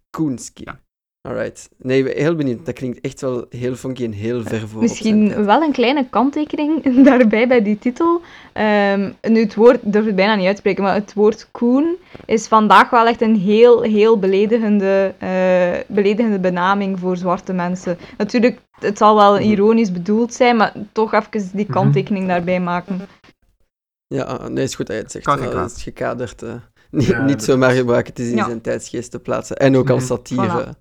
Koenskin. 0.09 0.65
Ja. 0.65 0.81
Alright. 1.27 1.69
Nee, 1.77 2.03
heel 2.09 2.35
benieuwd. 2.35 2.65
Dat 2.65 2.75
klinkt 2.75 3.01
echt 3.01 3.21
wel 3.21 3.45
heel 3.49 3.75
funky 3.75 4.03
en 4.03 4.11
heel 4.11 4.41
ver 4.43 4.67
voor 4.67 4.81
Misschien 4.81 5.45
wel 5.45 5.61
een 5.61 5.71
kleine 5.71 6.07
kanttekening 6.09 6.83
daarbij 7.05 7.47
bij 7.47 7.61
die 7.63 7.79
titel. 7.79 8.21
Ehm, 8.53 9.11
nu, 9.21 9.39
het 9.39 9.55
woord 9.55 9.75
ik 9.83 9.93
durf 9.93 10.05
het 10.05 10.15
bijna 10.15 10.35
niet 10.35 10.47
uitspreken, 10.47 10.83
maar 10.83 10.93
het 10.93 11.13
woord 11.13 11.47
koen 11.51 11.95
is 12.25 12.47
vandaag 12.47 12.89
wel 12.89 13.07
echt 13.07 13.21
een 13.21 13.35
heel, 13.35 13.81
heel 13.81 14.19
beledigende, 14.19 15.13
eh, 15.17 15.71
beledigende 15.87 16.39
benaming 16.39 16.99
voor 16.99 17.17
zwarte 17.17 17.53
mensen. 17.53 17.97
Natuurlijk, 18.17 18.59
het 18.79 18.97
zal 18.97 19.15
wel 19.15 19.33
Mhm. 19.33 19.43
ironisch 19.43 19.91
bedoeld 19.91 20.33
zijn, 20.33 20.55
maar 20.55 20.73
toch 20.91 21.13
even 21.13 21.49
die 21.53 21.63
Mhm. 21.65 21.73
kanttekening 21.73 22.27
daarbij 22.27 22.59
maken. 22.59 23.01
Ja, 24.07 24.23
ah, 24.23 24.47
nee, 24.47 24.63
is 24.63 24.75
goed 24.75 24.87
dat 24.87 24.95
je 24.95 25.01
het 25.01 25.11
zegt. 25.11 25.25
Kan 25.25 25.39
Eh, 25.41 25.47
kwaad. 25.49 25.69
dat 25.69 25.77
is 25.77 25.83
gekaderd. 25.83 26.41
eh. 26.43 26.53
niet 26.91 27.05
Ja, 27.05 27.25
niet 27.25 27.43
zomaar 27.43 27.71
is- 27.71 27.77
gebruiken, 27.77 28.13
het 28.13 28.21
is 28.21 28.29
in 28.29 28.35
Ja. 28.37 28.45
zijn 28.45 28.61
tijdsgeest 28.61 29.11
te 29.11 29.19
plaatsen. 29.19 29.55
En 29.57 29.77
ook 29.77 29.89
als 29.89 30.03
Mhm. 30.03 30.07
satire 30.13 30.75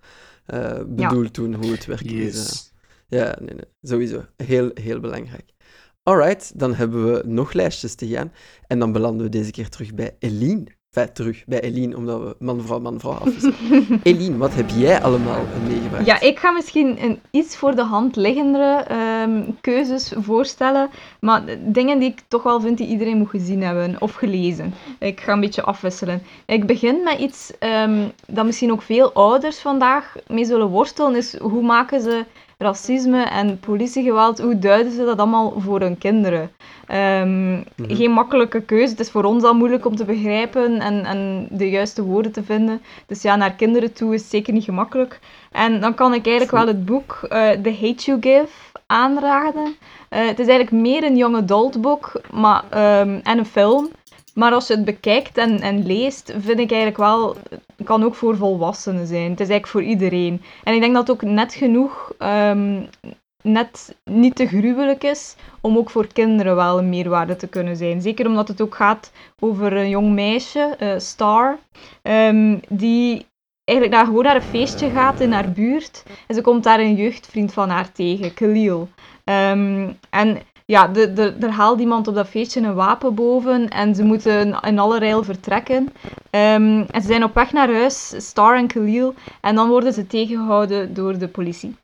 eh, 0.51 0.85
bedoeld 0.87 1.33
toen 1.33 1.55
hoe 1.55 1.71
het 1.71 1.87
werkt. 1.87 2.09
Dus, 2.09 2.73
eh. 3.09 3.19
Ja, 3.19 3.37
nee, 3.41 3.55
nee, 3.55 3.65
sowieso. 3.83 4.25
Heel, 4.37 4.71
heel 4.75 5.01
belangrijk. 5.01 5.53
Alright, 6.03 6.59
dan 6.59 6.75
hebben 6.75 7.13
we 7.13 7.23
nog 7.27 7.53
lijstjes 7.53 7.95
te 7.95 8.09
gaan. 8.09 8.33
En 8.67 8.79
dan 8.79 8.93
belanden 8.93 9.27
we 9.27 9.33
deze 9.33 9.51
keer 9.51 9.69
terug 9.69 9.95
bij 9.95 10.17
Eline. 10.19 10.67
Enfin, 10.93 11.13
terug 11.13 11.45
bij 11.47 11.61
Eline, 11.61 11.97
omdat 11.97 12.21
we 12.21 12.37
man-vrouw, 12.39 12.81
man-vrouw 12.81 13.13
afwisselen. 13.13 14.01
Eline, 14.03 14.37
wat 14.37 14.55
heb 14.55 14.71
jij 14.71 15.03
allemaal 15.03 15.41
meegebracht? 15.67 16.07
Ja, 16.07 16.21
ik 16.21 16.39
ga 16.39 16.51
misschien 16.51 17.05
een 17.05 17.21
iets 17.31 17.57
voor 17.57 17.75
de 17.75 17.83
hand 17.83 18.17
liggendere 18.17 18.83
ehm, 18.83 19.43
keuzes 19.61 20.13
voorstellen, 20.17 20.91
maar 21.21 21.43
dingen 21.59 21.99
die 21.99 22.11
ik 22.11 22.23
toch 22.29 22.43
wel 22.43 22.61
vind 22.61 22.79
die 22.79 22.87
iedereen 22.87 23.19
moet 23.19 23.29
gezien 23.29 23.63
hebben 23.63 23.97
of 23.99 24.15
gelezen. 24.15 24.75
Ik 24.99 25.21
ga 25.21 25.33
een 25.33 25.41
beetje 25.41 25.63
afwisselen. 25.63 26.23
Ik 26.47 26.67
begin 26.67 27.03
met 27.03 27.19
iets 27.19 27.53
ehm, 27.59 28.09
dat 28.27 28.45
misschien 28.45 28.73
ook 28.73 28.83
veel 28.83 29.13
ouders 29.13 29.59
vandaag 29.59 30.17
mee 30.27 30.45
zullen 30.45 30.69
worstelen, 30.69 31.17
is 31.17 31.39
hoe 31.39 31.63
maken 31.63 32.01
ze 32.01 32.25
racisme 32.61 33.23
en 33.23 33.61
politiegeweld, 33.61 34.39
hoe 34.41 34.59
duiden 34.59 34.93
ze 34.93 35.05
dat 35.05 35.19
allemaal 35.19 35.55
voor 35.61 35.81
hun 35.81 35.99
kinderen? 35.99 36.51
Ehm, 36.87 37.51
Mhm. 37.51 37.65
Geen 37.95 38.11
makkelijke 38.11 38.61
keuze, 38.63 38.91
het 38.91 39.01
is 39.01 39.11
voor 39.11 39.25
ons 39.25 39.43
al 39.45 39.55
moeilijk 39.55 39.87
om 39.87 39.97
te 39.97 40.05
begrijpen 40.05 40.81
en, 40.81 41.05
en 41.05 41.47
de 41.51 41.71
juiste 41.71 42.03
woorden 42.03 42.33
te 42.33 42.43
vinden. 42.43 42.83
Dus 43.07 43.23
ja, 43.23 43.37
naar 43.37 43.53
kinderen 43.53 43.93
toe 43.93 44.15
is 44.15 44.29
zeker 44.31 44.53
niet 44.53 44.65
gemakkelijk. 44.65 45.19
En 45.51 45.81
dan 45.81 45.95
kan 45.95 46.15
ik 46.15 46.27
eigenlijk 46.27 46.57
wel 46.57 46.67
het 46.67 46.85
boek 46.85 47.19
eh, 47.29 47.51
The 47.51 47.77
Hate 47.81 48.05
You 48.05 48.19
Give 48.21 48.49
aanraden. 48.87 49.75
Eh, 50.09 50.27
het 50.27 50.39
is 50.39 50.47
eigenlijk 50.47 50.83
meer 50.83 51.05
een 51.05 51.17
young 51.17 51.37
adult 51.37 51.81
boek 51.81 52.21
maar, 52.33 52.63
ehm, 52.71 53.21
en 53.23 53.39
een 53.39 53.47
film. 53.47 53.89
Maar 54.35 54.53
als 54.53 54.67
je 54.67 54.75
het 54.75 54.85
bekijkt 54.85 55.39
en, 55.39 55.61
en 55.61 55.87
leest, 55.87 56.33
vind 56.39 56.59
ik 56.59 56.71
eigenlijk 56.71 56.97
wel... 56.97 57.37
Het 57.77 57.87
kan 57.87 58.05
ook 58.05 58.15
voor 58.15 58.37
volwassenen 58.37 59.07
zijn. 59.07 59.31
Het 59.31 59.41
is 59.41 59.49
eigenlijk 59.49 59.67
voor 59.67 59.83
iedereen. 59.83 60.43
En 60.65 60.75
ik 60.75 60.81
denk 60.81 60.95
dat 60.95 61.07
het 61.09 61.17
ook 61.17 61.31
net 61.31 61.55
genoeg... 61.55 62.13
ehm, 62.19 62.83
net 63.43 63.97
niet 64.05 64.37
te 64.37 64.47
gruwelijk 64.47 65.05
is 65.05 65.37
om 65.61 65.77
ook 65.77 65.91
voor 65.91 66.07
kinderen 66.13 66.57
wel 66.57 66.79
een 66.79 66.89
meerwaarde 66.89 67.37
te 67.37 67.47
kunnen 67.47 67.77
zijn. 67.77 68.01
Zeker 68.01 68.27
omdat 68.27 68.49
het 68.49 68.61
ook 68.61 68.75
gaat 68.75 69.13
over 69.39 69.73
een 69.73 69.89
jong 69.89 70.13
meisje, 70.13 70.75
eh, 70.79 70.99
Star, 70.99 71.59
ehm, 72.03 72.59
die 72.69 73.27
eigenlijk 73.65 73.99
daar 73.99 74.07
gewoon 74.07 74.25
naar 74.25 74.37
een 74.37 74.43
feestje 74.43 74.91
gaat 74.91 75.21
in 75.21 75.33
haar 75.33 75.53
buurt. 75.53 76.03
En 76.27 76.35
ze 76.35 76.41
komt 76.41 76.65
daar 76.65 76.81
een 76.81 76.95
jeugdvriend 76.95 77.53
van 77.53 77.69
haar 77.69 77.93
tegen, 77.93 78.35
Khalil. 78.35 78.89
Ehm, 79.25 79.89
en 80.11 80.39
ja, 80.71 80.87
de, 80.87 81.13
de, 81.13 81.37
er 81.41 81.51
haalt 81.51 81.81
iemand 81.81 82.09
op 82.09 82.15
dat 82.15 82.29
feestje 82.29 82.61
een 82.61 82.75
wapen 82.75 83.15
boven 83.15 83.69
en 83.69 83.95
ze 83.95 84.05
moeten 84.05 84.61
in 84.63 84.79
alle 84.79 84.99
rijl 84.99 85.23
vertrekken. 85.25 85.89
Ehm, 86.31 86.85
en 86.91 87.01
ze 87.01 87.07
zijn 87.07 87.25
op 87.25 87.35
weg 87.35 87.53
naar 87.53 87.73
huis, 87.73 88.15
Star 88.17 88.57
en 88.57 88.67
Khalil, 88.67 89.15
en 89.41 89.55
dan 89.55 89.69
worden 89.69 89.93
ze 89.93 90.07
tegengehouden 90.07 90.95
door 90.95 91.19
de 91.19 91.29
politie. 91.29 91.77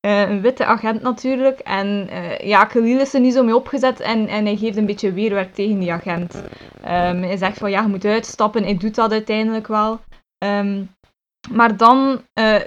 Eh, 0.00 0.30
een 0.30 0.40
witte 0.40 0.64
agent 0.64 1.02
natuurlijk. 1.02 1.58
En 1.58 2.08
eh, 2.08 2.38
ja, 2.38 2.64
Khalil 2.64 3.00
is 3.00 3.14
er 3.14 3.20
niet 3.20 3.32
zo 3.32 3.44
mee 3.44 3.56
opgezet 3.56 4.00
en, 4.00 4.28
en 4.28 4.44
hij 4.44 4.56
geeft 4.56 4.76
een 4.76 4.86
beetje 4.86 5.12
weerwerk 5.12 5.54
tegen 5.54 5.78
die 5.78 5.92
agent. 5.92 6.42
Ehm, 6.82 7.22
hij 7.22 7.36
zegt 7.36 7.58
van 7.58 7.70
ja, 7.70 7.82
je 7.82 7.88
moet 7.88 8.04
uitstappen. 8.04 8.62
Hij 8.62 8.76
doet 8.76 8.94
dat 8.94 9.12
uiteindelijk 9.12 9.66
wel. 9.66 10.00
Ehm, 10.38 10.82
maar 11.50 11.76
dan 11.76 12.20
eh, 12.32 12.60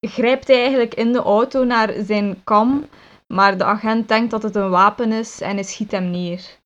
grijpt 0.00 0.46
hij 0.46 0.60
eigenlijk 0.60 0.94
in 0.94 1.12
de 1.12 1.22
auto 1.22 1.64
naar 1.64 1.92
zijn 2.06 2.40
kam. 2.44 2.84
Maar 3.26 3.58
de 3.58 3.64
agent 3.64 4.08
denkt 4.08 4.30
dat 4.30 4.42
het 4.42 4.56
een 4.56 4.70
wapen 4.70 5.12
is 5.12 5.40
en 5.40 5.54
hij 5.54 5.64
schiet 5.64 5.90
hem 5.90 6.10
neer. 6.10 6.58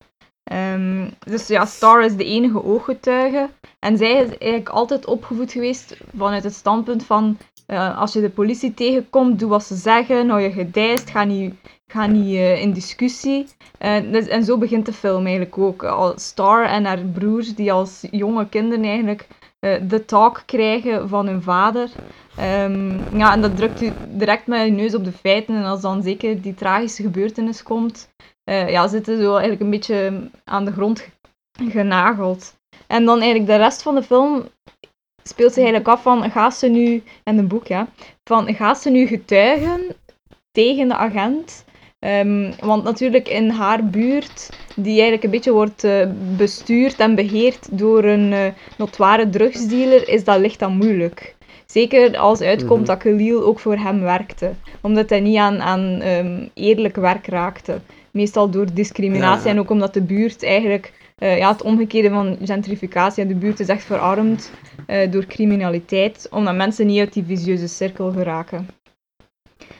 Ehm, 0.43 1.09
dus 1.19 1.47
ja, 1.47 1.65
Star 1.65 2.03
is 2.03 2.15
de 2.15 2.25
enige 2.25 2.63
ooggetuige. 2.63 3.49
En 3.79 3.97
zij 3.97 4.11
is 4.11 4.37
eigenlijk 4.37 4.69
altijd 4.69 5.05
opgevoed 5.05 5.51
geweest 5.51 5.97
vanuit 6.15 6.43
het 6.43 6.53
standpunt 6.53 7.05
van 7.05 7.37
eh, 7.69 7.97
als 7.97 8.13
je 8.13 8.21
de 8.21 8.29
politie 8.29 8.73
tegenkomt, 8.73 9.39
doe 9.39 9.49
wat 9.49 9.63
ze 9.63 9.75
zeggen, 9.75 10.29
hou 10.29 10.41
je 10.41 10.51
gedijst, 10.51 11.09
ga 11.09 11.23
niet, 11.23 11.53
ga 11.87 12.05
niet 12.05 12.35
eh, 12.35 12.61
in 12.61 12.73
discussie. 12.73 13.47
Eh, 13.77 14.11
dus, 14.11 14.27
en 14.27 14.43
zo 14.43 14.57
begint 14.57 14.85
de 14.85 14.93
film 14.93 15.25
eigenlijk 15.25 15.57
ook. 15.57 16.13
Star 16.15 16.65
en 16.65 16.85
haar 16.85 16.99
broers, 16.99 17.55
die 17.55 17.71
als 17.71 18.07
jonge 18.11 18.49
kinderen 18.49 18.85
eigenlijk 18.85 19.27
de 19.59 20.03
talk 20.05 20.43
krijgen 20.45 21.09
van 21.09 21.27
hun 21.27 21.41
vader. 21.41 21.89
Ehm, 22.35 23.17
ja, 23.17 23.33
en 23.33 23.41
dat 23.41 23.55
drukt 23.55 23.81
u 23.81 23.93
direct 24.07 24.47
met 24.47 24.65
je 24.65 24.71
neus 24.71 24.95
op 24.95 25.03
de 25.03 25.11
feiten. 25.11 25.55
En 25.55 25.63
als 25.63 25.81
dan 25.81 26.03
zeker 26.03 26.41
die 26.41 26.53
tragische 26.53 27.01
gebeurtenis 27.01 27.63
komt, 27.63 28.09
eh, 28.43 28.69
ja, 28.69 28.87
zitten 28.87 29.15
ze 29.15 29.21
zo 29.21 29.31
eigenlijk 29.31 29.61
een 29.61 29.69
beetje 29.69 30.29
aan 30.43 30.65
de 30.65 30.71
grond 30.71 30.99
ge- 30.99 31.69
genageld. 31.69 32.53
En 32.87 33.05
dan 33.05 33.19
eigenlijk 33.19 33.51
de 33.51 33.55
rest 33.57 33.81
van 33.81 33.95
de 33.95 34.03
film 34.03 34.47
speelt 35.23 35.53
zich 35.53 35.63
eigenlijk 35.63 35.87
af 35.87 36.01
van, 36.01 36.31
gaat 36.31 36.55
ze 36.55 36.67
nu, 36.67 37.03
en 37.23 37.37
een 37.37 37.47
boek 37.47 37.67
ja, 37.67 37.87
van 38.23 38.53
gaat 38.55 38.81
ze 38.81 38.89
nu 38.89 39.07
getuigen 39.07 39.81
tegen 40.51 40.87
de 40.87 40.95
agent? 40.95 41.65
Ehm, 41.99 42.51
want 42.59 42.83
natuurlijk 42.83 43.27
in 43.27 43.49
haar 43.49 43.85
buurt, 43.85 44.49
die 44.81 44.93
eigenlijk 44.93 45.23
een 45.23 45.29
beetje 45.29 45.51
wordt 45.51 45.83
eh, 45.83 46.07
bestuurd 46.37 46.95
en 46.99 47.15
beheerd 47.15 47.67
door 47.71 48.03
een 48.03 48.33
eh 48.33 48.45
notoire 48.77 49.29
drugsdealer, 49.29 50.09
is 50.09 50.23
dat 50.23 50.39
licht 50.39 50.59
dan 50.59 50.77
moeilijk. 50.77 51.35
Zeker 51.65 52.17
als 52.17 52.41
uitkomt 52.41 52.79
Mhm. 52.79 52.87
dat 52.87 52.97
Khalil 52.97 53.43
ook 53.43 53.59
voor 53.59 53.75
hem 53.77 54.01
werkte. 54.01 54.51
Omdat 54.81 55.09
hij 55.09 55.19
niet 55.19 55.37
aan, 55.37 55.61
aan 55.61 56.01
ehm, 56.01 56.47
eerlijk 56.53 56.95
werk 56.95 57.27
raakte. 57.27 57.79
Meestal 58.11 58.49
door 58.49 58.65
discriminatie 58.73 59.45
Ja. 59.47 59.51
en 59.53 59.59
ook 59.59 59.69
omdat 59.69 59.93
de 59.93 60.01
buurt 60.01 60.43
eigenlijk 60.43 60.91
eh, 61.17 61.37
ja, 61.37 61.51
het 61.51 61.61
omgekeerde 61.61 62.09
van 62.09 62.37
gentrificatie. 62.43 63.23
En 63.23 63.27
de 63.29 63.35
buurt 63.35 63.59
is 63.59 63.67
echt 63.67 63.83
verarmd 63.83 64.51
door 65.09 65.25
criminaliteit, 65.25 66.27
omdat 66.31 66.55
mensen 66.55 66.87
niet 66.87 66.99
uit 66.99 67.13
die 67.13 67.23
visieuze 67.27 67.67
cirkel 67.67 68.11
geraken. 68.11 68.67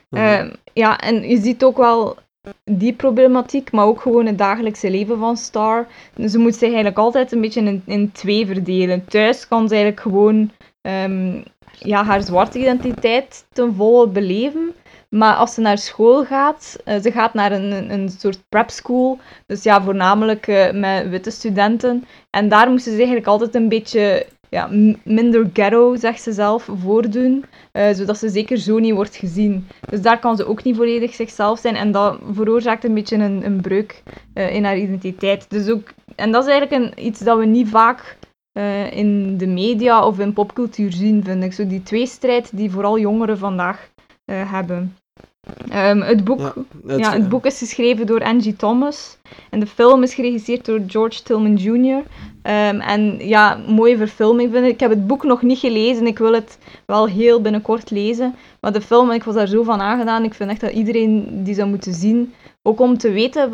Mhm. 0.10 0.24
Ehm, 0.24 0.50
ja, 0.74 0.98
en 1.00 1.30
je 1.30 1.42
ziet 1.42 1.64
ook 1.64 1.78
wel 1.78 2.18
die 2.64 2.94
problematiek, 2.94 3.72
maar 3.72 3.86
ook 3.86 4.02
gewoon 4.02 4.26
het 4.26 4.38
dagelijkse 4.38 4.90
leven 4.90 5.18
van 5.18 5.38
Star. 5.38 5.88
Ze 6.28 6.38
moet 6.38 6.54
zich 6.54 6.68
eigenlijk 6.68 6.98
altijd 6.98 7.32
een 7.32 7.42
beetje 7.42 7.62
in, 7.62 7.82
in 7.86 8.12
twee 8.12 8.46
verdelen. 8.46 9.06
Thuis 9.06 9.48
kan 9.48 9.68
ze 9.68 9.74
eigenlijk 9.74 10.02
gewoon 10.02 10.52
ehm, 10.82 11.42
ja, 11.80 12.04
haar 12.04 12.22
zwarte 12.22 12.60
identiteit 12.60 13.46
ten 13.52 13.76
volle 13.76 14.08
beleven. 14.08 14.74
Maar 15.10 15.36
als 15.36 15.54
ze 15.54 15.62
naar 15.62 15.78
school 15.78 16.26
gaat, 16.26 16.78
uh, 16.86 17.00
ze 17.02 17.12
gaat 17.12 17.34
naar 17.34 17.52
een, 17.52 17.92
een 17.92 18.10
soort 18.10 18.40
prep 18.50 18.70
school, 18.70 19.20
dus 19.46 19.64
ja, 19.64 19.82
voornamelijk 19.82 20.48
uh, 20.48 20.72
met 20.72 21.10
witte 21.10 21.32
studenten. 21.32 22.06
En 22.30 22.50
daar 22.50 22.70
moesten 22.70 22.92
ze 22.92 22.98
eigenlijk 22.98 23.28
altijd 23.28 23.56
een 23.56 23.70
beetje 23.70 24.26
ja, 24.50 24.70
minder 25.04 25.50
ghetto, 25.54 25.96
zegt 25.96 26.22
ze 26.22 26.32
zelf, 26.32 26.70
voordoen, 26.80 27.46
uh, 27.74 27.90
zodat 27.90 28.18
ze 28.18 28.30
zeker 28.30 28.58
zo 28.58 28.80
niet 28.80 28.94
wordt 28.94 29.16
gezien. 29.16 29.68
Dus 29.90 30.02
daar 30.02 30.20
kan 30.20 30.36
ze 30.36 30.46
ook 30.46 30.64
niet 30.64 30.76
volledig 30.76 31.14
zichzelf 31.14 31.60
zijn 31.60 31.76
en 31.76 31.92
dat 31.92 32.20
veroorzaakt 32.32 32.84
een 32.84 32.94
beetje 32.94 33.16
een, 33.16 33.46
een 33.46 33.62
breuk 33.62 34.04
in 34.34 34.64
haar 34.64 34.78
identiteit. 34.78 35.50
Dus 35.50 35.70
ook, 35.70 35.94
en 36.16 36.32
dat 36.32 36.46
is 36.46 36.52
eigenlijk 36.52 36.84
een, 36.84 37.06
iets 37.06 37.20
dat 37.20 37.38
we 37.38 37.46
niet 37.46 37.70
vaak 37.70 38.18
in 38.92 39.38
de 39.38 39.48
media 39.48 40.06
of 40.06 40.20
in 40.20 40.34
popcultuur 40.34 40.92
zien, 40.92 41.24
vind 41.24 41.44
ik. 41.44 41.54
Zo 41.54 41.68
die 41.68 41.84
tweestrijd 41.84 42.58
die 42.58 42.72
vooral 42.72 43.00
jongeren 43.00 43.38
vandaag 43.38 43.90
hebben. 44.26 44.96
Um, 45.74 46.02
het, 46.02 46.24
boek, 46.24 46.40
ja, 46.40 46.54
het, 46.88 47.00
ja, 47.00 47.12
het 47.12 47.30
boek 47.30 47.46
is 47.46 47.58
geschreven 47.58 48.06
door 48.06 48.24
Angie 48.24 48.56
Thomas. 48.56 49.18
En 49.50 49.60
de 49.60 49.68
film 49.68 50.04
is 50.04 50.14
geregisseerd 50.14 50.66
door 50.66 50.80
George 50.88 51.24
Tillman 51.24 51.56
Jr. 51.56 51.96
Um, 51.96 52.04
ehm, 52.42 52.80
en 52.80 53.28
ja, 53.28 53.60
mooie 53.68 53.98
verfilming 53.98 54.52
vind 54.52 54.66
ik. 54.66 54.72
Ik 54.72 54.80
heb 54.80 54.90
het 54.90 55.08
boek 55.08 55.24
nog 55.24 55.42
niet 55.42 55.60
gelezen. 55.60 56.08
Ik 56.08 56.18
wil 56.18 56.34
het 56.34 56.58
wel 56.86 57.08
heel 57.08 57.42
binnenkort 57.42 57.92
lezen. 57.92 58.36
Maar 58.60 58.74
de 58.74 58.82
film, 58.82 59.12
ik 59.12 59.24
was 59.24 59.36
daar 59.36 59.48
zo 59.48 59.64
van 59.64 59.82
aangedaan. 59.82 60.24
Ik 60.24 60.34
vind 60.34 60.50
echt 60.50 60.62
dat 60.62 60.72
iedereen 60.72 61.44
die 61.44 61.54
zou 61.54 61.70
moeten 61.70 61.94
zien. 61.94 62.34
Ook 62.62 62.80
om 62.80 62.98
te 62.98 63.12
weten 63.12 63.52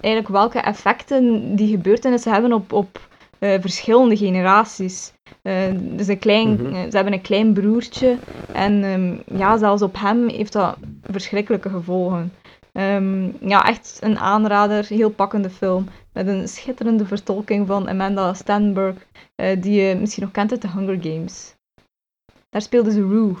eigenlijk 0.00 0.34
welke 0.34 0.58
effecten 0.58 1.56
die 1.56 1.68
gebeurtenissen 1.68 2.32
hebben 2.32 2.52
op, 2.52 2.72
op 2.72 3.08
uh, 3.38 3.54
verschillende 3.60 4.16
generaties. 4.16 5.12
Uh, 5.42 5.64
dus 5.80 6.06
een 6.06 6.18
klein, 6.18 6.48
mm 6.48 6.56
-hmm. 6.56 6.90
ze 6.90 6.96
hebben 6.96 7.12
een 7.12 7.20
klein 7.20 7.52
broertje 7.52 8.18
en 8.52 8.84
um, 8.84 9.22
ja, 9.38 9.56
zelfs 9.56 9.82
op 9.82 9.98
hem 9.98 10.28
heeft 10.28 10.52
dat 10.52 10.76
verschrikkelijke 11.02 11.68
gevolgen. 11.68 12.32
Um, 12.72 13.36
ja, 13.40 13.66
echt 13.66 13.98
een 14.00 14.18
aanrader, 14.18 14.86
heel 14.86 15.10
pakkende 15.10 15.50
film. 15.50 15.88
Met 16.12 16.26
een 16.26 16.48
schitterende 16.48 17.06
vertolking 17.06 17.66
van 17.66 17.88
Amanda 17.88 18.34
Stenberg, 18.34 18.96
uh, 19.36 19.62
die 19.62 19.82
je 19.82 19.94
misschien 19.94 20.22
nog 20.22 20.32
kent 20.32 20.50
uit 20.50 20.60
The 20.60 20.68
Hunger 20.68 20.98
Games. 21.02 21.54
Daar 22.50 22.62
speelde 22.62 22.92
ze 22.92 23.00
Rue. 23.00 23.34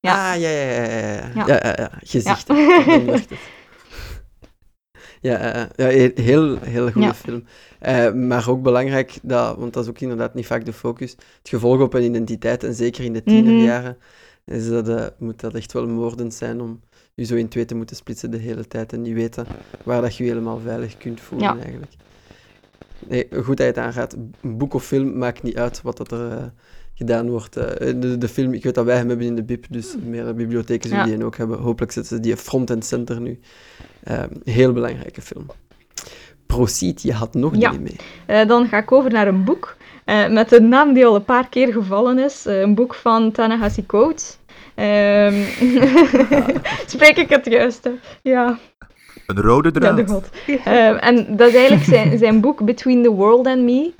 Ja. 0.00 0.32
Ah, 0.32 0.40
ja, 0.40 0.48
ja, 0.48 0.62
ja. 0.62 0.82
Ja, 0.82 1.32
ja, 1.34 1.46
ja. 1.46 1.60
ja, 1.62 1.74
ja. 1.76 1.90
Gezicht. 2.00 2.48
Ja, 5.20 5.68
ja, 5.76 5.86
heel, 6.14 6.58
heel 6.60 6.90
goede 6.90 7.14
film. 7.14 7.44
Uh, 7.86 8.12
maar 8.12 8.48
ook 8.48 8.62
belangrijk, 8.62 9.18
dat, 9.22 9.56
want 9.56 9.72
dat 9.72 9.82
is 9.84 9.90
ook 9.90 10.00
inderdaad 10.00 10.34
niet 10.34 10.46
vaak 10.46 10.64
de 10.64 10.72
focus, 10.72 11.10
het 11.10 11.48
gevolg 11.48 11.80
op 11.80 11.94
een 11.94 12.02
identiteit, 12.02 12.64
en 12.64 12.74
zeker 12.74 13.04
in 13.04 13.12
de 13.12 13.22
tienerjaren, 13.22 13.96
mm 13.98 14.02
-hmm. 14.44 14.54
is 14.54 14.68
dat, 14.68 14.88
uh, 14.88 15.06
moet 15.18 15.40
dat 15.40 15.54
echt 15.54 15.72
wel 15.72 15.88
moordend 15.88 16.34
zijn 16.34 16.60
om 16.60 16.80
je 17.14 17.24
zo 17.24 17.34
in 17.34 17.48
twee 17.48 17.64
te 17.64 17.74
moeten 17.74 17.96
splitsen 17.96 18.30
de 18.30 18.36
hele 18.36 18.66
tijd 18.66 18.92
en 18.92 19.02
niet 19.02 19.14
weten 19.14 19.46
waar 19.84 20.02
dat 20.02 20.16
je 20.16 20.24
je 20.24 20.30
helemaal 20.30 20.60
veilig 20.64 20.96
kunt 20.96 21.20
voelen 21.20 21.48
ja. 21.48 21.62
eigenlijk. 21.62 21.92
Nee, 23.06 23.26
goed 23.30 23.56
dat 23.56 23.58
je 23.58 23.64
het 23.64 23.78
aangaat. 23.78 24.16
Boek 24.40 24.74
of 24.74 24.84
film 24.84 25.18
maakt 25.18 25.42
niet 25.42 25.56
uit 25.56 25.82
wat 25.82 25.96
dat 25.96 26.12
er 26.12 26.30
uh, 26.32 26.44
gedaan 26.94 27.30
wordt. 27.30 27.54
de, 27.54 28.16
de, 28.18 28.28
film, 28.28 28.52
ik 28.52 28.62
weet 28.62 28.74
dat 28.74 28.84
wij 28.84 28.96
hem 28.96 29.08
hebben 29.08 29.26
in 29.26 29.34
de 29.34 29.44
BIP, 29.44 29.66
dus 29.70 29.96
meer 30.04 30.34
bibliotheken 30.34 30.88
zullen 30.88 31.08
ja. 31.08 31.16
die 31.16 31.24
ook 31.24 31.36
hebben. 31.36 31.58
Hopelijk 31.58 31.92
zetten 31.92 32.16
ze 32.16 32.22
die 32.22 32.36
front 32.36 32.70
en 32.70 32.82
center 32.82 33.20
nu. 33.20 33.38
Heel 34.44 34.72
belangrijke 34.72 35.20
film. 35.20 35.46
Proceed, 36.46 37.02
je 37.02 37.12
had 37.12 37.34
nog 37.34 37.56
ja. 37.56 37.70
dingen 37.70 37.82
mee. 37.82 37.96
Uh, 38.40 38.48
dan 38.48 38.68
ga 38.68 38.78
ik 38.78 38.92
over 38.92 39.10
naar 39.10 39.26
een 39.26 39.44
boek 39.44 39.76
uh, 40.06 40.28
met 40.28 40.52
een 40.52 40.68
naam 40.68 40.92
die 40.92 41.06
al 41.06 41.14
een 41.14 41.24
paar 41.24 41.48
keer 41.48 41.72
gevallen 41.72 42.18
is. 42.18 42.46
Uh, 42.46 42.60
een 42.60 42.74
boek 42.74 42.94
van 42.94 43.32
Ta-Nehisi 43.32 43.86
Coates. 43.86 44.38
Um, 44.76 45.44
Spreek 46.94 47.16
ik 47.16 47.28
het 47.28 47.46
juist? 47.46 47.84
Hè? 47.84 47.90
Ja. 48.22 48.58
Een 49.26 49.40
rode 49.40 49.70
draad. 49.70 49.98
Ja, 49.98 50.04
de 50.04 50.12
god. 50.12 50.30
en 51.00 51.36
dat 51.36 51.48
is 51.48 51.54
eigenlijk 51.54 51.84
zijn, 51.84 52.18
zijn 52.18 52.40
boek 52.40 52.64
Between 52.64 53.02
the 53.02 53.10
World 53.10 53.46
and 53.46 53.62
Me. 53.62 53.92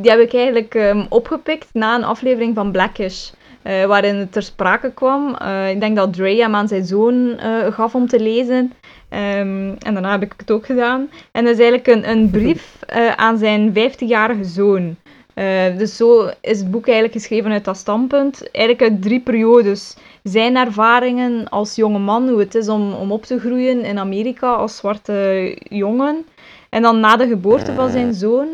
die 0.00 0.10
heb 0.10 0.20
ik 0.20 0.34
eigenlijk 0.34 0.74
um, 0.74 1.06
opgepikt 1.08 1.68
na 1.72 1.94
een 1.94 2.04
aflevering 2.04 2.54
van 2.54 2.72
Blackish. 2.72 3.30
waarin 3.62 4.14
het 4.14 4.32
ter 4.32 4.42
sprake 4.42 4.92
kwam. 4.92 5.36
ik 5.68 5.80
denk 5.80 5.96
dat 5.96 6.12
Dre 6.12 6.34
hem 6.34 6.54
aan 6.54 6.68
zijn 6.68 6.84
zoon 6.84 7.38
gaf 7.70 7.94
om 7.94 8.08
te 8.08 8.20
lezen. 8.20 8.72
Um, 9.10 9.76
en 9.78 9.92
daarna 9.92 10.10
heb 10.10 10.22
ik 10.22 10.34
het 10.36 10.50
ook 10.50 10.66
gedaan. 10.66 11.10
En 11.32 11.44
dat 11.44 11.58
is 11.58 11.60
eigenlijk 11.60 11.86
een, 11.86 12.10
een 12.10 12.30
brief 12.30 12.78
uh, 12.96 13.12
aan 13.12 13.38
zijn 13.38 13.70
15-jarige 13.70 14.44
zoon. 14.44 14.96
Uh, 15.34 15.78
dus 15.78 15.96
zo 15.96 16.30
is 16.40 16.58
het 16.58 16.70
boek 16.70 16.86
eigenlijk 16.86 17.14
geschreven 17.18 17.52
uit 17.52 17.64
dat 17.64 17.76
standpunt. 17.76 18.50
Eigenlijk 18.50 18.90
uit 18.90 19.02
drie 19.02 19.20
periodes. 19.20 19.96
Zijn 20.22 20.56
ervaringen 20.56 21.48
als 21.48 21.74
jonge 21.74 21.98
man, 21.98 22.28
hoe 22.28 22.38
het 22.38 22.54
is 22.54 22.68
om, 22.68 22.92
om 22.92 23.12
op 23.12 23.24
te 23.24 23.38
groeien 23.38 23.84
in 23.84 23.98
Amerika 23.98 24.52
als 24.52 24.76
zwarte 24.76 25.56
jongen. 25.62 26.26
En 26.68 26.82
dan 26.82 27.00
na 27.00 27.16
de 27.16 27.26
geboorte 27.26 27.74
van 27.74 27.90
zijn 27.90 28.14
zoon. 28.14 28.48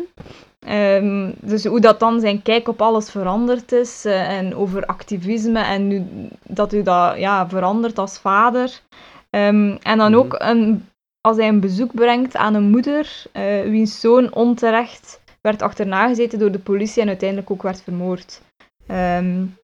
Um, 0.69 1.33
dus 1.41 1.65
hoe 1.65 1.79
dat 1.79 1.99
dan 1.99 2.19
zijn 2.19 2.41
kijk 2.41 2.67
op 2.67 2.81
alles 2.81 3.09
veranderd 3.09 3.71
is. 3.71 4.05
Uh, 4.05 4.37
en 4.37 4.55
over 4.55 4.85
activisme 4.85 5.59
en 5.59 5.87
nu, 5.87 6.05
dat 6.43 6.73
u 6.73 6.83
dat 6.83 7.17
ja, 7.17 7.49
verandert 7.49 7.97
als 7.97 8.19
vader. 8.19 8.81
Um, 9.35 9.77
en 9.81 9.97
dan 9.97 10.15
ook 10.15 10.39
mhm. 10.39 10.49
een, 10.49 10.85
als 11.21 11.37
hij 11.37 11.47
een 11.47 11.59
bezoek 11.59 11.93
brengt 11.93 12.35
aan 12.35 12.53
een 12.53 12.69
moeder, 12.69 13.23
uh, 13.33 13.61
wiens 13.61 13.99
zoon 13.99 14.33
onterecht 14.33 15.21
werd 15.41 15.61
achterna 15.61 16.07
gezeten 16.07 16.39
door 16.39 16.51
de 16.51 16.59
politie 16.59 17.01
en 17.01 17.07
uiteindelijk 17.07 17.51
ook 17.51 17.61
werd 17.61 17.81
vermoord. 17.81 18.41
Um, 18.91 19.57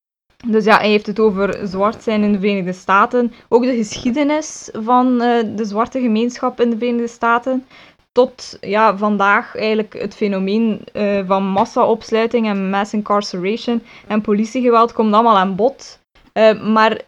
dus 0.47 0.63
ja, 0.63 0.77
hij 0.77 0.89
heeft 0.89 1.07
het 1.07 1.19
over 1.19 1.67
zwart 1.67 2.03
zijn 2.03 2.23
in 2.23 2.31
de 2.31 2.39
Verenigde 2.39 2.73
Staten. 2.73 3.33
Ook 3.49 3.63
de 3.63 3.75
geschiedenis 3.75 4.69
van 4.73 5.21
uh, 5.21 5.55
de 5.55 5.65
zwarte 5.65 5.99
gemeenschap 5.99 6.61
in 6.61 6.69
de 6.69 6.77
Verenigde 6.77 7.07
Staten. 7.07 7.65
Tot 8.11 8.57
ja, 8.61 8.97
vandaag 8.97 9.55
eigenlijk 9.55 9.93
het 9.93 10.15
fenomeen 10.15 10.81
uh, 10.93 11.27
van 11.27 11.43
massaopsluiting 11.43 12.47
en 12.47 12.69
mass 12.69 12.93
incarceration 12.93 13.83
en 14.07 14.21
politiegeweld 14.21 14.93
komt 14.93 15.13
allemaal 15.13 15.37
aan 15.37 15.55
bod. 15.55 15.99
Uh, 16.33 16.73
maar 16.73 17.01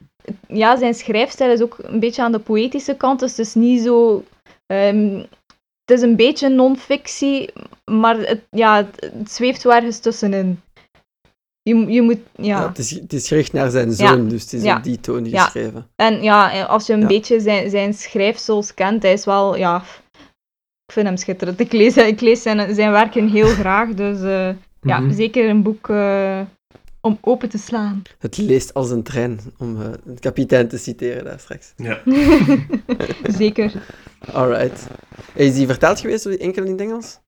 ja, 0.48 0.78
zijn 0.78 0.94
schrijfstijl 0.94 1.52
is 1.52 1.62
ook 1.62 1.78
een 1.82 2.00
beetje 2.00 2.22
aan 2.22 2.32
de 2.32 2.40
poëtische 2.40 2.96
kant. 2.96 3.20
Dus 3.20 3.30
het 3.30 3.40
is 3.40 3.54
niet 3.54 3.82
zo. 3.82 4.24
Um, 4.74 5.26
het 5.86 5.98
is 5.98 6.02
een 6.02 6.16
beetje 6.16 6.50
non-fictie, 6.50 7.54
maar 7.92 8.18
het, 8.18 8.42
ja, 8.50 8.76
het, 8.76 9.12
het 9.14 9.32
zweeft 9.32 9.64
wel 9.64 9.74
ergens 9.74 10.00
tussenin. 10.00 10.62
Je, 11.62 11.76
je 11.76 12.02
moet, 12.02 12.20
ja. 12.36 12.60
ja 12.60 12.68
het, 12.68 12.78
is, 12.78 12.90
het 12.90 13.14
is 13.14 13.28
gericht 13.28 13.54
naar 13.54 13.70
zijn 13.70 13.92
zoon, 13.92 14.28
dus 14.30 14.42
het 14.42 14.54
is 14.54 14.64
ja. 14.64 14.78
op 14.78 14.84
die 14.84 15.00
toon 15.00 15.30
geschreven. 15.30 15.88
En 15.96 16.24
ja, 16.24 16.64
als 16.64 16.88
je 16.88 16.94
een 16.94 17.08
beetje 17.08 17.40
zijn, 17.40 17.70
zijn 17.70 17.94
schrijfsels 17.94 18.74
kent, 18.74 19.04
hij 19.04 19.14
is 19.14 19.26
wel, 19.26 19.56
ja, 19.56 19.84
ik 20.86 20.94
vind 20.94 21.08
hem 21.08 21.18
schitterend. 21.18 21.60
Ik 21.60 21.72
lees, 21.72 21.98
ik 21.98 22.22
lees 22.22 22.42
zijn, 22.42 22.76
zijn 22.76 22.92
werken 22.92 23.30
heel 23.30 23.48
graag, 23.48 23.90
dus 23.90 24.20
uh, 24.22 24.50
ja, 24.82 25.00
mm 25.00 25.06
-hmm. 25.06 25.14
zeker 25.14 25.50
een 25.50 25.64
boek 25.64 25.88
uh, 25.88 26.42
om 27.06 27.18
open 27.22 27.50
te 27.50 27.58
slaan. 27.58 28.02
Het 28.20 28.38
leest 28.38 28.74
als 28.74 28.90
een 28.90 29.04
trein, 29.04 29.40
om 29.58 29.82
uh, 29.82 29.88
de 30.04 30.20
kapitein 30.20 30.68
te 30.68 30.78
citeren 30.78 31.24
daar 31.24 31.40
straks. 31.40 31.74
Ja. 31.78 32.00
Zeker. 33.40 33.84
Alright. 34.32 34.88
Is 35.34 35.54
die 35.54 35.68
vertaald 35.68 36.00
geweest 36.00 36.26
enkel 36.26 36.64
in 36.64 36.72
het 36.72 36.82
Engels? 36.82 37.20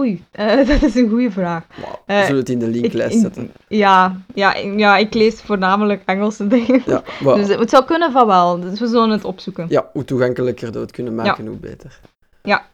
Oei, 0.00 0.24
uh, 0.38 0.56
dat 0.68 0.82
is 0.82 0.94
een 0.94 1.08
goede 1.08 1.30
vraag. 1.30 1.66
Wow. 1.76 1.94
We 2.06 2.12
uh, 2.12 2.22
zullen 2.22 2.40
het 2.40 2.48
in 2.48 2.58
de 2.58 2.68
linklijst 2.68 3.14
ik, 3.14 3.20
zetten. 3.20 3.52
Ja, 3.68 4.22
ja, 4.34 4.56
ja, 4.56 4.96
ik 4.96 5.14
lees 5.14 5.40
voornamelijk 5.40 6.02
Engelse 6.04 6.46
dingen. 6.46 6.82
Ja, 6.86 7.02
wow. 7.20 7.36
Dus 7.36 7.48
het 7.48 7.70
zou 7.70 7.84
kunnen 7.84 8.12
van 8.12 8.26
wel, 8.26 8.60
dus 8.60 8.80
we 8.80 8.86
zullen 8.86 9.10
het 9.10 9.24
opzoeken. 9.24 9.66
Ja, 9.68 9.90
hoe 9.92 10.04
toegankelijker 10.04 10.72
we 10.72 10.78
het 10.78 10.90
kunnen 10.90 11.14
maken, 11.14 11.44
ja. 11.44 11.50
hoe 11.50 11.58
beter. 11.58 12.00
Ja. 12.42 12.66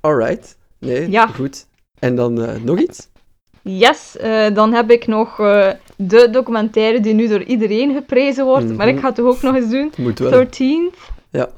Alright. 0.00 0.56
Nee, 0.78 1.10
ja. 1.10 1.26
goed. 1.26 1.66
En 1.98 2.14
dan 2.14 2.40
uh, 2.40 2.54
nog 2.62 2.78
iets? 2.78 3.08
Yes, 3.62 4.16
uh, 4.20 4.54
dan 4.54 4.72
heb 4.72 4.90
ik 4.90 5.06
nog 5.06 5.38
uh, 5.38 5.70
de 6.02 6.30
documentaire 6.30 7.00
die 7.00 7.14
nu 7.14 7.28
door 7.28 7.42
iedereen 7.42 7.94
geprezen 7.94 8.44
wordt, 8.44 8.62
mm 8.62 8.68
-hmm. 8.68 8.76
maar 8.76 8.88
ik 8.88 8.98
ga 8.98 9.06
het 9.06 9.14
toch 9.14 9.26
ook 9.26 9.42
nog 9.42 9.54
eens 9.54 9.70
doen. 9.70 9.92
Moet 9.96 10.18
wel. 10.18 10.30
13 10.30 10.92
ja. 11.30 11.48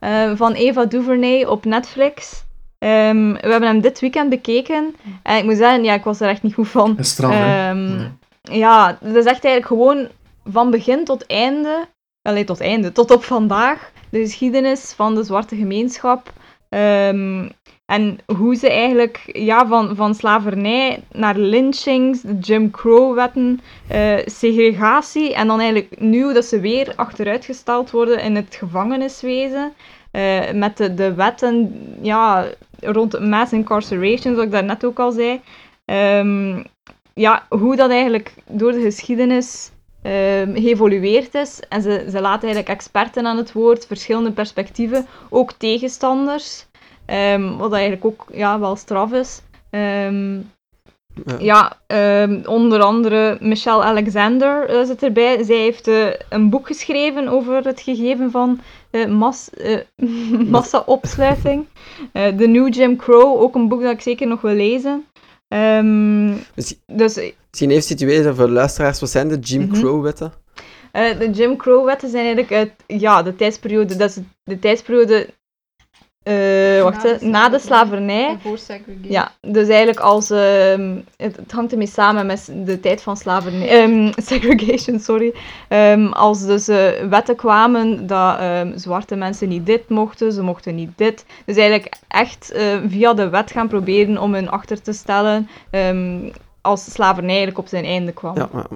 Uh, 0.00 0.36
van 0.36 0.52
Eva 0.52 0.84
DuVernay 0.84 1.44
op 1.44 1.64
Netflix. 1.64 2.44
Um, 2.78 3.32
we 3.32 3.48
hebben 3.48 3.68
hem 3.68 3.80
dit 3.80 4.00
weekend 4.00 4.30
bekeken 4.30 4.94
en 5.22 5.36
ik 5.36 5.44
moet 5.44 5.56
zeggen, 5.56 5.84
ja, 5.84 5.94
ik 5.94 6.04
was 6.04 6.20
er 6.20 6.28
echt 6.28 6.42
niet 6.42 6.54
goed 6.54 6.68
van. 6.68 6.96
Straf, 7.00 7.70
um, 7.70 7.84
nee. 7.86 8.58
Ja, 8.58 8.98
het 9.00 9.16
is 9.16 9.24
echt 9.24 9.44
eigenlijk 9.44 9.66
gewoon 9.66 10.08
van 10.44 10.70
begin 10.70 11.04
tot 11.04 11.26
einde, 11.26 11.86
wel 12.22 12.44
tot 12.44 12.60
einde, 12.60 12.92
tot 12.92 13.10
op 13.10 13.24
vandaag, 13.24 13.90
de 14.10 14.18
geschiedenis 14.18 14.92
van 14.96 15.14
de 15.14 15.24
zwarte 15.24 15.56
gemeenschap. 15.56 16.32
Um, 16.68 17.50
en 17.88 18.18
hoe 18.36 18.54
ze 18.54 18.70
eigenlijk 18.70 19.20
ja, 19.32 19.66
van, 19.66 19.96
van 19.96 20.14
slavernij 20.14 21.02
naar 21.12 21.36
lynchings, 21.36 22.20
de 22.20 22.38
Jim 22.38 22.70
Crow-wetten, 22.70 23.60
uh, 23.92 24.16
segregatie 24.24 25.34
en 25.34 25.46
dan 25.46 25.60
eigenlijk 25.60 26.00
nu 26.00 26.32
dat 26.32 26.44
ze 26.44 26.60
weer 26.60 26.92
achteruitgesteld 26.96 27.90
worden 27.90 28.22
in 28.22 28.36
het 28.36 28.54
gevangeniswezen. 28.54 29.72
eh, 30.10 30.52
met 30.52 30.76
de, 30.76 30.94
de 30.94 31.14
wetten 31.14 31.72
ja, 32.02 32.46
rond 32.80 33.20
mass 33.20 33.52
incarceration, 33.52 34.32
zoals 34.34 34.46
ik 34.46 34.52
daarnet 34.52 34.84
ook 34.84 34.98
al 34.98 35.10
zei. 35.10 35.40
Ehm, 35.84 36.62
ja, 37.14 37.46
hoe 37.48 37.76
dat 37.76 37.90
eigenlijk 37.90 38.34
door 38.46 38.72
de 38.72 38.80
geschiedenis 38.80 39.70
ehm, 40.02 40.54
geëvolueerd 40.54 41.34
is. 41.34 41.60
En 41.68 41.82
ze, 41.82 42.06
ze 42.10 42.20
laten 42.20 42.48
eigenlijk 42.48 42.68
experten 42.68 43.26
aan 43.26 43.36
het 43.36 43.52
woord, 43.52 43.86
verschillende 43.86 44.32
perspectieven, 44.32 45.06
ook 45.28 45.52
tegenstanders. 45.52 46.67
Ehm, 47.08 47.56
wat 47.56 47.72
eigenlijk 47.72 48.04
ook 48.04 48.26
ja, 48.32 48.58
wel 48.60 48.76
straf 48.76 49.12
is. 49.12 49.40
Ehm, 49.70 50.36
Ja. 51.26 51.36
ja, 51.38 51.78
ehm, 51.86 52.40
onder 52.46 52.80
andere 52.80 53.36
Michelle 53.40 53.82
Alexander 53.82 54.68
eh, 54.68 54.84
zit 54.84 55.02
erbij. 55.02 55.42
Zij 55.44 55.56
heeft 55.56 55.88
eh, 55.88 56.06
een 56.28 56.50
boek 56.50 56.66
geschreven 56.66 57.28
over 57.28 57.64
het 57.64 57.80
gegeven 57.80 58.30
van 58.30 58.60
eh, 58.90 59.06
mas, 59.06 59.50
massa-opsluiting. 60.54 61.66
The 62.12 62.46
New 62.46 62.74
Jim 62.74 62.96
Crow, 62.96 63.40
ook 63.42 63.54
een 63.54 63.68
boek 63.68 63.82
dat 63.82 63.92
ik 63.92 64.00
zeker 64.00 64.26
nog 64.26 64.40
wil 64.40 64.54
lezen. 64.54 65.04
Misschien- 66.54 66.78
dus 66.86 67.14
Misschien 67.50 67.70
even 67.70 67.82
situeren 67.82 68.36
voor 68.36 68.46
de 68.46 68.52
luisteraars, 68.52 69.00
wat 69.00 69.10
zijn 69.10 69.28
de 69.28 69.38
Jim 69.38 69.60
Mhm. 69.62 69.72
Crow-wetten? 69.80 70.32
de 70.92 71.30
Jim 71.32 71.56
Crow-wetten 71.56 72.08
zijn 72.10 72.24
eigenlijk 72.24 72.54
uit, 72.54 73.00
ja, 73.00 73.22
de 73.22 73.36
tijdsperiode, 73.36 73.96
dat 73.96 74.08
is 74.10 74.18
de 74.44 74.58
tijdsperiode 74.58 75.28
eh, 76.22 76.82
wacht, 76.82 77.02
Na 77.02 77.10
hè, 77.10 77.18
de 77.18 77.26
na 77.26 77.48
de 77.48 77.58
slavernij. 77.58 78.38
Ja, 79.02 79.32
dus 79.40 79.68
eigenlijk 79.68 80.00
als... 80.00 80.30
ehm, 80.30 80.96
het, 81.16 81.36
het 81.36 81.52
hangt 81.52 81.72
ermee 81.72 81.86
samen 81.86 82.26
met 82.26 82.52
de 82.64 82.80
tijd 82.80 83.02
van 83.02 83.16
slavernij... 83.16 83.68
ehm, 83.68 84.12
segregation, 84.30 85.00
sorry. 85.00 85.34
Ehm, 85.68 86.06
als 86.06 86.46
dus 86.46 86.68
eh, 86.68 86.88
wetten 87.10 87.36
kwamen 87.36 88.06
dat 88.06 88.38
ehm, 88.38 88.78
zwarte 88.78 89.16
mensen 89.16 89.48
niet 89.48 89.66
dit 89.66 89.88
mochten, 89.88 90.32
ze 90.32 90.42
mochten 90.42 90.74
niet 90.74 90.90
dit. 90.96 91.24
Dus 91.44 91.56
eigenlijk 91.56 91.96
echt 92.08 92.50
eh, 92.52 92.76
via 92.86 93.14
de 93.14 93.28
wet 93.28 93.50
gaan 93.50 93.68
proberen 93.68 94.18
om 94.18 94.34
hun 94.34 94.50
achter 94.50 94.82
te 94.82 94.92
stellen 94.92 95.48
ehm, 95.70 96.30
als 96.60 96.92
slavernij 96.92 97.28
eigenlijk 97.36 97.58
op 97.58 97.68
zijn 97.68 97.84
einde 97.84 98.12
kwam. 98.12 98.36
Ja, 98.36 98.48
ja. 98.52 98.66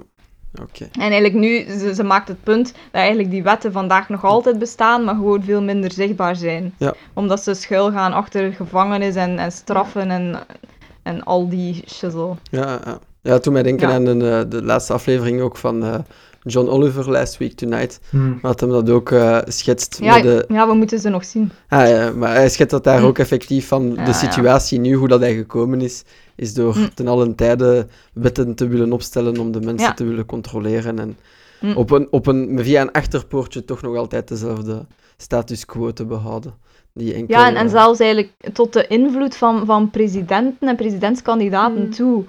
Oké. 0.60 0.84
En 0.92 1.00
eigenlijk 1.00 1.34
nu, 1.34 1.64
ze, 1.78 1.94
ze 1.94 2.02
maakt 2.02 2.28
het 2.28 2.42
punt 2.42 2.64
dat 2.72 3.00
eigenlijk 3.00 3.30
die 3.30 3.42
wetten 3.42 3.72
vandaag 3.72 4.08
nog 4.08 4.24
altijd 4.24 4.58
bestaan, 4.58 5.04
maar 5.04 5.14
gewoon 5.14 5.42
veel 5.42 5.62
minder 5.62 5.92
zichtbaar 5.92 6.36
zijn. 6.36 6.74
Ja. 6.78 6.94
Omdat 7.12 7.42
ze 7.42 7.54
schuilgaan 7.54 8.12
achter 8.12 8.52
gevangenis 8.52 9.14
en, 9.14 9.38
en 9.38 9.52
straffen 9.52 10.10
en, 10.10 10.38
en 11.02 11.22
al 11.22 11.48
die 11.48 11.84
shizzle. 11.94 12.34
Ja, 12.50 12.80
ja. 12.84 12.98
ja, 13.22 13.38
toen 13.38 13.52
mij 13.52 13.62
denken 13.62 13.88
Ja. 13.88 13.94
aan 13.94 14.04
de, 14.04 14.30
eh, 14.30 14.50
de 14.50 14.62
laatste 14.64 14.92
aflevering 14.92 15.40
ook 15.40 15.56
van 15.56 15.84
eh, 15.84 15.94
John 16.44 16.68
Oliver, 16.68 17.10
Last 17.10 17.38
Week 17.38 17.52
Tonight. 17.52 18.00
Hmm. 18.10 18.38
Had 18.42 18.60
hem 18.60 18.70
dat 18.70 18.90
ook 18.90 19.10
eh 19.10 19.38
schetst 19.44 19.98
Ja, 20.00 20.14
met 20.14 20.22
de... 20.22 20.44
ja, 20.48 20.66
we 20.68 20.74
moeten 20.74 20.98
ze 20.98 21.08
nog 21.08 21.24
zien. 21.24 21.52
Ah, 21.68 21.88
ja, 21.88 22.12
maar 22.16 22.34
hij 22.34 22.48
schetst 22.48 22.70
dat 22.70 22.84
daar 22.84 23.02
ook 23.08 23.18
effectief 23.18 23.68
van 23.68 23.88
Ja, 23.88 23.94
de 24.04 24.10
ja. 24.10 24.12
situatie 24.12 24.78
nu, 24.78 24.94
hoe 24.94 25.08
dat 25.08 25.20
hij 25.20 25.34
gekomen 25.34 25.80
is, 25.80 26.02
is 26.36 26.54
door 26.54 26.74
Hm. 26.74 26.88
ten 26.94 27.08
allen 27.08 27.34
tijde 27.34 27.86
wetten 28.12 28.54
te 28.54 28.66
willen 28.68 28.92
opstellen 28.92 29.38
om 29.38 29.52
de 29.52 29.60
mensen 29.60 29.88
Ja. 29.88 29.94
te 29.94 30.04
willen 30.04 30.26
controleren 30.26 30.98
en 30.98 31.16
Hm. 31.60 31.72
op 31.76 31.90
een, 31.90 32.06
op 32.10 32.26
een, 32.26 32.58
via 32.62 32.80
een 32.80 32.92
achterpoortje 32.92 33.64
toch 33.64 33.82
nog 33.82 33.96
altijd 33.96 34.28
dezelfde 34.28 34.86
status 35.16 35.64
quo 35.64 35.92
te 35.92 36.04
behouden. 36.04 36.54
Die 36.94 37.14
enkel, 37.14 37.38
Ja, 37.38 37.46
en, 37.48 37.56
en 37.56 37.64
eh, 37.66 37.70
zelfs 37.72 38.00
eigenlijk 38.00 38.32
tot 38.52 38.72
de 38.72 38.86
invloed 38.86 39.36
van, 39.36 39.66
van 39.66 39.90
presidenten 39.90 40.68
en 40.68 40.76
presidentskandidaten 40.76 41.82
Mm. 41.84 41.90
toe. 41.90 42.24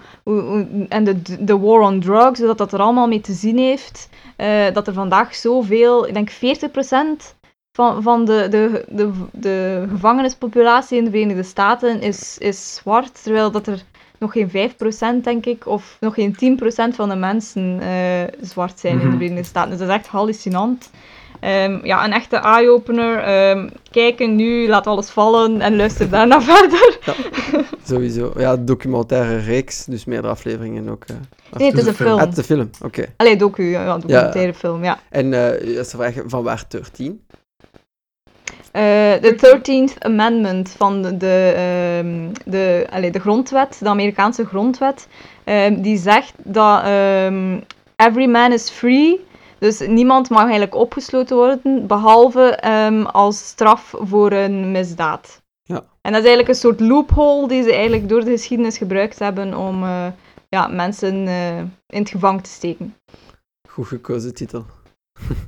En 0.89 1.03
de, 1.03 1.21
de 1.39 1.57
war 1.57 1.79
on 1.79 1.99
drugs, 1.99 2.39
dat 2.39 2.57
dat 2.57 2.73
er 2.73 2.79
allemaal 2.79 3.07
mee 3.07 3.21
te 3.21 3.33
zien 3.33 3.57
heeft. 3.57 4.09
eh, 4.35 4.73
dat 4.73 4.87
er 4.87 4.93
vandaag 4.93 5.35
zoveel, 5.35 6.07
ik 6.07 6.13
denk 6.13 6.29
40% 6.31 7.35
van, 7.75 8.03
van 8.03 8.25
de, 8.25 8.47
de, 8.49 8.85
de, 8.89 9.11
de 9.31 9.85
gevangenispopulatie 9.89 10.97
in 10.97 11.03
de 11.03 11.09
Verenigde 11.09 11.43
Staten 11.43 12.01
is, 12.01 12.37
is 12.37 12.73
zwart, 12.75 13.23
terwijl 13.23 13.51
dat 13.51 13.67
er 13.67 13.81
nog 14.19 14.31
geen 14.31 14.49
5% 15.19 15.23
denk 15.23 15.45
ik, 15.45 15.67
of 15.67 15.97
nog 15.99 16.13
geen 16.13 16.35
10% 16.91 16.95
van 16.95 17.09
de 17.09 17.15
mensen 17.15 17.79
eh, 17.81 17.89
zwart 18.41 18.79
zijn 18.79 18.93
in 18.93 18.99
de 18.99 19.05
Mhm. 19.07 19.17
Verenigde 19.17 19.43
Staten. 19.43 19.69
Dus 19.69 19.79
dat 19.79 19.87
is 19.89 19.93
echt 19.95 20.07
hallucinant. 20.07 20.89
Ehm, 21.39 21.79
ja, 21.85 22.05
een 22.05 22.11
echte 22.13 22.35
eye-opener. 22.35 23.17
Ehm, 23.19 23.69
kijken 23.91 24.35
nu, 24.35 24.67
laat 24.67 24.87
alles 24.87 25.09
vallen 25.09 25.61
en 25.61 25.75
luister 25.75 26.09
daarna 26.09 26.41
verder. 26.51 26.97
Sowieso. 27.83 28.33
Ja, 28.37 28.57
documentaire 28.57 29.37
reeks, 29.37 29.85
dus 29.85 30.05
meerdere 30.05 30.33
afleveringen 30.33 30.89
ook. 30.89 31.03
eh. 31.07 31.15
Nee, 31.57 31.69
het 31.69 31.77
is 31.79 31.85
een 31.87 31.93
film. 31.93 32.07
film. 32.09 32.19
Ah, 32.19 32.25
het 32.25 32.31
is 32.31 32.37
een 32.37 32.43
film, 32.55 32.69
oké. 32.81 33.05
Allee, 33.17 33.35
docu, 33.35 33.63
ja, 33.63 33.83
ja, 33.83 33.97
documentaire 33.97 34.53
film, 34.53 34.83
ja. 34.83 34.99
En 35.09 35.33
eh 35.33 35.77
als 35.77 35.89
ze 35.89 35.97
vragen, 35.97 36.29
van 36.29 36.43
waar 36.43 36.63
13? 36.67 37.21
Eh, 38.73 38.81
De 39.21 39.35
13th 39.35 39.99
Amendment 39.99 40.69
van 40.69 41.01
de, 41.01 41.17
de, 41.17 41.53
ehm, 41.55 42.33
de, 42.45 42.87
allee, 42.89 43.11
de 43.11 43.19
grondwet, 43.19 43.77
de 43.79 43.89
Amerikaanse 43.89 44.45
grondwet, 44.45 45.07
ehm, 45.43 45.81
die 45.81 45.97
zegt 45.97 46.33
dat 46.37 46.83
ehm, 46.83 47.59
every 47.95 48.25
man 48.29 48.51
is 48.51 48.69
free, 48.69 49.25
dus 49.59 49.79
niemand 49.87 50.29
mag 50.29 50.41
eigenlijk 50.41 50.75
opgesloten 50.75 51.35
worden, 51.35 51.87
behalve 51.87 52.61
als 53.11 53.47
straf 53.47 53.93
voor 53.97 54.31
een 54.31 54.71
misdaad. 54.71 55.41
Ja. 55.63 55.83
En 56.01 56.11
dat 56.11 56.21
is 56.21 56.27
eigenlijk 56.27 56.47
een 56.47 56.55
soort 56.55 56.79
loophole 56.79 57.47
die 57.47 57.63
ze 57.63 57.73
eigenlijk 57.73 58.09
door 58.09 58.23
de 58.23 58.31
geschiedenis 58.31 58.77
gebruikt 58.77 59.19
hebben 59.19 59.57
om 59.57 59.83
eh, 59.83 60.07
ja, 60.49 60.67
mensen 60.67 61.27
eh, 61.27 61.57
in 61.87 61.99
het 62.01 62.09
gevangen 62.09 62.43
te 62.43 62.49
steken. 62.49 62.95
Goed 63.69 63.87
gekozen 63.87 64.33
titel. 64.33 64.65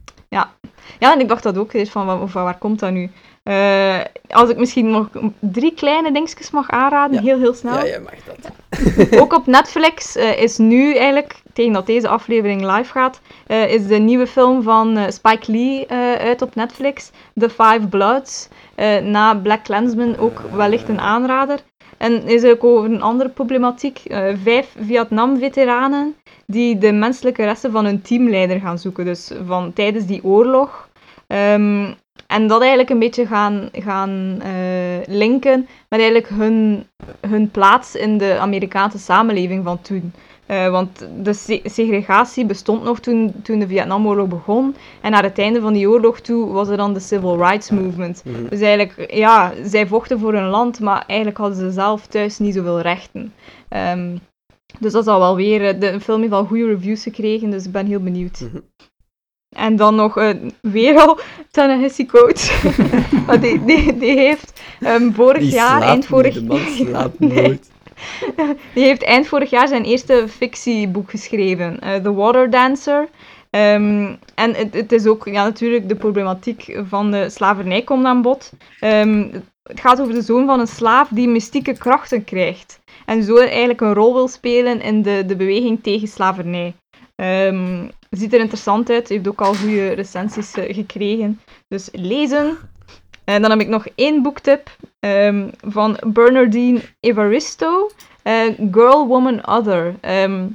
Ja, 0.99 1.13
en 1.13 1.19
ik 1.19 1.27
dacht 1.27 1.43
dat 1.43 1.57
ook 1.57 1.73
eens 1.73 1.89
van, 1.89 2.05
wa- 2.05 2.25
van 2.27 2.43
waar 2.43 2.57
komt 2.57 2.79
dat 2.79 2.91
nu? 2.91 3.11
Eh, 3.43 3.99
als 4.29 4.49
ik 4.49 4.57
misschien 4.57 4.89
nog 4.89 5.07
drie 5.39 5.73
kleine 5.73 6.11
dingetjes 6.11 6.51
mag 6.51 6.69
aanraden, 6.69 7.15
Ja. 7.15 7.21
heel 7.21 7.39
heel 7.39 7.53
snel. 7.53 7.73
Ja, 7.73 7.85
jij 7.85 7.99
mag 8.01 8.13
dat. 8.25 8.51
Ook 9.21 9.33
op 9.33 9.45
Netflix 9.45 10.15
eh, 10.15 10.41
is 10.41 10.57
nu 10.57 10.95
eigenlijk, 10.95 11.41
tegen 11.53 11.73
dat 11.73 11.85
deze 11.85 12.07
aflevering 12.07 12.61
live 12.75 12.91
gaat, 12.91 13.21
eh, 13.47 13.73
is 13.73 13.87
de 13.87 13.95
nieuwe 13.97 14.27
film 14.27 14.63
van 14.63 14.97
Spike 15.11 15.51
Lee 15.51 15.87
uit 16.19 16.41
op 16.41 16.55
Netflix, 16.55 17.11
The 17.35 17.49
Five 17.49 17.87
Bloods. 17.89 18.47
Na 19.03 19.35
Black 19.35 19.63
Klansman 19.63 20.17
ook 20.17 20.41
wellicht 20.51 20.89
een 20.89 20.99
aanrader. 20.99 21.59
En 21.97 22.27
is 22.27 22.43
ook 22.43 22.63
over 22.63 22.91
een 22.91 23.01
andere 23.01 23.29
problematiek. 23.29 24.01
Vijf 24.43 24.75
Vietnam-veteranen 24.85 26.15
die 26.45 26.77
de 26.77 26.91
menselijke 26.91 27.43
resten 27.43 27.71
van 27.71 27.85
hun 27.85 28.01
teamleider 28.01 28.59
gaan 28.59 28.79
zoeken. 28.79 29.05
Dus 29.05 29.31
van 29.45 29.73
tijdens 29.73 30.05
die 30.05 30.23
oorlog. 30.23 30.89
Ehm, 31.27 31.93
en 32.27 32.47
dat 32.47 32.59
eigenlijk 32.59 32.89
een 32.89 32.99
beetje 32.99 33.25
gaan, 33.25 33.69
gaan 33.71 34.39
eh, 34.41 35.07
linken 35.07 35.67
met 35.89 35.99
eigenlijk 35.99 36.29
hun, 36.29 36.85
hun 37.27 37.51
plaats 37.51 37.95
in 37.95 38.17
de 38.17 38.37
Amerikaanse 38.39 38.97
samenleving 38.99 39.63
van 39.63 39.81
toen. 39.81 40.13
Eh, 40.45 40.69
want 40.69 41.07
de 41.21 41.33
se- 41.33 41.61
segregatie 41.63 42.45
bestond 42.45 42.83
nog 42.83 42.99
toen, 42.99 43.33
toen 43.43 43.59
de 43.59 43.67
Vietnamoorlog 43.67 44.27
begon. 44.27 44.75
En 45.01 45.11
naar 45.11 45.23
het 45.23 45.39
einde 45.39 45.61
van 45.61 45.73
die 45.73 45.89
oorlog 45.89 46.19
toe 46.19 46.51
was 46.51 46.67
er 46.67 46.77
dan 46.77 46.93
de 46.93 46.99
Civil 46.99 47.37
Rights 47.37 47.69
Movement. 47.69 48.21
Mhm. 48.25 48.47
Dus 48.49 48.59
eigenlijk, 48.59 49.13
ja, 49.13 49.53
zij 49.63 49.87
vochten 49.87 50.19
voor 50.19 50.33
hun 50.33 50.47
land, 50.47 50.79
maar 50.79 51.03
eigenlijk 51.07 51.37
hadden 51.37 51.57
ze 51.57 51.71
zelf 51.71 52.07
thuis 52.07 52.39
niet 52.39 52.53
zoveel 52.53 52.79
rechten. 52.81 53.33
Ehm, 53.69 54.15
dus 54.79 54.91
dat 54.91 55.01
is 55.01 55.07
al 55.09 55.19
wel 55.19 55.35
weer... 55.35 55.65
eh, 55.67 55.79
De 55.79 55.99
film 55.99 56.21
heeft 56.21 56.33
al 56.33 56.45
goede 56.45 56.65
reviews 56.67 57.03
gekregen, 57.03 57.49
dus 57.49 57.65
ik 57.65 57.71
ben 57.71 57.85
heel 57.85 57.99
benieuwd. 58.03 58.39
Mhm. 58.39 58.57
En 59.55 59.75
dan 59.75 59.95
nog 59.95 60.17
eh, 60.17 60.29
weer 60.61 60.99
al 60.99 61.19
Ta-Nehisi 61.51 62.05
Coates. 62.05 62.61
Want 63.27 63.41
die, 63.45 63.65
die, 63.65 63.97
die 63.97 64.17
heeft 64.17 64.61
ehm, 64.79 65.11
vorig 65.11 65.41
Die 65.41 65.51
jaar, 65.51 65.81
eind 65.81 66.05
vorig 66.05 66.41
man 66.41 66.59
slaapt 66.77 67.19
Nee. 67.19 67.41
nooit. 67.41 67.71
die 68.73 68.83
heeft 68.83 69.03
eind 69.03 69.27
vorig 69.27 69.49
jaar 69.49 69.67
zijn 69.67 69.83
eerste 69.83 70.25
fictieboek 70.29 71.09
geschreven, 71.09 71.79
eh, 71.79 71.95
The 71.95 72.13
Water 72.13 72.49
Dancer. 72.49 73.07
Ehm, 73.49 74.15
en 74.35 74.53
het, 74.55 74.73
het 74.73 74.91
is 74.91 75.05
ook 75.05 75.25
ja, 75.25 75.43
natuurlijk 75.43 75.89
de 75.89 75.95
problematiek 75.95 76.79
van 76.87 77.11
de 77.11 77.29
slavernij 77.29 77.81
komt 77.81 78.05
aan 78.05 78.21
bod. 78.21 78.51
Ehm, 78.79 79.27
het 79.63 79.79
gaat 79.79 80.01
over 80.01 80.13
de 80.13 80.21
zoon 80.21 80.45
van 80.45 80.59
een 80.59 80.67
slaaf 80.67 81.09
die 81.11 81.27
mystieke 81.27 81.77
krachten 81.77 82.23
krijgt. 82.23 82.79
En 83.05 83.23
zo 83.23 83.37
eigenlijk 83.37 83.81
een 83.81 83.93
rol 83.93 84.13
wil 84.13 84.27
spelen 84.27 84.81
in 84.81 85.01
de, 85.01 85.23
de 85.27 85.35
beweging 85.35 85.83
tegen 85.83 86.07
slavernij. 86.07 86.73
Ehm, 87.15 87.87
ziet 88.09 88.33
er 88.33 88.39
interessant 88.39 88.89
uit, 88.89 89.09
heeft 89.09 89.27
ook 89.27 89.41
al 89.41 89.53
goede 89.55 89.89
recensies 89.89 90.53
eh, 90.53 90.75
gekregen. 90.75 91.39
Dus 91.67 91.89
lezen. 91.91 92.57
En 93.23 93.41
dan 93.41 93.51
heb 93.51 93.59
ik 93.59 93.67
nog 93.67 93.87
één 93.95 94.21
boektip 94.21 94.77
ehm, 94.99 95.49
van 95.67 95.97
Bernardine 96.07 96.81
Evaristo. 96.99 97.89
eh, 98.23 98.41
Girl, 98.71 99.07
Woman, 99.07 99.47
Other. 99.47 99.95
Ehm, 100.01 100.47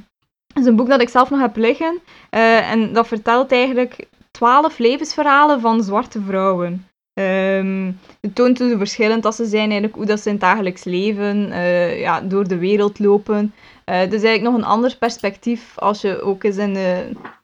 dat 0.53 0.63
is 0.63 0.65
een 0.65 0.75
boek 0.75 0.87
dat 0.89 1.01
ik 1.01 1.09
zelf 1.09 1.29
nog 1.29 1.39
heb 1.39 1.55
liggen. 1.55 1.99
eh, 2.29 2.71
en 2.71 2.93
dat 2.93 3.07
vertelt 3.07 3.51
eigenlijk 3.51 4.07
twaalf 4.31 4.77
levensverhalen 4.77 5.61
van 5.61 5.83
zwarte 5.83 6.21
vrouwen. 6.21 6.85
Ehm, 7.13 7.91
het 8.21 8.35
toont 8.35 8.59
hoe 8.59 8.77
verschillend 8.77 9.23
dat 9.23 9.35
ze 9.35 9.45
zijn, 9.45 9.69
eigenlijk, 9.69 9.95
hoe 9.95 10.05
dat 10.05 10.19
ze 10.19 10.27
in 10.27 10.35
het 10.35 10.43
dagelijks 10.43 10.83
leven 10.83 11.51
eh, 11.51 11.99
ja, 11.99 12.21
door 12.21 12.47
de 12.47 12.57
wereld 12.57 12.99
lopen. 12.99 13.53
Dus 13.85 13.95
eigenlijk 13.95 14.41
nog 14.41 14.53
een 14.53 14.63
ander 14.63 14.95
perspectief 14.99 15.77
als 15.77 16.01
je 16.01 16.21
ook 16.21 16.43
eens 16.43 16.57
in 16.57 16.75
eh, 16.75 16.97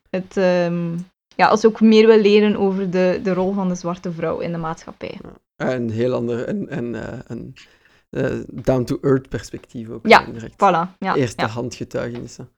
het... 0.10 0.38
ehm, 0.38 0.95
ja, 1.35 1.48
als 1.48 1.61
je 1.61 1.68
ook 1.68 1.81
meer 1.81 2.07
wil 2.07 2.19
leren 2.19 2.57
over 2.57 2.89
de, 2.89 3.19
de 3.23 3.34
rol 3.34 3.53
van 3.53 3.68
de 3.68 3.76
zwarte 3.76 4.11
vrouw 4.11 4.39
in 4.39 4.52
de 4.52 4.57
maatschappij. 4.57 5.19
Een 5.56 5.89
heel 5.89 6.14
ander, 6.14 6.49
een, 6.49 6.95
eh, 6.95 7.19
een 7.27 8.45
down-to-earth 8.52 9.30
perspectief 9.30 9.89
ook. 9.89 10.07
Ja, 10.07 10.26
direct. 10.26 10.53
Voilà, 10.53 10.98
ja. 10.99 11.15
Eerste 11.15 11.45
ja. 11.45 11.48
hand 11.48 11.76
getuigenissen. 11.76 12.49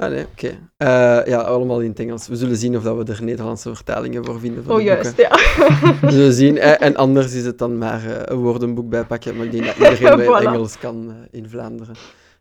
Ah 0.00 0.10
nee, 0.10 0.26
oké. 0.26 0.58
Eh, 0.76 1.26
ja, 1.26 1.40
allemaal 1.40 1.80
in 1.80 1.88
het 1.88 1.98
Engels. 1.98 2.28
We 2.28 2.36
zullen 2.36 2.56
zien 2.56 2.76
of 2.76 2.82
dat 2.82 2.96
we 2.96 3.12
er 3.12 3.24
Nederlandse 3.24 3.74
vertalingen 3.74 4.24
voor 4.24 4.40
vinden. 4.40 4.70
Oh, 4.70 4.80
juist, 4.80 5.16
boeken. 5.16 5.38
ja. 5.38 6.00
We 6.06 6.10
zullen 6.10 6.32
zien. 6.32 6.58
En 6.58 6.96
anders 6.96 7.34
is 7.34 7.44
het 7.44 7.58
dan 7.58 7.78
maar 7.78 8.06
eh, 8.06 8.22
een 8.24 8.38
woordenboek 8.38 8.88
bijpakken. 8.88 9.36
Maar 9.36 9.46
ik 9.46 9.52
denk 9.52 9.64
dat 9.64 9.76
iedereen 9.76 10.16
bij 10.26 10.26
Voilà. 10.26 10.46
Engels 10.46 10.78
kan 10.78 11.10
eh, 11.10 11.16
in 11.30 11.48
Vlaanderen. 11.48 11.94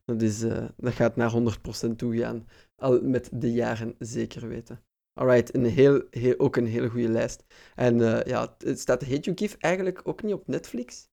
Dat, 0.05 0.21
is, 0.21 0.39
dat 0.77 0.93
gaat 0.93 1.15
naar 1.15 1.31
100% 1.87 1.95
toegaan. 1.95 2.47
Al 2.75 2.99
met 3.01 3.29
de 3.33 3.51
jaren 3.51 3.95
zeker 3.97 4.47
weten. 4.47 4.79
Alright, 5.13 5.55
een 5.55 5.65
heel, 5.65 6.01
heel, 6.09 6.33
ook 6.37 6.55
een 6.55 6.67
hele 6.67 6.89
goede 6.89 7.09
lijst. 7.09 7.43
En 7.75 7.99
ja, 8.25 8.55
het 8.57 8.79
staat 8.79 9.01
Hate 9.01 9.19
You 9.19 9.37
Give 9.37 9.55
eigenlijk 9.59 10.01
ook 10.03 10.23
niet 10.23 10.33
op 10.33 10.47
Netflix? 10.47 11.07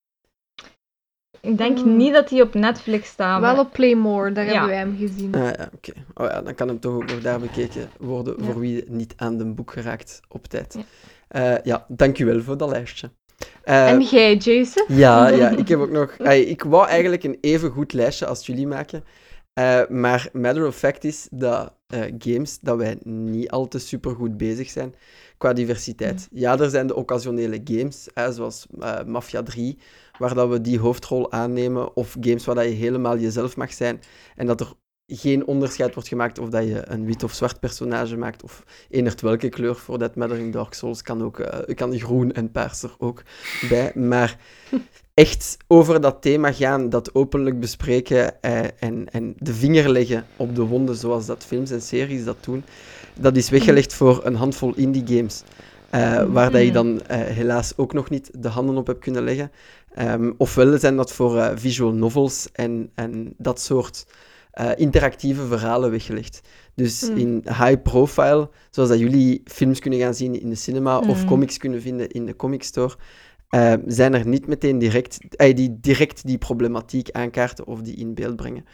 Ik 1.41 1.59
denk 1.59 1.79
Hmm. 1.79 1.97
niet 1.97 2.13
dat 2.13 2.29
die 2.29 2.43
op 2.43 2.55
Netflix 2.55 3.09
staan. 3.09 3.41
Wel 3.41 3.59
op 3.59 3.73
Playmore, 3.73 4.33
daar 4.33 4.45
Ja. 4.45 4.51
hebben 4.51 4.69
wij 4.69 4.79
hem 4.79 4.97
gezien. 4.99 5.35
Ah 5.35 5.43
ja, 5.43 5.69
oké. 5.75 5.93
Oh 6.15 6.27
ja, 6.27 6.43
dan 6.43 6.55
kan 6.55 6.69
hem 6.69 6.81
toch 6.81 6.95
ook 6.95 7.07
nog 7.11 7.21
daar 7.21 7.41
bekeken 7.41 7.91
worden 7.99 8.35
Ja. 8.39 8.45
voor 8.45 8.61
wie 8.61 8.85
niet 8.89 9.13
aan 9.17 9.39
de 9.39 9.45
boek 9.47 9.73
geraakt 9.73 10.21
op 10.29 10.47
tijd. 10.47 10.75
Ja. 10.79 10.85
Ja, 11.43 11.61
ja 11.65 11.85
dankjewel 11.89 12.43
voor 12.43 12.57
dat 12.57 12.69
lijstje. 12.71 13.11
Eh, 13.63 13.89
En 13.91 14.01
jij, 14.01 14.37
Jason? 14.37 14.85
ja, 14.89 15.29
ja, 15.29 15.49
ik 15.57 15.69
heb 15.69 15.79
ook 15.79 15.91
nog... 15.91 16.19
Ay, 16.19 16.41
ik 16.41 16.63
wou 16.63 16.89
eigenlijk 16.89 17.23
een 17.25 17.39
even 17.41 17.71
goed 17.71 17.93
lijstje 17.93 18.27
als 18.27 18.47
jullie 18.47 18.67
maken. 18.67 19.05
Eh, 19.53 19.81
maar 19.89 20.29
matter 20.33 20.67
of 20.67 20.77
fact 20.77 21.05
is 21.05 21.29
dat 21.31 21.73
eh, 21.87 22.01
games, 22.19 22.59
dat 22.61 22.77
wij 22.77 22.97
niet 23.03 23.51
al 23.51 23.69
te 23.69 23.79
supergoed 23.79 24.37
bezig 24.37 24.71
zijn 24.71 24.95
qua 25.39 25.53
diversiteit. 25.53 26.29
Ja, 26.31 26.59
er 26.59 26.71
zijn 26.71 26.87
de 26.87 26.95
occasionele 26.95 27.61
games, 27.65 28.09
hè, 28.15 28.33
zoals 28.33 28.67
eh, 28.81 29.03
Mafia 29.07 29.43
3, 29.43 29.79
waar 30.18 30.34
dat 30.34 30.48
we 30.48 30.60
die 30.60 30.78
hoofdrol 30.78 31.32
aannemen, 31.32 31.97
of 31.97 32.16
games 32.20 32.44
waar 32.44 32.55
dat 32.55 32.64
je 32.64 32.70
helemaal 32.70 33.18
jezelf 33.18 33.56
mag 33.56 33.72
zijn 33.72 34.01
en 34.36 34.47
dat 34.47 34.60
er 34.60 34.72
geen 35.06 35.47
onderscheid 35.47 35.94
wordt 35.94 36.09
gemaakt 36.09 36.38
of 36.38 36.48
dat 36.48 36.64
je 36.64 36.82
een 36.84 37.05
wit 37.05 37.22
of 37.22 37.32
zwart 37.32 37.60
personage 37.60 38.16
maakt, 38.16 38.43
of 38.43 38.64
enert 38.90 39.20
welke 39.20 39.48
kleur, 39.48 39.74
voor 39.74 39.98
dat 39.98 40.16
matter 40.16 40.38
in 40.38 40.51
Dark 40.51 40.74
Souls 40.74 41.02
kan 41.02 41.22
ook 41.22 41.38
eh, 41.38 41.74
kan 41.74 41.98
groen 41.98 42.32
en 42.32 42.51
paars 42.51 42.82
er 42.82 42.94
ook 42.98 43.22
bij. 43.68 43.93
Maar 43.94 44.38
echt 45.14 45.56
over 45.66 46.01
dat 46.01 46.22
thema 46.22 46.52
gaan, 46.52 46.88
dat 46.88 47.14
openlijk 47.14 47.60
bespreken 47.60 48.43
eh, 48.43 48.64
en, 48.78 49.10
en 49.10 49.34
de 49.38 49.55
vinger 49.55 49.90
leggen 49.90 50.26
op 50.36 50.55
de 50.55 50.62
wonden, 50.62 50.97
zoals 50.97 51.26
dat 51.26 51.44
films 51.44 51.70
en 51.70 51.82
series 51.82 52.24
dat 52.24 52.44
doen, 52.44 52.64
dat 53.14 53.36
is 53.36 53.51
weggelegd 53.51 53.94
voor 53.94 54.20
een 54.24 54.34
handvol 54.34 54.72
indie 54.74 55.16
games. 55.16 55.43
Eh, 55.91 56.25
waar 56.25 56.51
dat 56.51 56.63
je 56.63 56.73
dan 56.73 57.01
eh, 57.03 57.19
helaas 57.21 57.73
ook 57.77 57.93
nog 57.93 58.11
niet 58.11 58.31
de 58.43 58.49
handen 58.49 58.77
op 58.77 58.87
hebt 58.87 59.01
kunnen 59.01 59.25
leggen. 59.25 59.51
Ehm, 59.95 60.33
ofwel 60.39 60.79
zijn 60.79 60.97
dat 60.97 61.13
voor 61.13 61.39
eh, 61.39 61.57
visual 61.57 61.93
novels 61.93 62.49
en, 62.53 62.91
en 62.95 63.35
dat 63.39 63.61
soort 63.61 64.07
interactieve 64.77 65.47
verhalen 65.47 65.91
weggelegd. 65.91 66.41
Dus 66.75 67.09
Mm. 67.11 67.17
in 67.17 67.43
high 67.45 67.83
profile, 67.83 68.51
zoals 68.71 68.89
dat 68.89 68.99
jullie 68.99 69.41
films 69.45 69.79
kunnen 69.81 69.99
gaan 69.99 70.15
zien 70.15 70.41
in 70.41 70.49
de 70.49 70.55
cinema 70.55 70.99
of 70.99 71.23
Mm. 71.23 71.29
comics 71.29 71.57
kunnen 71.57 71.83
vinden 71.83 72.11
in 72.11 72.27
de 72.27 72.37
comic 72.37 72.63
store, 72.63 72.95
eh, 73.49 73.73
zijn 73.87 74.15
er 74.15 74.27
niet 74.27 74.47
meteen 74.47 74.79
direct, 74.79 75.19
die 75.37 75.77
direct 75.81 76.27
die 76.27 76.39
problematiek 76.39 77.11
aankaarten 77.11 77.67
of 77.67 77.83
die 77.83 77.97
in 77.97 78.15
beeld 78.15 78.37
brengen. 78.37 78.65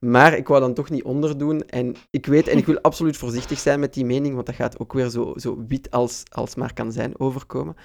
Maar 0.00 0.36
ik 0.36 0.48
wou 0.48 0.60
dan 0.60 0.74
toch 0.74 0.90
niet 0.90 1.02
onderdoen. 1.02 1.60
En 1.68 1.94
ik 2.10 2.26
weet, 2.26 2.48
en 2.48 2.58
ik 2.58 2.66
wil 2.66 2.80
absoluut 2.80 3.16
voorzichtig 3.16 3.58
zijn 3.58 3.80
met 3.80 3.94
die 3.94 4.04
mening, 4.04 4.34
want 4.34 4.46
dat 4.46 4.54
gaat 4.54 4.78
ook 4.78 4.92
weer 4.92 5.08
zo, 5.08 5.32
zo 5.36 5.64
wit 5.68 5.90
als, 5.90 6.22
als 6.28 6.54
maar 6.54 6.72
kan 6.72 6.92
zijn 6.92 7.20
overkomen. 7.20 7.76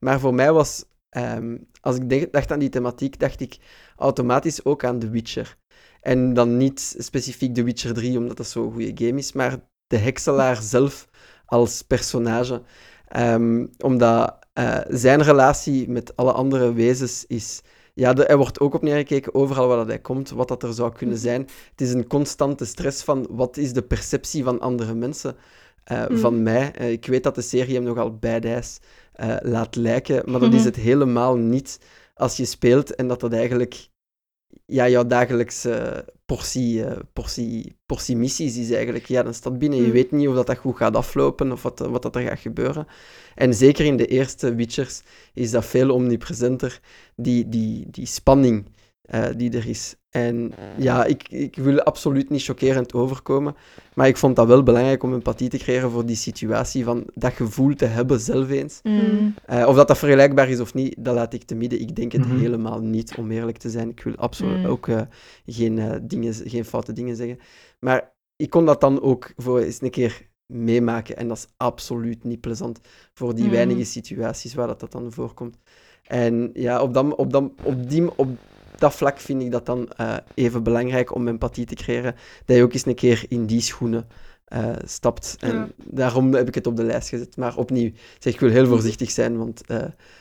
Maar 0.00 0.20
voor 0.20 0.34
mij 0.34 0.52
was, 0.52 0.84
ehm, 1.08 1.58
als 1.80 1.96
ik 1.96 2.32
dacht 2.32 2.52
aan 2.52 2.58
die 2.58 2.68
thematiek, 2.68 3.18
dacht 3.18 3.40
ik 3.40 3.58
automatisch 3.96 4.64
ook 4.64 4.84
aan 4.84 4.98
The 4.98 5.10
Witcher. 5.10 5.56
En 6.00 6.34
dan 6.34 6.56
niet 6.56 6.94
specifiek 6.98 7.54
The 7.54 7.62
Witcher 7.62 7.94
3, 7.94 8.18
omdat 8.18 8.36
dat 8.36 8.46
zo'n 8.46 8.72
goede 8.72 9.06
game 9.06 9.18
is, 9.18 9.32
maar 9.32 9.58
de 9.86 9.96
hekselaar 9.96 10.62
zelf 10.62 11.08
als 11.44 11.82
personage. 11.82 12.62
Ehm, 13.08 13.66
omdat 13.78 14.40
eh, 14.52 14.78
zijn 14.88 15.22
relatie 15.22 15.88
met 15.88 16.16
alle 16.16 16.32
andere 16.32 16.72
wezens 16.72 17.26
is... 17.26 17.62
Ja, 17.94 18.12
de, 18.12 18.24
er 18.26 18.36
wordt 18.36 18.60
ook 18.60 18.74
op 18.74 18.82
neergekeken 18.82 19.34
overal 19.34 19.68
waar 19.68 19.76
dat 19.76 19.86
hij 19.86 19.98
komt, 19.98 20.30
wat 20.30 20.48
dat 20.48 20.62
er 20.62 20.72
zou 20.72 20.92
kunnen 20.92 21.18
zijn. 21.18 21.40
Het 21.70 21.80
is 21.80 21.92
een 21.92 22.06
constante 22.06 22.64
stress 22.64 23.02
van 23.02 23.26
wat 23.30 23.56
is 23.56 23.72
de 23.72 23.82
perceptie 23.82 24.44
van 24.44 24.60
andere 24.60 24.94
mensen 24.94 25.36
eh, 25.84 26.06
Mm. 26.08 26.16
van 26.18 26.42
mij. 26.42 26.72
Eh, 26.74 26.90
ik 26.90 27.06
weet 27.06 27.22
dat 27.22 27.34
de 27.34 27.42
serie 27.42 27.74
hem 27.74 27.82
nogal 27.84 28.16
badass 28.18 28.78
eh 29.12 29.36
laat 29.40 29.76
lijken, 29.76 30.30
maar 30.30 30.40
dat 30.40 30.52
is 30.52 30.58
Mhm. 30.58 30.66
het 30.66 30.76
helemaal 30.76 31.36
niet 31.36 31.78
als 32.14 32.36
je 32.36 32.44
speelt 32.44 32.94
en 32.94 33.08
dat 33.08 33.20
dat 33.20 33.32
eigenlijk 33.32 33.88
ja, 34.72 34.88
jouw 34.88 35.06
dagelijkse 35.06 36.04
portie, 36.26 36.84
eh, 36.84 36.98
portie, 37.12 37.76
portie 37.86 38.16
missies 38.16 38.56
is 38.56 38.70
eigenlijk. 38.70 39.06
Ja, 39.06 39.22
dan 39.22 39.34
staat 39.34 39.58
binnen, 39.58 39.78
je 39.78 39.86
Mm. 39.86 39.92
weet 39.92 40.10
niet 40.10 40.28
of 40.28 40.34
dat, 40.34 40.46
dat 40.46 40.58
goed 40.58 40.76
gaat 40.76 40.96
aflopen 40.96 41.52
of 41.52 41.62
wat, 41.62 41.78
wat 41.78 42.02
dat 42.02 42.16
er 42.16 42.22
gaat 42.22 42.38
gebeuren. 42.38 42.86
En 43.34 43.54
zeker 43.54 43.84
in 43.84 43.96
de 43.96 44.06
eerste 44.06 44.54
Witchers 44.54 45.02
is 45.34 45.50
dat 45.50 45.64
veel 45.64 45.90
omnipresenter, 45.90 46.80
die, 47.16 47.48
die, 47.48 47.86
die 47.90 48.06
spanning 48.06 48.66
eh, 49.02 49.28
die 49.36 49.56
er 49.56 49.68
is. 49.68 49.96
En 50.12 50.52
ja, 50.76 51.04
ik, 51.04 51.28
ik 51.28 51.56
wil 51.56 51.82
absoluut 51.82 52.30
niet 52.30 52.42
chockerend 52.44 52.92
overkomen, 52.92 53.54
maar 53.94 54.06
ik 54.08 54.16
vond 54.16 54.36
dat 54.36 54.46
wel 54.46 54.62
belangrijk 54.62 55.02
om 55.02 55.12
empathie 55.12 55.48
te 55.48 55.58
creëren 55.58 55.90
voor 55.90 56.06
die 56.06 56.16
situatie, 56.16 56.84
van 56.84 57.04
dat 57.14 57.32
gevoel 57.32 57.74
te 57.74 57.84
hebben 57.84 58.20
zelf 58.20 58.50
eens. 58.50 58.80
Mm. 58.82 59.34
Eh, 59.46 59.66
of 59.68 59.76
dat 59.76 59.88
dat 59.88 59.98
vergelijkbaar 59.98 60.48
is 60.48 60.60
of 60.60 60.74
niet, 60.74 60.94
dat 60.98 61.14
laat 61.14 61.34
ik 61.34 61.42
te 61.44 61.54
midden. 61.54 61.80
Ik 61.80 61.96
denk 61.96 62.12
het 62.12 62.26
Mhm. 62.26 62.38
helemaal 62.38 62.80
niet, 62.80 63.14
om 63.18 63.30
eerlijk 63.30 63.56
te 63.58 63.70
zijn. 63.70 63.88
Ik 63.90 64.02
wil 64.02 64.16
absoluut 64.16 64.58
Mm. 64.58 64.64
ook 64.66 64.88
eh, 64.88 65.00
geen, 65.46 65.78
eh, 65.78 65.96
dingen, 66.02 66.34
geen 66.34 66.64
foute 66.64 66.92
dingen 66.92 67.16
zeggen. 67.16 67.38
Maar 67.80 68.12
ik 68.36 68.50
kon 68.50 68.66
dat 68.66 68.80
dan 68.80 69.02
ook 69.02 69.32
voor 69.36 69.60
eens 69.60 69.80
een 69.82 69.90
keer 69.90 70.30
meemaken. 70.46 71.16
En 71.16 71.28
dat 71.28 71.36
is 71.36 71.46
absoluut 71.56 72.24
niet 72.24 72.40
plezant 72.40 72.80
voor 73.14 73.34
die 73.34 73.44
Mm. 73.44 73.50
weinige 73.50 73.84
situaties 73.84 74.54
waar 74.54 74.66
dat, 74.66 74.80
dat 74.80 74.92
dan 74.92 75.12
voorkomt. 75.12 75.56
En 76.02 76.50
ja, 76.52 76.82
op 76.82 76.94
dat, 76.94 77.14
op 77.14 77.32
dat, 77.32 77.50
op 77.62 77.90
die, 77.90 78.16
op 78.18 78.28
dat 78.82 78.94
vlak 78.94 79.20
vind 79.20 79.42
ik 79.42 79.50
dat 79.50 79.66
dan 79.66 79.88
eh, 79.96 80.16
even 80.34 80.62
belangrijk 80.62 81.14
om 81.14 81.28
empathie 81.28 81.66
te 81.66 81.74
creëren. 81.74 82.14
Dat 82.44 82.56
je 82.56 82.62
ook 82.62 82.72
eens 82.72 82.86
een 82.86 82.94
keer 82.94 83.24
in 83.28 83.46
die 83.46 83.60
schoenen 83.60 84.06
eh, 84.44 84.68
stapt. 84.84 85.36
En 85.40 85.54
Ja. 85.54 85.68
daarom 85.76 86.34
heb 86.34 86.48
ik 86.48 86.54
het 86.54 86.66
op 86.66 86.76
de 86.76 86.82
lijst 86.84 87.08
gezet. 87.08 87.36
Maar 87.36 87.56
opnieuw, 87.56 87.90
zeg, 88.18 88.32
ik 88.32 88.40
wil 88.40 88.50
heel 88.50 88.66
voorzichtig 88.66 89.10
zijn, 89.10 89.36
want 89.38 89.66
eh, 89.66 89.78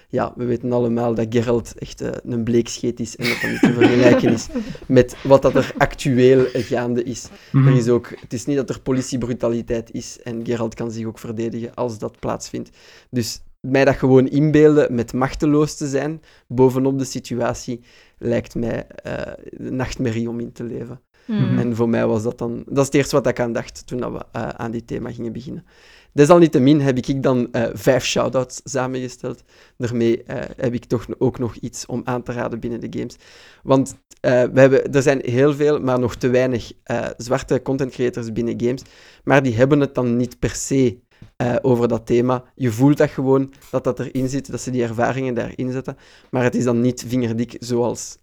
ja, 0.09 0.33
we 0.35 0.45
weten 0.45 0.71
allemaal 0.71 1.13
dat 1.15 1.25
Geralt 1.29 1.73
echt 1.77 2.03
een 2.23 2.43
bleekscheet 2.43 2.99
is 2.99 3.15
en 3.15 3.25
dat 3.27 3.37
dat 3.41 3.51
niet 3.51 3.59
te 3.59 3.73
vergelijken 3.73 4.33
is 4.33 4.47
met 4.87 5.15
wat 5.23 5.41
dat 5.41 5.55
er 5.55 5.73
actueel 5.77 6.45
gaande 6.53 7.03
is. 7.03 7.27
Mhm. 7.51 7.67
Er 7.67 7.75
is 7.77 7.87
ook, 7.87 8.09
het 8.19 8.33
is 8.33 8.45
niet 8.45 8.57
dat 8.57 8.69
er 8.69 8.81
politiebrutaliteit 8.81 9.91
is 9.91 10.21
en 10.23 10.45
Geralt 10.45 10.73
kan 10.75 10.91
zich 10.91 11.05
ook 11.05 11.19
verdedigen 11.19 11.73
als 11.73 11.97
dat 11.97 12.19
plaatsvindt. 12.19 12.69
Dus 13.09 13.41
mij 13.61 13.85
dat 13.85 13.95
gewoon 13.95 14.27
inbeelden 14.27 14.95
met 14.95 15.13
machteloos 15.13 15.75
te 15.75 15.87
zijn 15.87 16.21
bovenop 16.47 16.99
de 16.99 17.05
situatie 17.05 17.81
lijkt 18.17 18.55
mij 18.55 18.87
eh, 18.87 19.33
een 19.43 19.75
nachtmerrie 19.75 20.29
om 20.29 20.39
in 20.39 20.51
te 20.51 20.63
leven. 20.63 21.01
Mm. 21.25 21.59
En 21.59 21.75
voor 21.75 21.89
mij 21.89 22.07
was 22.07 22.23
dat 22.23 22.37
dan... 22.37 22.63
Dat 22.67 22.77
is 22.77 22.85
het 22.85 22.93
eerste 22.93 23.15
wat 23.15 23.27
ik 23.27 23.39
aan 23.39 23.53
dacht 23.53 23.87
toen 23.87 23.99
dat 23.99 24.11
we 24.11 24.25
eh, 24.31 24.47
aan 24.47 24.71
dit 24.71 24.87
thema 24.87 25.11
gingen 25.11 25.33
beginnen. 25.33 25.65
Desalniettemin 26.13 26.79
heb 26.79 26.97
ik 26.97 27.23
dan 27.23 27.51
eh, 27.51 27.63
vijf 27.73 28.05
shout-outs 28.05 28.61
samengesteld. 28.63 29.43
Daarmee 29.77 30.23
heb 30.57 30.73
ik 30.73 30.85
toch 30.85 31.05
ook 31.17 31.39
nog 31.39 31.55
iets 31.55 31.85
om 31.85 32.01
aan 32.03 32.23
te 32.23 32.31
raden 32.31 32.59
binnen 32.59 32.79
de 32.79 32.99
games. 32.99 33.15
Want 33.63 33.95
we 34.21 34.51
hebben, 34.53 34.93
er 34.93 35.01
zijn 35.01 35.21
heel 35.23 35.53
veel, 35.53 35.79
maar 35.79 35.99
nog 35.99 36.15
te 36.15 36.29
weinig 36.29 36.71
zwarte 37.17 37.61
content 37.61 37.91
creators 37.91 38.31
binnen 38.31 38.61
games. 38.61 38.81
Maar 39.23 39.43
die 39.43 39.55
hebben 39.55 39.79
het 39.79 39.95
dan 39.95 40.17
niet 40.17 40.39
per 40.39 40.49
se 40.55 40.99
eh, 41.35 41.55
over 41.61 41.87
dat 41.87 42.05
thema. 42.05 42.43
Je 42.55 42.71
voelt 42.71 42.97
dat 42.97 43.09
gewoon, 43.09 43.53
dat 43.71 43.83
dat 43.83 43.99
erin 43.99 44.29
zit, 44.29 44.51
dat 44.51 44.61
ze 44.61 44.71
die 44.71 44.83
ervaringen 44.83 45.33
daarin 45.33 45.71
zetten. 45.71 45.97
Maar 46.29 46.43
het 46.43 46.55
is 46.55 46.63
dan 46.63 46.81
niet 46.81 47.03
vingerdik 47.07 47.55
zoals 47.59 48.17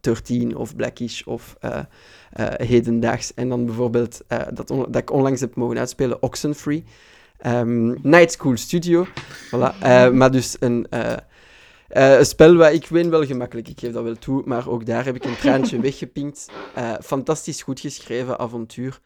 13 0.00 0.56
of 0.56 0.76
Blackish 0.76 1.22
of 1.22 1.56
eh, 1.60 1.80
hedendaags. 2.56 3.34
En 3.34 3.48
dan 3.48 3.64
bijvoorbeeld, 3.66 4.20
dat, 4.54 4.68
dat 4.68 4.96
ik 4.96 5.10
onlangs 5.10 5.40
heb 5.40 5.54
mogen 5.54 5.78
uitspelen, 5.78 6.22
Oxenfree. 6.22 6.84
Ehm 7.38 7.94
Night 8.02 8.32
School 8.32 8.56
Studio. 8.56 9.06
Voilà. 9.46 9.78
Maar 10.12 10.30
dus 10.30 10.56
een, 10.60 10.86
een 11.88 12.26
spel 12.26 12.54
waar 12.54 12.72
ik 12.72 12.86
win 12.86 13.10
wel 13.10 13.24
gemakkelijk, 13.24 13.68
ik 13.68 13.80
geef 13.80 13.92
dat 13.92 14.02
wel 14.04 14.18
toe, 14.18 14.42
maar 14.44 14.68
ook 14.68 14.86
daar 14.86 15.04
heb 15.04 15.14
ik 15.14 15.24
een 15.24 15.36
traantje 15.36 15.80
weggepinkt. 15.90 16.50
Fantastisch 17.00 17.62
goed 17.62 17.80
geschreven 17.80 18.38
avontuur, 18.38 19.00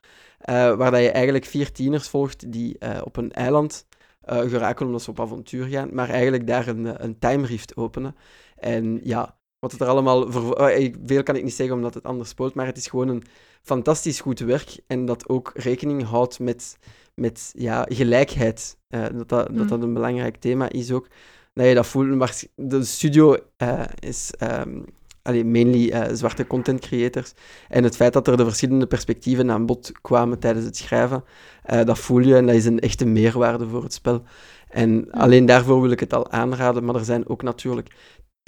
waar 0.46 0.90
dat 0.90 1.00
je 1.00 1.10
eigenlijk 1.10 1.44
vier 1.44 1.72
tieners 1.72 2.08
volgt 2.08 2.52
die 2.52 2.78
eh, 2.78 3.00
op 3.04 3.16
een 3.16 3.32
eiland 3.32 3.86
eh, 4.20 4.38
geraken 4.40 4.86
omdat 4.86 5.02
ze 5.02 5.10
op 5.10 5.20
avontuur 5.20 5.66
gaan, 5.66 5.88
maar 5.92 6.08
eigenlijk 6.08 6.46
daar 6.46 6.68
een, 6.68 6.86
eh, 6.86 6.94
een 6.96 7.18
time 7.18 7.46
rift 7.46 7.76
openen. 7.76 8.16
En 8.56 9.00
ja, 9.02 9.36
wat 9.58 9.72
het 9.72 9.80
er 9.80 9.86
allemaal... 9.86 10.32
Voor, 10.32 10.56
eh, 10.56 10.94
veel 11.04 11.22
kan 11.22 11.36
ik 11.36 11.42
niet 11.42 11.54
zeggen 11.54 11.76
omdat 11.76 11.94
het 11.94 12.04
anders 12.04 12.28
speelt, 12.28 12.54
maar 12.54 12.66
het 12.66 12.76
is 12.76 12.86
gewoon 12.86 13.08
een 13.08 13.22
fantastisch 13.62 14.20
goed 14.20 14.38
werk 14.38 14.80
en 14.86 15.04
dat 15.04 15.28
ook 15.28 15.50
rekening 15.54 16.02
houdt 16.04 16.38
met, 16.38 16.78
met 17.14 17.52
ja, 17.56 17.86
gelijkheid. 17.88 18.78
Eh, 18.88 19.02
dat, 19.02 19.12
dat, 19.12 19.28
dat 19.28 19.50
Mm. 19.50 19.68
dat 19.68 19.82
een 19.82 19.94
belangrijk 19.94 20.36
thema 20.36 20.68
is 20.68 20.92
ook. 20.92 21.08
dat 21.54 21.66
je 21.66 21.74
dat 21.74 21.86
voelt. 21.86 22.08
Maar 22.08 22.42
de 22.54 22.84
studio 22.84 23.36
eh, 23.56 23.84
is 23.98 24.32
um, 24.42 24.84
allee, 25.28 25.44
mainly 25.44 25.92
uh, 25.92 26.02
zwarte 26.12 26.46
content 26.46 26.80
creators. 26.80 27.32
En 27.68 27.84
het 27.84 27.96
feit 27.96 28.12
dat 28.12 28.28
er 28.28 28.36
de 28.36 28.44
verschillende 28.44 28.86
perspectieven 28.86 29.50
aan 29.50 29.66
bod 29.66 29.92
kwamen 30.00 30.38
tijdens 30.38 30.64
het 30.64 30.76
schrijven, 30.76 31.24
uh, 31.72 31.84
dat 31.84 31.98
voel 31.98 32.20
je 32.20 32.36
en 32.36 32.46
dat 32.46 32.54
is 32.54 32.64
een 32.64 32.80
echte 32.80 33.06
meerwaarde 33.06 33.68
voor 33.68 33.82
het 33.82 33.92
spel. 33.92 34.22
En 34.68 35.10
alleen 35.10 35.46
daarvoor 35.46 35.80
wil 35.80 35.90
ik 35.90 36.00
het 36.00 36.12
al 36.12 36.30
aanraden, 36.30 36.84
maar 36.84 36.94
er 36.94 37.04
zijn 37.04 37.28
ook 37.28 37.42
natuurlijk 37.42 37.88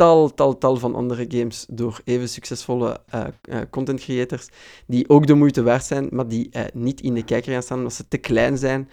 tal, 0.01 0.35
tal, 0.35 0.59
tal 0.59 0.77
van 0.77 0.95
andere 0.95 1.25
games 1.29 1.67
door 1.69 2.01
even 2.05 2.29
succesvolle 2.29 3.01
uh, 3.15 3.25
uh, 3.49 3.59
content 3.71 4.01
creators, 4.01 4.49
die 4.87 5.09
ook 5.09 5.27
de 5.27 5.35
moeite 5.35 5.63
waard 5.63 5.85
zijn, 5.85 6.09
maar 6.11 6.29
die 6.29 6.49
uh, 6.53 6.63
niet 6.73 7.01
in 7.01 7.15
de 7.15 7.25
kijker 7.25 7.53
gaan 7.53 7.63
staan 7.63 7.79
omdat 7.79 7.93
ze 7.93 8.09
te 8.09 8.19
klein 8.19 8.59
zijn, 8.59 8.89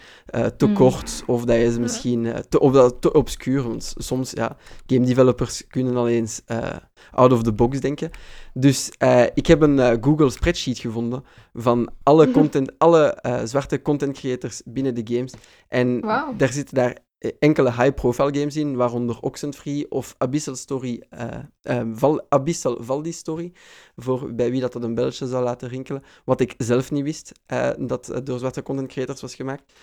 te 0.57 0.65
mm. 0.65 0.73
kort, 0.73 1.23
of 1.25 1.45
dat 1.45 1.55
je 1.55 1.71
ze 1.71 1.79
misschien 1.79 2.33
te, 2.49 2.59
of 2.59 2.71
dat, 2.71 3.01
te 3.01 3.13
obscuur. 3.13 3.63
Want 3.63 3.93
soms, 3.97 4.31
ja, 4.31 4.57
game 4.87 5.05
developers 5.05 5.67
kunnen 5.67 5.95
al 5.95 6.07
eens 6.07 6.41
out 7.11 7.31
of 7.31 7.43
the 7.43 7.53
box 7.53 7.79
denken. 7.79 8.09
Dus 8.53 8.91
ik 9.33 9.47
heb 9.47 9.61
een 9.61 10.03
Google 10.03 10.29
spreadsheet 10.29 10.79
gevonden 10.79 11.23
van 11.53 11.89
alle 12.03 12.31
content, 12.31 12.71
alle 12.77 13.17
zwarte 13.43 13.81
content 13.81 14.17
creators 14.17 14.61
binnen 14.65 14.95
de 14.95 15.15
games. 15.15 15.33
En 15.67 16.01
wow. 16.01 16.39
daar 16.39 16.51
zitten 16.51 16.75
daar 16.75 16.91
eh, 16.91 16.95
enkele 17.39 17.71
high-profile 17.71 18.39
games 18.39 18.55
in, 18.55 18.75
waaronder 18.75 19.19
Oxenfree 19.21 19.91
of 19.91 20.15
Abyssal 20.17 20.55
Story, 20.55 21.03
uh, 21.63 22.19
Abyssal 22.29 22.77
Valdi 22.83 23.11
Story, 23.11 23.51
voor 23.95 24.33
bij 24.35 24.51
wie 24.51 24.61
dat, 24.61 24.73
dat 24.73 24.83
een 24.83 24.95
belletje 24.95 25.27
zou 25.27 25.43
laten 25.43 25.69
rinkelen, 25.69 26.03
wat 26.25 26.39
ik 26.39 26.53
zelf 26.57 26.91
niet 26.91 27.03
wist, 27.03 27.31
uh, 27.47 27.69
dat 27.79 28.21
door 28.23 28.39
zwarte 28.39 28.63
content 28.63 28.87
creators 28.87 29.21
was 29.21 29.35
gemaakt. 29.35 29.73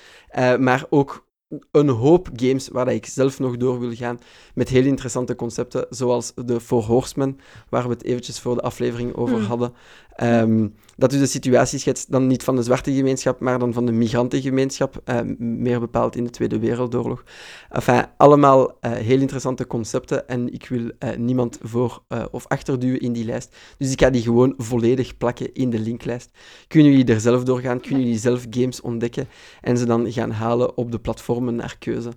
Maar 0.58 0.86
ook 0.90 1.26
een 1.70 1.88
hoop 1.88 2.28
games 2.36 2.68
waar 2.68 2.92
ik 2.92 3.06
zelf 3.06 3.38
nog 3.38 3.56
door 3.56 3.80
wil 3.80 3.94
gaan, 3.94 4.18
met 4.54 4.68
heel 4.68 4.84
interessante 4.84 5.34
concepten, 5.34 5.86
zoals 5.90 6.32
de 6.44 6.60
Four 6.60 6.82
Horsemen, 6.82 7.38
waar 7.68 7.82
we 7.82 7.88
het 7.88 8.04
eventjes 8.04 8.40
voor 8.40 8.54
de 8.54 8.60
aflevering 8.60 9.14
over 9.14 9.38
mm. 9.38 9.44
hadden. 9.44 9.72
Um, 10.22 10.74
dat 10.96 11.10
dus 11.10 11.18
de 11.18 11.26
situatie 11.26 11.78
schetst, 11.78 12.12
dan 12.12 12.26
niet 12.26 12.42
van 12.42 12.56
de 12.56 12.62
zwarte 12.62 12.92
gemeenschap, 12.92 13.40
maar 13.40 13.58
dan 13.58 13.72
van 13.72 13.86
de 13.86 13.92
migrantengemeenschap, 13.92 15.02
uh, 15.04 15.20
meer 15.38 15.80
bepaald 15.80 16.16
in 16.16 16.24
de 16.24 16.30
Tweede 16.30 16.58
Wereldoorlog. 16.58 17.24
Enfin, 17.70 18.04
allemaal 18.16 18.66
uh, 18.66 18.92
heel 18.92 19.20
interessante 19.20 19.66
concepten 19.66 20.28
en 20.28 20.52
ik 20.52 20.66
wil 20.68 20.80
uh, 20.80 21.16
niemand 21.16 21.58
voor 21.62 22.02
of 22.30 22.46
achterduwen 22.46 23.00
in 23.00 23.12
die 23.12 23.24
lijst. 23.24 23.56
Dus 23.78 23.92
ik 23.92 24.00
ga 24.00 24.10
die 24.10 24.22
gewoon 24.22 24.54
volledig 24.56 25.16
plakken 25.16 25.52
in 25.52 25.70
de 25.70 25.78
linklijst. 25.78 26.30
Kunnen 26.68 26.90
jullie 26.90 27.06
er 27.06 27.20
zelf 27.20 27.44
doorgaan, 27.44 27.80
kunnen 27.80 28.00
jullie 28.00 28.18
zelf 28.18 28.46
games 28.50 28.80
ontdekken 28.80 29.28
en 29.60 29.78
ze 29.78 29.86
dan 29.86 30.12
gaan 30.12 30.30
halen 30.30 30.76
op 30.76 30.92
de 30.92 30.98
platformen 31.44 31.54
naar 31.54 31.76
keuze. 31.78 32.12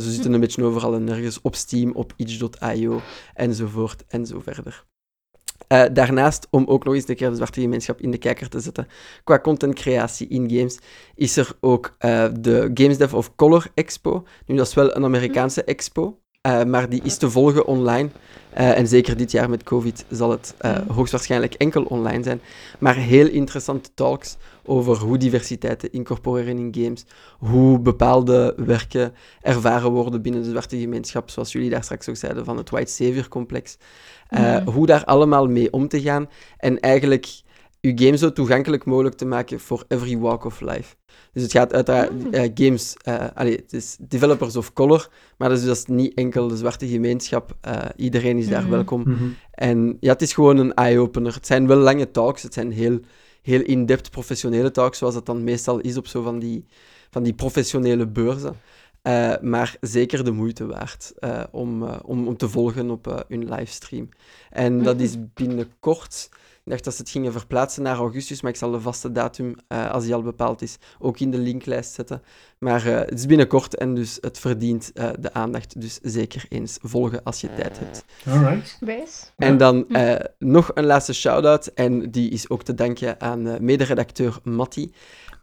ze 0.00 0.10
zitten 0.12 0.32
een 0.32 0.40
beetje 0.40 0.64
overal 0.64 0.94
en 0.94 1.04
nergens, 1.04 1.40
op 1.40 1.54
Steam, 1.54 1.92
op 1.92 2.12
itch.io 2.16 3.00
enzovoort 3.34 4.04
en 4.08 4.26
zo 4.26 4.40
verder. 4.40 4.86
Uh, 5.68 5.84
daarnaast, 5.92 6.46
om 6.50 6.66
ook 6.66 6.84
nog 6.84 6.94
eens 6.94 7.08
een 7.08 7.16
keer 7.16 7.30
de 7.30 7.36
zwarte 7.36 7.60
gemeenschap 7.60 8.00
in 8.00 8.10
de 8.10 8.18
kijker 8.18 8.48
te 8.48 8.60
zetten, 8.60 8.88
qua 9.24 9.38
contentcreatie 9.38 10.28
in 10.28 10.50
games, 10.50 10.78
is 11.14 11.36
er 11.36 11.52
ook 11.60 11.96
uh, 12.00 12.26
de 12.40 12.70
Games 12.74 12.98
Dev 12.98 13.12
of 13.14 13.36
Color 13.36 13.66
Expo. 13.74 14.24
Nu, 14.46 14.56
dat 14.56 14.66
is 14.66 14.74
wel 14.74 14.96
een 14.96 15.04
Amerikaanse 15.04 15.64
expo, 15.64 16.18
uh, 16.46 16.64
maar 16.64 16.88
die 16.88 17.02
is 17.02 17.16
te 17.16 17.30
volgen 17.30 17.66
online. 17.66 18.10
En 18.66 18.88
zeker 18.88 19.16
dit 19.16 19.30
jaar 19.30 19.50
met 19.50 19.62
COVID 19.62 20.04
zal 20.10 20.30
het 20.30 20.54
hoogstwaarschijnlijk 20.88 21.54
enkel 21.54 21.82
online 21.82 22.22
zijn. 22.22 22.40
Maar 22.78 22.96
heel 22.96 23.28
interessante 23.28 23.90
talks 23.94 24.36
over 24.64 24.96
hoe 24.96 25.18
diversiteit 25.18 25.78
te 25.78 25.90
incorporeren 25.90 26.58
in 26.58 26.84
games, 26.84 27.04
hoe 27.38 27.78
bepaalde 27.78 28.54
werken 28.56 29.14
ervaren 29.42 29.90
worden 29.90 30.22
binnen 30.22 30.42
de 30.42 30.50
zwarte 30.50 30.78
gemeenschap, 30.78 31.30
zoals 31.30 31.52
jullie 31.52 31.70
daar 31.70 31.84
straks 31.84 32.08
ook 32.08 32.16
zeiden, 32.16 32.44
van 32.44 32.56
het 32.56 32.70
White 32.70 32.92
Savior 32.92 33.28
complex. 33.28 33.76
Uh, 34.30 34.56
Hoe 34.66 34.86
daar 34.86 35.04
allemaal 35.04 35.46
mee 35.46 35.72
om 35.72 35.88
te 35.88 36.00
gaan 36.00 36.28
en 36.58 36.80
eigenlijk 36.80 37.42
je 37.88 38.04
game 38.04 38.16
zo 38.16 38.32
toegankelijk 38.32 38.84
mogelijk 38.84 39.16
te 39.16 39.26
maken 39.26 39.60
voor 39.60 39.84
every 39.88 40.18
walk 40.18 40.44
of 40.44 40.60
life. 40.60 40.94
Dus 41.32 41.42
het 41.42 41.52
gaat 41.52 41.72
uiteraard 41.72 42.10
uh, 42.30 42.50
games, 42.54 42.96
uh, 43.08 43.26
allee, 43.34 43.56
het 43.56 43.72
is 43.72 43.96
developers 44.00 44.56
of 44.56 44.72
color, 44.72 45.08
maar 45.38 45.48
dat 45.48 45.58
is 45.58 45.64
dus 45.64 45.84
niet 45.84 46.14
enkel 46.14 46.48
de 46.48 46.56
zwarte 46.56 46.88
gemeenschap. 46.88 47.56
iedereen 47.96 48.38
is 48.38 48.48
daar 48.48 48.64
mm 48.64 48.70
welkom. 48.70 49.00
Mhm. 49.00 49.24
En 49.50 49.96
ja, 50.00 50.12
het 50.12 50.22
is 50.22 50.32
gewoon 50.32 50.56
een 50.56 50.74
eye-opener. 50.74 51.34
Het 51.34 51.46
zijn 51.46 51.66
wel 51.66 51.76
lange 51.76 52.10
talks, 52.10 52.42
het 52.42 52.54
zijn 52.54 52.72
heel, 52.72 53.00
heel 53.42 53.60
in-depth 53.60 54.10
professionele 54.10 54.70
talks, 54.70 54.98
zoals 54.98 55.14
het 55.14 55.26
dan 55.26 55.44
meestal 55.44 55.78
is 55.78 55.96
op 55.96 56.06
zo 56.06 56.22
van 56.22 56.38
die, 56.38 56.64
van 57.10 57.22
die 57.22 57.34
professionele 57.34 58.06
beurzen. 58.06 58.56
Uh, 59.02 59.34
maar 59.40 59.76
zeker 59.80 60.24
de 60.24 60.30
moeite 60.30 60.66
waard 60.66 61.12
uh, 61.20 61.42
om, 61.50 61.82
uh, 61.82 61.96
om, 62.04 62.26
om 62.26 62.36
te 62.36 62.48
volgen 62.48 62.90
op 62.90 63.24
hun 63.28 63.48
livestream. 63.48 64.08
En 64.50 64.82
dat 64.82 65.00
is 65.00 65.16
binnenkort. 65.34 66.28
Ik 66.68 66.74
dacht 66.74 66.86
dat 66.86 66.94
ze 66.94 67.02
het 67.02 67.10
gingen 67.10 67.32
verplaatsen 67.32 67.82
naar 67.82 67.96
augustus, 67.96 68.42
maar 68.42 68.50
ik 68.50 68.56
zal 68.56 68.70
de 68.70 68.80
vaste 68.80 69.12
datum, 69.12 69.56
als 69.68 70.04
die 70.04 70.14
al 70.14 70.22
bepaald 70.22 70.62
is, 70.62 70.76
ook 70.98 71.20
in 71.20 71.30
de 71.30 71.38
linklijst 71.38 71.92
zetten. 71.92 72.22
Maar 72.58 72.84
het 72.84 73.18
is 73.18 73.26
binnenkort 73.26 73.74
en 73.76 73.94
dus 73.94 74.18
het 74.20 74.38
verdient 74.38 74.92
de 74.94 75.32
aandacht. 75.32 75.80
Dus 75.80 75.98
zeker 76.02 76.46
eens 76.48 76.78
volgen 76.82 77.22
als 77.22 77.40
je 77.40 77.54
tijd 77.54 77.78
hebt. 77.78 78.04
Alright. 78.26 78.78
En 79.36 79.56
dan 79.56 79.86
nog 80.38 80.70
een 80.74 80.86
laatste 80.86 81.14
shout-out, 81.14 81.66
en 81.66 82.10
die 82.10 82.30
is 82.30 82.50
ook 82.50 82.62
te 82.62 82.74
danken 82.74 83.20
aan 83.20 83.64
mederedacteur 83.64 84.38
Matti. 84.42 84.92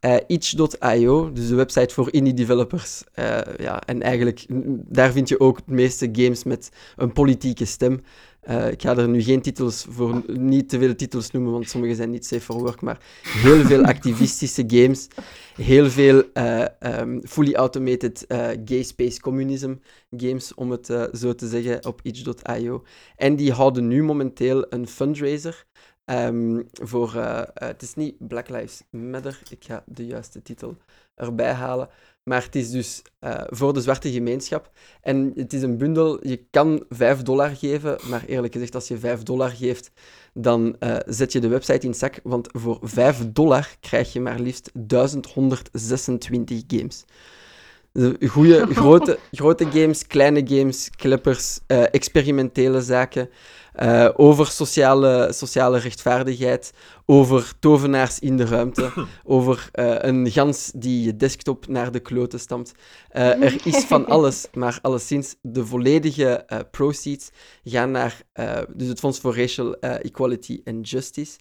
Uh, 0.01 0.15
itch.io, 0.27 1.31
dus 1.31 1.47
de 1.47 1.55
website 1.55 1.93
voor 1.93 2.13
indie 2.13 2.33
developers. 2.33 3.03
Uh, 3.15 3.37
ja, 3.57 3.81
en 3.81 4.01
eigenlijk, 4.01 4.45
daar 4.75 5.11
vind 5.11 5.29
je 5.29 5.39
ook 5.39 5.57
de 5.65 5.73
meeste 5.73 6.09
games 6.11 6.43
met 6.43 6.69
een 6.95 7.13
politieke 7.13 7.65
stem. 7.65 8.01
Uh, 8.49 8.71
ik 8.71 8.81
ga 8.81 8.97
er 8.97 9.07
nu 9.07 9.21
geen 9.21 9.41
titels 9.41 9.85
voor, 9.89 10.23
niet 10.27 10.69
te 10.69 10.79
veel 10.79 10.95
titels 10.95 11.31
noemen, 11.31 11.51
want 11.51 11.69
sommige 11.69 11.95
zijn 11.95 12.09
niet 12.09 12.25
safe 12.25 12.41
for 12.41 12.59
work, 12.59 12.81
maar 12.81 12.99
heel 13.23 13.63
veel 13.63 13.83
activistische 13.93 14.63
games, 14.67 15.07
heel 15.55 15.89
veel 15.89 16.23
um, 16.79 17.21
fully 17.27 17.53
automated 17.53 18.25
gay 18.65 18.83
space 18.83 19.19
communism 19.19 19.73
games, 20.17 20.53
om 20.53 20.71
het 20.71 20.85
zo 21.13 21.35
te 21.35 21.47
zeggen, 21.47 21.85
op 21.85 21.99
itch.io. 22.03 22.83
En 23.15 23.35
die 23.35 23.51
houden 23.51 23.87
nu 23.87 24.03
momenteel 24.03 24.65
een 24.69 24.87
fundraiser 24.87 25.65
Um, 26.11 26.67
voor, 26.71 27.13
het 27.53 27.81
is 27.81 27.93
niet 27.93 28.27
Black 28.27 28.49
Lives 28.49 28.83
Matter, 28.89 29.41
ik 29.49 29.63
ga 29.63 29.83
de 29.85 30.05
juiste 30.05 30.41
titel 30.41 30.77
erbij 31.15 31.53
halen. 31.53 31.89
Maar 32.25 32.43
het 32.43 32.55
is 32.55 32.71
dus 32.71 33.01
uh, 33.21 33.41
voor 33.45 33.73
de 33.73 33.81
zwarte 33.81 34.11
gemeenschap. 34.11 34.71
En 35.01 35.31
het 35.35 35.53
is 35.53 35.61
een 35.61 35.77
bundel, 35.77 36.27
je 36.27 36.45
kan 36.49 36.85
5 36.89 37.21
dollar 37.21 37.55
geven, 37.55 37.97
maar 38.09 38.23
eerlijk 38.27 38.53
gezegd, 38.53 38.75
als 38.75 38.87
je 38.87 38.97
5 38.97 39.23
dollar 39.23 39.49
geeft, 39.49 39.91
dan 40.33 40.75
zet 41.05 41.31
je 41.31 41.39
de 41.39 41.47
website 41.47 41.85
in 41.85 41.93
zak. 41.93 42.19
Want 42.23 42.47
voor 42.51 42.79
5 42.81 43.31
dollar 43.31 43.75
krijg 43.79 44.13
je 44.13 44.19
maar 44.19 44.39
liefst 44.39 44.69
1126 44.73 46.63
games. 46.67 47.05
Goede, 48.27 48.67
grote, 48.81 49.19
grote 49.31 49.65
games, 49.65 50.07
kleine 50.07 50.41
games, 50.47 50.89
clippers, 50.89 51.59
experimentele 51.67 52.81
zaken. 52.81 53.29
Uh, 53.83 54.09
over 54.15 54.47
sociale, 54.47 55.29
sociale 55.33 55.77
rechtvaardigheid, 55.77 56.73
over 57.05 57.53
tovenaars 57.59 58.19
in 58.19 58.37
de 58.37 58.45
ruimte, 58.45 58.91
over 59.23 59.69
uh, 59.73 59.95
een 59.99 60.31
gans 60.31 60.71
die 60.75 61.03
je 61.03 61.15
desktop 61.15 61.67
naar 61.67 61.91
de 61.91 61.99
kloten 61.99 62.39
stampt. 62.39 62.71
Uh, 63.11 63.43
er 63.43 63.65
is 63.65 63.83
van 63.83 64.05
alles, 64.15 64.47
maar 64.53 64.79
alleszins 64.81 65.35
de 65.41 65.65
volledige 65.65 66.45
proceeds 66.71 67.29
gaan 67.63 67.91
naar 67.91 68.21
dus 68.73 68.87
het 68.87 68.99
Fonds 68.99 69.19
voor 69.19 69.37
Racial 69.37 69.79
Equality 69.79 70.61
and 70.63 70.89
Justice. 70.89 71.37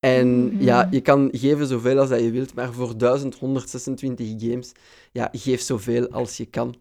En 0.00 0.28
mm 0.28 0.48
-hmm. 0.48 0.60
ja, 0.60 0.88
je 0.90 1.00
kan 1.00 1.28
geven 1.32 1.66
zoveel 1.66 1.98
als 1.98 2.08
dat 2.08 2.20
je 2.20 2.30
wilt, 2.30 2.54
maar 2.54 2.72
voor 2.72 2.98
1126 2.98 4.28
games, 4.38 4.72
ja, 5.12 5.28
geef 5.32 5.60
zoveel 5.60 6.08
als 6.08 6.36
je 6.36 6.44
kan. 6.46 6.74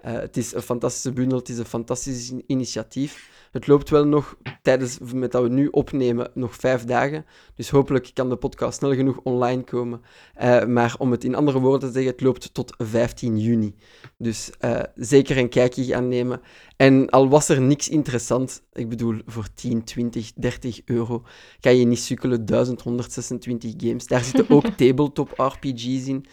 het 0.00 0.36
is 0.36 0.54
een 0.54 0.62
fantastische 0.62 1.12
bundel, 1.12 1.38
het 1.38 1.48
is 1.48 1.58
een 1.58 1.64
fantastisch 1.64 2.32
initiatief. 2.46 3.28
Het 3.50 3.66
loopt 3.66 3.90
wel 3.90 4.04
nog 4.06 4.36
tijdens, 4.62 4.98
met 5.14 5.32
dat 5.32 5.42
we 5.42 5.48
nu 5.48 5.66
opnemen, 5.66 6.30
nog 6.34 6.54
vijf 6.54 6.84
dagen. 6.84 7.24
Dus 7.54 7.70
hopelijk 7.70 8.10
kan 8.14 8.28
de 8.28 8.36
podcast 8.36 8.78
snel 8.78 8.94
genoeg 8.94 9.20
online 9.22 9.62
komen. 9.62 10.02
Uh, 10.42 10.64
maar 10.64 10.94
om 10.98 11.10
het 11.10 11.24
in 11.24 11.34
andere 11.34 11.60
woorden 11.60 11.88
te 11.88 11.94
zeggen, 11.94 12.12
het 12.12 12.20
loopt 12.20 12.54
tot 12.54 12.74
15 12.78 13.38
juni. 13.38 13.74
Dus 14.18 14.50
uh, 14.60 14.80
zeker 14.94 15.38
een 15.38 15.48
kijkje 15.48 15.84
gaan 15.84 16.08
nemen. 16.08 16.40
En 16.76 17.10
al 17.10 17.28
was 17.28 17.48
er 17.48 17.60
niks 17.60 17.88
interessant, 17.88 18.62
ik 18.72 18.88
bedoel, 18.88 19.20
voor 19.26 19.46
10, 19.54 19.84
20, 19.84 20.32
30 20.32 20.80
euro 20.84 21.22
kan 21.60 21.76
je 21.76 21.84
niet 21.84 21.98
sukkelen. 21.98 22.46
1126 22.46 23.72
games. 23.76 24.06
Daar 24.06 24.24
zitten 24.24 24.50
ook 24.50 24.66
tabletop 24.76 25.32
RPG's 25.36 26.06
in. 26.06 26.24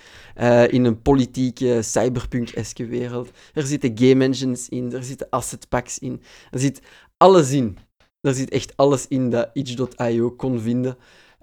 Uh, 0.41 0.71
in 0.71 0.83
een 0.83 1.01
politieke, 1.01 1.81
cyberpunk-eske 1.81 2.85
wereld. 2.85 3.29
Er 3.53 3.63
zitten 3.63 3.97
game 3.97 4.23
engines 4.23 4.69
in, 4.69 4.93
er 4.93 5.03
zitten 5.03 5.29
asset 5.29 5.69
packs 5.69 5.99
in. 5.99 6.21
Er 6.51 6.59
zit 6.59 6.81
alles 7.17 7.51
in. 7.51 7.77
Er 8.21 8.33
zit 8.33 8.49
echt 8.49 8.77
alles 8.77 9.07
in 9.07 9.29
dat 9.29 9.49
itch.io 9.53 10.31
kon 10.31 10.59
vinden. 10.59 10.97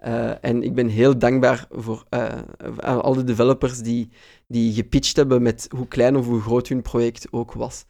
Uh, 0.07 0.45
en 0.45 0.63
ik 0.63 0.75
ben 0.75 0.89
heel 0.89 1.19
dankbaar 1.19 1.67
voor 1.71 2.05
uh, 2.11 2.99
al 2.99 3.15
de 3.15 3.25
developers 3.25 3.79
die, 3.79 4.09
die 4.47 4.73
gepitcht 4.73 5.17
hebben 5.17 5.43
met 5.43 5.67
hoe 5.77 5.89
klein 5.89 6.17
of 6.17 6.27
hoe 6.27 6.41
groot 6.41 6.69
hun 6.69 6.83
project 6.83 7.27
ook 7.31 7.53
was. 7.53 7.85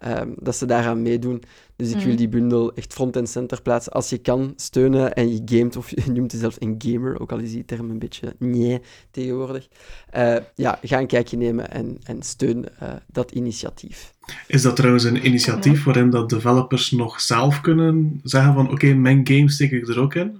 Ehm, 0.00 0.28
dat 0.36 0.56
ze 0.56 0.66
daaraan 0.66 1.02
meedoen. 1.02 1.42
Dus 1.76 1.88
ik 1.88 1.96
wil 1.96 2.06
Mhm. 2.06 2.16
die 2.16 2.28
bundel 2.28 2.74
echt 2.74 2.92
front 2.92 3.16
en 3.16 3.26
center 3.26 3.62
plaatsen. 3.62 3.92
Als 3.92 4.10
je 4.10 4.18
kan 4.18 4.52
steunen 4.56 5.14
en 5.14 5.32
je 5.32 5.42
gamet, 5.44 5.76
of 5.76 5.90
je 6.04 6.10
noemt 6.12 6.32
jezelf 6.32 6.56
een 6.58 6.74
gamer, 6.78 7.20
ook 7.20 7.32
al 7.32 7.38
is 7.38 7.50
die 7.52 7.64
term 7.64 7.90
een 7.90 7.98
beetje 7.98 8.34
nee 8.38 8.80
tegenwoordig. 9.10 9.68
Eh, 10.10 10.36
ja, 10.54 10.78
ga 10.82 10.98
een 10.98 11.06
kijkje 11.06 11.36
nemen 11.36 11.70
en, 11.70 11.98
en 12.02 12.22
steun 12.22 12.68
eh, 12.78 12.92
dat 13.06 13.30
initiatief. 13.30 14.12
Is 14.46 14.62
dat 14.62 14.76
trouwens 14.76 15.04
een 15.04 15.26
initiatief 15.26 15.84
waarin 15.84 16.10
dat 16.10 16.28
developers 16.30 16.90
nog 16.90 17.20
zelf 17.20 17.60
kunnen 17.60 18.20
zeggen 18.22 18.54
van 18.54 18.70
oké, 18.70 18.94
mijn 18.94 19.20
game 19.28 19.50
steek 19.50 19.70
ik 19.70 19.88
er 19.88 20.00
ook 20.00 20.14
in? 20.14 20.36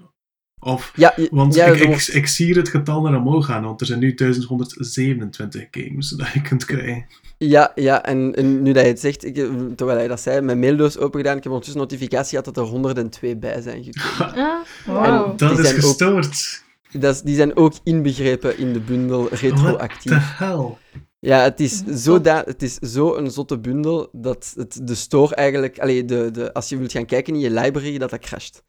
Of, 0.63 0.93
Ja, 0.97 1.13
je- 1.17 1.29
want 1.31 1.55
ja, 1.55 1.67
ik, 1.67 1.81
ik, 1.81 1.87
wordt- 1.87 2.15
ik 2.15 2.27
zie 2.27 2.47
hier 2.47 2.57
het 2.57 2.69
getal 2.69 3.03
naar 3.03 3.17
omhoog 3.21 3.47
gaan, 3.47 3.63
want 3.65 3.81
er 3.81 3.87
zijn 3.87 3.99
nu 3.99 4.15
1127 4.15 5.67
games 5.71 6.09
dat 6.19 6.33
je 6.33 6.43
kunt 6.43 6.65
krijgen. 6.65 7.07
Ja, 7.45 7.73
ja 7.75 8.05
en, 8.05 8.35
en 8.35 8.63
nu 8.63 8.73
dat 8.73 8.83
je 8.83 8.89
het 8.89 9.01
zegt, 9.01 9.25
ik, 9.25 9.35
terwijl 9.77 9.99
hij 9.99 10.09
dat 10.09 10.21
zei, 10.21 10.41
mijn 10.41 10.59
maildoos 10.59 10.99
open 10.99 11.21
gedaan, 11.21 11.37
ik 11.37 11.43
heb 11.43 11.53
ondertussen 11.53 11.81
notificatie 11.83 12.39
gehad 12.39 12.55
dat 12.55 12.65
er 12.65 12.71
102 12.71 13.37
bij 13.37 13.61
zijn 13.61 13.85
gekomen. 13.85 14.35
Ah, 14.87 15.07
Wow. 15.17 15.39
Dat 15.39 15.57
Die 15.57 15.59
is 15.61 15.69
ook- 15.75 15.81
gestoord. 15.81 16.63
Dat 16.93 17.21
die 17.25 17.37
zijn 17.37 17.57
ook 17.57 17.73
inbegrepen 17.85 18.59
in 18.59 18.73
de 18.73 18.81
bundel 18.81 19.19
What 19.25 19.39
the 19.39 19.49
retroactief. 19.49 20.37
hell? 20.39 20.77
Ja, 21.19 21.43
het 21.43 21.61
is, 21.61 21.83
Zot. 21.87 21.99
zo 21.99 22.21
da- 22.21 22.43
het 22.47 22.63
is 22.63 22.75
zo 22.75 23.15
een 23.17 23.31
zotte 23.31 23.59
bundel 23.59 24.09
dat 24.13 24.53
het 24.57 24.81
de 24.83 24.95
store 24.95 25.35
eigenlijk... 25.35 25.79
Allee, 25.79 26.05
de, 26.05 26.31
de, 26.31 26.53
als 26.53 26.69
je 26.69 26.77
wilt 26.79 26.93
gaan 26.93 27.07
kijken 27.07 27.35
in 27.35 27.41
je 27.41 27.51
library, 27.51 27.99
dat 27.99 28.11
dat 28.11 28.19
crasht. 28.21 28.63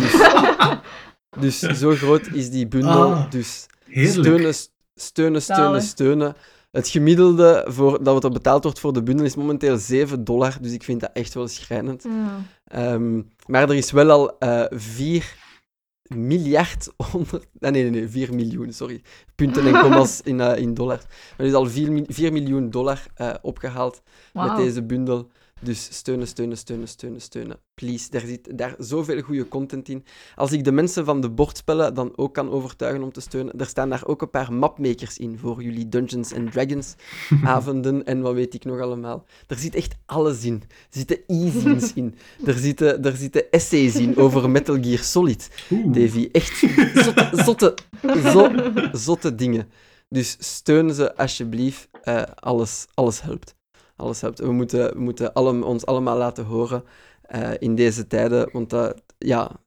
Dus, 0.00 0.12
dus 1.40 1.58
zo 1.78 1.90
groot 1.90 2.26
is 2.32 2.50
die 2.50 2.68
bundel. 2.68 3.12
Ah, 3.12 3.30
dus 3.30 3.66
steunen, 3.90 4.54
steunen, 4.94 5.42
steunen, 5.42 5.82
steunen. 5.82 6.34
Het 6.70 6.88
gemiddelde 6.88 7.64
voor, 7.68 8.02
dat 8.02 8.14
wat 8.14 8.24
er 8.24 8.30
betaald 8.30 8.62
wordt 8.62 8.80
voor 8.80 8.92
de 8.92 9.02
bundel 9.02 9.24
is 9.26 9.36
momenteel 9.36 9.76
7 9.78 10.24
dollar, 10.24 10.56
dus 10.60 10.72
ik 10.72 10.82
vind 10.82 11.00
dat 11.00 11.10
echt 11.12 11.34
wel 11.34 11.48
schrijnend. 11.48 12.02
ja. 12.02 12.42
Ehm, 12.64 13.22
maar 13.46 13.62
er 13.68 13.74
is 13.74 13.90
wel 13.90 14.10
al 14.10 14.38
eh 14.38 14.64
4 14.70 15.36
miljard 16.08 16.92
onder... 17.12 17.42
Nee, 17.58 17.70
nee, 17.70 17.90
nee, 17.90 18.08
4 18.08 18.34
miljoen, 18.34 18.72
sorry. 18.72 19.02
Punten 19.34 19.66
en 19.66 19.80
commas 19.80 20.20
in, 20.30 20.40
eh, 20.40 20.58
in 20.62 20.74
dollars. 20.74 21.02
Maar 21.04 21.36
er 21.36 21.46
is 21.46 21.52
al 21.52 21.66
4, 21.66 21.92
mi- 21.92 22.04
4 22.08 22.32
miljoen 22.32 22.70
dollar 22.70 23.02
eh, 23.14 23.34
opgehaald 23.42 24.02
met 24.32 24.56
deze 24.56 24.82
bundel. 24.82 25.28
Dus 25.60 25.88
steunen, 25.90 26.26
steunen, 26.26 26.56
steunen, 26.56 26.88
steunen, 26.88 27.20
steunen. 27.20 27.58
Please, 27.74 28.10
daar 28.10 28.20
zit 28.20 28.58
daar 28.58 28.74
zoveel 28.78 29.20
goede 29.20 29.48
content 29.48 29.88
in. 29.88 30.04
Als 30.34 30.52
ik 30.52 30.64
de 30.64 30.72
mensen 30.72 31.04
van 31.04 31.20
de 31.20 31.30
bordspellen 31.30 31.94
dan 31.94 32.12
ook 32.16 32.34
kan 32.34 32.50
overtuigen 32.50 33.02
om 33.02 33.12
te 33.12 33.20
steunen, 33.20 33.58
er 33.58 33.66
staan 33.66 33.88
daar 33.88 34.06
ook 34.06 34.22
een 34.22 34.30
paar 34.30 34.52
mapmakers 34.52 35.18
in 35.18 35.38
voor 35.38 35.62
jullie 35.62 35.88
Dungeons 35.88 36.34
and 36.34 36.52
Dragons 36.52 36.94
avonden 37.44 38.04
en 38.04 38.20
wat 38.20 38.34
weet 38.34 38.54
ik 38.54 38.64
nog 38.64 38.80
allemaal. 38.80 39.24
Er 39.46 39.56
zit 39.56 39.74
echt 39.74 39.94
alles 40.06 40.44
in. 40.44 40.62
Er 40.62 40.68
zitten 40.90 41.18
e-zines 41.26 41.92
in. 42.02 42.14
Er 42.44 42.54
zitten, 42.54 43.04
er 43.04 43.16
zitten 43.16 43.50
essays 43.50 43.94
in 43.94 44.16
over 44.16 44.50
Metal 44.50 44.82
Gear 44.82 45.02
Solid. 45.02 45.50
Oeh. 45.70 45.94
Davy, 45.94 46.28
echt 46.32 46.58
zotte, 46.94 47.30
zotte, 47.44 47.74
zo, 48.32 48.50
zotte 48.92 49.34
dingen. 49.34 49.68
Dus 50.08 50.36
steun 50.38 50.94
ze 50.94 51.16
alsjeblieft. 51.16 51.88
Eh, 52.02 52.22
alles, 52.34 52.86
alles 52.94 53.22
helpt. 53.22 53.56
Alles 53.98 54.20
helpt. 54.20 54.38
We 54.38 54.52
moeten, 54.52 54.92
we 54.92 55.00
moeten 55.00 55.32
alle, 55.32 55.64
ons 55.64 55.86
allemaal 55.86 56.16
laten 56.16 56.44
horen 56.44 56.84
eh, 57.22 57.50
in 57.58 57.74
deze 57.74 58.06
tijden. 58.06 58.48
Want 58.52 58.70
dat, 58.70 59.02
ja, 59.18 59.60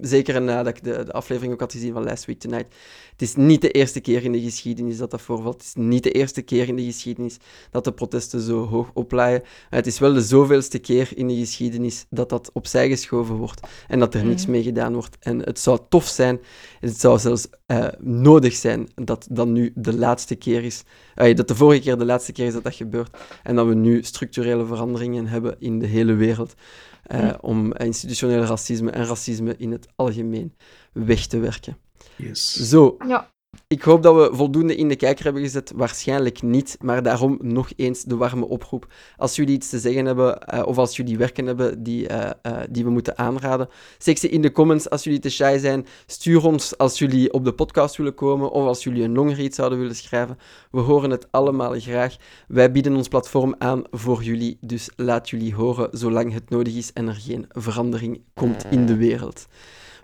zeker 0.00 0.42
nadat 0.42 0.76
ik 0.76 0.84
de, 0.84 1.04
de 1.04 1.12
aflevering 1.12 1.52
ook 1.52 1.60
had 1.60 1.72
gezien 1.72 1.92
van 1.92 2.04
Last 2.04 2.24
Week 2.24 2.38
Tonight. 2.38 2.74
Het 3.12 3.22
is 3.22 3.34
niet 3.36 3.60
de 3.60 3.70
eerste 3.70 4.00
keer 4.00 4.24
in 4.24 4.32
de 4.32 4.40
geschiedenis 4.40 4.96
dat 4.96 5.10
dat 5.10 5.20
voorvalt. 5.22 5.54
Het 5.54 5.64
is 5.64 5.74
niet 5.74 6.02
de 6.02 6.10
eerste 6.10 6.42
keer 6.42 6.68
in 6.68 6.76
de 6.76 6.84
geschiedenis 6.84 7.36
dat 7.70 7.84
de 7.84 7.92
protesten 7.92 8.40
zo 8.40 8.66
hoog 8.66 8.90
oplaaien. 8.94 9.40
Maar 9.42 9.78
het 9.78 9.86
is 9.86 9.98
wel 9.98 10.12
de 10.12 10.22
zoveelste 10.22 10.78
keer 10.78 11.08
in 11.14 11.28
de 11.28 11.36
geschiedenis 11.36 12.06
dat 12.10 12.28
dat 12.28 12.50
opzij 12.52 12.88
geschoven 12.88 13.34
wordt 13.34 13.60
en 13.88 13.98
dat 13.98 14.14
er 14.14 14.24
niks 14.24 14.42
Mhm. 14.42 14.50
mee 14.50 14.62
gedaan 14.62 14.92
wordt. 14.92 15.16
En 15.20 15.38
het 15.38 15.58
zou 15.58 15.78
tof 15.88 16.06
zijn, 16.06 16.40
het 16.80 17.00
zou 17.00 17.18
zelfs 17.18 17.46
eh, 17.66 17.86
nodig 17.98 18.54
zijn 18.54 18.88
dat 18.94 19.26
dat 19.30 19.46
nu 19.46 19.72
de 19.74 19.94
laatste 19.98 20.34
keer 20.34 20.64
is, 20.64 20.82
eh, 21.14 21.36
dat 21.36 21.48
de 21.48 21.54
vorige 21.54 21.80
keer 21.82 21.98
de 21.98 22.04
laatste 22.04 22.32
keer 22.32 22.46
is 22.46 22.52
dat 22.52 22.64
dat 22.64 22.74
gebeurt 22.74 23.16
en 23.42 23.56
dat 23.56 23.66
we 23.66 23.74
nu 23.74 24.02
structurele 24.02 24.66
veranderingen 24.66 25.26
hebben 25.26 25.56
in 25.58 25.78
de 25.78 25.86
hele 25.86 26.14
wereld 26.14 26.54
eh, 27.02 27.34
om 27.40 27.74
institutioneel 27.74 28.42
racisme 28.44 28.90
en 28.90 29.06
racisme 29.06 29.56
in 29.56 29.72
het 29.72 29.88
algemeen 29.96 30.56
weg 30.92 31.26
te 31.26 31.38
werken. 31.38 31.76
Yes. 32.16 32.68
Zo, 32.68 32.96
Ja. 33.06 33.31
Ik 33.72 33.82
hoop 33.82 34.02
dat 34.02 34.14
we 34.14 34.36
voldoende 34.36 34.76
in 34.76 34.88
de 34.88 34.96
kijker 34.96 35.24
hebben 35.24 35.42
gezet. 35.42 35.72
Waarschijnlijk 35.74 36.42
niet, 36.42 36.76
maar 36.80 37.02
daarom 37.02 37.38
nog 37.42 37.70
eens 37.76 38.02
de 38.02 38.16
warme 38.16 38.46
oproep. 38.46 38.86
Als 39.16 39.36
jullie 39.36 39.54
iets 39.54 39.68
te 39.68 39.78
zeggen 39.78 40.06
hebben, 40.06 40.40
eh, 40.40 40.66
of 40.66 40.78
als 40.78 40.96
jullie 40.96 41.18
werken 41.18 41.46
hebben 41.46 41.82
die, 41.82 42.08
eh, 42.08 42.30
eh, 42.42 42.68
die 42.70 42.84
we 42.84 42.90
moeten 42.90 43.18
aanraden, 43.18 43.68
zeg 43.98 44.18
ze 44.18 44.28
in 44.28 44.42
de 44.42 44.52
comments 44.52 44.90
als 44.90 45.04
jullie 45.04 45.18
te 45.18 45.30
shy 45.30 45.58
zijn. 45.60 45.86
Stuur 46.06 46.44
ons 46.46 46.78
als 46.78 46.98
jullie 46.98 47.32
op 47.32 47.44
de 47.44 47.52
podcast 47.52 47.96
willen 47.96 48.14
komen, 48.14 48.50
of 48.50 48.66
als 48.66 48.84
jullie 48.84 49.02
een 49.02 49.12
longread 49.12 49.54
zouden 49.54 49.78
willen 49.78 49.96
schrijven. 49.96 50.38
We 50.70 50.80
horen 50.80 51.10
het 51.10 51.26
allemaal 51.30 51.80
graag. 51.80 52.16
Wij 52.48 52.72
bieden 52.72 52.96
ons 52.96 53.08
platform 53.08 53.54
aan 53.58 53.82
voor 53.90 54.22
jullie, 54.22 54.58
dus 54.60 54.90
laat 54.96 55.30
jullie 55.30 55.54
horen 55.54 55.88
zolang 55.92 56.32
het 56.32 56.50
nodig 56.50 56.74
is 56.74 56.92
en 56.92 57.08
er 57.08 57.14
geen 57.14 57.46
verandering 57.48 58.20
komt 58.34 58.64
in 58.70 58.86
de 58.86 58.96
wereld. 58.96 59.46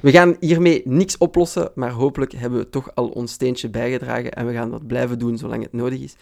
We 0.01 0.11
gaan 0.11 0.37
hiermee 0.41 0.83
niks 0.85 1.17
oplossen, 1.17 1.71
maar 1.75 1.91
hopelijk 1.91 2.33
hebben 2.33 2.59
we 2.59 2.69
toch 2.69 2.91
al 2.95 3.09
ons 3.09 3.33
steentje 3.33 3.71
bijgedragen 3.71 4.33
en 4.33 4.47
we 4.47 4.53
gaan 4.53 4.71
dat 4.71 4.87
blijven 4.87 5.19
doen 5.19 5.39
zolang 5.39 5.63
het 5.63 5.73
nodig 5.73 6.01
is. 6.01 6.15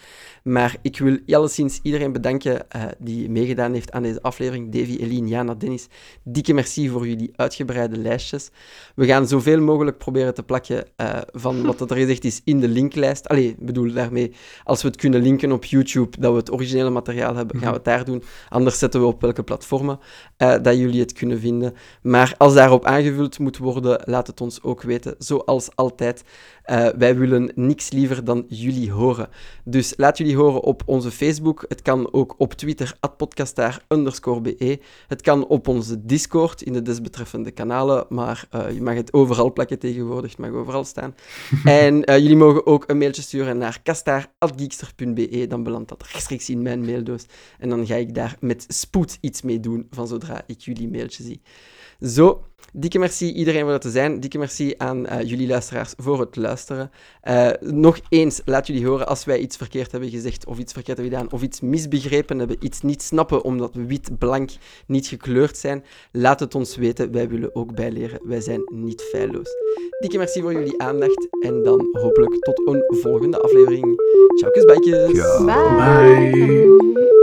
Maar 0.43 0.75
ik 0.81 0.97
wil 0.99 1.17
alleszins 1.27 1.79
iedereen 1.83 2.11
bedanken 2.11 2.69
eh, 2.69 2.83
die 2.99 3.29
meegedaan 3.29 3.73
heeft 3.73 3.91
aan 3.91 4.03
deze 4.03 4.21
aflevering. 4.21 4.71
Davy, 4.71 4.97
Eline, 4.99 5.27
Jana, 5.27 5.53
Dennis, 5.53 5.87
dikke 6.23 6.53
merci 6.53 6.89
voor 6.89 7.07
jullie 7.07 7.31
uitgebreide 7.35 7.97
lijstjes. 7.97 8.49
We 8.95 9.05
gaan 9.05 9.27
zoveel 9.27 9.61
mogelijk 9.61 9.97
proberen 9.97 10.33
te 10.33 10.43
plakken 10.43 10.85
eh, 10.95 11.17
van 11.31 11.65
wat 11.65 11.91
er 11.91 11.97
gezegd 11.97 12.23
is 12.23 12.41
in 12.43 12.59
de 12.59 12.67
linklijst. 12.67 13.27
Allee, 13.27 13.47
ik 13.47 13.65
bedoel 13.65 13.93
daarmee, 13.93 14.31
als 14.63 14.81
we 14.81 14.87
het 14.87 14.97
kunnen 14.97 15.21
linken 15.21 15.51
op 15.51 15.65
YouTube, 15.65 16.17
dat 16.19 16.31
we 16.31 16.37
het 16.37 16.51
originele 16.51 16.89
materiaal 16.89 17.35
hebben, 17.35 17.59
gaan 17.59 17.69
we 17.69 17.75
het 17.75 17.85
daar 17.85 18.05
doen. 18.05 18.23
Anders 18.49 18.79
zetten 18.79 19.01
we 19.01 19.07
op 19.07 19.21
welke 19.21 19.43
platformen 19.43 19.99
eh, 20.37 20.55
dat 20.61 20.77
jullie 20.77 20.99
het 20.99 21.13
kunnen 21.13 21.39
vinden. 21.39 21.73
Maar 22.01 22.35
als 22.37 22.53
daarop 22.53 22.85
aangevuld 22.85 23.39
moet 23.39 23.57
worden, 23.57 23.65
laat 24.03 24.27
het 24.27 24.41
ons 24.41 24.63
ook 24.63 24.81
weten. 24.81 25.15
Zoals 25.17 25.69
altijd, 25.75 26.23
eh, 26.63 26.87
wij 26.97 27.17
willen 27.17 27.51
niks 27.55 27.91
liever 27.91 28.23
dan 28.23 28.45
jullie 28.47 28.91
horen. 28.91 29.29
Dus 29.63 29.93
laat 29.97 30.17
jullie 30.17 30.35
horen 30.35 30.61
op 30.61 30.83
onze 30.85 31.11
Facebook. 31.11 31.65
Het 31.67 31.81
kan 31.81 32.13
ook 32.13 32.35
op 32.37 32.53
Twitter, 32.53 32.97
podcastaar 33.17 33.85
be. 34.41 34.79
Het 35.07 35.21
kan 35.21 35.47
op 35.47 35.67
onze 35.67 36.05
Discord, 36.05 36.61
in 36.61 36.73
de 36.73 36.81
desbetreffende 36.81 37.51
kanalen. 37.51 38.05
Maar 38.09 38.47
eh, 38.49 38.71
je 38.71 38.81
mag 38.81 38.95
het 38.95 39.13
overal 39.13 39.53
plakken 39.53 39.79
tegenwoordig, 39.79 40.31
het 40.31 40.39
mag 40.39 40.51
overal 40.51 40.83
staan. 40.83 41.15
en 41.63 42.03
eh, 42.03 42.17
jullie 42.17 42.35
mogen 42.35 42.65
ook 42.65 42.83
een 42.87 42.97
mailtje 42.97 43.21
sturen 43.21 43.57
naar 43.57 43.79
kastaar.geekster.be. 43.83 45.45
Dan 45.47 45.63
belandt 45.63 45.89
dat 45.89 46.03
rechtstreeks 46.03 46.49
in 46.49 46.61
mijn 46.61 46.85
maildoos. 46.85 47.25
En 47.59 47.69
dan 47.69 47.85
ga 47.85 47.95
ik 47.95 48.15
daar 48.15 48.35
met 48.39 48.65
spoed 48.67 49.17
iets 49.21 49.41
mee 49.41 49.59
doen 49.59 49.87
van 49.89 50.07
zodra 50.07 50.41
ik 50.47 50.59
jullie 50.59 50.89
mailtje 50.89 51.23
zie. 51.23 51.41
Zo, 52.01 52.43
dikke 52.73 52.99
merci 52.99 53.33
iedereen 53.33 53.61
voor 53.61 53.71
het 53.71 53.81
te 53.81 53.89
zijn. 53.89 54.19
Dikke 54.19 54.37
merci 54.37 54.73
aan 54.77 55.05
eh, 55.05 55.29
jullie 55.29 55.47
luisteraars 55.47 55.93
voor 55.97 56.19
het 56.19 56.35
luisteren. 56.35 56.91
Eh, 57.21 57.49
nog 57.59 57.99
eens, 58.09 58.41
laat 58.45 58.67
jullie 58.67 58.85
horen 58.85 59.07
als 59.07 59.25
wij 59.25 59.39
iets 59.39 59.57
verkeerd 59.57 59.91
hebben 59.91 60.09
gezegd 60.09 60.45
of 60.45 60.57
iets 60.57 60.73
verkeerd 60.73 60.97
hebben 60.97 61.15
gedaan 61.15 61.31
of 61.31 61.41
iets 61.41 61.61
misbegrepen 61.61 62.39
hebben, 62.39 62.57
iets 62.59 62.81
niet 62.81 63.01
snappen 63.01 63.43
omdat 63.43 63.75
we 63.75 63.85
wit, 63.85 64.17
blank, 64.17 64.49
niet 64.87 65.07
gekleurd 65.07 65.57
zijn. 65.57 65.83
Laat 66.11 66.39
het 66.39 66.55
ons 66.55 66.75
weten, 66.75 67.11
wij 67.11 67.29
willen 67.29 67.55
ook 67.55 67.75
bijleren. 67.75 68.19
Wij 68.23 68.41
zijn 68.41 68.61
niet 68.65 69.01
feilloos. 69.01 69.49
Dikke 69.99 70.17
merci 70.17 70.41
voor 70.41 70.53
jullie 70.53 70.81
aandacht 70.81 71.27
en 71.39 71.63
dan 71.63 71.87
hopelijk 71.91 72.43
tot 72.43 72.61
een 72.67 72.83
volgende 73.01 73.39
aflevering. 73.39 74.01
Ciao. 74.37 74.51
Bye. 75.45 76.31
Bye. 76.31 77.16